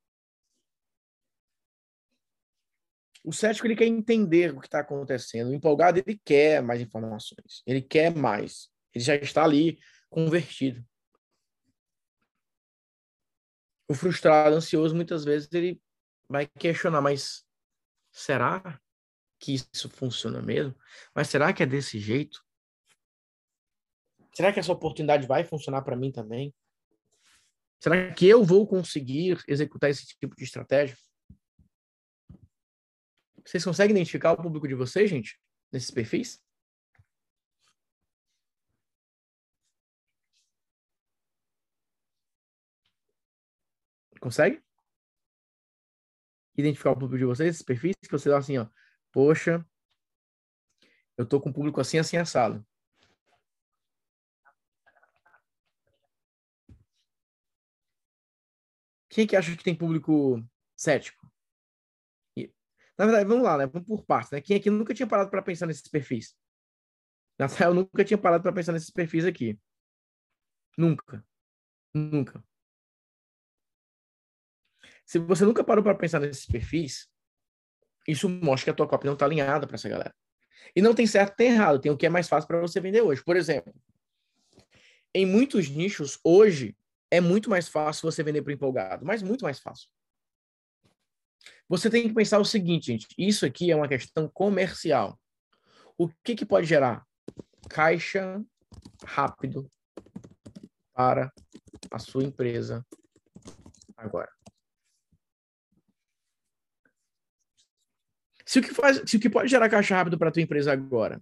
O 3.25 3.33
cético 3.33 3.67
ele 3.67 3.77
quer 3.77 3.87
entender 3.87 4.53
o 4.53 4.61
que 4.61 4.67
está 4.67 4.81
acontecendo. 4.81 5.51
O 5.51 5.55
empolgado 5.55 5.99
ele 5.99 6.21
quer 6.25 6.61
mais 6.61 6.81
informações. 6.81 7.63
Ele 7.67 7.81
quer 7.81 8.15
mais. 8.15 8.69
Ele 8.93 9.03
já 9.03 9.15
está 9.15 9.45
ali 9.45 9.79
convertido. 10.11 10.85
O 13.89 13.95
frustrado, 13.95 14.57
ansioso, 14.57 14.95
muitas 14.95 15.25
vezes 15.25 15.51
ele 15.53 15.81
vai 16.33 16.47
questionar, 16.47 17.03
mas 17.03 17.45
será 18.11 18.81
que 19.39 19.55
isso 19.55 19.89
funciona 19.91 20.41
mesmo? 20.41 20.75
Mas 21.15 21.29
será 21.29 21.53
que 21.53 21.63
é 21.63 21.67
desse 21.67 21.99
jeito? 22.01 22.43
Será 24.35 24.51
que 24.51 24.59
essa 24.59 24.73
oportunidade 24.73 25.27
vai 25.27 25.45
funcionar 25.45 25.83
para 25.83 25.95
mim 25.95 26.11
também? 26.11 26.55
Será 27.79 28.15
que 28.15 28.27
eu 28.27 28.43
vou 28.43 28.67
conseguir 28.67 29.43
executar 29.47 29.91
esse 29.91 30.07
tipo 30.07 30.35
de 30.35 30.45
estratégia? 30.45 30.97
Vocês 33.45 33.63
conseguem 33.63 33.95
identificar 33.95 34.33
o 34.33 34.43
público 34.43 34.67
de 34.67 34.75
vocês, 34.75 35.11
gente, 35.11 35.39
nesses 35.71 35.91
perfis? 35.91 36.41
Consegue? 44.21 44.63
Identificar 46.57 46.91
o 46.93 46.95
público 46.95 47.19
de 47.19 47.25
vocês, 47.25 47.51
esses 47.51 47.63
perfis, 47.63 47.95
que 48.01 48.11
você 48.11 48.29
dá 48.29 48.39
assim, 48.39 48.59
ó, 48.59 48.67
poxa, 49.11 49.67
eu 51.17 51.27
tô 51.27 51.41
com 51.41 51.51
um 51.51 51.53
público 51.53 51.81
assim, 51.81 51.99
assim, 51.99 52.17
assado. 52.17 52.65
Quem 59.09 59.27
que 59.27 59.37
acha 59.37 59.55
que 59.57 59.65
tem 59.65 59.75
público 59.75 60.43
cético? 60.77 61.31
Na 62.99 63.07
verdade, 63.07 63.29
vamos 63.29 63.45
lá, 63.45 63.57
né? 63.59 63.67
Vamos 63.67 63.87
por 63.87 64.05
partes, 64.05 64.31
né? 64.31 64.41
Quem 64.41 64.57
aqui 64.57 64.71
nunca 64.71 64.95
tinha 64.95 65.07
parado 65.07 65.31
para 65.31 65.43
pensar 65.43 65.67
nesses 65.67 65.89
perfis? 65.89 66.37
Nathanael 67.39 67.75
nunca 67.75 68.05
tinha 68.05 68.19
parado 68.19 68.43
para 68.43 68.53
pensar 68.53 68.73
nesses 68.73 68.91
perfis 68.91 69.25
aqui. 69.25 69.59
Nunca. 70.77 71.25
Nunca. 71.95 72.45
Se 75.13 75.19
você 75.19 75.45
nunca 75.45 75.63
parou 75.63 75.85
para 75.85 75.95
pensar 75.95 76.21
nesses 76.21 76.47
perfis, 76.47 77.07
isso 78.09 78.31
mostra 78.31 78.65
que 78.65 78.71
a 78.71 78.75
tua 78.75 78.89
cópia 78.89 79.09
não 79.09 79.13
está 79.13 79.27
alinhada 79.27 79.67
para 79.67 79.75
essa 79.75 79.87
galera. 79.87 80.15
E 80.75 80.81
não 80.81 80.95
tem 80.95 81.07
certo 81.07 81.37
tem 81.37 81.49
errado, 81.49 81.79
tem 81.79 81.93
o 81.93 81.99
que 81.99 82.07
é 82.07 82.09
mais 82.09 82.31
fácil 82.31 82.49
para 82.49 82.59
você 82.59 82.81
vender 82.81 83.03
hoje. 83.03 83.23
Por 83.23 83.37
exemplo, 83.37 83.75
em 85.13 85.27
muitos 85.27 85.69
nichos, 85.69 86.19
hoje, 86.25 86.75
é 87.11 87.21
muito 87.21 87.51
mais 87.51 87.69
fácil 87.69 88.11
você 88.11 88.23
vender 88.23 88.41
para 88.41 88.55
empolgado, 88.55 89.05
mas 89.05 89.23
muito 89.23 89.45
mais 89.45 89.61
fácil. 89.61 89.87
Você 91.69 91.91
tem 91.91 92.09
que 92.09 92.15
pensar 92.15 92.39
o 92.39 92.45
seguinte, 92.47 92.87
gente: 92.87 93.07
isso 93.19 93.45
aqui 93.45 93.71
é 93.71 93.77
uma 93.77 93.89
questão 93.89 94.27
comercial. 94.27 95.21
O 95.99 96.09
que, 96.25 96.35
que 96.35 96.47
pode 96.47 96.67
gerar? 96.67 97.07
Caixa 97.69 98.43
rápido 99.05 99.71
para 100.95 101.31
a 101.91 101.99
sua 101.99 102.25
empresa 102.25 102.83
agora. 103.95 104.33
Se 108.53 108.59
o 108.59 108.63
que, 108.63 108.75
faz, 108.75 109.01
se 109.07 109.17
o 109.17 109.19
que 109.19 109.31
pode 109.31 109.49
gerar 109.49 109.67
caixa 109.71 109.97
rápido 109.97 110.19
para 110.19 110.29
a 110.29 110.31
tua 110.31 110.43
empresa 110.43 110.71
agora 110.71 111.19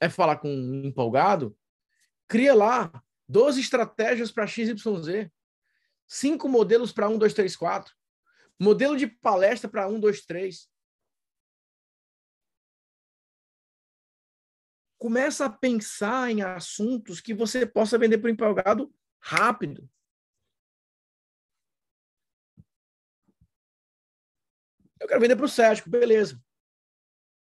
é 0.00 0.08
falar 0.08 0.34
com 0.38 0.52
um 0.52 0.84
empolgado, 0.84 1.56
cria 2.26 2.52
lá 2.52 2.90
12 3.28 3.60
estratégias 3.60 4.32
para 4.32 4.44
XYZ, 4.44 5.30
cinco 6.08 6.48
modelos 6.48 6.92
para 6.92 7.08
1, 7.08 7.18
2, 7.18 7.34
3, 7.34 7.54
4. 7.54 7.94
Modelo 8.58 8.96
de 8.96 9.06
palestra 9.06 9.70
para 9.70 9.86
um, 9.86 10.00
dois, 10.00 10.26
três. 10.26 10.68
Começa 14.98 15.44
a 15.44 15.50
pensar 15.50 16.32
em 16.32 16.42
assuntos 16.42 17.20
que 17.20 17.32
você 17.32 17.64
possa 17.64 17.96
vender 17.96 18.18
para 18.18 18.26
o 18.26 18.32
empolgado 18.32 18.92
rápido. 19.20 19.88
Eu 25.04 25.08
quero 25.08 25.20
vender 25.20 25.36
para 25.36 25.44
o 25.44 25.48
cético, 25.48 25.90
beleza. 25.90 26.42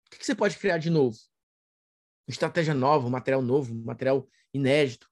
O 0.07 0.17
que 0.17 0.25
você 0.25 0.35
pode 0.35 0.57
criar 0.57 0.79
de 0.79 0.89
novo? 0.89 1.17
Estratégia 2.27 2.73
nova, 2.73 3.09
material 3.09 3.41
novo, 3.41 3.73
material 3.73 4.27
inédito. 4.53 5.09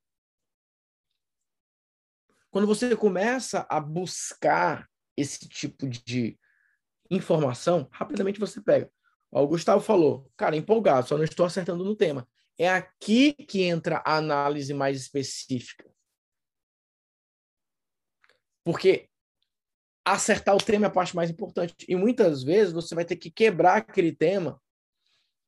Quando 2.50 2.68
você 2.68 2.94
começa 2.94 3.66
a 3.70 3.80
buscar 3.80 4.90
esse 5.16 5.48
tipo 5.48 5.88
de 5.88 6.38
informação, 7.10 7.88
rapidamente 7.90 8.38
você 8.38 8.60
pega. 8.60 8.92
o 9.32 9.48
Gustavo 9.48 9.82
falou, 9.82 10.30
cara, 10.36 10.58
empolgado, 10.58 11.08
só 11.08 11.16
não 11.16 11.24
estou 11.24 11.46
acertando 11.46 11.86
no 11.86 11.96
tema. 11.96 12.28
É 12.60 12.68
aqui 12.68 13.32
que 13.32 13.64
entra 13.64 14.04
a 14.06 14.18
análise 14.18 14.74
mais 14.74 15.00
específica. 15.00 15.90
Porque 18.62 19.10
acertar 20.06 20.56
o 20.56 20.64
tema 20.64 20.86
é 20.86 20.88
a 20.88 20.92
parte 20.92 21.16
mais 21.16 21.30
importante. 21.30 21.86
E 21.88 21.96
muitas 21.96 22.44
vezes 22.44 22.74
você 22.74 22.96
vai 22.96 23.06
ter 23.06 23.16
que 23.16 23.32
quebrar 23.32 23.78
aquele 23.78 24.12
tema 24.12 24.60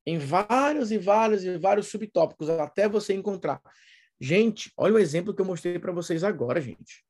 em 0.06 0.18
vários 0.18 0.92
e 0.92 0.98
vários 0.98 1.44
e 1.44 1.58
vários 1.58 1.88
subtópicos 1.88 2.50
até 2.50 2.88
você 2.88 3.14
encontrar. 3.14 3.62
Gente, 4.20 4.72
olha 4.78 4.96
o 4.96 5.00
exemplo 5.00 5.34
que 5.34 5.42
eu 5.42 5.46
mostrei 5.46 5.80
para 5.80 5.92
vocês 5.92 6.24
agora, 6.24 6.62
gente. 6.62 7.04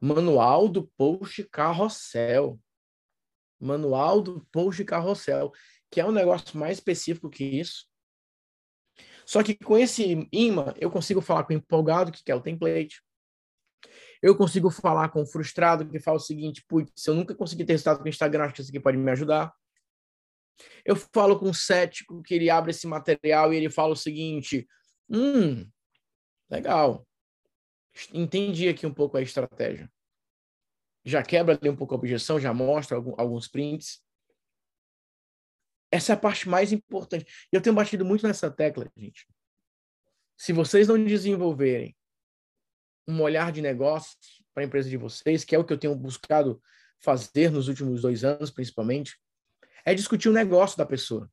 Manual 0.00 0.68
do 0.68 0.86
Post 0.96 1.44
Carrossel. 1.44 2.58
Manual 3.58 4.20
do 4.20 4.46
post 4.52 4.84
carrossel, 4.84 5.50
que 5.90 6.00
é 6.00 6.04
um 6.04 6.12
negócio 6.12 6.58
mais 6.58 6.78
específico 6.78 7.30
que 7.30 7.44
isso. 7.44 7.86
Só 9.24 9.42
que 9.42 9.56
com 9.56 9.76
esse 9.76 10.28
imã, 10.30 10.72
eu 10.78 10.90
consigo 10.90 11.20
falar 11.20 11.44
com 11.44 11.52
o 11.52 11.56
empolgado, 11.56 12.12
que 12.12 12.22
quer 12.22 12.34
o 12.34 12.40
template. 12.40 13.02
Eu 14.22 14.36
consigo 14.36 14.70
falar 14.70 15.08
com 15.10 15.22
o 15.22 15.26
frustrado, 15.26 15.88
que 15.88 15.98
fala 15.98 16.16
o 16.16 16.20
seguinte: 16.20 16.64
putz, 16.66 17.06
eu 17.06 17.14
nunca 17.14 17.34
consegui 17.34 17.64
ter 17.64 17.72
resultado 17.72 17.98
com 17.98 18.04
o 18.04 18.08
Instagram, 18.08 18.44
acho 18.44 18.54
que 18.54 18.60
isso 18.60 18.70
aqui 18.70 18.80
pode 18.80 18.96
me 18.96 19.10
ajudar. 19.10 19.52
Eu 20.84 20.96
falo 20.96 21.38
com 21.38 21.50
o 21.50 21.54
cético, 21.54 22.22
que 22.22 22.34
ele 22.34 22.48
abre 22.48 22.70
esse 22.70 22.86
material 22.86 23.52
e 23.52 23.56
ele 23.56 23.70
fala 23.70 23.92
o 23.92 23.96
seguinte: 23.96 24.66
hum, 25.08 25.68
legal. 26.50 27.06
Entendi 28.12 28.68
aqui 28.68 28.86
um 28.86 28.92
pouco 28.92 29.16
a 29.16 29.22
estratégia. 29.22 29.90
Já 31.04 31.22
quebra 31.22 31.56
ali 31.58 31.70
um 31.70 31.76
pouco 31.76 31.94
a 31.94 31.98
objeção, 31.98 32.40
já 32.40 32.52
mostra 32.52 32.96
alguns 32.96 33.48
prints. 33.48 34.02
Essa 35.90 36.12
é 36.12 36.14
a 36.14 36.18
parte 36.18 36.48
mais 36.48 36.72
importante. 36.72 37.26
Eu 37.50 37.60
tenho 37.60 37.74
batido 37.74 38.04
muito 38.04 38.26
nessa 38.26 38.50
tecla, 38.50 38.90
gente. 38.96 39.26
Se 40.36 40.52
vocês 40.52 40.88
não 40.88 41.02
desenvolverem 41.02 41.96
um 43.06 43.20
olhar 43.20 43.52
de 43.52 43.62
negócio 43.62 44.16
para 44.52 44.62
a 44.62 44.66
empresa 44.66 44.88
de 44.88 44.96
vocês, 44.96 45.44
que 45.44 45.54
é 45.54 45.58
o 45.58 45.64
que 45.64 45.72
eu 45.72 45.78
tenho 45.78 45.94
buscado 45.94 46.60
fazer 46.98 47.50
nos 47.50 47.68
últimos 47.68 48.02
dois 48.02 48.24
anos, 48.24 48.50
principalmente, 48.50 49.18
é 49.84 49.94
discutir 49.94 50.28
o 50.28 50.32
negócio 50.32 50.76
da 50.76 50.86
pessoa. 50.86 51.30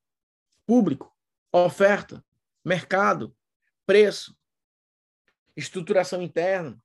Público, 0.65 1.11
oferta, 1.51 2.23
mercado, 2.63 3.35
preço, 3.85 4.37
estruturação 5.55 6.21
interna, 6.21 6.77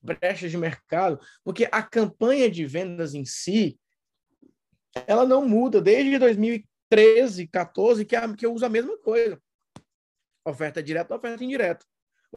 brechas 0.00 0.50
de 0.50 0.56
mercado, 0.56 1.20
porque 1.44 1.68
a 1.70 1.82
campanha 1.82 2.50
de 2.50 2.64
vendas 2.64 3.14
em 3.14 3.24
si, 3.24 3.78
ela 5.06 5.26
não 5.26 5.46
muda 5.46 5.80
desde 5.80 6.18
2013, 6.18 7.46
14, 7.48 8.04
que, 8.04 8.16
é, 8.16 8.34
que 8.34 8.46
eu 8.46 8.54
uso 8.54 8.64
a 8.64 8.70
mesma 8.70 8.96
coisa. 8.98 9.40
Oferta 10.44 10.82
direta, 10.82 11.14
oferta 11.14 11.44
indireta. 11.44 11.84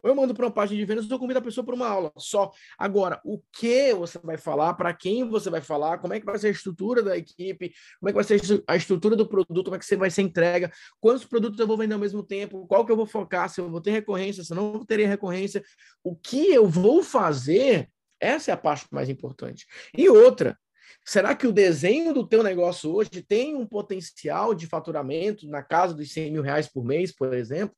Ou 0.02 0.10
eu 0.10 0.14
mando 0.14 0.34
para 0.34 0.46
uma 0.46 0.50
página 0.50 0.78
de 0.78 0.84
vendas, 0.84 1.04
ou 1.04 1.12
eu 1.12 1.18
convido 1.18 1.38
a 1.38 1.42
pessoa 1.42 1.64
para 1.64 1.74
uma 1.74 1.88
aula 1.88 2.12
só. 2.16 2.50
Agora, 2.78 3.20
o 3.24 3.40
que 3.52 3.94
você 3.94 4.18
vai 4.18 4.36
falar, 4.36 4.74
para 4.74 4.92
quem 4.92 5.28
você 5.28 5.50
vai 5.50 5.60
falar, 5.60 5.98
como 5.98 6.14
é 6.14 6.20
que 6.20 6.26
vai 6.26 6.38
ser 6.38 6.48
a 6.48 6.50
estrutura 6.50 7.02
da 7.02 7.16
equipe, 7.16 7.72
como 8.00 8.08
é 8.08 8.12
que 8.12 8.14
vai 8.14 8.24
ser 8.24 8.62
a 8.66 8.76
estrutura 8.76 9.16
do 9.16 9.28
produto, 9.28 9.64
como 9.64 9.76
é 9.76 9.78
que 9.78 9.86
você 9.86 9.96
vai 9.96 10.10
ser 10.10 10.22
entrega, 10.22 10.70
quantos 11.00 11.24
produtos 11.24 11.58
eu 11.58 11.66
vou 11.66 11.76
vender 11.76 11.94
ao 11.94 12.00
mesmo 12.00 12.22
tempo, 12.22 12.66
qual 12.66 12.84
que 12.84 12.92
eu 12.92 12.96
vou 12.96 13.06
focar, 13.06 13.48
se 13.48 13.60
eu 13.60 13.70
vou 13.70 13.80
ter 13.80 13.90
recorrência, 13.90 14.42
se 14.42 14.52
eu 14.52 14.56
não 14.56 14.84
ter 14.84 15.04
recorrência, 15.06 15.62
o 16.02 16.16
que 16.16 16.52
eu 16.52 16.66
vou 16.66 17.02
fazer, 17.02 17.88
essa 18.20 18.50
é 18.50 18.54
a 18.54 18.56
parte 18.58 18.86
mais 18.90 19.08
importante. 19.08 19.66
E 19.96 20.08
outra, 20.08 20.58
Será 21.06 21.34
que 21.34 21.46
o 21.46 21.52
desenho 21.52 22.14
do 22.14 22.26
teu 22.26 22.42
negócio 22.42 22.90
hoje 22.90 23.10
tem 23.10 23.54
um 23.54 23.66
potencial 23.66 24.54
de 24.54 24.66
faturamento 24.66 25.46
na 25.46 25.62
casa 25.62 25.92
dos 25.92 26.10
100 26.10 26.32
mil 26.32 26.42
reais 26.42 26.66
por 26.66 26.82
mês, 26.82 27.12
por 27.12 27.34
exemplo? 27.34 27.76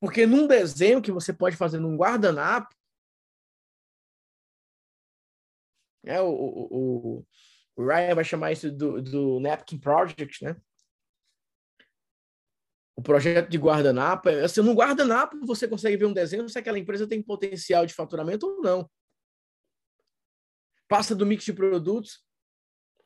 Porque 0.00 0.26
num 0.26 0.46
desenho 0.46 1.02
que 1.02 1.10
você 1.10 1.32
pode 1.32 1.56
fazer 1.56 1.78
num 1.78 1.96
guardanapo, 1.96 2.74
é, 6.04 6.20
o, 6.20 6.30
o, 6.30 7.26
o 7.76 7.86
Ryan 7.86 8.14
vai 8.14 8.24
chamar 8.24 8.52
isso 8.52 8.70
do, 8.70 9.02
do 9.02 9.40
Napkin 9.40 9.78
Project, 9.78 10.44
né? 10.44 10.56
O 12.96 13.02
projeto 13.02 13.48
de 13.48 13.58
guardanapo, 13.58 14.28
é, 14.28 14.44
assim, 14.44 14.60
no 14.60 14.74
guardanapo 14.74 15.38
você 15.46 15.68
consegue 15.68 15.96
ver 15.96 16.06
um 16.06 16.12
desenho 16.12 16.48
se 16.48 16.58
aquela 16.58 16.78
empresa 16.78 17.06
tem 17.06 17.22
potencial 17.22 17.86
de 17.86 17.94
faturamento 17.94 18.46
ou 18.46 18.60
não. 18.60 18.90
Passa 20.88 21.14
do 21.14 21.26
mix 21.26 21.44
de 21.44 21.52
produtos, 21.52 22.24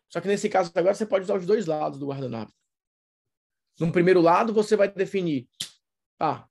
só 0.08 0.20
que 0.20 0.28
nesse 0.28 0.48
caso 0.48 0.70
agora 0.74 0.94
você 0.94 1.04
pode 1.04 1.24
usar 1.24 1.36
os 1.36 1.46
dois 1.46 1.66
lados 1.66 1.98
do 1.98 2.06
guardanapo. 2.06 2.52
No 3.80 3.90
primeiro 3.90 4.20
lado 4.20 4.52
você 4.52 4.76
vai 4.76 4.90
definir, 4.90 5.48
ah, 6.20 6.48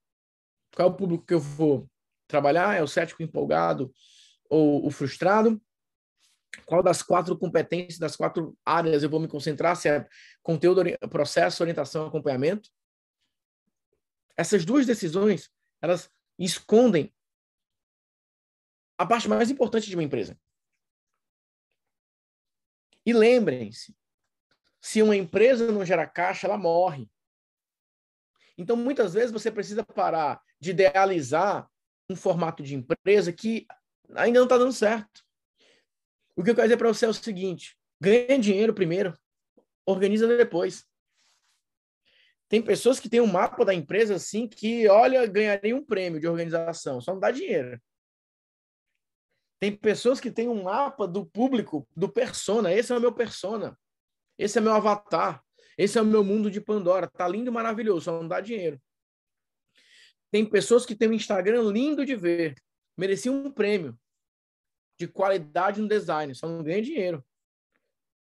qual 0.75 0.89
é 0.89 0.91
o 0.91 0.95
público 0.95 1.25
que 1.25 1.33
eu 1.33 1.39
vou 1.39 1.89
trabalhar? 2.27 2.75
É 2.75 2.81
o 2.81 2.87
cético 2.87 3.23
empolgado 3.23 3.93
ou 4.49 4.85
o 4.85 4.91
frustrado? 4.91 5.61
Qual 6.65 6.83
das 6.83 7.01
quatro 7.01 7.37
competências, 7.37 7.97
das 7.97 8.15
quatro 8.15 8.57
áreas 8.65 9.03
eu 9.03 9.09
vou 9.09 9.19
me 9.19 9.27
concentrar? 9.27 9.75
Se 9.75 9.89
é 9.89 10.07
conteúdo, 10.41 10.81
processo, 11.09 11.63
orientação, 11.63 12.05
acompanhamento? 12.05 12.69
Essas 14.35 14.65
duas 14.65 14.85
decisões, 14.85 15.49
elas 15.81 16.09
escondem 16.37 17.13
a 18.97 19.05
parte 19.05 19.27
mais 19.27 19.49
importante 19.49 19.89
de 19.89 19.95
uma 19.95 20.03
empresa. 20.03 20.39
E 23.05 23.13
lembrem-se, 23.13 23.95
se 24.79 25.01
uma 25.01 25.15
empresa 25.15 25.71
não 25.71 25.85
gera 25.85 26.07
caixa, 26.07 26.47
ela 26.47 26.57
morre. 26.57 27.09
Então, 28.61 28.75
muitas 28.75 29.13
vezes, 29.13 29.31
você 29.31 29.51
precisa 29.51 29.83
parar 29.83 30.41
de 30.59 30.71
idealizar 30.71 31.69
um 32.09 32.15
formato 32.15 32.61
de 32.61 32.75
empresa 32.75 33.33
que 33.33 33.65
ainda 34.15 34.39
não 34.39 34.45
está 34.45 34.57
dando 34.57 34.73
certo. 34.73 35.23
O 36.35 36.43
que 36.43 36.51
eu 36.51 36.55
quero 36.55 36.67
dizer 36.67 36.77
para 36.77 36.87
você 36.87 37.05
é 37.05 37.09
o 37.09 37.13
seguinte: 37.13 37.77
ganha 37.99 38.37
dinheiro 38.37 38.73
primeiro, 38.73 39.17
organiza 39.85 40.27
depois. 40.27 40.85
Tem 42.47 42.61
pessoas 42.61 42.99
que 42.99 43.09
têm 43.09 43.21
um 43.21 43.31
mapa 43.31 43.63
da 43.63 43.73
empresa 43.73 44.15
assim 44.15 44.47
que, 44.47 44.87
olha, 44.87 45.25
ganharia 45.25 45.75
um 45.75 45.83
prêmio 45.83 46.19
de 46.19 46.27
organização, 46.27 46.99
só 46.99 47.13
não 47.13 47.19
dá 47.19 47.31
dinheiro. 47.31 47.81
Tem 49.57 49.75
pessoas 49.75 50.19
que 50.19 50.31
têm 50.31 50.49
um 50.49 50.63
mapa 50.63 51.07
do 51.07 51.25
público, 51.25 51.87
do 51.95 52.09
persona. 52.09 52.73
Esse 52.73 52.91
é 52.91 52.97
o 52.97 52.99
meu 52.99 53.13
persona. 53.13 53.77
Esse 54.37 54.57
é 54.57 54.61
meu 54.61 54.73
avatar. 54.73 55.43
Esse 55.81 55.97
é 55.97 56.01
o 56.01 56.05
meu 56.05 56.23
mundo 56.23 56.51
de 56.51 56.61
Pandora. 56.61 57.07
Tá 57.07 57.27
lindo 57.27 57.49
e 57.49 57.51
maravilhoso, 57.51 58.01
só 58.01 58.11
não 58.11 58.27
dá 58.27 58.39
dinheiro. 58.39 58.79
Tem 60.29 60.45
pessoas 60.45 60.85
que 60.85 60.93
têm 60.93 61.09
um 61.09 61.13
Instagram 61.13 61.71
lindo 61.71 62.05
de 62.05 62.15
ver, 62.15 62.53
mereciam 62.95 63.33
um 63.33 63.51
prêmio 63.51 63.97
de 64.99 65.07
qualidade 65.07 65.81
no 65.81 65.87
design, 65.87 66.35
só 66.35 66.47
não 66.47 66.61
ganha 66.61 66.83
dinheiro. 66.83 67.25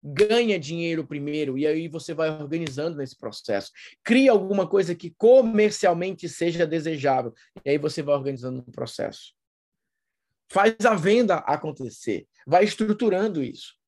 Ganha 0.00 0.56
dinheiro 0.56 1.04
primeiro 1.04 1.58
e 1.58 1.66
aí 1.66 1.88
você 1.88 2.14
vai 2.14 2.30
organizando 2.30 2.96
nesse 2.96 3.18
processo. 3.18 3.72
Cria 4.04 4.30
alguma 4.30 4.68
coisa 4.68 4.94
que 4.94 5.10
comercialmente 5.10 6.28
seja 6.28 6.64
desejável 6.64 7.34
e 7.64 7.70
aí 7.70 7.78
você 7.78 8.02
vai 8.02 8.14
organizando 8.14 8.60
o 8.60 8.70
processo. 8.70 9.34
Faz 10.48 10.76
a 10.86 10.94
venda 10.94 11.38
acontecer, 11.38 12.28
vai 12.46 12.62
estruturando 12.62 13.42
isso. 13.42 13.81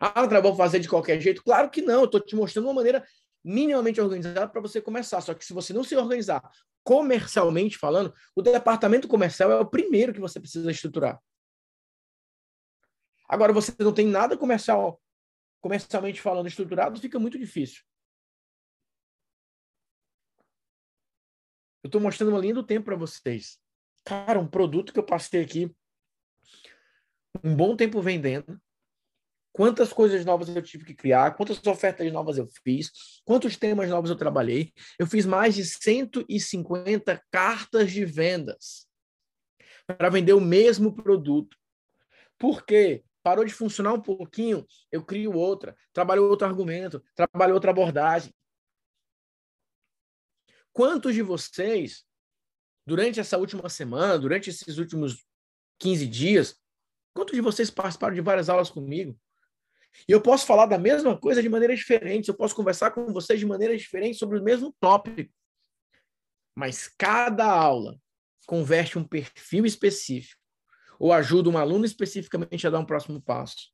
Ah, 0.00 0.22
André, 0.22 0.40
vou 0.40 0.56
fazer 0.56 0.80
de 0.80 0.88
qualquer 0.88 1.20
jeito? 1.20 1.44
Claro 1.44 1.68
que 1.68 1.82
não, 1.82 2.00
eu 2.00 2.04
estou 2.06 2.20
te 2.20 2.34
mostrando 2.34 2.64
uma 2.66 2.74
maneira 2.74 3.06
minimamente 3.44 4.00
organizada 4.00 4.48
para 4.48 4.60
você 4.60 4.80
começar. 4.80 5.20
Só 5.20 5.34
que 5.34 5.44
se 5.44 5.52
você 5.52 5.74
não 5.74 5.84
se 5.84 5.94
organizar 5.94 6.42
comercialmente 6.82 7.76
falando, 7.76 8.14
o 8.34 8.40
departamento 8.40 9.06
comercial 9.06 9.52
é 9.52 9.60
o 9.60 9.66
primeiro 9.66 10.14
que 10.14 10.20
você 10.20 10.40
precisa 10.40 10.70
estruturar. 10.70 11.20
Agora, 13.28 13.52
você 13.52 13.72
não 13.78 13.92
tem 13.92 14.06
nada 14.06 14.36
comercial, 14.36 15.00
comercialmente 15.60 16.20
falando, 16.20 16.48
estruturado, 16.48 16.98
fica 16.98 17.18
muito 17.18 17.38
difícil. 17.38 17.82
Eu 21.82 21.88
estou 21.88 22.00
mostrando 22.00 22.30
uma 22.30 22.40
linha 22.40 22.54
do 22.54 22.64
tempo 22.64 22.86
para 22.86 22.96
vocês. 22.96 23.58
Cara, 24.04 24.40
um 24.40 24.48
produto 24.48 24.92
que 24.92 24.98
eu 24.98 25.04
passei 25.04 25.42
aqui 25.42 25.70
um 27.44 27.54
bom 27.54 27.76
tempo 27.76 28.02
vendendo, 28.02 28.60
quantas 29.52 29.92
coisas 29.92 30.24
novas 30.24 30.48
eu 30.48 30.62
tive 30.62 30.84
que 30.84 30.94
criar, 30.94 31.36
quantas 31.36 31.64
ofertas 31.66 32.10
novas 32.12 32.38
eu 32.38 32.48
fiz, 32.64 32.90
quantos 33.24 33.56
temas 33.56 33.88
novos 33.88 34.10
eu 34.10 34.16
trabalhei. 34.16 34.72
Eu 34.98 35.06
fiz 35.06 35.26
mais 35.26 35.54
de 35.54 35.64
150 35.64 37.22
cartas 37.30 37.90
de 37.90 38.04
vendas 38.04 38.88
para 39.86 40.10
vender 40.10 40.32
o 40.32 40.40
mesmo 40.40 40.94
produto. 40.94 41.56
Por 42.38 42.64
quê? 42.64 43.04
Parou 43.22 43.44
de 43.44 43.52
funcionar 43.52 43.92
um 43.92 44.00
pouquinho, 44.00 44.66
eu 44.90 45.04
crio 45.04 45.32
outra, 45.34 45.76
trabalho 45.92 46.24
outro 46.24 46.46
argumento, 46.46 47.02
trabalho 47.14 47.52
outra 47.54 47.70
abordagem. 47.70 48.34
Quantos 50.72 51.14
de 51.14 51.20
vocês, 51.20 52.04
durante 52.86 53.20
essa 53.20 53.36
última 53.36 53.68
semana, 53.68 54.18
durante 54.18 54.48
esses 54.48 54.78
últimos 54.78 55.22
15 55.78 56.06
dias, 56.06 56.56
quantos 57.12 57.34
de 57.34 57.42
vocês 57.42 57.70
participaram 57.70 58.14
de 58.14 58.20
várias 58.22 58.48
aulas 58.48 58.70
comigo? 58.70 59.18
E 60.08 60.12
eu 60.12 60.20
posso 60.20 60.46
falar 60.46 60.66
da 60.66 60.78
mesma 60.78 61.18
coisa 61.18 61.42
de 61.42 61.48
maneira 61.48 61.74
diferente, 61.74 62.28
eu 62.28 62.34
posso 62.34 62.54
conversar 62.54 62.90
com 62.90 63.12
vocês 63.12 63.38
de 63.38 63.46
maneira 63.46 63.76
diferente 63.76 64.18
sobre 64.18 64.38
o 64.38 64.42
mesmo 64.42 64.74
tópico. 64.80 65.32
Mas 66.54 66.88
cada 66.88 67.46
aula 67.46 67.98
converte 68.46 68.98
um 68.98 69.04
perfil 69.04 69.64
específico 69.64 70.40
ou 70.98 71.12
ajuda 71.12 71.48
um 71.48 71.56
aluno 71.56 71.84
especificamente 71.84 72.66
a 72.66 72.70
dar 72.70 72.78
um 72.78 72.84
próximo 72.84 73.20
passo. 73.20 73.70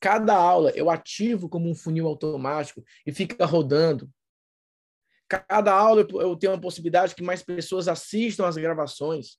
Cada 0.00 0.34
aula 0.34 0.70
eu 0.74 0.90
ativo 0.90 1.48
como 1.48 1.68
um 1.68 1.74
funil 1.74 2.06
automático 2.06 2.82
e 3.06 3.12
fica 3.12 3.44
rodando. 3.44 4.10
Cada 5.28 5.72
aula 5.72 6.06
eu 6.20 6.36
tenho 6.36 6.52
a 6.52 6.60
possibilidade 6.60 7.14
que 7.14 7.22
mais 7.22 7.42
pessoas 7.42 7.88
assistam 7.88 8.46
as 8.46 8.56
gravações 8.56 9.38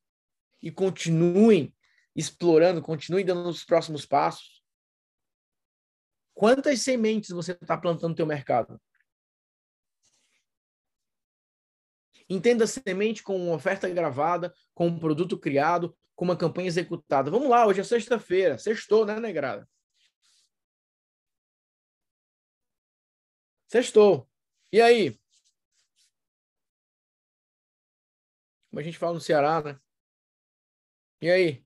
e 0.61 0.71
continuem 0.71 1.73
explorando, 2.15 2.81
continuem 2.81 3.25
dando 3.25 3.47
os 3.47 3.63
próximos 3.63 4.05
passos. 4.05 4.54
Quantas 6.35 6.81
sementes 6.81 7.29
você 7.29 7.53
está 7.53 7.77
plantando 7.77 8.09
no 8.09 8.15
teu 8.15 8.25
mercado? 8.27 8.79
Entenda 12.29 12.67
semente 12.67 13.23
com 13.23 13.37
uma 13.37 13.55
oferta 13.55 13.87
gravada, 13.87 14.53
com 14.73 14.87
um 14.87 14.99
produto 14.99 15.39
criado, 15.39 15.97
com 16.13 16.25
uma 16.25 16.37
campanha 16.37 16.67
executada. 16.67 17.31
Vamos 17.31 17.49
lá, 17.49 17.65
hoje 17.65 17.79
é 17.79 17.83
sexta-feira. 17.83 18.57
Sextou, 18.57 19.05
né, 19.05 19.17
negrada? 19.19 19.67
Sextou. 23.67 24.29
E 24.73 24.81
aí? 24.81 25.17
Como 28.69 28.79
a 28.81 28.83
gente 28.83 28.97
fala 28.97 29.13
no 29.13 29.21
Ceará, 29.21 29.61
né? 29.61 29.79
E 31.21 31.29
aí? 31.29 31.65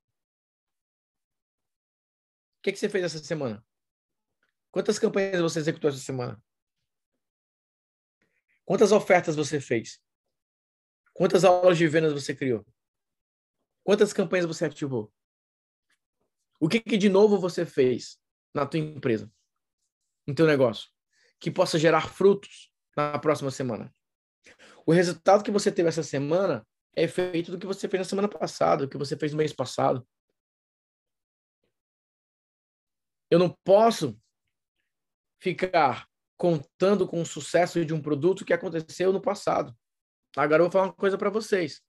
O 2.60 2.62
que, 2.62 2.72
que 2.72 2.78
você 2.78 2.90
fez 2.90 3.06
essa 3.06 3.18
semana? 3.20 3.66
Quantas 4.72 5.00
campanhas 5.00 5.42
você 5.42 5.60
executou 5.60 5.90
essa 5.90 6.00
semana? 6.00 6.42
Quantas 8.66 8.92
ofertas 8.92 9.36
você 9.36 9.60
fez? 9.60 10.00
Quantas 11.14 11.44
aulas 11.44 11.78
de 11.78 11.88
vendas 11.88 12.14
você 12.14 12.36
criou? 12.36 12.66
Quantas 13.84 14.14
campanhas 14.14 14.46
você 14.46 14.66
ativou? 14.66 15.12
O 16.60 16.70
que, 16.70 16.80
que 16.80 16.98
de 16.98 17.10
novo 17.10 17.40
você 17.40 17.66
fez 17.66 18.20
na 18.54 18.66
tua 18.66 18.80
empresa, 18.80 19.32
no 20.28 20.36
teu 20.36 20.46
negócio, 20.46 20.90
que 21.40 21.50
possa 21.50 21.80
gerar 21.80 22.10
frutos 22.10 22.72
na 22.96 23.18
próxima 23.18 23.50
semana? 23.50 23.94
O 24.86 24.92
resultado 24.92 25.44
que 25.44 25.52
você 25.52 25.72
teve 25.72 25.90
essa 25.90 26.04
semana 26.04 26.68
é 26.94 27.08
feito 27.08 27.52
do 27.52 27.58
que 27.58 27.66
você 27.66 27.88
fez 27.88 28.02
na 28.02 28.10
semana 28.10 28.28
passada, 28.28 28.86
do 28.86 28.90
que 28.90 28.98
você 28.98 29.18
fez 29.18 29.32
no 29.32 29.38
mês 29.38 29.54
passado. 29.54 30.08
Eu 33.32 33.40
não 33.40 33.50
posso 33.64 34.20
ficar 35.40 36.08
contando 36.38 37.08
com 37.08 37.22
o 37.22 37.26
sucesso 37.26 37.84
de 37.84 37.94
um 37.94 38.02
produto 38.02 38.46
que 38.46 38.54
aconteceu 38.54 39.12
no 39.12 39.22
passado. 39.22 39.76
Agora 40.38 40.62
eu 40.62 40.66
vou 40.66 40.72
falar 40.72 40.86
uma 40.86 40.94
coisa 40.94 41.18
para 41.18 41.30
vocês. 41.30 41.82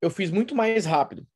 Eu 0.00 0.10
fiz 0.10 0.30
muito 0.30 0.54
mais 0.54 0.84
rápido. 0.84 1.26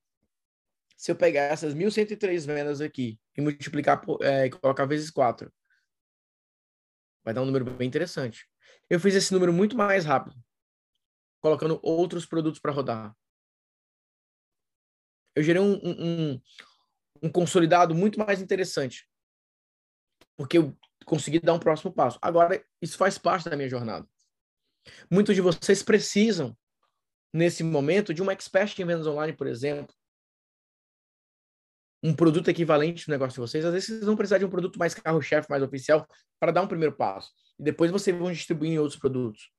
Se 0.97 1.11
eu 1.11 1.17
pegar 1.17 1.43
essas 1.45 1.75
1.103 1.75 2.47
vendas 2.47 2.81
aqui 2.81 3.19
e 3.37 3.41
multiplicar, 3.41 4.01
por, 4.01 4.23
é, 4.23 4.49
colocar 4.51 4.87
vezes 4.87 5.11
4, 5.11 5.53
vai 7.25 7.35
dar 7.35 7.43
um 7.43 7.47
número 7.47 7.65
bem 7.65 7.89
interessante. 7.89 8.49
Eu 8.89 9.01
fiz 9.01 9.15
esse 9.15 9.33
número 9.33 9.53
muito 9.53 9.77
mais 9.77 10.05
rápido, 10.05 10.37
colocando 11.41 11.81
outros 11.83 12.25
produtos 12.25 12.61
para 12.61 12.71
rodar. 12.71 13.17
Eu 15.35 15.43
gerei 15.43 15.61
um, 15.61 15.75
um, 15.83 16.41
um 17.23 17.33
consolidado 17.33 17.97
muito 17.97 18.19
mais 18.19 18.41
interessante, 18.41 19.09
porque 20.37 20.59
eu 20.59 20.77
consegui 21.05 21.41
dar 21.41 21.55
um 21.55 21.59
próximo 21.59 21.93
passo. 21.93 22.19
Agora, 22.23 22.63
isso 22.81 22.97
faz 22.97 23.19
parte 23.19 23.49
da 23.49 23.57
minha 23.57 23.69
jornada. 23.69 24.07
Muitos 25.11 25.35
de 25.35 25.41
vocês 25.41 25.83
precisam, 25.83 26.57
nesse 27.33 27.63
momento, 27.63 28.13
de 28.13 28.23
um 28.23 28.31
expert 28.31 28.79
em 28.79 28.85
vendas 28.85 29.07
online, 29.07 29.33
por 29.33 29.47
exemplo. 29.47 29.95
Um 32.03 32.15
produto 32.15 32.49
equivalente 32.49 33.09
no 33.09 33.13
negócio 33.13 33.35
de 33.35 33.41
vocês. 33.41 33.65
Às 33.65 33.73
vezes 33.73 33.89
vocês 33.89 34.05
vão 34.05 34.17
precisar 34.17 34.39
de 34.39 34.45
um 34.45 34.51
produto 34.51 34.79
mais 34.79 34.95
carro-chefe, 34.95 35.49
mais 35.49 35.63
oficial, 35.63 36.07
para 36.41 36.51
dar 36.51 36.63
um 36.63 36.67
primeiro 36.67 36.97
passo. 36.97 37.31
E 37.59 37.63
depois 37.63 37.91
vocês 37.91 38.17
vão 38.17 38.33
distribuir 38.33 38.73
em 38.73 38.79
outros 38.79 38.99
produtos. 38.99 39.51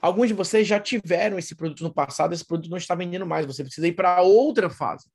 Alguns 0.00 0.28
de 0.28 0.34
vocês 0.34 0.66
já 0.66 0.80
tiveram 0.80 1.38
esse 1.38 1.54
produto 1.54 1.84
no 1.84 1.94
passado, 1.94 2.32
esse 2.32 2.44
produto 2.44 2.70
não 2.70 2.78
está 2.78 2.94
vendendo 2.94 3.26
mais. 3.26 3.46
Você 3.46 3.62
precisa 3.62 3.86
ir 3.86 3.92
para 3.92 4.20
outra 4.20 4.68
fase. 4.68 5.08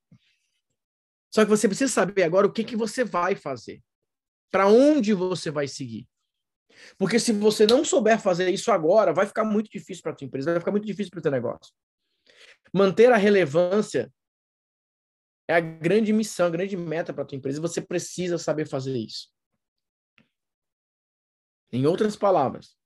Só 1.29 1.43
que 1.43 1.49
você 1.49 1.67
precisa 1.67 1.91
saber 1.91 2.23
agora 2.23 2.47
o 2.47 2.51
que, 2.51 2.63
que 2.63 2.77
você 2.77 3.03
vai 3.03 3.35
fazer. 3.35 3.81
Para 4.55 4.67
onde 4.67 5.13
você 5.13 5.51
vai 5.51 5.67
seguir. 5.67 6.07
Porque 6.97 7.19
se 7.19 7.33
você 7.33 7.67
não 7.67 7.83
souber 7.83 8.17
fazer 8.17 8.49
isso 8.49 8.71
agora, 8.71 9.11
vai 9.11 9.25
ficar 9.25 9.43
muito 9.43 9.69
difícil 9.69 10.01
para 10.01 10.13
a 10.13 10.15
tua 10.15 10.23
empresa, 10.23 10.51
vai 10.51 10.61
ficar 10.61 10.71
muito 10.71 10.85
difícil 10.85 11.11
para 11.11 11.19
o 11.19 11.21
teu 11.21 11.31
negócio. 11.31 11.73
Manter 12.73 13.11
a 13.11 13.17
relevância 13.17 14.09
é 15.45 15.55
a 15.55 15.59
grande 15.59 16.13
missão, 16.13 16.47
a 16.47 16.49
grande 16.49 16.77
meta 16.77 17.13
para 17.13 17.23
a 17.23 17.25
tua 17.25 17.35
empresa, 17.35 17.59
você 17.59 17.81
precisa 17.81 18.37
saber 18.37 18.65
fazer 18.65 18.97
isso. 18.97 19.29
Em 21.69 21.85
outras 21.85 22.15
palavras, 22.15 22.77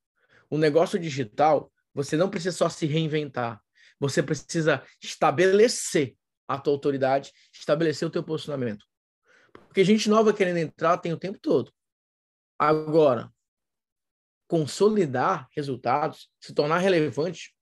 o 0.49 0.57
negócio 0.57 0.97
digital, 0.97 1.71
você 1.93 2.17
não 2.17 2.31
precisa 2.31 2.57
só 2.57 2.67
se 2.67 2.87
reinventar, 2.87 3.61
você 3.99 4.23
precisa 4.23 4.83
estabelecer 4.99 6.17
a 6.47 6.57
tua 6.57 6.73
autoridade, 6.73 7.31
estabelecer 7.53 8.07
o 8.07 8.11
teu 8.11 8.23
posicionamento. 8.23 8.88
Porque 9.69 9.83
gente 9.83 10.09
nova 10.09 10.33
querendo 10.33 10.57
entrar 10.57 10.97
tem 10.97 11.13
o 11.13 11.19
tempo 11.19 11.37
todo. 11.37 11.71
Agora, 12.57 13.31
consolidar 14.47 15.47
resultados, 15.55 16.27
se 16.41 16.55
tornar 16.55 16.79
relevante. 16.79 17.55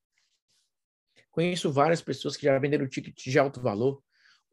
Conheço 1.29 1.69
várias 1.69 2.01
pessoas 2.01 2.37
que 2.37 2.45
já 2.45 2.57
venderam 2.57 2.87
ticket 2.87 3.21
de 3.21 3.37
alto 3.37 3.61
valor, 3.61 4.01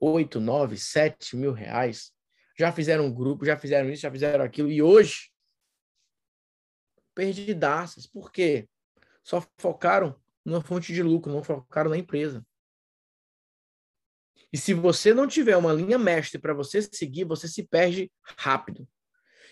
8, 0.00 0.40
9, 0.40 0.76
7 0.76 1.36
mil 1.36 1.52
reais. 1.52 2.12
Já 2.58 2.72
fizeram 2.72 3.06
um 3.06 3.14
grupo, 3.14 3.46
já 3.46 3.56
fizeram 3.56 3.88
isso, 3.88 4.02
já 4.02 4.10
fizeram 4.10 4.44
aquilo. 4.44 4.68
E 4.68 4.82
hoje, 4.82 5.30
perdidaças. 7.14 8.04
Por 8.04 8.32
quê? 8.32 8.68
Só 9.22 9.40
focaram 9.58 10.20
numa 10.44 10.60
fonte 10.60 10.92
de 10.92 11.04
lucro, 11.04 11.32
não 11.32 11.42
focaram 11.42 11.88
na 11.88 11.96
empresa. 11.96 12.44
E 14.54 14.56
se 14.56 14.72
você 14.72 15.12
não 15.12 15.26
tiver 15.26 15.56
uma 15.56 15.72
linha 15.72 15.98
mestre 15.98 16.38
para 16.38 16.54
você 16.54 16.80
seguir, 16.80 17.24
você 17.24 17.48
se 17.48 17.64
perde 17.64 18.08
rápido. 18.38 18.88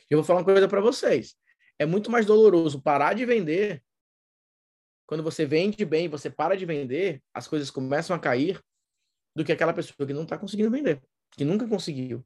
Eu 0.08 0.18
vou 0.18 0.24
falar 0.24 0.38
uma 0.38 0.44
coisa 0.44 0.68
para 0.68 0.80
vocês 0.80 1.36
é 1.82 1.86
muito 1.86 2.10
mais 2.10 2.24
doloroso 2.24 2.80
parar 2.80 3.14
de 3.14 3.26
vender. 3.26 3.82
Quando 5.06 5.22
você 5.22 5.44
vende 5.44 5.84
bem, 5.84 6.08
você 6.08 6.30
para 6.30 6.56
de 6.56 6.64
vender, 6.64 7.22
as 7.34 7.48
coisas 7.48 7.70
começam 7.70 8.14
a 8.14 8.18
cair, 8.18 8.62
do 9.34 9.44
que 9.44 9.50
aquela 9.50 9.72
pessoa 9.72 10.06
que 10.06 10.12
não 10.12 10.22
está 10.22 10.38
conseguindo 10.38 10.70
vender, 10.70 11.02
que 11.32 11.44
nunca 11.44 11.66
conseguiu. 11.66 12.24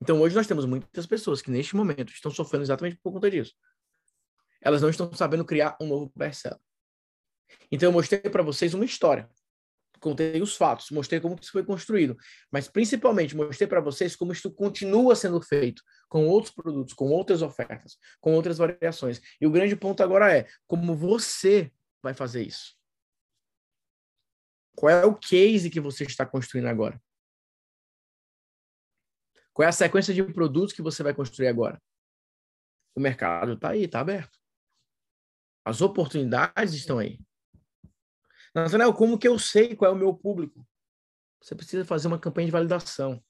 Então 0.00 0.20
hoje 0.20 0.36
nós 0.36 0.46
temos 0.46 0.64
muitas 0.64 1.06
pessoas 1.06 1.42
que 1.42 1.50
neste 1.50 1.74
momento 1.74 2.12
estão 2.12 2.30
sofrendo 2.30 2.64
exatamente 2.64 2.98
por 3.02 3.12
conta 3.12 3.30
disso. 3.30 3.54
Elas 4.60 4.80
não 4.80 4.90
estão 4.90 5.12
sabendo 5.12 5.44
criar 5.44 5.76
um 5.80 5.86
novo 5.86 6.12
best-seller. 6.14 6.60
Então 7.72 7.88
eu 7.88 7.92
mostrei 7.92 8.20
para 8.20 8.42
vocês 8.42 8.74
uma 8.74 8.84
história 8.84 9.28
contei 10.00 10.40
os 10.40 10.56
fatos, 10.56 10.90
mostrei 10.90 11.20
como 11.20 11.36
isso 11.40 11.52
foi 11.52 11.64
construído, 11.64 12.16
mas 12.50 12.66
principalmente 12.66 13.36
mostrei 13.36 13.68
para 13.68 13.80
vocês 13.80 14.16
como 14.16 14.32
isso 14.32 14.50
continua 14.52 15.14
sendo 15.14 15.40
feito 15.40 15.82
com 16.08 16.26
outros 16.26 16.52
produtos, 16.52 16.94
com 16.94 17.10
outras 17.10 17.42
ofertas, 17.42 17.98
com 18.20 18.34
outras 18.34 18.58
variações. 18.58 19.20
E 19.40 19.46
o 19.46 19.50
grande 19.50 19.76
ponto 19.76 20.02
agora 20.02 20.36
é 20.36 20.48
como 20.66 20.96
você 20.96 21.70
vai 22.02 22.14
fazer 22.14 22.42
isso. 22.42 22.74
Qual 24.74 24.90
é 24.90 25.04
o 25.04 25.14
case 25.14 25.70
que 25.70 25.80
você 25.80 26.04
está 26.04 26.24
construindo 26.24 26.66
agora? 26.66 27.00
Qual 29.52 29.66
é 29.66 29.68
a 29.68 29.72
sequência 29.72 30.14
de 30.14 30.24
produtos 30.24 30.74
que 30.74 30.80
você 30.80 31.02
vai 31.02 31.12
construir 31.12 31.48
agora? 31.48 31.80
O 32.94 33.00
mercado 33.00 33.52
está 33.52 33.70
aí, 33.70 33.84
está 33.84 34.00
aberto. 34.00 34.38
As 35.64 35.82
oportunidades 35.82 36.72
estão 36.72 36.98
aí. 36.98 37.20
Nathanael, 38.54 38.92
como 38.92 39.18
que 39.18 39.28
eu 39.28 39.38
sei 39.38 39.74
qual 39.74 39.90
é 39.90 39.94
o 39.94 39.98
meu 39.98 40.14
público? 40.14 40.66
Você 41.40 41.54
precisa 41.54 41.84
fazer 41.84 42.08
uma 42.08 42.18
campanha 42.18 42.46
de 42.46 42.52
validação. 42.52 43.22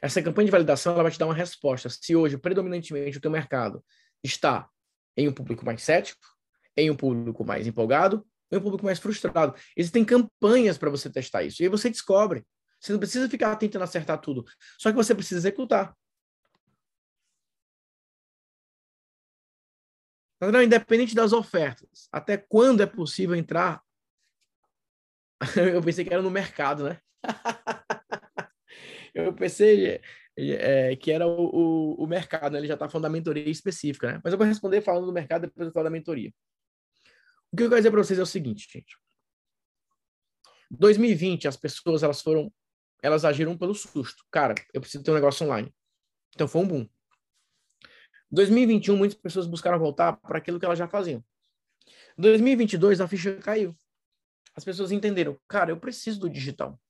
Essa 0.00 0.22
campanha 0.22 0.46
de 0.46 0.52
validação 0.52 0.92
ela 0.92 1.04
vai 1.04 1.12
te 1.12 1.18
dar 1.18 1.26
uma 1.26 1.34
resposta. 1.34 1.88
Se 1.88 2.14
hoje, 2.14 2.36
predominantemente, 2.36 3.18
o 3.18 3.20
teu 3.20 3.30
mercado 3.30 3.82
está 4.22 4.68
em 5.16 5.28
um 5.28 5.32
público 5.32 5.64
mais 5.64 5.82
cético, 5.82 6.20
em 6.76 6.90
um 6.90 6.96
público 6.96 7.44
mais 7.44 7.66
empolgado, 7.66 8.26
em 8.52 8.56
um 8.56 8.60
público 8.60 8.84
mais 8.84 8.98
frustrado. 8.98 9.54
Existem 9.76 10.04
campanhas 10.04 10.76
para 10.76 10.90
você 10.90 11.08
testar 11.08 11.42
isso. 11.42 11.62
E 11.62 11.64
aí 11.64 11.68
você 11.68 11.88
descobre. 11.88 12.44
Você 12.78 12.92
não 12.92 12.98
precisa 12.98 13.28
ficar 13.28 13.56
tentando 13.56 13.82
acertar 13.82 14.20
tudo. 14.20 14.44
Só 14.78 14.90
que 14.90 14.96
você 14.96 15.14
precisa 15.14 15.40
executar. 15.40 15.96
Não, 20.40 20.62
independente 20.62 21.14
das 21.14 21.32
ofertas, 21.32 22.08
até 22.12 22.36
quando 22.36 22.82
é 22.82 22.86
possível 22.86 23.34
entrar? 23.34 23.82
Eu 25.56 25.82
pensei 25.82 26.04
que 26.04 26.12
era 26.12 26.22
no 26.22 26.30
mercado, 26.30 26.84
né? 26.84 27.00
Eu 29.14 29.32
pensei 29.32 30.00
é, 30.36 30.94
que 30.96 31.10
era 31.10 31.26
o, 31.26 31.30
o, 31.30 32.04
o 32.04 32.06
mercado, 32.06 32.52
né? 32.52 32.58
ele 32.58 32.68
já 32.68 32.74
está 32.74 32.88
falando 32.88 33.04
da 33.04 33.08
mentoria 33.08 33.48
específica, 33.48 34.12
né? 34.12 34.20
Mas 34.22 34.32
eu 34.32 34.38
vou 34.38 34.46
responder 34.46 34.82
falando 34.82 35.06
do 35.06 35.12
mercado 35.12 35.42
depois 35.42 35.66
eu 35.66 35.72
falo 35.72 35.84
da 35.84 35.90
mentoria. 35.90 36.30
O 37.50 37.56
que 37.56 37.62
eu 37.62 37.68
quero 37.68 37.80
dizer 37.80 37.90
para 37.90 38.02
vocês 38.02 38.18
é 38.18 38.22
o 38.22 38.26
seguinte, 38.26 38.68
gente. 38.70 38.98
2020, 40.70 41.48
as 41.48 41.56
pessoas 41.56 42.02
elas 42.02 42.20
foram, 42.20 42.52
elas 43.02 43.24
agiram 43.24 43.56
pelo 43.56 43.74
susto. 43.74 44.24
Cara, 44.30 44.54
eu 44.74 44.80
preciso 44.80 45.02
ter 45.02 45.10
um 45.10 45.14
negócio 45.14 45.46
online. 45.46 45.74
Então 46.34 46.46
foi 46.46 46.60
um 46.60 46.68
boom. 46.68 46.88
2021, 48.30 48.96
muitas 48.96 49.18
pessoas 49.18 49.46
buscaram 49.46 49.78
voltar 49.78 50.14
para 50.14 50.38
aquilo 50.38 50.58
que 50.58 50.64
elas 50.64 50.78
já 50.78 50.88
faziam. 50.88 51.24
2022, 52.18 53.00
a 53.00 53.08
ficha 53.08 53.36
caiu. 53.36 53.76
As 54.54 54.64
pessoas 54.64 54.90
entenderam, 54.90 55.38
cara, 55.46 55.70
eu 55.70 55.78
preciso 55.78 56.20
do 56.20 56.30
digital. 56.30 56.80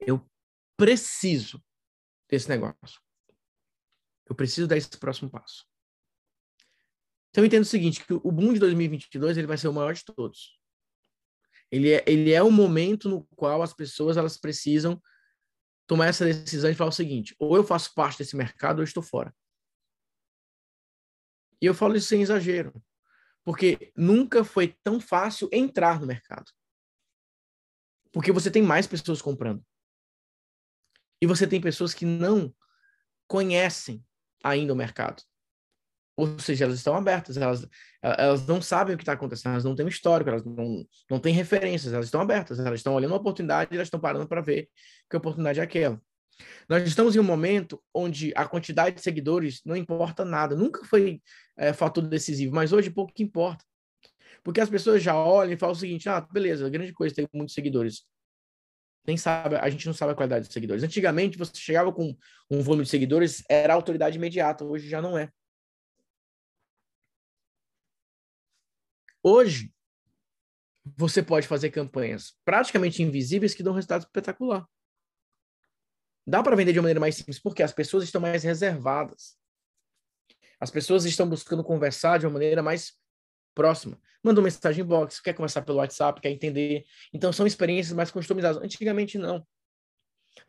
Eu 0.00 0.24
preciso 0.76 1.62
desse 2.28 2.48
negócio. 2.48 3.00
Eu 4.28 4.34
preciso 4.34 4.66
dar 4.66 4.76
esse 4.76 4.90
próximo 4.98 5.30
passo. 5.30 5.64
Então 7.30 7.44
eu 7.44 7.46
entendo 7.46 7.62
o 7.62 7.66
seguinte, 7.66 8.04
que 8.04 8.14
o 8.14 8.32
boom 8.32 8.52
de 8.52 8.58
2022 8.58 9.36
ele 9.36 9.46
vai 9.46 9.56
ser 9.56 9.68
o 9.68 9.72
maior 9.72 9.94
de 9.94 10.04
todos. 10.04 10.58
Ele 11.70 11.92
é, 11.92 12.04
ele 12.06 12.32
é 12.32 12.42
o 12.42 12.50
momento 12.50 13.08
no 13.08 13.24
qual 13.36 13.62
as 13.62 13.72
pessoas 13.72 14.16
elas 14.16 14.36
precisam 14.36 15.00
tomar 15.86 16.06
essa 16.06 16.24
decisão 16.24 16.70
e 16.70 16.74
falar 16.74 16.90
o 16.90 16.92
seguinte: 16.92 17.34
ou 17.38 17.56
eu 17.56 17.64
faço 17.64 17.94
parte 17.94 18.18
desse 18.18 18.36
mercado 18.36 18.78
ou 18.78 18.82
eu 18.82 18.86
estou 18.86 19.02
fora. 19.02 19.34
E 21.60 21.66
eu 21.66 21.74
falo 21.74 21.96
isso 21.96 22.08
sem 22.08 22.22
exagero, 22.22 22.72
porque 23.44 23.92
nunca 23.96 24.44
foi 24.44 24.76
tão 24.82 25.00
fácil 25.00 25.48
entrar 25.52 26.00
no 26.00 26.06
mercado. 26.06 26.50
Porque 28.12 28.32
você 28.32 28.50
tem 28.50 28.62
mais 28.62 28.86
pessoas 28.86 29.20
comprando. 29.22 29.64
E 31.20 31.26
você 31.26 31.46
tem 31.46 31.60
pessoas 31.60 31.94
que 31.94 32.04
não 32.04 32.54
conhecem 33.26 34.04
ainda 34.42 34.72
o 34.72 34.76
mercado. 34.76 35.22
Ou 36.16 36.38
seja, 36.38 36.64
elas 36.64 36.78
estão 36.78 36.96
abertas, 36.96 37.36
elas, 37.36 37.68
elas 38.02 38.46
não 38.46 38.62
sabem 38.62 38.94
o 38.94 38.96
que 38.96 39.02
está 39.02 39.12
acontecendo, 39.12 39.52
elas 39.52 39.64
não 39.64 39.74
têm 39.74 39.84
um 39.84 39.88
histórico, 39.90 40.30
elas 40.30 40.44
não, 40.44 40.86
não 41.10 41.20
têm 41.20 41.34
referências, 41.34 41.92
elas 41.92 42.06
estão 42.06 42.22
abertas, 42.22 42.58
elas 42.58 42.80
estão 42.80 42.94
olhando 42.94 43.10
uma 43.10 43.18
oportunidade 43.18 43.68
e 43.70 43.76
elas 43.76 43.86
estão 43.86 44.00
parando 44.00 44.26
para 44.26 44.40
ver 44.40 44.70
que 45.10 45.16
oportunidade 45.16 45.60
é 45.60 45.62
aquela. 45.62 46.00
Nós 46.68 46.86
estamos 46.86 47.16
em 47.16 47.18
um 47.18 47.24
momento 47.24 47.82
onde 47.94 48.32
a 48.36 48.46
quantidade 48.46 48.96
de 48.96 49.02
seguidores 49.02 49.62
não 49.64 49.76
importa 49.76 50.24
nada, 50.24 50.54
nunca 50.56 50.84
foi 50.84 51.22
é, 51.56 51.72
fator 51.72 52.06
decisivo, 52.06 52.54
mas 52.54 52.72
hoje 52.72 52.90
pouco 52.90 53.12
importa. 53.22 53.64
Porque 54.42 54.60
as 54.60 54.68
pessoas 54.70 55.02
já 55.02 55.16
olham 55.16 55.52
e 55.52 55.58
falam 55.58 55.74
o 55.74 55.78
seguinte: 55.78 56.08
ah, 56.08 56.20
beleza, 56.20 56.68
grande 56.70 56.92
coisa 56.92 57.14
ter 57.14 57.28
muitos 57.32 57.54
seguidores 57.54 58.04
nem 59.06 59.16
sabe, 59.16 59.56
a 59.56 59.70
gente 59.70 59.86
não 59.86 59.94
sabe 59.94 60.12
a 60.12 60.14
qualidade 60.16 60.46
dos 60.46 60.52
seguidores. 60.52 60.82
Antigamente, 60.82 61.38
você 61.38 61.52
chegava 61.54 61.92
com 61.92 62.16
um 62.50 62.60
volume 62.60 62.82
de 62.82 62.90
seguidores, 62.90 63.44
era 63.48 63.72
autoridade 63.72 64.16
imediata, 64.16 64.64
hoje 64.64 64.88
já 64.88 65.00
não 65.00 65.16
é. 65.16 65.30
Hoje, 69.22 69.72
você 70.96 71.22
pode 71.22 71.46
fazer 71.46 71.70
campanhas 71.70 72.34
praticamente 72.44 73.02
invisíveis 73.02 73.54
que 73.54 73.62
dão 73.62 73.72
resultado 73.74 74.02
espetacular. 74.02 74.66
Dá 76.26 76.42
para 76.42 76.56
vender 76.56 76.72
de 76.72 76.78
uma 76.78 76.84
maneira 76.84 77.00
mais 77.00 77.14
simples, 77.14 77.38
porque 77.38 77.62
as 77.62 77.72
pessoas 77.72 78.02
estão 78.02 78.20
mais 78.20 78.42
reservadas. 78.42 79.36
As 80.58 80.70
pessoas 80.70 81.04
estão 81.04 81.28
buscando 81.28 81.62
conversar 81.62 82.18
de 82.18 82.26
uma 82.26 82.32
maneira 82.32 82.62
mais 82.62 82.94
próxima. 83.54 84.00
Manda 84.22 84.40
uma 84.40 84.46
mensagem 84.46 84.82
inbox, 84.82 85.20
quer 85.20 85.34
conversar 85.34 85.62
pelo 85.62 85.78
WhatsApp, 85.78 86.20
quer 86.20 86.30
entender. 86.30 86.84
Então 87.12 87.32
são 87.32 87.46
experiências 87.46 87.94
mais 87.94 88.10
customizadas. 88.10 88.60
Antigamente 88.62 89.18
não. 89.18 89.46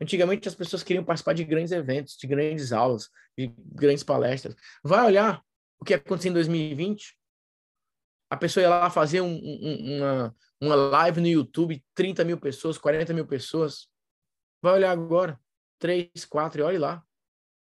Antigamente 0.00 0.48
as 0.48 0.54
pessoas 0.54 0.82
queriam 0.82 1.04
participar 1.04 1.32
de 1.32 1.44
grandes 1.44 1.72
eventos, 1.72 2.16
de 2.16 2.26
grandes 2.26 2.72
aulas, 2.72 3.08
de 3.36 3.52
grandes 3.56 4.02
palestras. 4.02 4.56
Vai 4.82 5.06
olhar 5.06 5.42
o 5.78 5.84
que 5.84 5.94
aconteceu 5.94 6.30
em 6.30 6.34
2020. 6.34 7.16
A 8.30 8.36
pessoa 8.36 8.62
ia 8.62 8.68
lá 8.68 8.90
fazer 8.90 9.20
um, 9.20 9.32
um, 9.32 9.96
uma, 9.96 10.36
uma 10.60 10.74
live 10.74 11.20
no 11.20 11.26
YouTube, 11.26 11.84
30 11.94 12.24
mil 12.24 12.38
pessoas, 12.38 12.76
40 12.76 13.14
mil 13.14 13.26
pessoas. 13.26 13.88
Vai 14.60 14.74
olhar 14.74 14.90
agora, 14.90 15.40
3, 15.78 16.24
4, 16.28 16.60
e 16.60 16.64
olhe 16.64 16.78
lá. 16.78 17.02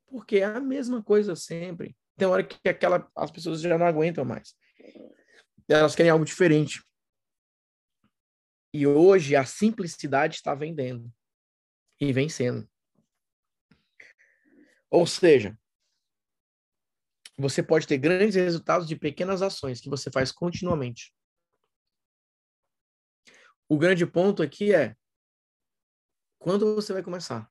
Porque 0.07 0.38
é 0.38 0.45
a 0.45 0.60
mesma 0.60 1.03
coisa 1.03 1.36
sempre. 1.36 1.95
Tem 2.18 2.27
hora 2.27 2.44
que 2.44 2.68
aquela, 2.68 3.10
as 3.15 3.31
pessoas 3.31 3.61
já 3.61 3.77
não 3.77 3.86
aguentam 3.86 4.26
mais 4.26 4.56
elas 5.76 5.95
querem 5.95 6.11
algo 6.11 6.26
diferente. 6.26 6.84
E 8.73 8.86
hoje 8.86 9.36
a 9.36 9.45
simplicidade 9.45 10.36
está 10.36 10.53
vendendo 10.53 11.11
e 11.99 12.11
vencendo. 12.14 12.69
Ou 14.90 15.06
seja, 15.06 15.57
você 17.38 17.64
pode 17.64 17.88
ter 17.88 17.98
grandes 17.98 18.36
resultados 18.36 18.88
de 18.88 18.95
pequenas 18.95 19.41
ações 19.41 19.80
que 19.80 19.90
você 19.90 20.11
faz 20.11 20.31
continuamente. 20.31 21.14
O 23.68 23.77
grande 23.77 24.06
ponto 24.06 24.41
aqui 24.41 24.73
é 24.73 24.95
quando 26.40 26.76
você 26.76 26.94
vai 26.94 27.03
começar. 27.03 27.49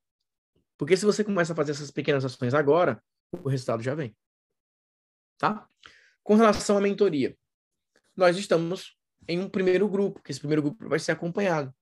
Porque 0.79 0.97
se 0.97 1.05
você 1.05 1.25
começa 1.25 1.53
a 1.53 1.57
fazer 1.57 1.73
essas 1.73 1.91
pequenas 1.91 2.25
ações 2.25 2.55
agora, 2.55 3.03
o 3.33 3.49
resultado 3.49 3.83
já 3.83 3.95
vem. 3.95 4.17
Tá? 5.37 5.69
Com 6.23 6.37
relação 6.37 6.79
à 6.79 6.81
mentoria, 6.81 7.37
nós 8.17 8.39
estamos 8.39 8.97
em 9.27 9.41
um 9.41 9.49
primeiro 9.49 9.89
grupo, 9.89 10.23
que 10.23 10.31
esse 10.31 10.41
primeiro 10.41 10.63
grupo 10.63 10.89
vai 10.89 10.99
ser 10.99 11.13
acompanhado. 11.13 11.75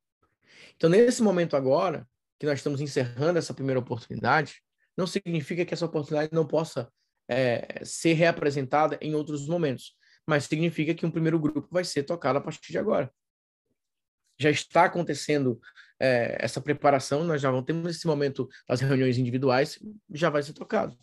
Então, 0.75 0.91
nesse 0.91 1.23
momento 1.23 1.57
agora, 1.57 2.09
que 2.39 2.47
nós 2.47 2.59
estamos 2.59 2.81
encerrando 2.81 3.39
essa 3.39 3.55
primeira 3.55 3.79
oportunidade, 3.79 4.63
não 4.97 5.07
significa 5.07 5.65
que 5.65 5.75
essa 5.75 5.87
oportunidade 5.87 6.33
não 6.33 6.47
possa 6.47 6.91
é, 7.29 7.85
ser 7.85 8.15
reapresentada 8.15 8.99
em 9.01 9.15
outros 9.15 9.47
momentos, 9.47 9.95
mas 10.27 10.45
significa 10.45 10.95
que 10.95 11.07
um 11.07 11.11
primeiro 11.11 11.39
grupo 11.39 11.69
vai 11.71 11.85
ser 11.85 12.03
tocado 12.03 12.39
a 12.39 12.43
partir 12.43 12.73
de 12.73 12.79
agora. 12.79 13.13
Já 14.39 14.51
está 14.51 14.85
acontecendo 14.85 15.61
é, 15.99 16.37
essa 16.41 16.61
preparação, 16.61 17.25
nós 17.25 17.41
já 17.41 17.51
ter 17.63 17.75
esse 17.87 18.07
momento 18.07 18.49
das 18.69 18.81
reuniões 18.81 19.19
individuais, 19.19 19.79
já 20.11 20.31
vai 20.31 20.43
ser 20.43 20.53
tocado. 20.53 20.97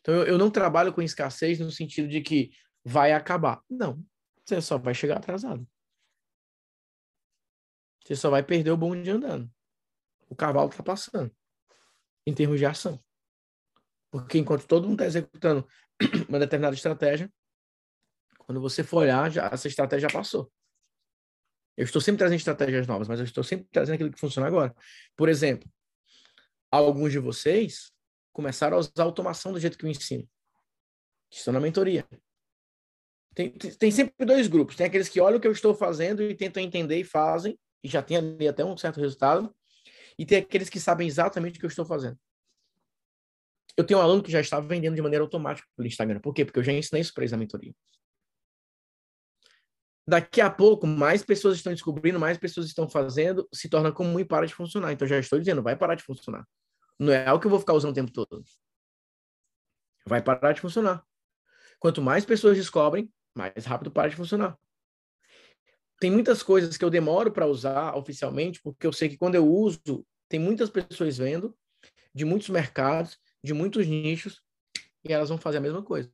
Então, 0.00 0.14
eu, 0.14 0.24
eu 0.24 0.38
não 0.38 0.50
trabalho 0.50 0.92
com 0.92 1.02
escassez 1.02 1.60
no 1.60 1.70
sentido 1.70 2.08
de 2.08 2.20
que 2.20 2.50
vai 2.84 3.12
acabar. 3.12 3.62
Não, 3.70 4.04
você 4.44 4.60
só 4.60 4.78
vai 4.78 4.94
chegar 4.94 5.18
atrasado. 5.18 5.66
Você 8.04 8.16
só 8.16 8.30
vai 8.30 8.42
perder 8.42 8.72
o 8.72 8.76
bonde 8.76 9.10
andando. 9.10 9.50
O 10.28 10.34
cavalo 10.34 10.70
está 10.70 10.82
passando, 10.82 11.30
em 12.26 12.34
termos 12.34 12.58
de 12.58 12.66
ação. 12.66 13.02
Porque 14.10 14.38
enquanto 14.38 14.66
todo 14.66 14.88
mundo 14.88 15.02
está 15.02 15.06
executando 15.06 15.66
uma 16.28 16.38
determinada 16.38 16.74
estratégia, 16.74 17.32
quando 18.38 18.60
você 18.60 18.82
for 18.82 18.98
olhar, 18.98 19.30
já, 19.30 19.46
essa 19.46 19.68
estratégia 19.68 20.08
já 20.08 20.12
passou. 20.12 20.52
Eu 21.76 21.84
estou 21.84 22.00
sempre 22.00 22.18
trazendo 22.18 22.38
estratégias 22.38 22.86
novas, 22.86 23.08
mas 23.08 23.18
eu 23.18 23.24
estou 23.24 23.42
sempre 23.42 23.66
trazendo 23.70 23.94
aquilo 23.94 24.12
que 24.12 24.20
funciona 24.20 24.46
agora. 24.46 24.74
Por 25.16 25.28
exemplo, 25.28 25.70
alguns 26.70 27.12
de 27.12 27.18
vocês 27.18 27.92
começaram 28.32 28.76
a 28.76 28.80
usar 28.80 29.02
automação 29.02 29.52
do 29.52 29.60
jeito 29.60 29.78
que 29.78 29.84
eu 29.84 29.90
ensino. 29.90 30.28
Estão 31.30 31.52
na 31.52 31.60
mentoria. 31.60 32.06
Tem, 33.34 33.50
tem 33.50 33.90
sempre 33.90 34.26
dois 34.26 34.46
grupos. 34.48 34.76
Tem 34.76 34.86
aqueles 34.86 35.08
que 35.08 35.20
olham 35.20 35.38
o 35.38 35.40
que 35.40 35.46
eu 35.46 35.52
estou 35.52 35.74
fazendo 35.74 36.22
e 36.22 36.34
tentam 36.34 36.62
entender 36.62 36.98
e 36.98 37.04
fazem, 37.04 37.58
e 37.82 37.88
já 37.88 38.02
tem 38.02 38.18
ali 38.18 38.46
até 38.46 38.64
um 38.64 38.76
certo 38.76 39.00
resultado. 39.00 39.54
E 40.18 40.26
tem 40.26 40.38
aqueles 40.38 40.68
que 40.68 40.78
sabem 40.78 41.08
exatamente 41.08 41.56
o 41.56 41.60
que 41.60 41.64
eu 41.64 41.70
estou 41.70 41.86
fazendo. 41.86 42.18
Eu 43.74 43.84
tenho 43.84 43.98
um 43.98 44.02
aluno 44.02 44.22
que 44.22 44.30
já 44.30 44.40
está 44.40 44.60
vendendo 44.60 44.94
de 44.94 45.00
maneira 45.00 45.24
automática 45.24 45.66
pelo 45.74 45.88
Instagram. 45.88 46.20
Por 46.20 46.34
quê? 46.34 46.44
Porque 46.44 46.58
eu 46.58 46.64
já 46.64 46.72
ensinei 46.72 47.00
isso 47.00 47.14
para 47.14 47.22
eles 47.22 47.32
na 47.32 47.38
mentoria. 47.38 47.74
Daqui 50.06 50.40
a 50.40 50.50
pouco, 50.50 50.86
mais 50.86 51.22
pessoas 51.22 51.56
estão 51.56 51.72
descobrindo, 51.72 52.18
mais 52.18 52.36
pessoas 52.36 52.66
estão 52.66 52.88
fazendo, 52.88 53.48
se 53.52 53.68
torna 53.68 53.92
comum 53.92 54.18
e 54.18 54.24
para 54.24 54.46
de 54.46 54.54
funcionar. 54.54 54.92
Então, 54.92 55.06
já 55.06 55.18
estou 55.18 55.38
dizendo, 55.38 55.62
vai 55.62 55.76
parar 55.76 55.94
de 55.94 56.02
funcionar. 56.02 56.46
Não 56.98 57.12
é 57.12 57.26
algo 57.26 57.40
que 57.40 57.46
eu 57.46 57.50
vou 57.50 57.60
ficar 57.60 57.72
usando 57.74 57.92
o 57.92 57.94
tempo 57.94 58.10
todo. 58.10 58.42
Vai 60.06 60.20
parar 60.20 60.52
de 60.52 60.60
funcionar. 60.60 61.04
Quanto 61.78 62.02
mais 62.02 62.24
pessoas 62.24 62.56
descobrem, 62.56 63.12
mais 63.34 63.64
rápido 63.64 63.90
para 63.90 64.08
de 64.08 64.16
funcionar. 64.16 64.58
Tem 66.00 66.10
muitas 66.10 66.42
coisas 66.42 66.76
que 66.76 66.84
eu 66.84 66.90
demoro 66.90 67.30
para 67.30 67.46
usar 67.46 67.96
oficialmente, 67.96 68.60
porque 68.60 68.86
eu 68.86 68.92
sei 68.92 69.08
que 69.08 69.16
quando 69.16 69.36
eu 69.36 69.46
uso, 69.46 70.04
tem 70.28 70.40
muitas 70.40 70.68
pessoas 70.68 71.16
vendo, 71.16 71.56
de 72.12 72.24
muitos 72.24 72.48
mercados, 72.48 73.18
de 73.42 73.54
muitos 73.54 73.86
nichos, 73.86 74.42
e 75.04 75.12
elas 75.12 75.28
vão 75.28 75.38
fazer 75.38 75.58
a 75.58 75.60
mesma 75.60 75.82
coisa. 75.82 76.10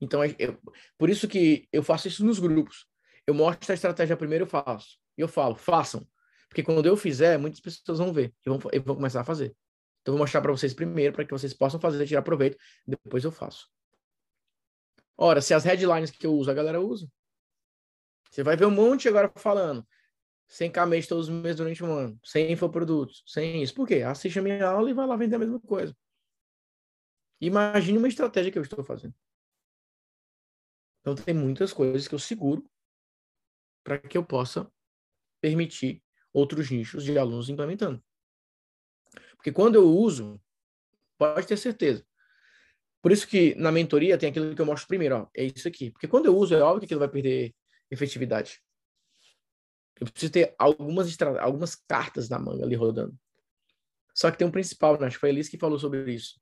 Então, 0.00 0.22
é, 0.22 0.34
eu, 0.38 0.58
por 0.98 1.08
isso 1.08 1.28
que 1.28 1.68
eu 1.72 1.82
faço 1.82 2.08
isso 2.08 2.24
nos 2.24 2.40
grupos. 2.40 2.89
Eu 3.30 3.34
mostro 3.34 3.70
a 3.70 3.74
estratégia 3.74 4.16
primeiro, 4.16 4.42
eu 4.42 4.48
faço. 4.48 4.98
E 5.16 5.20
eu 5.20 5.28
falo, 5.28 5.54
façam. 5.54 6.04
Porque 6.48 6.64
quando 6.64 6.84
eu 6.84 6.96
fizer, 6.96 7.38
muitas 7.38 7.60
pessoas 7.60 7.98
vão 7.98 8.12
ver 8.12 8.34
e 8.44 8.50
vão, 8.50 8.58
e 8.72 8.78
vão 8.80 8.96
começar 8.96 9.20
a 9.20 9.24
fazer. 9.24 9.56
Então, 10.02 10.12
eu 10.12 10.14
vou 10.14 10.18
mostrar 10.18 10.40
para 10.40 10.50
vocês 10.50 10.74
primeiro, 10.74 11.14
para 11.14 11.24
que 11.24 11.30
vocês 11.30 11.54
possam 11.54 11.78
fazer, 11.78 12.04
tirar 12.08 12.22
proveito, 12.22 12.58
depois 12.84 13.22
eu 13.22 13.30
faço. 13.30 13.68
Ora, 15.16 15.40
se 15.40 15.54
as 15.54 15.62
headlines 15.62 16.10
que 16.10 16.26
eu 16.26 16.34
uso, 16.34 16.50
a 16.50 16.54
galera 16.54 16.80
usa. 16.80 17.08
Você 18.28 18.42
vai 18.42 18.56
ver 18.56 18.66
um 18.66 18.70
monte 18.72 19.08
agora 19.08 19.30
falando. 19.36 19.86
Sem 20.48 20.72
mês 20.88 21.06
todos 21.06 21.28
os 21.28 21.32
meses 21.32 21.56
durante 21.56 21.84
um 21.84 21.92
ano. 21.92 22.18
Sem 22.24 22.50
infoprodutos. 22.50 23.22
Sem 23.26 23.62
isso. 23.62 23.74
Por 23.74 23.86
quê? 23.86 24.02
Assiste 24.02 24.40
a 24.40 24.42
minha 24.42 24.66
aula 24.66 24.90
e 24.90 24.92
vai 24.92 25.06
lá 25.06 25.14
vender 25.14 25.36
a 25.36 25.38
mesma 25.38 25.60
coisa. 25.60 25.96
Imagine 27.40 27.98
uma 27.98 28.08
estratégia 28.08 28.50
que 28.50 28.58
eu 28.58 28.62
estou 28.62 28.82
fazendo. 28.82 29.14
Então, 31.00 31.14
tem 31.14 31.32
muitas 31.32 31.72
coisas 31.72 32.08
que 32.08 32.14
eu 32.16 32.18
seguro 32.18 32.68
para 33.84 33.98
que 33.98 34.16
eu 34.16 34.24
possa 34.24 34.70
permitir 35.40 36.02
outros 36.32 36.70
nichos 36.70 37.04
de 37.04 37.18
alunos 37.18 37.48
implementando. 37.48 38.02
Porque 39.36 39.52
quando 39.52 39.76
eu 39.76 39.88
uso, 39.88 40.40
pode 41.18 41.46
ter 41.46 41.56
certeza, 41.56 42.04
por 43.02 43.10
isso 43.10 43.26
que 43.26 43.54
na 43.54 43.72
mentoria 43.72 44.18
tem 44.18 44.28
aquilo 44.28 44.54
que 44.54 44.60
eu 44.60 44.66
mostro 44.66 44.86
primeiro, 44.86 45.16
ó, 45.16 45.26
é 45.34 45.44
isso 45.44 45.66
aqui. 45.66 45.90
Porque 45.90 46.06
quando 46.06 46.26
eu 46.26 46.36
uso, 46.36 46.54
é 46.54 46.60
óbvio 46.60 46.80
que 46.80 46.84
aquilo 46.84 47.00
vai 47.00 47.08
perder 47.08 47.54
efetividade. 47.90 48.62
Eu 49.98 50.06
preciso 50.06 50.32
ter 50.32 50.54
algumas, 50.58 51.16
algumas 51.40 51.74
cartas 51.74 52.28
na 52.28 52.38
manga 52.38 52.64
ali 52.64 52.74
rodando. 52.74 53.18
Só 54.14 54.30
que 54.30 54.36
tem 54.36 54.46
um 54.46 54.50
principal, 54.50 54.98
né? 54.98 55.06
acho 55.06 55.16
que 55.16 55.20
foi 55.20 55.30
a 55.30 55.32
Elis 55.32 55.48
que 55.48 55.58
falou 55.58 55.78
sobre 55.78 56.12
isso. 56.12 56.40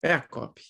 É 0.00 0.12
a 0.12 0.20
copy. 0.20 0.62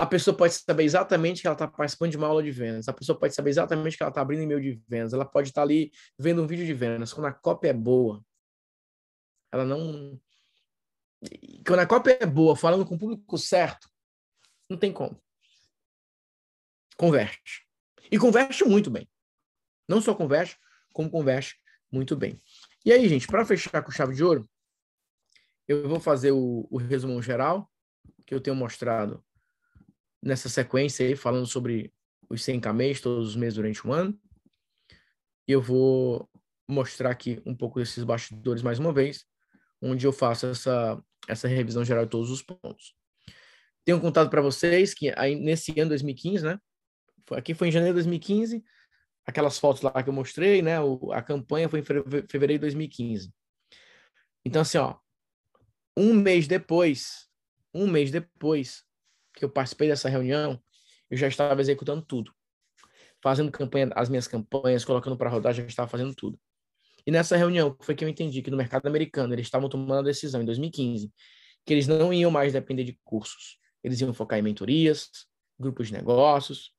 A 0.00 0.06
pessoa 0.06 0.36
pode 0.36 0.54
saber 0.54 0.82
exatamente 0.82 1.40
que 1.40 1.46
ela 1.46 1.54
está 1.54 1.68
participando 1.68 2.10
de 2.10 2.16
uma 2.16 2.26
aula 2.26 2.42
de 2.42 2.50
vendas. 2.50 2.88
A 2.88 2.92
pessoa 2.92 3.16
pode 3.16 3.32
saber 3.32 3.50
exatamente 3.50 3.96
que 3.96 4.02
ela 4.02 4.10
está 4.10 4.20
abrindo 4.20 4.42
e-mail 4.42 4.60
de 4.60 4.82
vendas. 4.88 5.12
Ela 5.12 5.24
pode 5.24 5.50
estar 5.50 5.60
tá 5.60 5.64
ali 5.64 5.92
vendo 6.18 6.42
um 6.42 6.46
vídeo 6.48 6.66
de 6.66 6.74
vendas. 6.74 7.12
Quando 7.12 7.26
a 7.26 7.32
cópia 7.32 7.68
é 7.70 7.72
boa, 7.72 8.20
ela 9.52 9.64
não. 9.64 10.20
Quando 11.64 11.78
a 11.78 11.86
cópia 11.86 12.18
é 12.20 12.26
boa, 12.26 12.56
falando 12.56 12.84
com 12.84 12.96
o 12.96 12.98
público 12.98 13.38
certo, 13.38 13.88
não 14.68 14.76
tem 14.76 14.92
como. 14.92 15.16
Converte. 16.96 17.64
E 18.10 18.18
converte 18.18 18.64
muito 18.64 18.90
bem. 18.90 19.08
Não 19.88 20.00
só 20.00 20.12
converte, 20.12 20.58
como 20.92 21.08
converte 21.08 21.56
muito 21.90 22.16
bem. 22.16 22.42
E 22.84 22.92
aí, 22.92 23.08
gente, 23.08 23.28
para 23.28 23.46
fechar 23.46 23.80
com 23.80 23.92
chave 23.92 24.12
de 24.12 24.24
ouro, 24.24 24.48
eu 25.68 25.88
vou 25.88 26.00
fazer 26.00 26.32
o, 26.32 26.66
o 26.68 26.78
resumo 26.78 27.22
geral 27.22 27.70
que 28.26 28.34
eu 28.34 28.40
tenho 28.40 28.56
mostrado 28.56 29.24
nessa 30.24 30.48
sequência 30.48 31.06
aí, 31.06 31.14
falando 31.14 31.46
sobre 31.46 31.92
os 32.30 32.42
100 32.42 32.60
mês, 32.74 33.00
todos 33.00 33.28
os 33.28 33.36
meses 33.36 33.54
durante 33.54 33.86
um 33.86 33.92
ano. 33.92 34.18
E 35.46 35.52
eu 35.52 35.60
vou 35.60 36.28
mostrar 36.66 37.10
aqui 37.10 37.42
um 37.44 37.54
pouco 37.54 37.78
desses 37.78 38.02
bastidores 38.02 38.62
mais 38.62 38.78
uma 38.78 38.92
vez, 38.92 39.26
onde 39.82 40.06
eu 40.06 40.12
faço 40.12 40.46
essa, 40.46 41.02
essa 41.28 41.46
revisão 41.46 41.84
geral 41.84 42.04
de 42.04 42.10
todos 42.10 42.30
os 42.30 42.40
pontos. 42.40 42.96
Tenho 43.84 44.00
contado 44.00 44.30
para 44.30 44.40
vocês 44.40 44.94
que 44.94 45.12
aí, 45.14 45.36
nesse 45.36 45.78
ano 45.78 45.90
2015, 45.90 46.42
né? 46.42 46.58
Aqui 47.32 47.52
foi 47.52 47.68
em 47.68 47.72
janeiro 47.72 47.92
de 47.92 48.02
2015, 48.02 48.64
aquelas 49.26 49.58
fotos 49.58 49.82
lá 49.82 50.02
que 50.02 50.08
eu 50.08 50.12
mostrei, 50.12 50.62
né? 50.62 50.80
O, 50.80 51.12
a 51.12 51.20
campanha 51.20 51.68
foi 51.68 51.80
em 51.80 51.82
fevereiro 51.82 52.60
de 52.60 52.66
2015. 52.66 53.30
Então, 54.42 54.62
assim, 54.62 54.78
ó, 54.78 54.96
um 55.94 56.14
mês 56.14 56.46
depois, 56.46 57.28
um 57.74 57.86
mês 57.86 58.10
depois 58.10 58.83
que 59.34 59.44
eu 59.44 59.50
participei 59.50 59.88
dessa 59.88 60.08
reunião, 60.08 60.60
eu 61.10 61.16
já 61.16 61.28
estava 61.28 61.60
executando 61.60 62.02
tudo. 62.02 62.32
Fazendo 63.22 63.50
campanha, 63.50 63.90
as 63.94 64.08
minhas 64.08 64.28
campanhas, 64.28 64.84
colocando 64.84 65.16
para 65.16 65.30
rodar, 65.30 65.52
já 65.52 65.64
estava 65.64 65.88
fazendo 65.88 66.14
tudo. 66.14 66.38
E 67.06 67.10
nessa 67.10 67.36
reunião 67.36 67.76
foi 67.80 67.94
que 67.94 68.04
eu 68.04 68.08
entendi 68.08 68.42
que 68.42 68.50
no 68.50 68.56
mercado 68.56 68.86
americano 68.86 69.34
eles 69.34 69.46
estavam 69.46 69.68
tomando 69.68 70.00
a 70.00 70.02
decisão 70.02 70.42
em 70.42 70.44
2015 70.44 71.12
que 71.64 71.72
eles 71.72 71.86
não 71.86 72.12
iam 72.12 72.30
mais 72.30 72.52
depender 72.52 72.84
de 72.84 72.98
cursos. 73.04 73.58
Eles 73.82 74.00
iam 74.00 74.12
focar 74.12 74.38
em 74.38 74.42
mentorias, 74.42 75.08
grupos 75.58 75.88
de 75.88 75.94
negócios, 75.94 76.72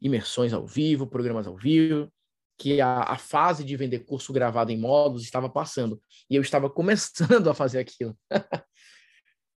imersões 0.00 0.52
ao 0.52 0.66
vivo, 0.66 1.06
programas 1.06 1.46
ao 1.46 1.56
vivo, 1.56 2.12
que 2.58 2.80
a, 2.80 3.00
a 3.02 3.18
fase 3.18 3.64
de 3.64 3.76
vender 3.76 4.00
curso 4.00 4.32
gravado 4.32 4.70
em 4.70 4.78
módulos 4.78 5.24
estava 5.24 5.48
passando. 5.48 6.00
E 6.30 6.36
eu 6.36 6.42
estava 6.42 6.70
começando 6.70 7.48
a 7.48 7.54
fazer 7.54 7.80
aquilo. 7.80 8.16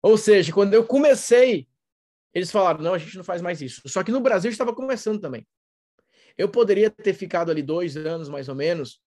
Ou 0.01 0.17
seja, 0.17 0.51
quando 0.51 0.73
eu 0.73 0.85
comecei, 0.85 1.67
eles 2.33 2.51
falaram: 2.51 2.81
não, 2.81 2.93
a 2.93 2.97
gente 2.97 3.15
não 3.15 3.23
faz 3.23 3.41
mais 3.41 3.61
isso. 3.61 3.81
Só 3.85 4.03
que 4.03 4.11
no 4.11 4.21
Brasil 4.21 4.49
estava 4.49 4.73
começando 4.73 5.19
também. 5.19 5.47
Eu 6.37 6.49
poderia 6.49 6.89
ter 6.89 7.13
ficado 7.13 7.51
ali 7.51 7.61
dois 7.61 7.95
anos, 7.95 8.27
mais 8.27 8.49
ou 8.49 8.55
menos, 8.55 8.99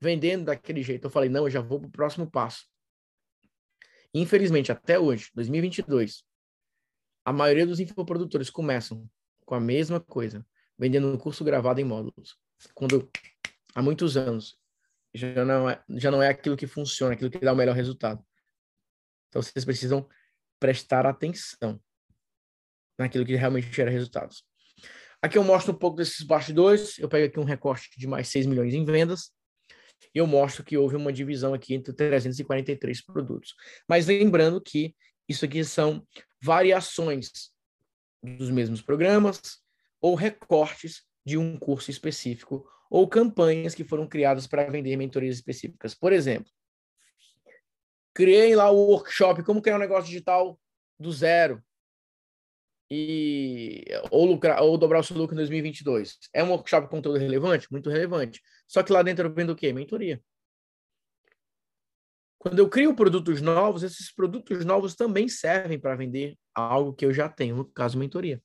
vendendo 0.00 0.46
daquele 0.46 0.82
jeito. 0.82 1.06
Eu 1.06 1.10
falei: 1.10 1.30
não, 1.30 1.44
eu 1.44 1.50
já 1.50 1.60
vou 1.60 1.80
para 1.80 1.88
o 1.88 1.92
próximo 1.92 2.30
passo. 2.30 2.66
Infelizmente, 4.12 4.70
até 4.70 4.98
hoje, 4.98 5.30
2022, 5.34 6.22
a 7.24 7.32
maioria 7.32 7.66
dos 7.66 7.80
infoprodutores 7.80 8.50
começam 8.50 9.08
com 9.44 9.54
a 9.54 9.60
mesma 9.60 9.98
coisa, 9.98 10.46
vendendo 10.78 11.08
um 11.08 11.16
curso 11.16 11.42
gravado 11.42 11.80
em 11.80 11.84
módulos. 11.84 12.38
Quando 12.74 13.10
há 13.74 13.82
muitos 13.82 14.16
anos 14.16 14.58
já 15.12 15.44
não 15.44 15.70
é, 15.70 15.82
já 15.90 16.10
não 16.10 16.22
é 16.22 16.28
aquilo 16.28 16.56
que 16.56 16.66
funciona, 16.66 17.14
aquilo 17.14 17.30
que 17.30 17.38
dá 17.38 17.52
o 17.52 17.56
melhor 17.56 17.74
resultado. 17.74 18.24
Então 19.28 19.42
vocês 19.42 19.64
precisam 19.64 20.08
prestar 20.60 21.06
atenção 21.06 21.80
naquilo 22.98 23.24
que 23.24 23.34
realmente 23.36 23.70
gera 23.72 23.90
resultados. 23.90 24.44
Aqui 25.22 25.38
eu 25.38 25.44
mostro 25.44 25.72
um 25.72 25.76
pouco 25.76 25.96
desses 25.96 26.22
bastidores. 26.22 26.98
Eu 26.98 27.08
pego 27.08 27.26
aqui 27.26 27.40
um 27.40 27.44
recorte 27.44 27.88
de 27.96 28.06
mais 28.06 28.28
6 28.28 28.46
milhões 28.46 28.74
em 28.74 28.84
vendas. 28.84 29.32
E 30.14 30.18
eu 30.18 30.26
mostro 30.26 30.62
que 30.62 30.76
houve 30.76 30.96
uma 30.96 31.12
divisão 31.12 31.54
aqui 31.54 31.74
entre 31.74 31.94
343 31.94 33.02
produtos. 33.02 33.54
Mas 33.88 34.06
lembrando 34.06 34.60
que 34.60 34.94
isso 35.28 35.44
aqui 35.44 35.64
são 35.64 36.06
variações 36.42 37.30
dos 38.22 38.50
mesmos 38.50 38.82
programas 38.82 39.40
ou 40.00 40.14
recortes 40.14 41.04
de 41.24 41.38
um 41.38 41.58
curso 41.58 41.90
específico 41.90 42.68
ou 42.90 43.08
campanhas 43.08 43.74
que 43.74 43.82
foram 43.82 44.06
criadas 44.06 44.46
para 44.46 44.70
vender 44.70 44.94
mentorias 44.96 45.36
específicas. 45.36 45.94
Por 45.94 46.12
exemplo, 46.12 46.52
criei 48.12 48.54
lá 48.54 48.70
o 48.70 48.90
workshop 48.90 49.42
como 49.42 49.62
criar 49.62 49.76
um 49.76 49.80
negócio 49.80 50.06
digital 50.06 50.60
do 50.98 51.10
zero 51.10 51.62
e 52.90 53.84
ou 54.10 54.26
lucrar 54.26 54.62
ou 54.62 54.76
dobrar 54.76 55.00
o 55.00 55.04
seu 55.04 55.16
lucro 55.16 55.34
em 55.34 55.38
2022. 55.38 56.18
É 56.32 56.42
um 56.44 56.50
workshop 56.50 56.88
com 56.88 56.96
conteúdo 56.96 57.18
relevante, 57.18 57.70
muito 57.70 57.90
relevante. 57.90 58.42
Só 58.68 58.82
que 58.82 58.92
lá 58.92 59.02
dentro 59.02 59.28
eu 59.28 59.34
vendo 59.34 59.50
o 59.50 59.56
quê? 59.56 59.72
Mentoria. 59.72 60.22
Quando 62.38 62.58
eu 62.58 62.68
crio 62.68 62.94
produtos 62.94 63.40
novos, 63.40 63.82
esses 63.82 64.12
produtos 64.12 64.64
novos 64.64 64.94
também 64.94 65.28
servem 65.28 65.80
para 65.80 65.96
vender 65.96 66.38
algo 66.54 66.92
que 66.92 67.06
eu 67.06 67.12
já 67.12 67.28
tenho, 67.28 67.56
no 67.56 67.64
caso 67.64 67.98
mentoria. 67.98 68.42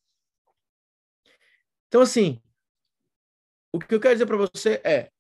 Então 1.88 2.02
assim, 2.02 2.41
o 3.74 3.80
que 3.80 3.94
eu 3.94 3.99
quero 3.99 4.16
dizer 4.16 4.26
para 4.26 4.38
você 4.38 4.82
é 4.86 5.11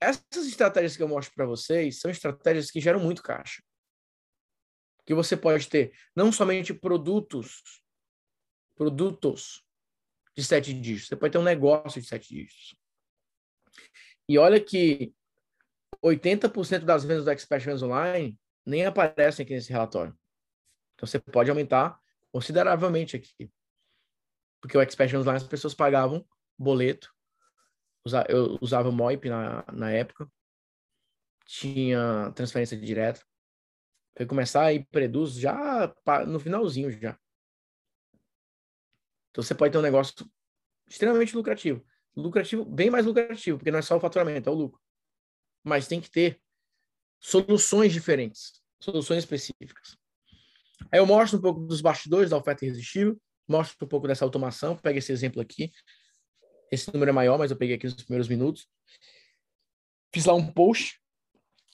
essas 0.00 0.46
estratégias 0.46 0.96
que 0.96 1.02
eu 1.02 1.08
mostro 1.08 1.34
para 1.34 1.46
vocês 1.46 1.98
são 1.98 2.10
estratégias 2.10 2.70
que 2.70 2.80
geram 2.80 3.00
muito 3.00 3.22
caixa. 3.22 3.62
Que 5.04 5.14
você 5.14 5.36
pode 5.36 5.68
ter 5.68 5.92
não 6.14 6.30
somente 6.30 6.74
produtos 6.74 7.62
produtos 8.76 9.64
de 10.36 10.44
sete 10.44 10.72
dígitos. 10.72 11.08
Você 11.08 11.16
pode 11.16 11.32
ter 11.32 11.38
um 11.38 11.42
negócio 11.42 12.00
de 12.00 12.06
sete 12.06 12.28
dígitos. 12.28 12.76
E 14.28 14.38
olha 14.38 14.62
que 14.62 15.14
80% 16.04 16.84
das 16.84 17.04
vendas 17.04 17.24
do 17.24 17.30
Expert 17.30 17.64
Vendas 17.64 17.82
Online 17.82 18.38
nem 18.64 18.84
aparecem 18.84 19.44
aqui 19.44 19.54
nesse 19.54 19.72
relatório. 19.72 20.16
Então 20.94 21.06
você 21.06 21.18
pode 21.18 21.50
aumentar 21.50 21.98
consideravelmente 22.32 23.16
aqui. 23.16 23.50
Porque 24.60 24.76
o 24.76 24.80
Expert 24.80 25.10
Vendas 25.10 25.26
Online 25.26 25.42
as 25.42 25.48
pessoas 25.48 25.74
pagavam 25.74 26.26
boleto. 26.58 27.14
Eu 28.28 28.58
usava 28.60 28.88
o 28.88 28.92
MOIP 28.92 29.28
na, 29.28 29.64
na 29.72 29.90
época. 29.90 30.30
Tinha 31.44 32.32
transferência 32.34 32.76
direta. 32.76 33.24
Foi 34.16 34.26
começar 34.26 34.72
ir 34.72 34.86
preduz 34.90 35.34
já 35.34 35.94
no 36.26 36.40
finalzinho 36.40 36.90
já. 36.90 37.18
Então 39.36 39.44
você 39.44 39.54
pode 39.54 39.70
ter 39.70 39.76
um 39.76 39.82
negócio 39.82 40.14
extremamente 40.88 41.36
lucrativo. 41.36 41.84
Lucrativo, 42.16 42.64
bem 42.64 42.88
mais 42.88 43.04
lucrativo, 43.04 43.58
porque 43.58 43.70
não 43.70 43.80
é 43.80 43.82
só 43.82 43.94
o 43.94 44.00
faturamento, 44.00 44.48
é 44.48 44.52
o 44.52 44.54
lucro. 44.54 44.80
Mas 45.62 45.86
tem 45.86 46.00
que 46.00 46.10
ter 46.10 46.40
soluções 47.20 47.92
diferentes, 47.92 48.62
soluções 48.80 49.18
específicas. 49.18 49.98
Aí 50.90 50.98
eu 50.98 51.04
mostro 51.04 51.38
um 51.38 51.42
pouco 51.42 51.60
dos 51.60 51.82
bastidores 51.82 52.30
da 52.30 52.38
oferta 52.38 52.64
irresistível, 52.64 53.20
mostro 53.46 53.76
um 53.84 53.88
pouco 53.88 54.08
dessa 54.08 54.24
automação, 54.24 54.74
pega 54.74 55.00
esse 55.00 55.12
exemplo 55.12 55.42
aqui. 55.42 55.70
Esse 56.72 56.90
número 56.90 57.10
é 57.10 57.12
maior, 57.12 57.36
mas 57.36 57.50
eu 57.50 57.58
peguei 57.58 57.76
aqui 57.76 57.84
nos 57.84 58.04
primeiros 58.04 58.28
minutos. 58.28 58.66
Fiz 60.14 60.24
lá 60.24 60.32
um 60.32 60.50
post 60.50 60.98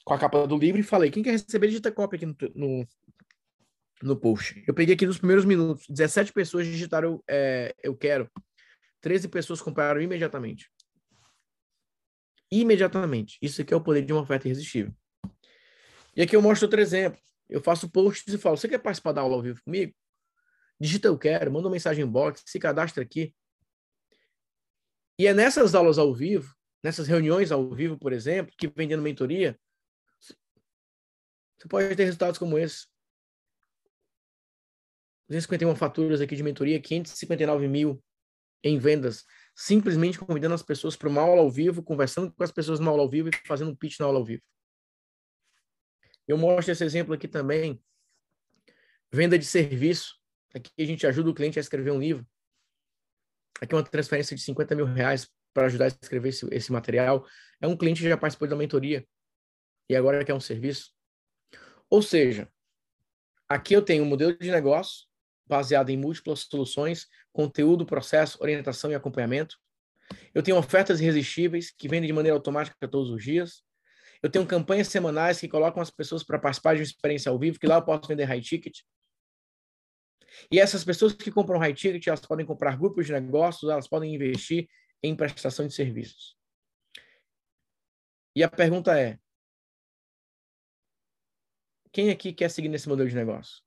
com 0.03 0.13
a 0.13 0.19
capa 0.19 0.45
do 0.45 0.57
livro 0.57 0.81
e 0.81 0.83
falei: 0.83 1.09
quem 1.09 1.23
quer 1.23 1.31
receber, 1.31 1.67
digita 1.67 1.93
cópia 1.93 2.17
aqui 2.17 2.25
no, 2.25 2.35
no, 2.55 2.87
no 4.03 4.15
post. 4.15 4.63
Eu 4.67 4.73
peguei 4.73 4.95
aqui 4.95 5.05
nos 5.05 5.17
primeiros 5.17 5.45
minutos. 5.45 5.85
17 5.87 6.33
pessoas 6.33 6.67
digitaram 6.67 7.23
é, 7.27 7.73
eu 7.81 7.95
quero. 7.95 8.29
13 9.01 9.27
pessoas 9.27 9.61
compraram 9.61 10.01
imediatamente. 10.01 10.69
Imediatamente. 12.51 13.37
Isso 13.41 13.61
aqui 13.61 13.73
é 13.73 13.77
o 13.77 13.81
poder 13.81 14.03
de 14.03 14.13
uma 14.13 14.21
oferta 14.21 14.47
irresistível. 14.47 14.93
E 16.15 16.21
aqui 16.21 16.35
eu 16.35 16.41
mostro 16.41 16.67
outro 16.67 16.79
exemplo. 16.79 17.19
Eu 17.49 17.61
faço 17.61 17.89
posts 17.89 18.33
e 18.33 18.37
falo: 18.37 18.57
você 18.57 18.67
quer 18.67 18.79
participar 18.79 19.13
da 19.13 19.21
aula 19.21 19.35
ao 19.35 19.41
vivo 19.41 19.61
comigo? 19.63 19.93
Digita 20.79 21.07
eu 21.07 21.17
quero, 21.17 21.51
manda 21.51 21.67
uma 21.67 21.73
mensagem 21.73 22.03
em 22.03 22.07
box, 22.07 22.43
se 22.45 22.59
cadastra 22.59 23.03
aqui. 23.03 23.33
E 25.17 25.27
é 25.27 25.33
nessas 25.33 25.75
aulas 25.75 25.97
ao 25.97 26.13
vivo, 26.13 26.53
nessas 26.83 27.07
reuniões 27.07 27.51
ao 27.51 27.69
vivo, 27.69 27.97
por 27.97 28.11
exemplo, 28.11 28.53
que 28.57 28.67
vendendo 28.67 29.01
mentoria, 29.01 29.57
você 30.19 31.67
pode 31.69 31.95
ter 31.95 32.03
resultados 32.03 32.37
como 32.37 32.57
esse. 32.57 32.87
251 35.33 35.75
faturas 35.75 36.21
aqui 36.21 36.35
de 36.35 36.43
mentoria, 36.43 36.79
559 36.79 37.67
mil 37.67 38.03
em 38.63 38.77
vendas, 38.77 39.25
simplesmente 39.55 40.19
convidando 40.19 40.55
as 40.55 40.63
pessoas 40.63 40.95
para 40.95 41.09
uma 41.09 41.21
aula 41.21 41.41
ao 41.41 41.49
vivo, 41.49 41.83
conversando 41.83 42.31
com 42.31 42.43
as 42.43 42.51
pessoas 42.51 42.79
na 42.79 42.89
aula 42.89 43.01
ao 43.01 43.09
vivo 43.09 43.29
e 43.29 43.47
fazendo 43.47 43.71
um 43.71 43.75
pitch 43.75 43.99
na 43.99 44.05
aula 44.05 44.19
ao 44.19 44.25
vivo. 44.25 44.41
Eu 46.27 46.37
mostro 46.37 46.71
esse 46.71 46.83
exemplo 46.83 47.13
aqui 47.13 47.27
também. 47.27 47.81
Venda 49.11 49.37
de 49.37 49.45
serviço. 49.45 50.15
Aqui 50.53 50.71
a 50.79 50.85
gente 50.85 51.05
ajuda 51.05 51.29
o 51.29 51.33
cliente 51.33 51.59
a 51.59 51.61
escrever 51.61 51.91
um 51.91 51.99
livro. 51.99 52.25
Aqui 53.59 53.75
uma 53.75 53.83
transferência 53.83 54.35
de 54.35 54.41
50 54.41 54.75
mil 54.75 54.85
reais 54.85 55.29
para 55.53 55.65
ajudar 55.65 55.85
a 55.85 55.87
escrever 55.87 56.29
esse, 56.29 56.47
esse 56.51 56.71
material. 56.71 57.25
É 57.59 57.67
um 57.67 57.75
cliente 57.75 58.01
que 58.01 58.07
já 58.07 58.17
participou 58.17 58.47
da 58.47 58.55
mentoria 58.55 59.05
e 59.89 59.95
agora 59.95 60.23
quer 60.23 60.33
um 60.33 60.39
serviço. 60.39 60.91
Ou 61.89 62.01
seja, 62.01 62.49
aqui 63.49 63.73
eu 63.73 63.81
tenho 63.81 64.03
um 64.03 64.07
modelo 64.07 64.37
de 64.37 64.49
negócio 64.49 65.05
baseado 65.47 65.89
em 65.89 65.97
múltiplas 65.97 66.41
soluções, 66.41 67.07
conteúdo, 67.31 67.85
processo, 67.85 68.37
orientação 68.41 68.91
e 68.91 68.95
acompanhamento. 68.95 69.57
Eu 70.33 70.43
tenho 70.43 70.57
ofertas 70.57 71.01
irresistíveis 71.01 71.71
que 71.71 71.87
vendem 71.87 72.07
de 72.07 72.13
maneira 72.13 72.37
automática 72.37 72.87
todos 72.87 73.09
os 73.09 73.23
dias. 73.23 73.63
Eu 74.21 74.29
tenho 74.29 74.45
campanhas 74.45 74.87
semanais 74.87 75.39
que 75.39 75.47
colocam 75.47 75.81
as 75.81 75.91
pessoas 75.91 76.23
para 76.23 76.39
participar 76.39 76.75
de 76.75 76.81
uma 76.81 76.85
experiência 76.85 77.29
ao 77.29 77.39
vivo, 77.39 77.59
que 77.59 77.67
lá 77.67 77.75
eu 77.75 77.85
posso 77.85 78.07
vender 78.07 78.25
high 78.25 78.41
ticket. 78.41 78.79
E 80.51 80.59
essas 80.59 80.83
pessoas 80.83 81.13
que 81.13 81.31
compram 81.31 81.59
high 81.59 81.73
ticket, 81.73 82.07
elas 82.07 82.21
podem 82.21 82.45
comprar 82.45 82.77
grupos 82.77 83.05
de 83.05 83.13
negócios, 83.13 83.69
elas 83.69 83.87
podem 83.87 84.13
investir 84.13 84.67
em 85.01 85.15
prestação 85.15 85.67
de 85.67 85.73
serviços. 85.73 86.35
E 88.35 88.43
a 88.43 88.49
pergunta 88.49 88.99
é: 88.99 89.19
quem 91.91 92.09
aqui 92.09 92.33
quer 92.33 92.49
seguir 92.49 92.69
nesse 92.69 92.89
modelo 92.89 93.09
de 93.09 93.15
negócio? 93.15 93.61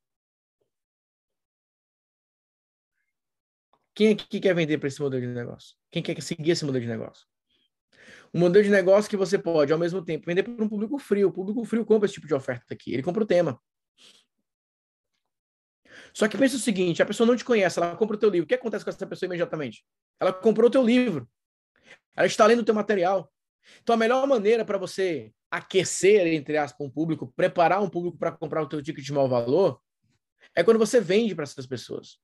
Quem 3.97 4.11
aqui 4.11 4.39
quer 4.39 4.53
vender 4.53 4.77
para 4.77 4.89
esse 4.89 5.01
modelo 5.01 5.19
de 5.19 5.27
negócio? 5.33 5.75
Quem 5.89 6.03
quer 6.03 6.21
seguir 6.21 6.51
esse 6.51 6.63
modelo 6.63 6.85
de 6.85 6.87
negócio? 6.87 7.25
Um 8.31 8.41
modelo 8.41 8.63
de 8.63 8.69
negócio 8.69 9.09
que 9.09 9.17
você 9.17 9.39
pode, 9.39 9.73
ao 9.73 9.79
mesmo 9.79 10.05
tempo, 10.05 10.23
vender 10.23 10.43
para 10.43 10.63
um 10.63 10.69
público 10.69 10.99
frio. 10.99 11.29
O 11.29 11.31
público 11.31 11.65
frio 11.65 11.83
compra 11.83 12.05
esse 12.05 12.13
tipo 12.13 12.27
de 12.27 12.35
oferta 12.35 12.75
aqui. 12.75 12.93
Ele 12.93 13.01
compra 13.01 13.23
o 13.23 13.25
tema. 13.25 13.59
Só 16.13 16.27
que 16.27 16.37
pensa 16.37 16.57
o 16.57 16.59
seguinte: 16.59 17.01
a 17.01 17.07
pessoa 17.07 17.25
não 17.25 17.35
te 17.35 17.43
conhece, 17.43 17.79
ela 17.79 17.95
compra 17.95 18.15
o 18.15 18.19
teu 18.19 18.29
livro. 18.29 18.45
O 18.45 18.47
que 18.47 18.53
acontece 18.53 18.85
com 18.85 18.91
essa 18.91 19.07
pessoa 19.07 19.25
imediatamente? 19.25 19.83
Ela 20.19 20.31
comprou 20.31 20.67
o 20.67 20.71
teu 20.71 20.83
livro. 20.83 21.27
Ela 22.15 22.27
está 22.27 22.45
lendo 22.45 22.59
o 22.59 22.65
teu 22.65 22.75
material. 22.75 23.33
Então, 23.81 23.95
a 23.95 23.97
melhor 23.97 24.27
maneira 24.27 24.63
para 24.63 24.77
você 24.77 25.33
aquecer, 25.49 26.27
entre 26.27 26.55
aspas, 26.55 26.85
um 26.85 26.91
público, 26.91 27.33
preparar 27.35 27.81
um 27.81 27.89
público 27.89 28.15
para 28.15 28.31
comprar 28.31 28.61
o 28.61 28.69
teu 28.69 28.79
ticket 28.79 29.03
de 29.03 29.11
mau 29.11 29.27
valor, 29.27 29.81
é 30.55 30.63
quando 30.63 30.77
você 30.77 31.01
vende 31.01 31.33
para 31.33 31.45
essas 31.45 31.65
pessoas. 31.65 32.19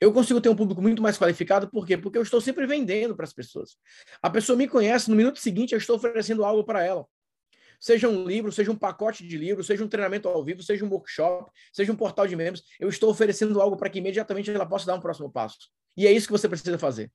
Eu 0.00 0.12
consigo 0.12 0.40
ter 0.40 0.48
um 0.48 0.54
público 0.54 0.80
muito 0.80 1.02
mais 1.02 1.18
qualificado, 1.18 1.68
por 1.68 1.86
quê? 1.86 1.96
Porque 1.96 2.16
eu 2.16 2.22
estou 2.22 2.40
sempre 2.40 2.66
vendendo 2.66 3.16
para 3.16 3.24
as 3.24 3.32
pessoas. 3.32 3.76
A 4.22 4.30
pessoa 4.30 4.56
me 4.56 4.68
conhece, 4.68 5.10
no 5.10 5.16
minuto 5.16 5.40
seguinte 5.40 5.72
eu 5.72 5.78
estou 5.78 5.96
oferecendo 5.96 6.44
algo 6.44 6.62
para 6.62 6.84
ela. 6.84 7.04
Seja 7.80 8.08
um 8.08 8.24
livro, 8.24 8.50
seja 8.50 8.70
um 8.70 8.76
pacote 8.76 9.26
de 9.26 9.36
livro, 9.36 9.62
seja 9.62 9.84
um 9.84 9.88
treinamento 9.88 10.28
ao 10.28 10.44
vivo, 10.44 10.62
seja 10.62 10.84
um 10.84 10.88
workshop, 10.88 11.50
seja 11.72 11.92
um 11.92 11.96
portal 11.96 12.26
de 12.26 12.34
membros, 12.34 12.64
eu 12.78 12.88
estou 12.88 13.10
oferecendo 13.10 13.60
algo 13.60 13.76
para 13.76 13.88
que 13.88 13.98
imediatamente 13.98 14.50
ela 14.50 14.66
possa 14.66 14.86
dar 14.86 14.94
um 14.94 15.00
próximo 15.00 15.30
passo. 15.30 15.58
E 15.96 16.06
é 16.06 16.12
isso 16.12 16.26
que 16.26 16.32
você 16.32 16.48
precisa 16.48 16.78
fazer. 16.78 17.10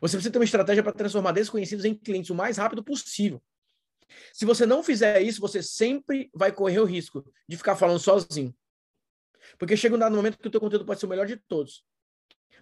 Você 0.00 0.16
precisa 0.16 0.30
ter 0.30 0.38
uma 0.38 0.44
estratégia 0.44 0.82
para 0.82 0.92
transformar 0.92 1.32
desconhecidos 1.32 1.84
em 1.84 1.94
clientes 1.94 2.30
o 2.30 2.34
mais 2.34 2.56
rápido 2.56 2.82
possível. 2.82 3.42
Se 4.32 4.44
você 4.44 4.66
não 4.66 4.82
fizer 4.82 5.20
isso, 5.22 5.40
você 5.40 5.62
sempre 5.62 6.30
vai 6.34 6.52
correr 6.52 6.80
o 6.80 6.84
risco 6.84 7.24
de 7.48 7.56
ficar 7.56 7.76
falando 7.76 7.98
sozinho. 7.98 8.54
Porque 9.58 9.76
chega 9.76 9.94
um 9.94 9.98
dado 9.98 10.14
momento 10.14 10.38
que 10.38 10.48
o 10.48 10.50
teu 10.50 10.60
conteúdo 10.60 10.84
pode 10.84 11.00
ser 11.00 11.06
o 11.06 11.08
melhor 11.08 11.26
de 11.26 11.36
todos. 11.36 11.84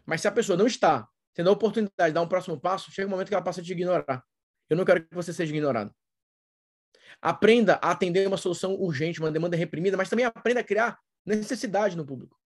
Mas 0.05 0.21
se 0.21 0.29
a 0.29 0.33
pessoa 0.33 0.57
não 0.57 0.67
está 0.67 1.09
tendo 1.35 1.51
a 1.51 1.53
oportunidade 1.53 2.11
de 2.11 2.15
dar 2.15 2.23
um 2.23 2.29
próximo 2.29 2.61
passo, 2.61 2.91
chega 2.91 3.07
um 3.07 3.11
momento 3.11 3.29
que 3.29 3.35
ela 3.35 3.45
passa 3.45 3.61
a 3.61 3.65
te 3.65 3.73
ignorar. 3.73 4.25
Eu 4.69 4.77
não 4.77 4.85
quero 4.85 5.07
que 5.07 5.15
você 5.15 5.33
seja 5.33 5.53
ignorado. 5.53 5.95
Aprenda 7.21 7.75
a 7.83 7.91
atender 7.91 8.27
uma 8.27 8.37
solução 8.37 8.75
urgente, 8.75 9.21
uma 9.21 9.31
demanda 9.31 9.57
reprimida, 9.57 9.97
mas 9.97 10.09
também 10.09 10.25
aprenda 10.25 10.61
a 10.61 10.65
criar 10.65 10.99
necessidade 11.25 11.97
no 11.97 12.05
público. 12.05 12.39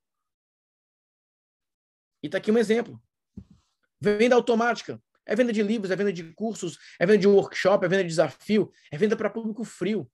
E 2.23 2.27
está 2.27 2.39
aqui 2.39 2.51
um 2.53 2.59
exemplo. 2.59 3.03
Venda 4.01 4.35
automática. 4.35 5.03
É 5.25 5.37
venda 5.37 5.53
de 5.53 5.63
livros, 5.63 5.91
é 5.91 5.97
venda 5.97 6.13
de 6.13 6.33
cursos, 6.35 6.79
é 6.99 7.07
venda 7.07 7.19
de 7.19 7.29
workshop, 7.29 7.85
é 7.85 7.89
venda 7.89 8.03
de 8.03 8.09
desafio, 8.09 8.73
é 8.91 8.99
venda 8.99 9.17
para 9.17 9.31
público 9.31 9.65
frio. 9.65 10.11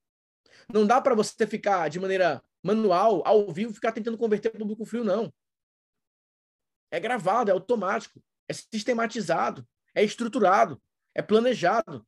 Não 0.73 0.87
dá 0.87 1.01
para 1.01 1.15
você 1.15 1.47
ficar 1.47 1.89
de 1.89 1.99
maneira 1.99 2.43
manual, 2.63 3.23
ao 3.27 3.51
vivo, 3.51 3.73
ficar 3.73 3.93
tentando 3.93 4.19
converter 4.19 4.51
público 4.51 4.85
frio, 4.85 5.03
não. 5.03 5.33
É 6.91 6.99
gravado, 6.99 7.51
é 7.51 7.53
automático, 7.53 8.23
é 8.49 8.53
sistematizado, 8.53 9.67
é 9.95 10.03
estruturado, 10.03 10.81
é 11.15 11.23
planejado. 11.23 12.07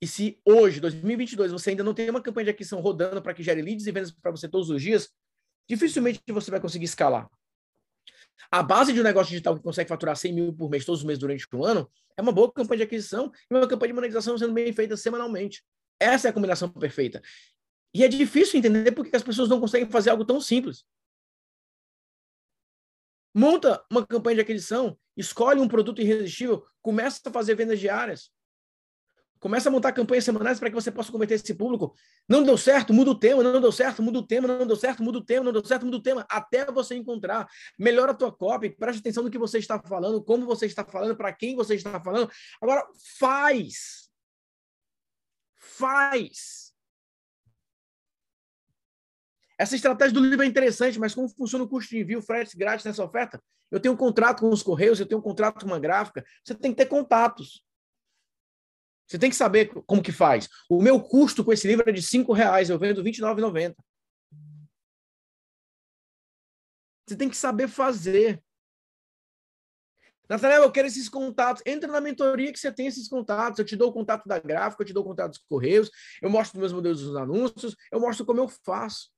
E 0.00 0.06
se 0.06 0.40
hoje, 0.44 0.80
2022, 0.80 1.52
você 1.52 1.70
ainda 1.70 1.84
não 1.84 1.94
tem 1.94 2.10
uma 2.10 2.20
campanha 2.20 2.46
de 2.46 2.50
aquisição 2.50 2.80
rodando 2.80 3.22
para 3.22 3.32
que 3.32 3.42
gere 3.42 3.62
leads 3.62 3.86
e 3.86 3.92
vendas 3.92 4.10
para 4.10 4.30
você 4.30 4.48
todos 4.48 4.68
os 4.68 4.82
dias, 4.82 5.10
dificilmente 5.68 6.20
você 6.28 6.50
vai 6.50 6.60
conseguir 6.60 6.84
escalar. 6.84 7.28
A 8.50 8.62
base 8.62 8.92
de 8.92 9.00
um 9.00 9.04
negócio 9.04 9.30
digital 9.30 9.56
que 9.56 9.62
consegue 9.62 9.88
faturar 9.88 10.16
100 10.16 10.32
mil 10.32 10.52
por 10.52 10.68
mês 10.68 10.84
todos 10.84 11.00
os 11.00 11.06
meses 11.06 11.20
durante 11.20 11.46
um 11.54 11.64
ano 11.64 11.90
é 12.16 12.22
uma 12.22 12.32
boa 12.32 12.52
campanha 12.52 12.78
de 12.78 12.82
aquisição 12.84 13.32
e 13.50 13.54
uma 13.54 13.66
campanha 13.66 13.88
de 13.88 13.94
monetização 13.94 14.36
sendo 14.36 14.52
bem 14.52 14.72
feita 14.72 14.96
semanalmente. 14.96 15.64
Essa 15.98 16.28
é 16.28 16.30
a 16.30 16.32
combinação 16.32 16.68
perfeita. 16.68 17.22
E 17.92 18.02
é 18.04 18.08
difícil 18.08 18.58
entender 18.58 18.92
por 18.92 19.06
que 19.06 19.16
as 19.16 19.22
pessoas 19.22 19.48
não 19.48 19.60
conseguem 19.60 19.88
fazer 19.88 20.10
algo 20.10 20.24
tão 20.24 20.40
simples. 20.40 20.84
Monta 23.34 23.84
uma 23.90 24.06
campanha 24.06 24.36
de 24.36 24.40
aquisição, 24.42 24.96
escolhe 25.16 25.60
um 25.60 25.66
produto 25.66 26.00
irresistível, 26.00 26.64
começa 26.80 27.20
a 27.26 27.32
fazer 27.32 27.56
vendas 27.56 27.80
diárias. 27.80 28.30
Começa 29.40 29.68
a 29.68 29.72
montar 29.72 29.92
campanhas 29.92 30.24
semanais 30.24 30.58
para 30.58 30.70
que 30.70 30.74
você 30.74 30.90
possa 30.90 31.12
converter 31.12 31.34
esse 31.34 31.54
público. 31.54 31.94
Não 32.26 32.42
deu 32.42 32.56
certo, 32.56 32.94
muda 32.94 33.10
o 33.10 33.14
tema, 33.14 33.42
não 33.42 33.60
deu 33.60 33.70
certo, 33.70 34.02
muda 34.02 34.20
o 34.20 34.26
tema, 34.26 34.48
não 34.48 34.66
deu 34.66 34.76
certo, 34.76 35.02
muda 35.02 35.18
o 35.18 35.24
tema, 35.24 35.44
não 35.44 35.52
deu 35.52 35.62
certo, 35.62 35.84
muda 35.84 35.98
o 35.98 36.02
tema, 36.02 36.24
até 36.30 36.64
você 36.64 36.94
encontrar. 36.94 37.46
Melhora 37.78 38.12
a 38.12 38.14
tua 38.14 38.32
copy, 38.32 38.70
preste 38.70 39.00
atenção 39.00 39.22
no 39.22 39.30
que 39.30 39.36
você 39.36 39.58
está 39.58 39.78
falando, 39.78 40.24
como 40.24 40.46
você 40.46 40.64
está 40.64 40.82
falando, 40.82 41.14
para 41.14 41.30
quem 41.30 41.54
você 41.56 41.74
está 41.74 42.00
falando. 42.00 42.30
Agora, 42.62 42.86
faz. 43.18 44.08
Faz. 45.56 46.73
Essa 49.58 49.76
estratégia 49.76 50.14
do 50.14 50.20
livro 50.20 50.42
é 50.42 50.46
interessante, 50.46 50.98
mas 50.98 51.14
como 51.14 51.28
funciona 51.28 51.64
o 51.64 51.68
custo 51.68 51.90
de 51.90 52.00
envio, 52.00 52.20
frete 52.20 52.56
grátis 52.56 52.84
nessa 52.84 53.04
oferta? 53.04 53.42
Eu 53.70 53.80
tenho 53.80 53.94
um 53.94 53.96
contrato 53.96 54.40
com 54.40 54.50
os 54.50 54.62
Correios, 54.62 55.00
eu 55.00 55.06
tenho 55.06 55.20
um 55.20 55.22
contrato 55.22 55.60
com 55.60 55.66
uma 55.66 55.78
gráfica. 55.78 56.24
Você 56.44 56.54
tem 56.54 56.72
que 56.72 56.76
ter 56.76 56.86
contatos. 56.86 57.64
Você 59.06 59.18
tem 59.18 59.30
que 59.30 59.36
saber 59.36 59.72
como 59.86 60.02
que 60.02 60.12
faz. 60.12 60.48
O 60.68 60.82
meu 60.82 61.00
custo 61.00 61.44
com 61.44 61.52
esse 61.52 61.66
livro 61.66 61.88
é 61.88 61.92
de 61.92 62.02
cinco 62.02 62.32
reais, 62.32 62.70
eu 62.70 62.78
vendo 62.78 63.02
R$29,90. 63.02 63.74
Você 67.06 67.16
tem 67.16 67.28
que 67.28 67.36
saber 67.36 67.68
fazer. 67.68 68.42
Nathanael, 70.28 70.62
eu 70.62 70.72
quero 70.72 70.88
esses 70.88 71.08
contatos. 71.08 71.62
Entra 71.66 71.92
na 71.92 72.00
mentoria 72.00 72.50
que 72.50 72.58
você 72.58 72.72
tem 72.72 72.86
esses 72.86 73.08
contatos. 73.08 73.58
Eu 73.58 73.64
te 73.64 73.76
dou 73.76 73.90
o 73.90 73.92
contato 73.92 74.26
da 74.26 74.38
gráfica, 74.38 74.82
eu 74.82 74.86
te 74.86 74.92
dou 74.94 75.02
o 75.02 75.06
contato 75.06 75.32
dos 75.32 75.44
correios, 75.46 75.90
eu 76.22 76.30
mostro 76.30 76.58
meus 76.58 76.72
modelos 76.72 77.02
dos 77.02 77.14
anúncios, 77.14 77.76
eu 77.92 78.00
mostro 78.00 78.24
como 78.24 78.40
eu 78.40 78.48
faço. 78.48 79.13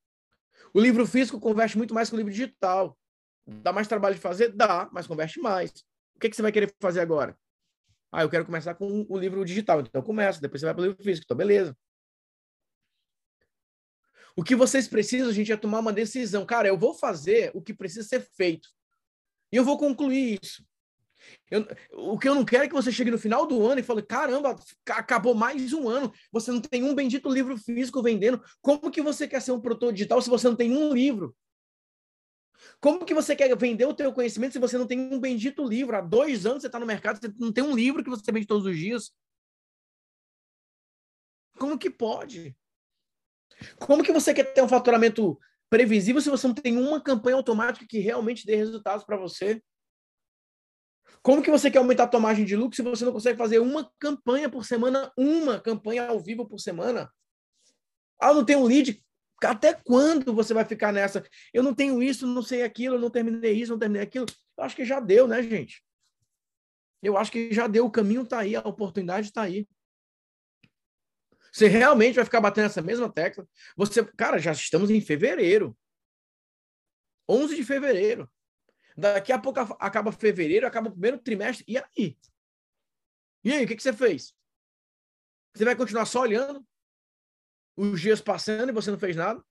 O 0.73 0.79
livro 0.79 1.05
físico 1.05 1.39
converte 1.39 1.77
muito 1.77 1.93
mais 1.93 2.09
que 2.09 2.15
o 2.15 2.17
livro 2.17 2.31
digital. 2.31 2.97
Dá 3.45 3.71
mais 3.71 3.87
trabalho 3.87 4.15
de 4.15 4.21
fazer? 4.21 4.49
Dá, 4.49 4.89
mas 4.91 5.07
converte 5.07 5.39
mais. 5.39 5.71
O 6.15 6.19
que, 6.19 6.29
que 6.29 6.35
você 6.35 6.41
vai 6.41 6.51
querer 6.51 6.73
fazer 6.81 6.99
agora? 6.99 7.37
Ah, 8.11 8.23
eu 8.23 8.29
quero 8.29 8.45
começar 8.45 8.73
com 8.75 9.05
o 9.07 9.17
livro 9.17 9.43
digital. 9.45 9.81
Então 9.81 10.01
começa, 10.01 10.41
depois 10.41 10.61
você 10.61 10.65
vai 10.65 10.73
para 10.73 10.81
o 10.81 10.85
livro 10.87 11.03
físico. 11.03 11.25
Então, 11.25 11.37
beleza. 11.37 11.77
O 14.35 14.43
que 14.43 14.55
vocês 14.55 14.87
precisam, 14.87 15.31
gente, 15.31 15.51
é 15.51 15.57
tomar 15.57 15.79
uma 15.79 15.93
decisão. 15.93 16.45
Cara, 16.45 16.67
eu 16.67 16.77
vou 16.77 16.93
fazer 16.93 17.51
o 17.55 17.61
que 17.61 17.73
precisa 17.73 18.07
ser 18.07 18.21
feito. 18.21 18.69
E 19.51 19.55
eu 19.55 19.63
vou 19.63 19.77
concluir 19.77 20.39
isso. 20.41 20.63
Eu, 21.49 21.65
o 21.93 22.17
que 22.17 22.27
eu 22.27 22.35
não 22.35 22.45
quero 22.45 22.65
é 22.65 22.67
que 22.67 22.73
você 22.73 22.91
chegue 22.91 23.11
no 23.11 23.17
final 23.17 23.45
do 23.45 23.65
ano 23.65 23.79
e 23.79 23.83
fale: 23.83 24.01
caramba, 24.01 24.55
acabou 24.89 25.33
mais 25.33 25.73
um 25.73 25.87
ano, 25.87 26.11
você 26.31 26.51
não 26.51 26.61
tem 26.61 26.83
um 26.83 26.93
bendito 26.93 27.29
livro 27.29 27.57
físico 27.57 28.01
vendendo. 28.01 28.41
Como 28.61 28.91
que 28.91 29.01
você 29.01 29.27
quer 29.27 29.41
ser 29.41 29.51
um 29.51 29.61
produtor 29.61 29.93
digital 29.93 30.21
se 30.21 30.29
você 30.29 30.47
não 30.47 30.55
tem 30.55 30.75
um 30.75 30.93
livro? 30.93 31.35
Como 32.79 33.05
que 33.05 33.13
você 33.13 33.35
quer 33.35 33.55
vender 33.57 33.85
o 33.85 33.93
teu 33.93 34.11
conhecimento 34.13 34.53
se 34.53 34.59
você 34.59 34.77
não 34.77 34.87
tem 34.87 34.99
um 34.99 35.19
bendito 35.19 35.63
livro? 35.63 35.95
Há 35.95 36.01
dois 36.01 36.45
anos 36.45 36.61
você 36.61 36.67
está 36.67 36.79
no 36.79 36.85
mercado, 36.85 37.19
você 37.19 37.33
não 37.39 37.51
tem 37.51 37.63
um 37.63 37.75
livro 37.75 38.03
que 38.03 38.09
você 38.09 38.31
vende 38.31 38.47
todos 38.47 38.65
os 38.65 38.77
dias. 38.77 39.11
Como 41.57 41.77
que 41.77 41.89
pode? 41.89 42.55
Como 43.79 44.03
que 44.03 44.11
você 44.11 44.33
quer 44.33 44.53
ter 44.53 44.61
um 44.61 44.67
faturamento 44.67 45.39
previsível 45.69 46.21
se 46.21 46.29
você 46.29 46.47
não 46.47 46.53
tem 46.53 46.77
uma 46.77 47.01
campanha 47.01 47.35
automática 47.35 47.85
que 47.87 47.99
realmente 47.99 48.45
dê 48.45 48.55
resultados 48.55 49.03
para 49.03 49.17
você? 49.17 49.61
Como 51.21 51.41
que 51.41 51.51
você 51.51 51.69
quer 51.69 51.79
aumentar 51.79 52.03
a 52.03 52.07
tua 52.07 52.19
margem 52.19 52.45
de 52.45 52.55
lucro 52.55 52.75
se 52.75 52.81
você 52.81 53.03
não 53.03 53.11
consegue 53.11 53.37
fazer 53.37 53.59
uma 53.59 53.91
campanha 53.99 54.49
por 54.49 54.65
semana, 54.65 55.11
uma 55.17 55.59
campanha 55.59 56.07
ao 56.07 56.19
vivo 56.19 56.47
por 56.47 56.59
semana? 56.59 57.11
Ah, 58.19 58.33
não 58.33 58.45
tem 58.45 58.55
um 58.55 58.65
lead. 58.65 59.03
Até 59.43 59.73
quando 59.73 60.33
você 60.33 60.53
vai 60.53 60.65
ficar 60.65 60.91
nessa? 60.91 61.23
Eu 61.53 61.61
não 61.61 61.73
tenho 61.73 62.01
isso, 62.01 62.25
não 62.25 62.41
sei 62.41 62.63
aquilo, 62.63 62.97
não 62.97 63.09
terminei 63.09 63.53
isso, 63.53 63.71
não 63.71 63.79
terminei 63.79 64.03
aquilo. 64.03 64.25
Eu 64.57 64.63
acho 64.63 64.75
que 64.75 64.85
já 64.85 64.99
deu, 64.99 65.27
né, 65.27 65.43
gente? 65.43 65.83
Eu 67.03 67.17
acho 67.17 67.31
que 67.31 67.53
já 67.53 67.67
deu, 67.67 67.85
o 67.85 67.91
caminho 67.91 68.23
está 68.23 68.39
aí, 68.39 68.55
a 68.55 68.61
oportunidade 68.61 69.27
está 69.27 69.43
aí. 69.43 69.67
Você 71.51 71.67
realmente 71.67 72.15
vai 72.15 72.25
ficar 72.25 72.41
batendo 72.41 72.65
essa 72.65 72.81
mesma 72.81 73.11
tecla? 73.11 73.47
Você, 73.75 74.03
cara, 74.03 74.37
já 74.39 74.51
estamos 74.51 74.89
em 74.89 75.01
fevereiro. 75.01 75.77
11 77.29 77.55
de 77.55 77.63
fevereiro. 77.63 78.29
Daqui 78.97 79.31
a 79.31 79.39
pouco 79.39 79.59
acaba 79.79 80.11
fevereiro, 80.11 80.65
acaba 80.65 80.89
o 80.89 80.91
primeiro 80.91 81.19
trimestre. 81.19 81.63
E 81.67 81.77
aí? 81.77 82.17
E 83.43 83.53
aí, 83.53 83.63
o 83.63 83.67
que, 83.67 83.75
que 83.75 83.83
você 83.83 83.93
fez? 83.93 84.33
Você 85.53 85.63
vai 85.63 85.75
continuar 85.75 86.05
só 86.05 86.21
olhando? 86.21 86.65
os 87.77 88.01
dias 88.01 88.19
passando 88.19 88.69
e 88.69 88.73
você 88.73 88.89
não 88.89 88.97
fez 88.97 89.15
nada? 89.15 89.41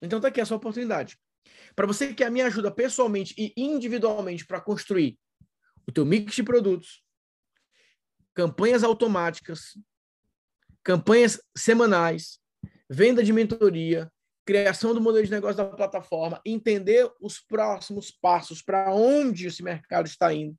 Então 0.00 0.20
tá 0.20 0.28
aqui 0.28 0.40
a 0.40 0.46
sua 0.46 0.56
oportunidade. 0.56 1.18
Para 1.76 1.86
você 1.86 2.08
que 2.08 2.14
quer 2.14 2.26
a 2.26 2.30
minha 2.30 2.46
ajuda 2.46 2.70
pessoalmente 2.70 3.34
e 3.36 3.52
individualmente 3.56 4.46
para 4.46 4.60
construir 4.60 5.18
o 5.86 5.92
teu 5.92 6.06
mix 6.06 6.34
de 6.34 6.42
produtos, 6.42 7.04
campanhas 8.32 8.82
automáticas, 8.84 9.76
campanhas 10.82 11.42
semanais, 11.56 12.40
venda 12.88 13.22
de 13.22 13.32
mentoria, 13.32 14.10
criação 14.44 14.94
do 14.94 15.00
modelo 15.00 15.24
de 15.24 15.30
negócio 15.30 15.56
da 15.56 15.66
plataforma, 15.66 16.40
entender 16.44 17.10
os 17.20 17.38
próximos 17.38 18.10
passos, 18.10 18.62
para 18.62 18.92
onde 18.94 19.46
esse 19.46 19.62
mercado 19.62 20.06
está 20.06 20.32
indo. 20.32 20.56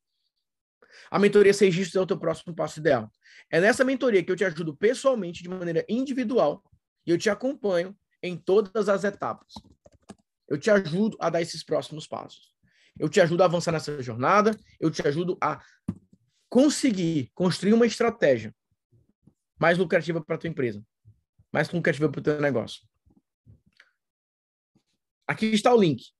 A 1.10 1.18
mentoria 1.18 1.54
6 1.54 1.74
dígitos 1.74 1.96
é 1.96 2.02
o 2.02 2.06
teu 2.06 2.20
próximo 2.20 2.54
passo 2.54 2.80
ideal. 2.80 3.12
É 3.52 3.60
nessa 3.60 3.84
mentoria 3.84 4.24
que 4.24 4.32
eu 4.32 4.36
te 4.36 4.46
ajudo 4.46 4.76
pessoalmente, 4.76 5.42
de 5.42 5.50
maneira 5.50 5.84
individual, 5.90 6.64
e 7.06 7.12
eu 7.12 7.18
te 7.18 7.30
acompanho 7.30 7.98
em 8.22 8.38
todas 8.38 8.90
as 8.90 9.04
etapas. 9.04 9.54
Eu 10.48 10.58
te 10.58 10.70
ajudo 10.70 11.18
a 11.20 11.30
dar 11.30 11.42
esses 11.42 11.64
próximos 11.64 12.08
passos. 12.08 12.54
Eu 13.00 13.08
te 13.08 13.22
ajudo 13.22 13.42
a 13.42 13.46
avançar 13.46 13.72
nessa 13.72 14.02
jornada, 14.02 14.56
eu 14.80 14.92
te 14.92 15.08
ajudo 15.08 15.38
a 15.42 15.64
conseguir 16.50 17.32
construir 17.34 17.74
uma 17.74 17.86
estratégia 17.86 18.54
mais 19.60 19.78
lucrativa 19.78 20.24
para 20.24 20.36
a 20.36 20.38
tua 20.38 20.50
empresa, 20.50 20.84
mais 21.52 21.70
lucrativa 21.70 22.10
para 22.10 22.20
o 22.20 22.24
teu 22.24 22.42
negócio. 22.42 22.88
Aqui 25.28 25.48
está 25.48 25.74
o 25.74 25.80
link 25.80 26.12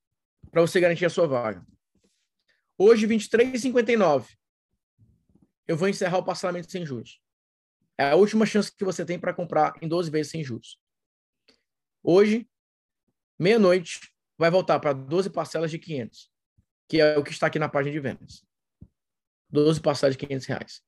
para 0.50 0.60
você 0.60 0.80
garantir 0.80 1.04
a 1.04 1.10
sua 1.10 1.26
vaga. 1.26 1.64
Hoje, 2.78 3.06
23,59. 3.06 4.26
Eu 5.66 5.76
vou 5.76 5.88
encerrar 5.88 6.18
o 6.18 6.24
parcelamento 6.24 6.70
sem 6.70 6.84
juros. 6.84 7.20
É 7.98 8.10
a 8.10 8.16
última 8.16 8.46
chance 8.46 8.74
que 8.74 8.84
você 8.84 9.04
tem 9.04 9.18
para 9.18 9.34
comprar 9.34 9.74
em 9.82 9.86
12 9.86 10.10
vezes 10.10 10.32
sem 10.32 10.42
juros. 10.42 10.80
Hoje, 12.02 12.48
meia-noite, 13.38 14.00
vai 14.38 14.50
voltar 14.50 14.80
para 14.80 14.92
12 14.92 15.28
parcelas 15.30 15.70
de 15.70 15.78
500, 15.78 16.32
que 16.88 17.00
é 17.00 17.18
o 17.18 17.22
que 17.22 17.30
está 17.30 17.46
aqui 17.46 17.58
na 17.58 17.68
página 17.68 17.92
de 17.92 18.00
vendas. 18.00 18.42
12 19.50 19.80
parcelas 19.80 20.16
de 20.16 20.26
500 20.26 20.46
reais. 20.46 20.82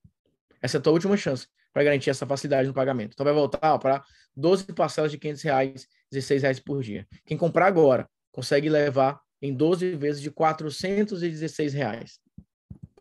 Essa 0.61 0.77
é 0.77 0.79
a 0.79 0.81
tua 0.81 0.93
última 0.93 1.15
chance 1.15 1.47
para 1.73 1.83
garantir 1.83 2.11
essa 2.11 2.25
facilidade 2.25 2.67
no 2.67 2.73
pagamento. 2.73 3.13
Então 3.13 3.23
vai 3.23 3.33
voltar 3.33 3.77
para 3.79 4.03
12 4.35 4.65
parcelas 4.73 5.11
de 5.11 5.17
500 5.17 5.41
reais, 5.41 5.87
16 6.11 6.41
reais 6.43 6.59
por 6.59 6.81
dia. 6.83 7.07
Quem 7.25 7.35
comprar 7.35 7.65
agora 7.65 8.07
consegue 8.31 8.69
levar 8.69 9.19
em 9.41 9.53
12 9.53 9.95
vezes 9.95 10.21
de 10.21 10.31
416 10.31 11.73
reais. 11.73 12.19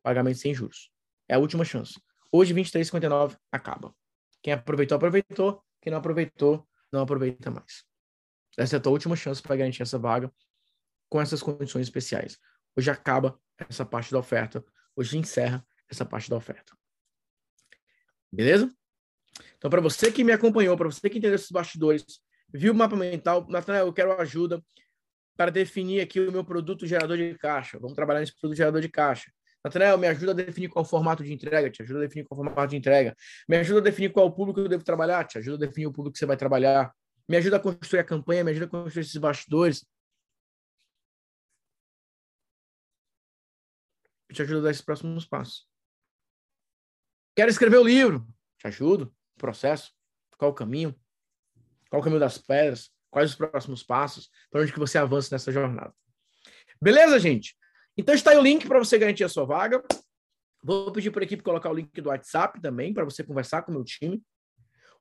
Pagamento 0.03 0.39
sem 0.39 0.53
juros. 0.53 0.91
É 1.29 1.35
a 1.35 1.39
última 1.39 1.65
chance. 1.65 2.01
Hoje, 2.33 2.55
23,59 2.55 3.37
acaba. 3.53 3.95
Quem 4.43 4.53
aproveitou, 4.53 4.97
aproveitou. 4.97 5.63
Quem 5.81 5.91
não 5.91 5.99
aproveitou, 5.99 6.67
não 6.91 7.03
aproveita 7.03 7.51
mais. 7.51 7.85
Essa 8.59 8.77
é 8.77 8.79
a 8.79 8.81
tua 8.81 8.93
última 8.93 9.17
chance 9.17 9.41
para 9.41 9.57
garantir 9.57 9.83
essa 9.83 9.99
vaga 9.99 10.33
com 11.09 11.21
essas 11.21 11.43
condições 11.43 11.83
especiais. 11.83 12.39
Hoje 12.77 12.91
acaba 12.91 13.39
essa 13.69 13.85
parte 13.85 14.11
da 14.11 14.19
oferta. 14.19 14.65
Hoje 14.97 15.19
encerra 15.19 15.65
essa 15.89 16.05
parte 16.05 16.29
da 16.29 16.37
oferta. 16.37 16.73
Beleza? 18.33 18.73
Então, 19.57 19.71
para 19.71 19.81
você 19.81 20.11
que 20.11 20.25
me 20.25 20.33
acompanhou, 20.33 20.77
para 20.77 20.91
você 20.91 21.09
que 21.09 21.19
entendeu 21.19 21.35
esses 21.35 21.51
bastidores, 21.51 22.05
viu 22.53 22.73
o 22.73 22.77
mapa 22.77 22.97
mental, 22.97 23.47
Natanael, 23.49 23.87
eu 23.87 23.93
quero 23.93 24.13
ajuda 24.21 24.63
para 25.37 25.51
definir 25.51 26.01
aqui 26.01 26.21
o 26.21 26.33
meu 26.33 26.45
produto 26.45 26.87
gerador 26.87 27.17
de 27.17 27.37
caixa. 27.39 27.79
Vamos 27.79 27.95
trabalhar 27.95 28.21
nesse 28.21 28.39
produto 28.39 28.57
gerador 28.57 28.81
de 28.81 28.89
caixa. 28.89 29.31
Natanael, 29.65 29.97
me 29.97 30.09
ajuda 30.09 30.33
a 30.33 30.35
definir 30.35 30.69
qual 30.69 30.85
formato 30.85 31.23
de 31.23 31.33
entrega, 31.33 31.71
te 31.71 31.83
ajuda 31.83 32.01
a 32.01 32.03
definir 32.03 32.25
qual 32.25 32.37
formato 32.37 32.71
de 32.71 32.77
entrega. 32.77 33.15
Me 33.49 33.57
ajuda 33.57 33.81
a 33.81 33.83
definir 33.83 34.11
qual 34.11 34.33
público 34.33 34.61
eu 34.61 34.69
devo 34.69 34.83
trabalhar, 34.83 35.25
te 35.25 35.39
ajuda 35.39 35.65
a 35.65 35.69
definir 35.69 35.87
o 35.87 35.93
público 35.93 36.15
que 36.15 36.19
você 36.19 36.27
vai 36.27 36.37
trabalhar 36.37 36.93
me 37.29 37.37
ajuda 37.37 37.57
a 37.57 37.61
construir 37.61 38.01
a 38.01 38.05
campanha, 38.05 38.45
me 38.45 38.51
ajuda 38.51 38.67
a 38.67 38.69
construir 38.69 39.03
esses 39.03 39.17
bastidores. 39.17 39.87
Te 44.33 44.43
ajudo 44.43 44.61
a 44.61 44.63
dar 44.65 44.71
esses 44.71 44.83
próximos 44.83 45.27
passos. 45.27 45.72
Quero 47.35 47.51
escrever 47.51 47.79
o 47.79 47.85
livro? 47.85 48.27
Te 48.59 48.67
ajudo. 48.67 49.15
Processo. 49.39 49.93
Qual 50.37 50.51
o 50.51 50.55
caminho? 50.55 50.95
Qual 51.89 52.01
o 52.01 52.05
caminho 52.05 52.21
das 52.21 52.37
pedras? 52.37 52.91
Quais 53.11 53.31
os 53.31 53.37
próximos 53.37 53.83
passos? 53.83 54.31
Para 54.51 54.63
onde 54.63 54.73
que 54.73 54.79
você 54.79 54.99
avança 54.99 55.35
nessa 55.35 55.51
jornada? 55.51 55.95
Beleza, 56.81 57.19
gente? 57.19 57.57
Então 57.97 58.15
está 58.15 58.33
aí 58.33 58.37
o 58.37 58.43
link 58.43 58.67
para 58.67 58.79
você 58.79 58.99
garantir 58.99 59.25
a 59.25 59.29
sua 59.29 59.45
vaga. 59.45 59.83
Vou 60.63 60.93
pedir 60.93 61.11
para 61.11 61.23
a 61.23 61.25
equipe 61.25 61.43
colocar 61.43 61.71
o 61.71 61.75
link 61.75 62.01
do 62.01 62.09
WhatsApp 62.09 62.61
também 62.61 62.93
para 62.93 63.05
você 63.05 63.25
conversar 63.25 63.63
com 63.63 63.73
o 63.73 63.75
meu 63.75 63.85
time. 63.85 64.23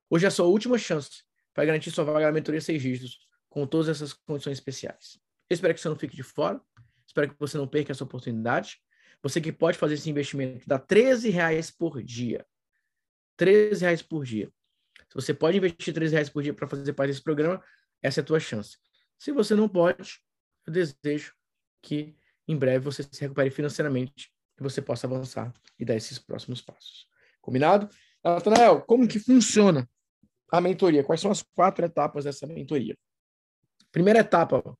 Hoje 0.10 0.26
é 0.26 0.28
a 0.28 0.32
sua 0.32 0.45
última 0.45 0.78
chance 0.78 1.24
para 1.53 1.66
garantir 1.66 1.91
sua 1.91 2.03
vaga 2.03 2.26
na 2.26 2.32
mentoria 2.32 2.62
seis 2.62 2.82
dígitos, 2.82 3.28
com 3.49 3.68
todas 3.68 3.90
essas 3.90 4.14
condições 4.14 4.58
especiais. 4.58 5.20
Espero 5.49 5.74
que 5.74 5.82
você 5.82 5.90
não 5.90 5.95
fique 5.95 6.16
de 6.16 6.24
fora, 6.24 6.62
espero 7.06 7.30
que 7.30 7.40
você 7.40 7.58
não 7.58 7.68
perca 7.68 7.91
essa 7.91 8.03
oportunidade. 8.03 8.78
Você 9.23 9.39
que 9.39 9.52
pode 9.52 9.77
fazer 9.77 9.95
esse 9.95 10.10
investimento, 10.10 10.68
dá 10.68 10.80
13 10.80 11.30
reais 11.30 11.69
por 11.69 12.02
dia. 12.02 12.45
13 13.38 13.81
reais 13.81 14.02
por 14.02 14.26
dia. 14.26 14.52
Se 15.10 15.15
você 15.15 15.34
pode 15.34 15.57
investir 15.57 15.93
13 15.93 16.14
reais 16.14 16.30
por 16.30 16.41
dia 16.41 16.53
para 16.53 16.68
fazer 16.68 16.93
parte 16.93 17.10
desse 17.10 17.22
programa, 17.22 17.64
essa 18.02 18.22
é 18.22 18.23
a 18.23 18.26
tua 18.26 18.39
chance. 18.39 18.77
Se 19.18 19.31
você 19.31 19.53
não 19.56 19.69
pode, 19.69 20.19
eu 20.65 20.73
desejo 20.73 21.34
que 21.81 22.15
em 22.48 22.57
breve 22.57 22.84
você 22.84 23.03
se 23.03 23.22
recupere 23.22 23.49
financeiramente 23.49 24.31
e 24.60 24.64
você 24.64 24.81
possa 24.81 25.07
avançar 25.07 25.53
e 25.77 25.85
dar 25.85 25.95
esses 25.95 26.18
próximos 26.18 26.61
passos. 26.61 27.07
Combinado? 27.39 27.89
Natanael, 28.23 28.81
como 28.81 29.07
que 29.07 29.19
funciona 29.19 29.88
a 30.52 30.60
mentoria. 30.60 31.03
Quais 31.03 31.22
são 31.22 31.31
as 31.31 31.41
quatro 31.41 31.85
etapas 31.85 32.26
dessa 32.26 32.45
mentoria? 32.45 32.98
Primeira 33.91 34.19
etapa, 34.19 34.77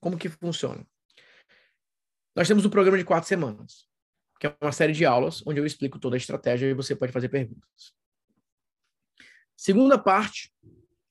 como 0.00 0.18
que 0.18 0.28
funciona? 0.28 0.84
Nós 2.34 2.48
temos 2.48 2.64
um 2.64 2.70
programa 2.70 2.96
de 2.96 3.04
quatro 3.04 3.28
semanas, 3.28 3.86
que 4.40 4.46
é 4.46 4.56
uma 4.60 4.72
série 4.72 4.92
de 4.92 5.04
aulas 5.04 5.42
onde 5.46 5.60
eu 5.60 5.66
explico 5.66 5.98
toda 5.98 6.16
a 6.16 6.18
estratégia 6.18 6.66
e 6.66 6.74
você 6.74 6.96
pode 6.96 7.12
fazer 7.12 7.28
perguntas. 7.28 7.94
Segunda 9.56 9.98
parte 9.98 10.52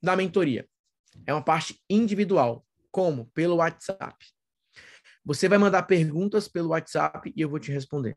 da 0.01 0.15
mentoria 0.15 0.67
é 1.25 1.33
uma 1.33 1.43
parte 1.43 1.81
individual, 1.89 2.65
como 2.89 3.27
pelo 3.27 3.57
WhatsApp. 3.57 4.17
Você 5.23 5.47
vai 5.47 5.57
mandar 5.57 5.83
perguntas 5.83 6.47
pelo 6.47 6.69
WhatsApp 6.69 7.31
e 7.35 7.41
eu 7.41 7.49
vou 7.49 7.59
te 7.59 7.71
responder. 7.71 8.15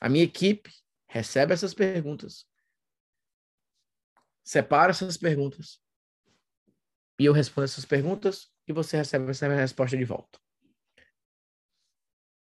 A 0.00 0.08
minha 0.08 0.24
equipe 0.24 0.70
recebe 1.08 1.52
essas 1.52 1.74
perguntas, 1.74 2.46
separa 4.42 4.90
essas 4.90 5.16
perguntas 5.16 5.80
e 7.18 7.24
eu 7.24 7.32
respondo 7.32 7.64
essas 7.64 7.84
perguntas 7.84 8.50
e 8.66 8.72
você 8.72 8.96
recebe 8.96 9.30
essa 9.30 9.48
resposta 9.48 9.96
de 9.96 10.04
volta. 10.04 10.40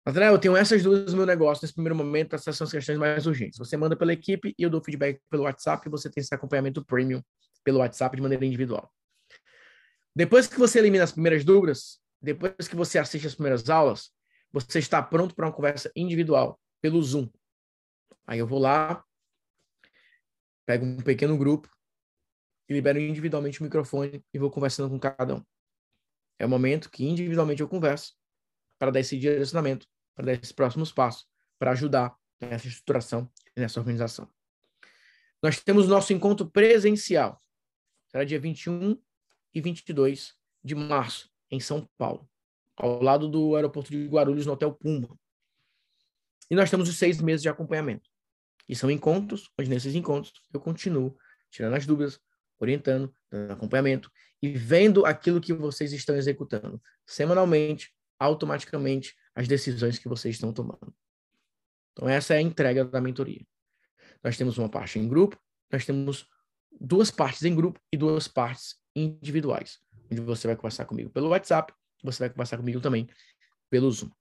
André, 0.06 0.30
eu 0.30 0.40
tenho 0.40 0.58
essas 0.58 0.82
duas 0.82 1.12
no 1.12 1.18
meu 1.18 1.26
negócio 1.28 1.64
nesse 1.64 1.74
primeiro 1.74 1.96
momento, 1.96 2.36
essas 2.36 2.58
são 2.58 2.66
as 2.66 2.72
questões 2.72 2.98
mais 2.98 3.28
urgentes. 3.28 3.60
Você 3.60 3.78
manda 3.78 3.96
pela 3.96 4.12
equipe 4.12 4.56
e 4.58 4.64
eu 4.64 4.70
dou 4.70 4.84
feedback 4.84 5.22
pelo 5.30 5.44
WhatsApp 5.44 5.88
e 5.88 5.92
você 5.92 6.10
tem 6.10 6.22
esse 6.22 6.34
acompanhamento 6.34 6.84
premium 6.84 7.22
pelo 7.64 7.80
WhatsApp 7.80 8.16
de 8.16 8.22
maneira 8.22 8.44
individual. 8.44 8.92
Depois 10.16 10.48
que 10.48 10.58
você 10.58 10.80
elimina 10.80 11.04
as 11.04 11.12
primeiras 11.12 11.46
dúvidas, 11.46 12.00
depois 12.20 12.68
que 12.68 12.76
você 12.76 12.98
assiste 12.98 13.28
as 13.28 13.36
primeiras 13.36 13.70
aulas, 13.70 14.12
você 14.52 14.80
está 14.80 15.02
pronto 15.04 15.36
para 15.36 15.46
uma 15.46 15.54
conversa 15.54 15.92
individual 15.96 16.60
pelo 16.82 17.02
Zoom. 17.02 17.30
Aí 18.26 18.40
eu 18.40 18.48
vou 18.48 18.60
lá, 18.60 19.04
pego 20.66 20.86
um 20.86 20.98
pequeno 20.98 21.38
grupo, 21.38 21.70
e 22.68 22.74
libero 22.74 23.00
individualmente 23.00 23.60
o 23.60 23.64
microfone 23.64 24.24
e 24.34 24.40
vou 24.40 24.50
conversando 24.50 24.90
com 24.90 25.00
cada 25.00 25.36
um. 25.36 25.44
É 26.40 26.46
o 26.46 26.50
momento 26.50 26.90
que 26.90 27.06
individualmente 27.06 27.62
eu 27.62 27.68
converso 27.68 28.14
para 28.82 28.90
dar 28.90 29.00
esse 29.00 29.16
direcionamento, 29.16 29.86
para 30.16 30.26
dar 30.26 30.34
esses 30.34 30.52
próximos 30.52 30.92
passos, 30.92 31.28
para 31.60 31.70
ajudar 31.70 32.18
nessa 32.40 32.68
estruturação 32.68 33.32
e 33.56 33.60
nessa 33.60 33.80
organização. 33.80 34.28
Nós 35.40 35.60
temos 35.62 35.88
nosso 35.88 36.12
encontro 36.12 36.50
presencial. 36.50 37.40
Será 38.08 38.24
dia 38.24 38.40
21 38.40 39.00
e 39.54 39.62
22 39.62 40.34
de 40.64 40.74
março, 40.74 41.30
em 41.52 41.60
São 41.60 41.88
Paulo, 41.96 42.28
ao 42.76 43.04
lado 43.04 43.30
do 43.30 43.56
aeroporto 43.56 43.92
de 43.92 44.08
Guarulhos, 44.08 44.48
no 44.48 44.54
Hotel 44.54 44.74
Puma. 44.74 45.16
E 46.50 46.56
nós 46.56 46.72
temos 46.72 46.90
os 46.90 46.98
seis 46.98 47.22
meses 47.22 47.44
de 47.44 47.50
acompanhamento. 47.50 48.10
E 48.68 48.76
são 48.76 48.90
encontros, 48.90 49.48
onde 49.60 49.70
nesses 49.70 49.94
encontros 49.94 50.34
eu 50.52 50.60
continuo 50.60 51.16
tirando 51.52 51.76
as 51.76 51.86
dúvidas, 51.86 52.20
orientando, 52.60 53.14
dando 53.30 53.54
acompanhamento 53.54 54.12
e 54.42 54.50
vendo 54.50 55.06
aquilo 55.06 55.40
que 55.40 55.54
vocês 55.54 55.94
estão 55.94 56.16
executando 56.16 56.82
semanalmente, 57.06 57.94
automaticamente, 58.22 59.16
as 59.34 59.48
decisões 59.48 59.98
que 59.98 60.08
vocês 60.08 60.36
estão 60.36 60.54
tomando. 60.54 60.94
Então, 61.92 62.08
essa 62.08 62.36
é 62.36 62.38
a 62.38 62.42
entrega 62.42 62.86
da 62.86 63.02
mentoria. 63.02 63.44
Nós 64.24 64.38
temos 64.38 64.60
uma 64.60 64.70
parte 64.70 65.00
em 65.00 65.08
grupo, 65.08 65.42
nós 65.72 65.86
temos 65.86 66.30
duas 66.80 67.10
partes 67.10 67.44
em 67.44 67.56
grupo 67.56 67.80
e 67.92 67.98
duas 67.98 68.28
partes 68.28 68.76
individuais, 68.96 69.80
onde 70.12 70.22
você 70.22 70.46
vai 70.46 70.56
conversar 70.56 70.86
comigo 70.86 71.10
pelo 71.10 71.30
WhatsApp, 71.30 71.74
você 72.04 72.20
vai 72.20 72.30
conversar 72.30 72.58
comigo 72.58 72.80
também 72.80 73.10
pelo 73.70 73.90
Zoom. 73.90 74.12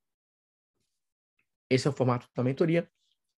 Esse 1.68 1.86
é 1.86 1.90
o 1.90 1.92
formato 1.92 2.26
da 2.34 2.42
mentoria, 2.42 2.90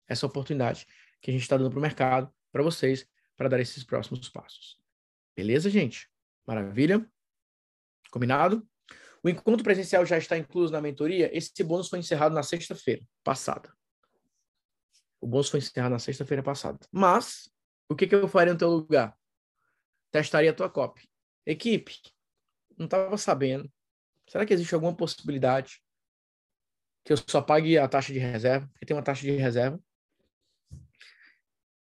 essa 0.06 0.26
oportunidade 0.26 0.86
que 1.20 1.30
a 1.30 1.32
gente 1.32 1.42
está 1.42 1.56
dando 1.56 1.70
para 1.70 1.78
o 1.78 1.82
mercado, 1.82 2.32
para 2.52 2.62
vocês, 2.62 3.04
para 3.36 3.48
dar 3.48 3.58
esses 3.58 3.82
próximos 3.82 4.28
passos. 4.28 4.78
Beleza, 5.34 5.68
gente? 5.68 6.08
Maravilha? 6.46 7.04
Combinado? 8.10 8.66
O 9.22 9.28
encontro 9.28 9.62
presencial 9.62 10.04
já 10.04 10.18
está 10.18 10.36
incluso 10.36 10.72
na 10.72 10.80
mentoria. 10.80 11.30
Esse 11.36 11.62
bônus 11.62 11.88
foi 11.88 12.00
encerrado 12.00 12.34
na 12.34 12.42
sexta-feira 12.42 13.02
passada. 13.22 13.72
O 15.20 15.26
bônus 15.26 15.48
foi 15.48 15.60
encerrado 15.60 15.92
na 15.92 15.98
sexta-feira 16.00 16.42
passada. 16.42 16.80
Mas, 16.90 17.48
o 17.88 17.94
que, 17.94 18.06
que 18.06 18.14
eu 18.14 18.26
faria 18.26 18.52
no 18.52 18.58
teu 18.58 18.68
lugar? 18.68 19.16
Testaria 20.10 20.50
a 20.50 20.54
tua 20.54 20.68
copy. 20.68 21.08
Equipe, 21.46 22.00
não 22.76 22.86
estava 22.86 23.16
sabendo. 23.16 23.70
Será 24.28 24.44
que 24.44 24.52
existe 24.52 24.74
alguma 24.74 24.94
possibilidade 24.94 25.80
que 27.04 27.12
eu 27.12 27.16
só 27.16 27.40
pague 27.40 27.78
a 27.78 27.88
taxa 27.88 28.12
de 28.12 28.18
reserva? 28.18 28.68
Porque 28.72 28.86
tem 28.86 28.96
uma 28.96 29.02
taxa 29.02 29.22
de 29.22 29.30
reserva. 29.32 29.80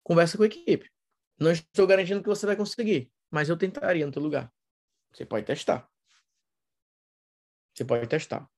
Conversa 0.02 0.36
com 0.36 0.42
a 0.42 0.46
equipe. 0.46 0.90
Não 1.38 1.52
estou 1.52 1.86
garantindo 1.86 2.22
que 2.22 2.28
você 2.28 2.46
vai 2.46 2.56
conseguir, 2.56 3.12
mas 3.30 3.48
eu 3.48 3.56
tentaria 3.56 4.04
no 4.04 4.12
teu 4.12 4.22
lugar. 4.22 4.52
Você 5.12 5.24
pode 5.24 5.46
testar. 5.46 5.88
Você 7.78 7.84
pode 7.84 8.08
testar. 8.08 8.50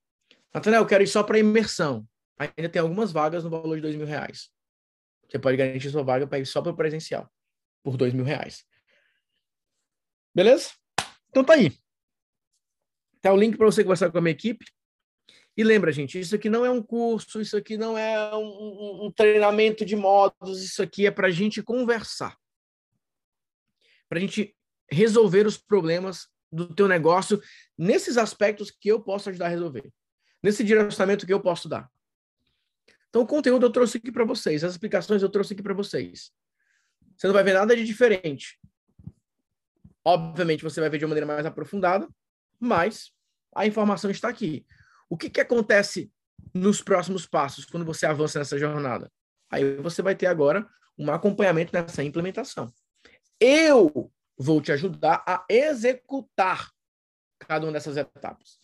Nathanael, 0.52 0.80
eu 0.82 0.86
quero 0.86 1.04
ir 1.04 1.06
só 1.06 1.22
para 1.22 1.38
imersão. 1.38 2.08
Ainda 2.38 2.70
tem 2.70 2.80
algumas 2.80 3.12
vagas 3.12 3.44
no 3.44 3.50
valor 3.50 3.76
de 3.76 3.82
dois 3.82 3.94
mil 3.94 4.06
reais. 4.06 4.50
Você 5.28 5.38
pode 5.38 5.58
garantir 5.58 5.90
sua 5.90 6.02
vaga 6.02 6.26
para 6.26 6.38
ir 6.38 6.46
só 6.46 6.62
para 6.62 6.72
o 6.72 6.76
presencial, 6.76 7.30
por 7.82 7.98
dois 7.98 8.14
mil 8.14 8.24
reais. 8.24 8.64
Beleza? 10.34 10.70
Então 11.28 11.44
tá 11.44 11.52
aí. 11.52 11.78
Tá 13.20 13.30
o 13.30 13.36
link 13.36 13.58
para 13.58 13.66
você 13.66 13.82
conversar 13.82 14.10
com 14.10 14.16
a 14.16 14.22
minha 14.22 14.32
equipe. 14.32 14.64
E 15.54 15.62
lembra, 15.62 15.92
gente, 15.92 16.18
isso 16.18 16.34
aqui 16.34 16.48
não 16.48 16.64
é 16.64 16.70
um 16.70 16.82
curso, 16.82 17.42
isso 17.42 17.58
aqui 17.58 17.76
não 17.76 17.98
é 17.98 18.34
um, 18.34 18.40
um, 18.42 19.06
um 19.06 19.12
treinamento 19.12 19.84
de 19.84 19.96
modos, 19.96 20.64
isso 20.64 20.82
aqui 20.82 21.06
é 21.06 21.10
para 21.10 21.26
a 21.26 21.30
gente 21.30 21.62
conversar. 21.62 22.38
Para 24.08 24.16
a 24.16 24.20
gente 24.20 24.56
resolver 24.90 25.46
os 25.46 25.58
problemas 25.58 26.26
do 26.52 26.74
teu 26.74 26.88
negócio 26.88 27.40
nesses 27.76 28.16
aspectos 28.16 28.70
que 28.70 28.88
eu 28.88 29.00
posso 29.00 29.28
ajudar 29.30 29.46
a 29.46 29.50
resolver. 29.50 29.92
Nesse 30.42 30.64
direcionamento 30.64 31.26
que 31.26 31.32
eu 31.32 31.40
posso 31.40 31.68
dar. 31.68 31.88
Então, 33.08 33.22
o 33.22 33.26
conteúdo 33.26 33.66
eu 33.66 33.70
trouxe 33.70 33.98
aqui 33.98 34.10
para 34.10 34.24
vocês, 34.24 34.62
as 34.62 34.72
explicações 34.72 35.22
eu 35.22 35.28
trouxe 35.28 35.52
aqui 35.52 35.62
para 35.62 35.74
vocês. 35.74 36.32
Você 37.16 37.26
não 37.26 37.34
vai 37.34 37.42
ver 37.42 37.54
nada 37.54 37.76
de 37.76 37.84
diferente. 37.84 38.58
Obviamente, 40.04 40.62
você 40.62 40.80
vai 40.80 40.88
ver 40.88 40.98
de 40.98 41.04
uma 41.04 41.10
maneira 41.10 41.26
mais 41.26 41.44
aprofundada, 41.44 42.08
mas 42.58 43.12
a 43.54 43.66
informação 43.66 44.10
está 44.10 44.28
aqui. 44.28 44.64
O 45.08 45.16
que, 45.16 45.28
que 45.28 45.40
acontece 45.40 46.10
nos 46.54 46.80
próximos 46.80 47.26
passos, 47.26 47.64
quando 47.64 47.84
você 47.84 48.06
avança 48.06 48.38
nessa 48.38 48.58
jornada? 48.58 49.12
Aí 49.50 49.76
você 49.76 50.00
vai 50.00 50.14
ter 50.14 50.26
agora 50.26 50.66
um 50.96 51.10
acompanhamento 51.10 51.72
nessa 51.72 52.04
implementação. 52.04 52.72
Eu 53.40 54.10
vou 54.42 54.62
te 54.62 54.72
ajudar 54.72 55.22
a 55.26 55.44
executar 55.50 56.72
cada 57.38 57.66
uma 57.66 57.72
dessas 57.72 57.98
etapas. 57.98 58.58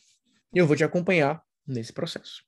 E 0.54 0.58
eu 0.58 0.66
vou 0.66 0.74
te 0.74 0.82
acompanhar 0.82 1.44
nesse 1.66 1.92
processo. 1.92 2.42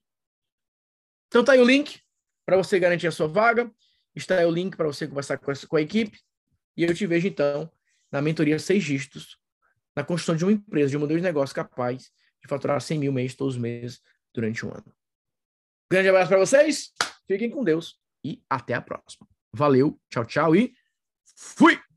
Então 1.27 1.45
tá 1.45 1.53
aí 1.53 1.61
o 1.61 1.65
link 1.65 2.01
para 2.47 2.57
você 2.57 2.79
garantir 2.79 3.07
a 3.07 3.13
sua 3.13 3.29
vaga. 3.29 3.71
Está 4.15 4.39
aí 4.39 4.47
o 4.47 4.51
link 4.51 4.79
para 4.79 4.87
você 4.87 5.07
conversar 5.07 5.37
com 5.37 5.51
a, 5.51 5.55
com 5.55 5.77
a 5.77 5.83
equipe. 5.83 6.19
E 6.75 6.85
eu 6.85 6.95
te 6.95 7.07
vejo 7.07 7.29
então 7.29 7.71
na 8.11 8.23
mentoria 8.23 8.59
seis 8.59 8.83
dígitos, 8.83 9.39
na 9.95 10.03
construção 10.03 10.35
de 10.35 10.45
uma 10.47 10.53
empresa, 10.53 10.91
de 10.91 10.97
um 10.97 11.01
modelo 11.01 11.21
de 11.21 11.25
negócio 11.25 11.55
capaz 11.55 12.11
de 12.41 12.49
faturar 12.49 12.81
100 12.81 12.99
mil 12.99 13.13
mês 13.13 13.35
todos 13.35 13.57
os 13.57 13.61
meses 13.61 14.01
durante 14.33 14.65
um 14.65 14.71
ano. 14.71 14.95
Grande 15.91 16.09
abraço 16.09 16.29
para 16.29 16.39
vocês, 16.39 16.93
fiquem 17.27 17.51
com 17.51 17.63
Deus 17.63 18.01
e 18.25 18.43
até 18.49 18.73
a 18.73 18.81
próxima. 18.81 19.29
Valeu, 19.53 20.01
tchau, 20.09 20.25
tchau 20.25 20.57
e 20.57 20.73
fui! 21.37 21.88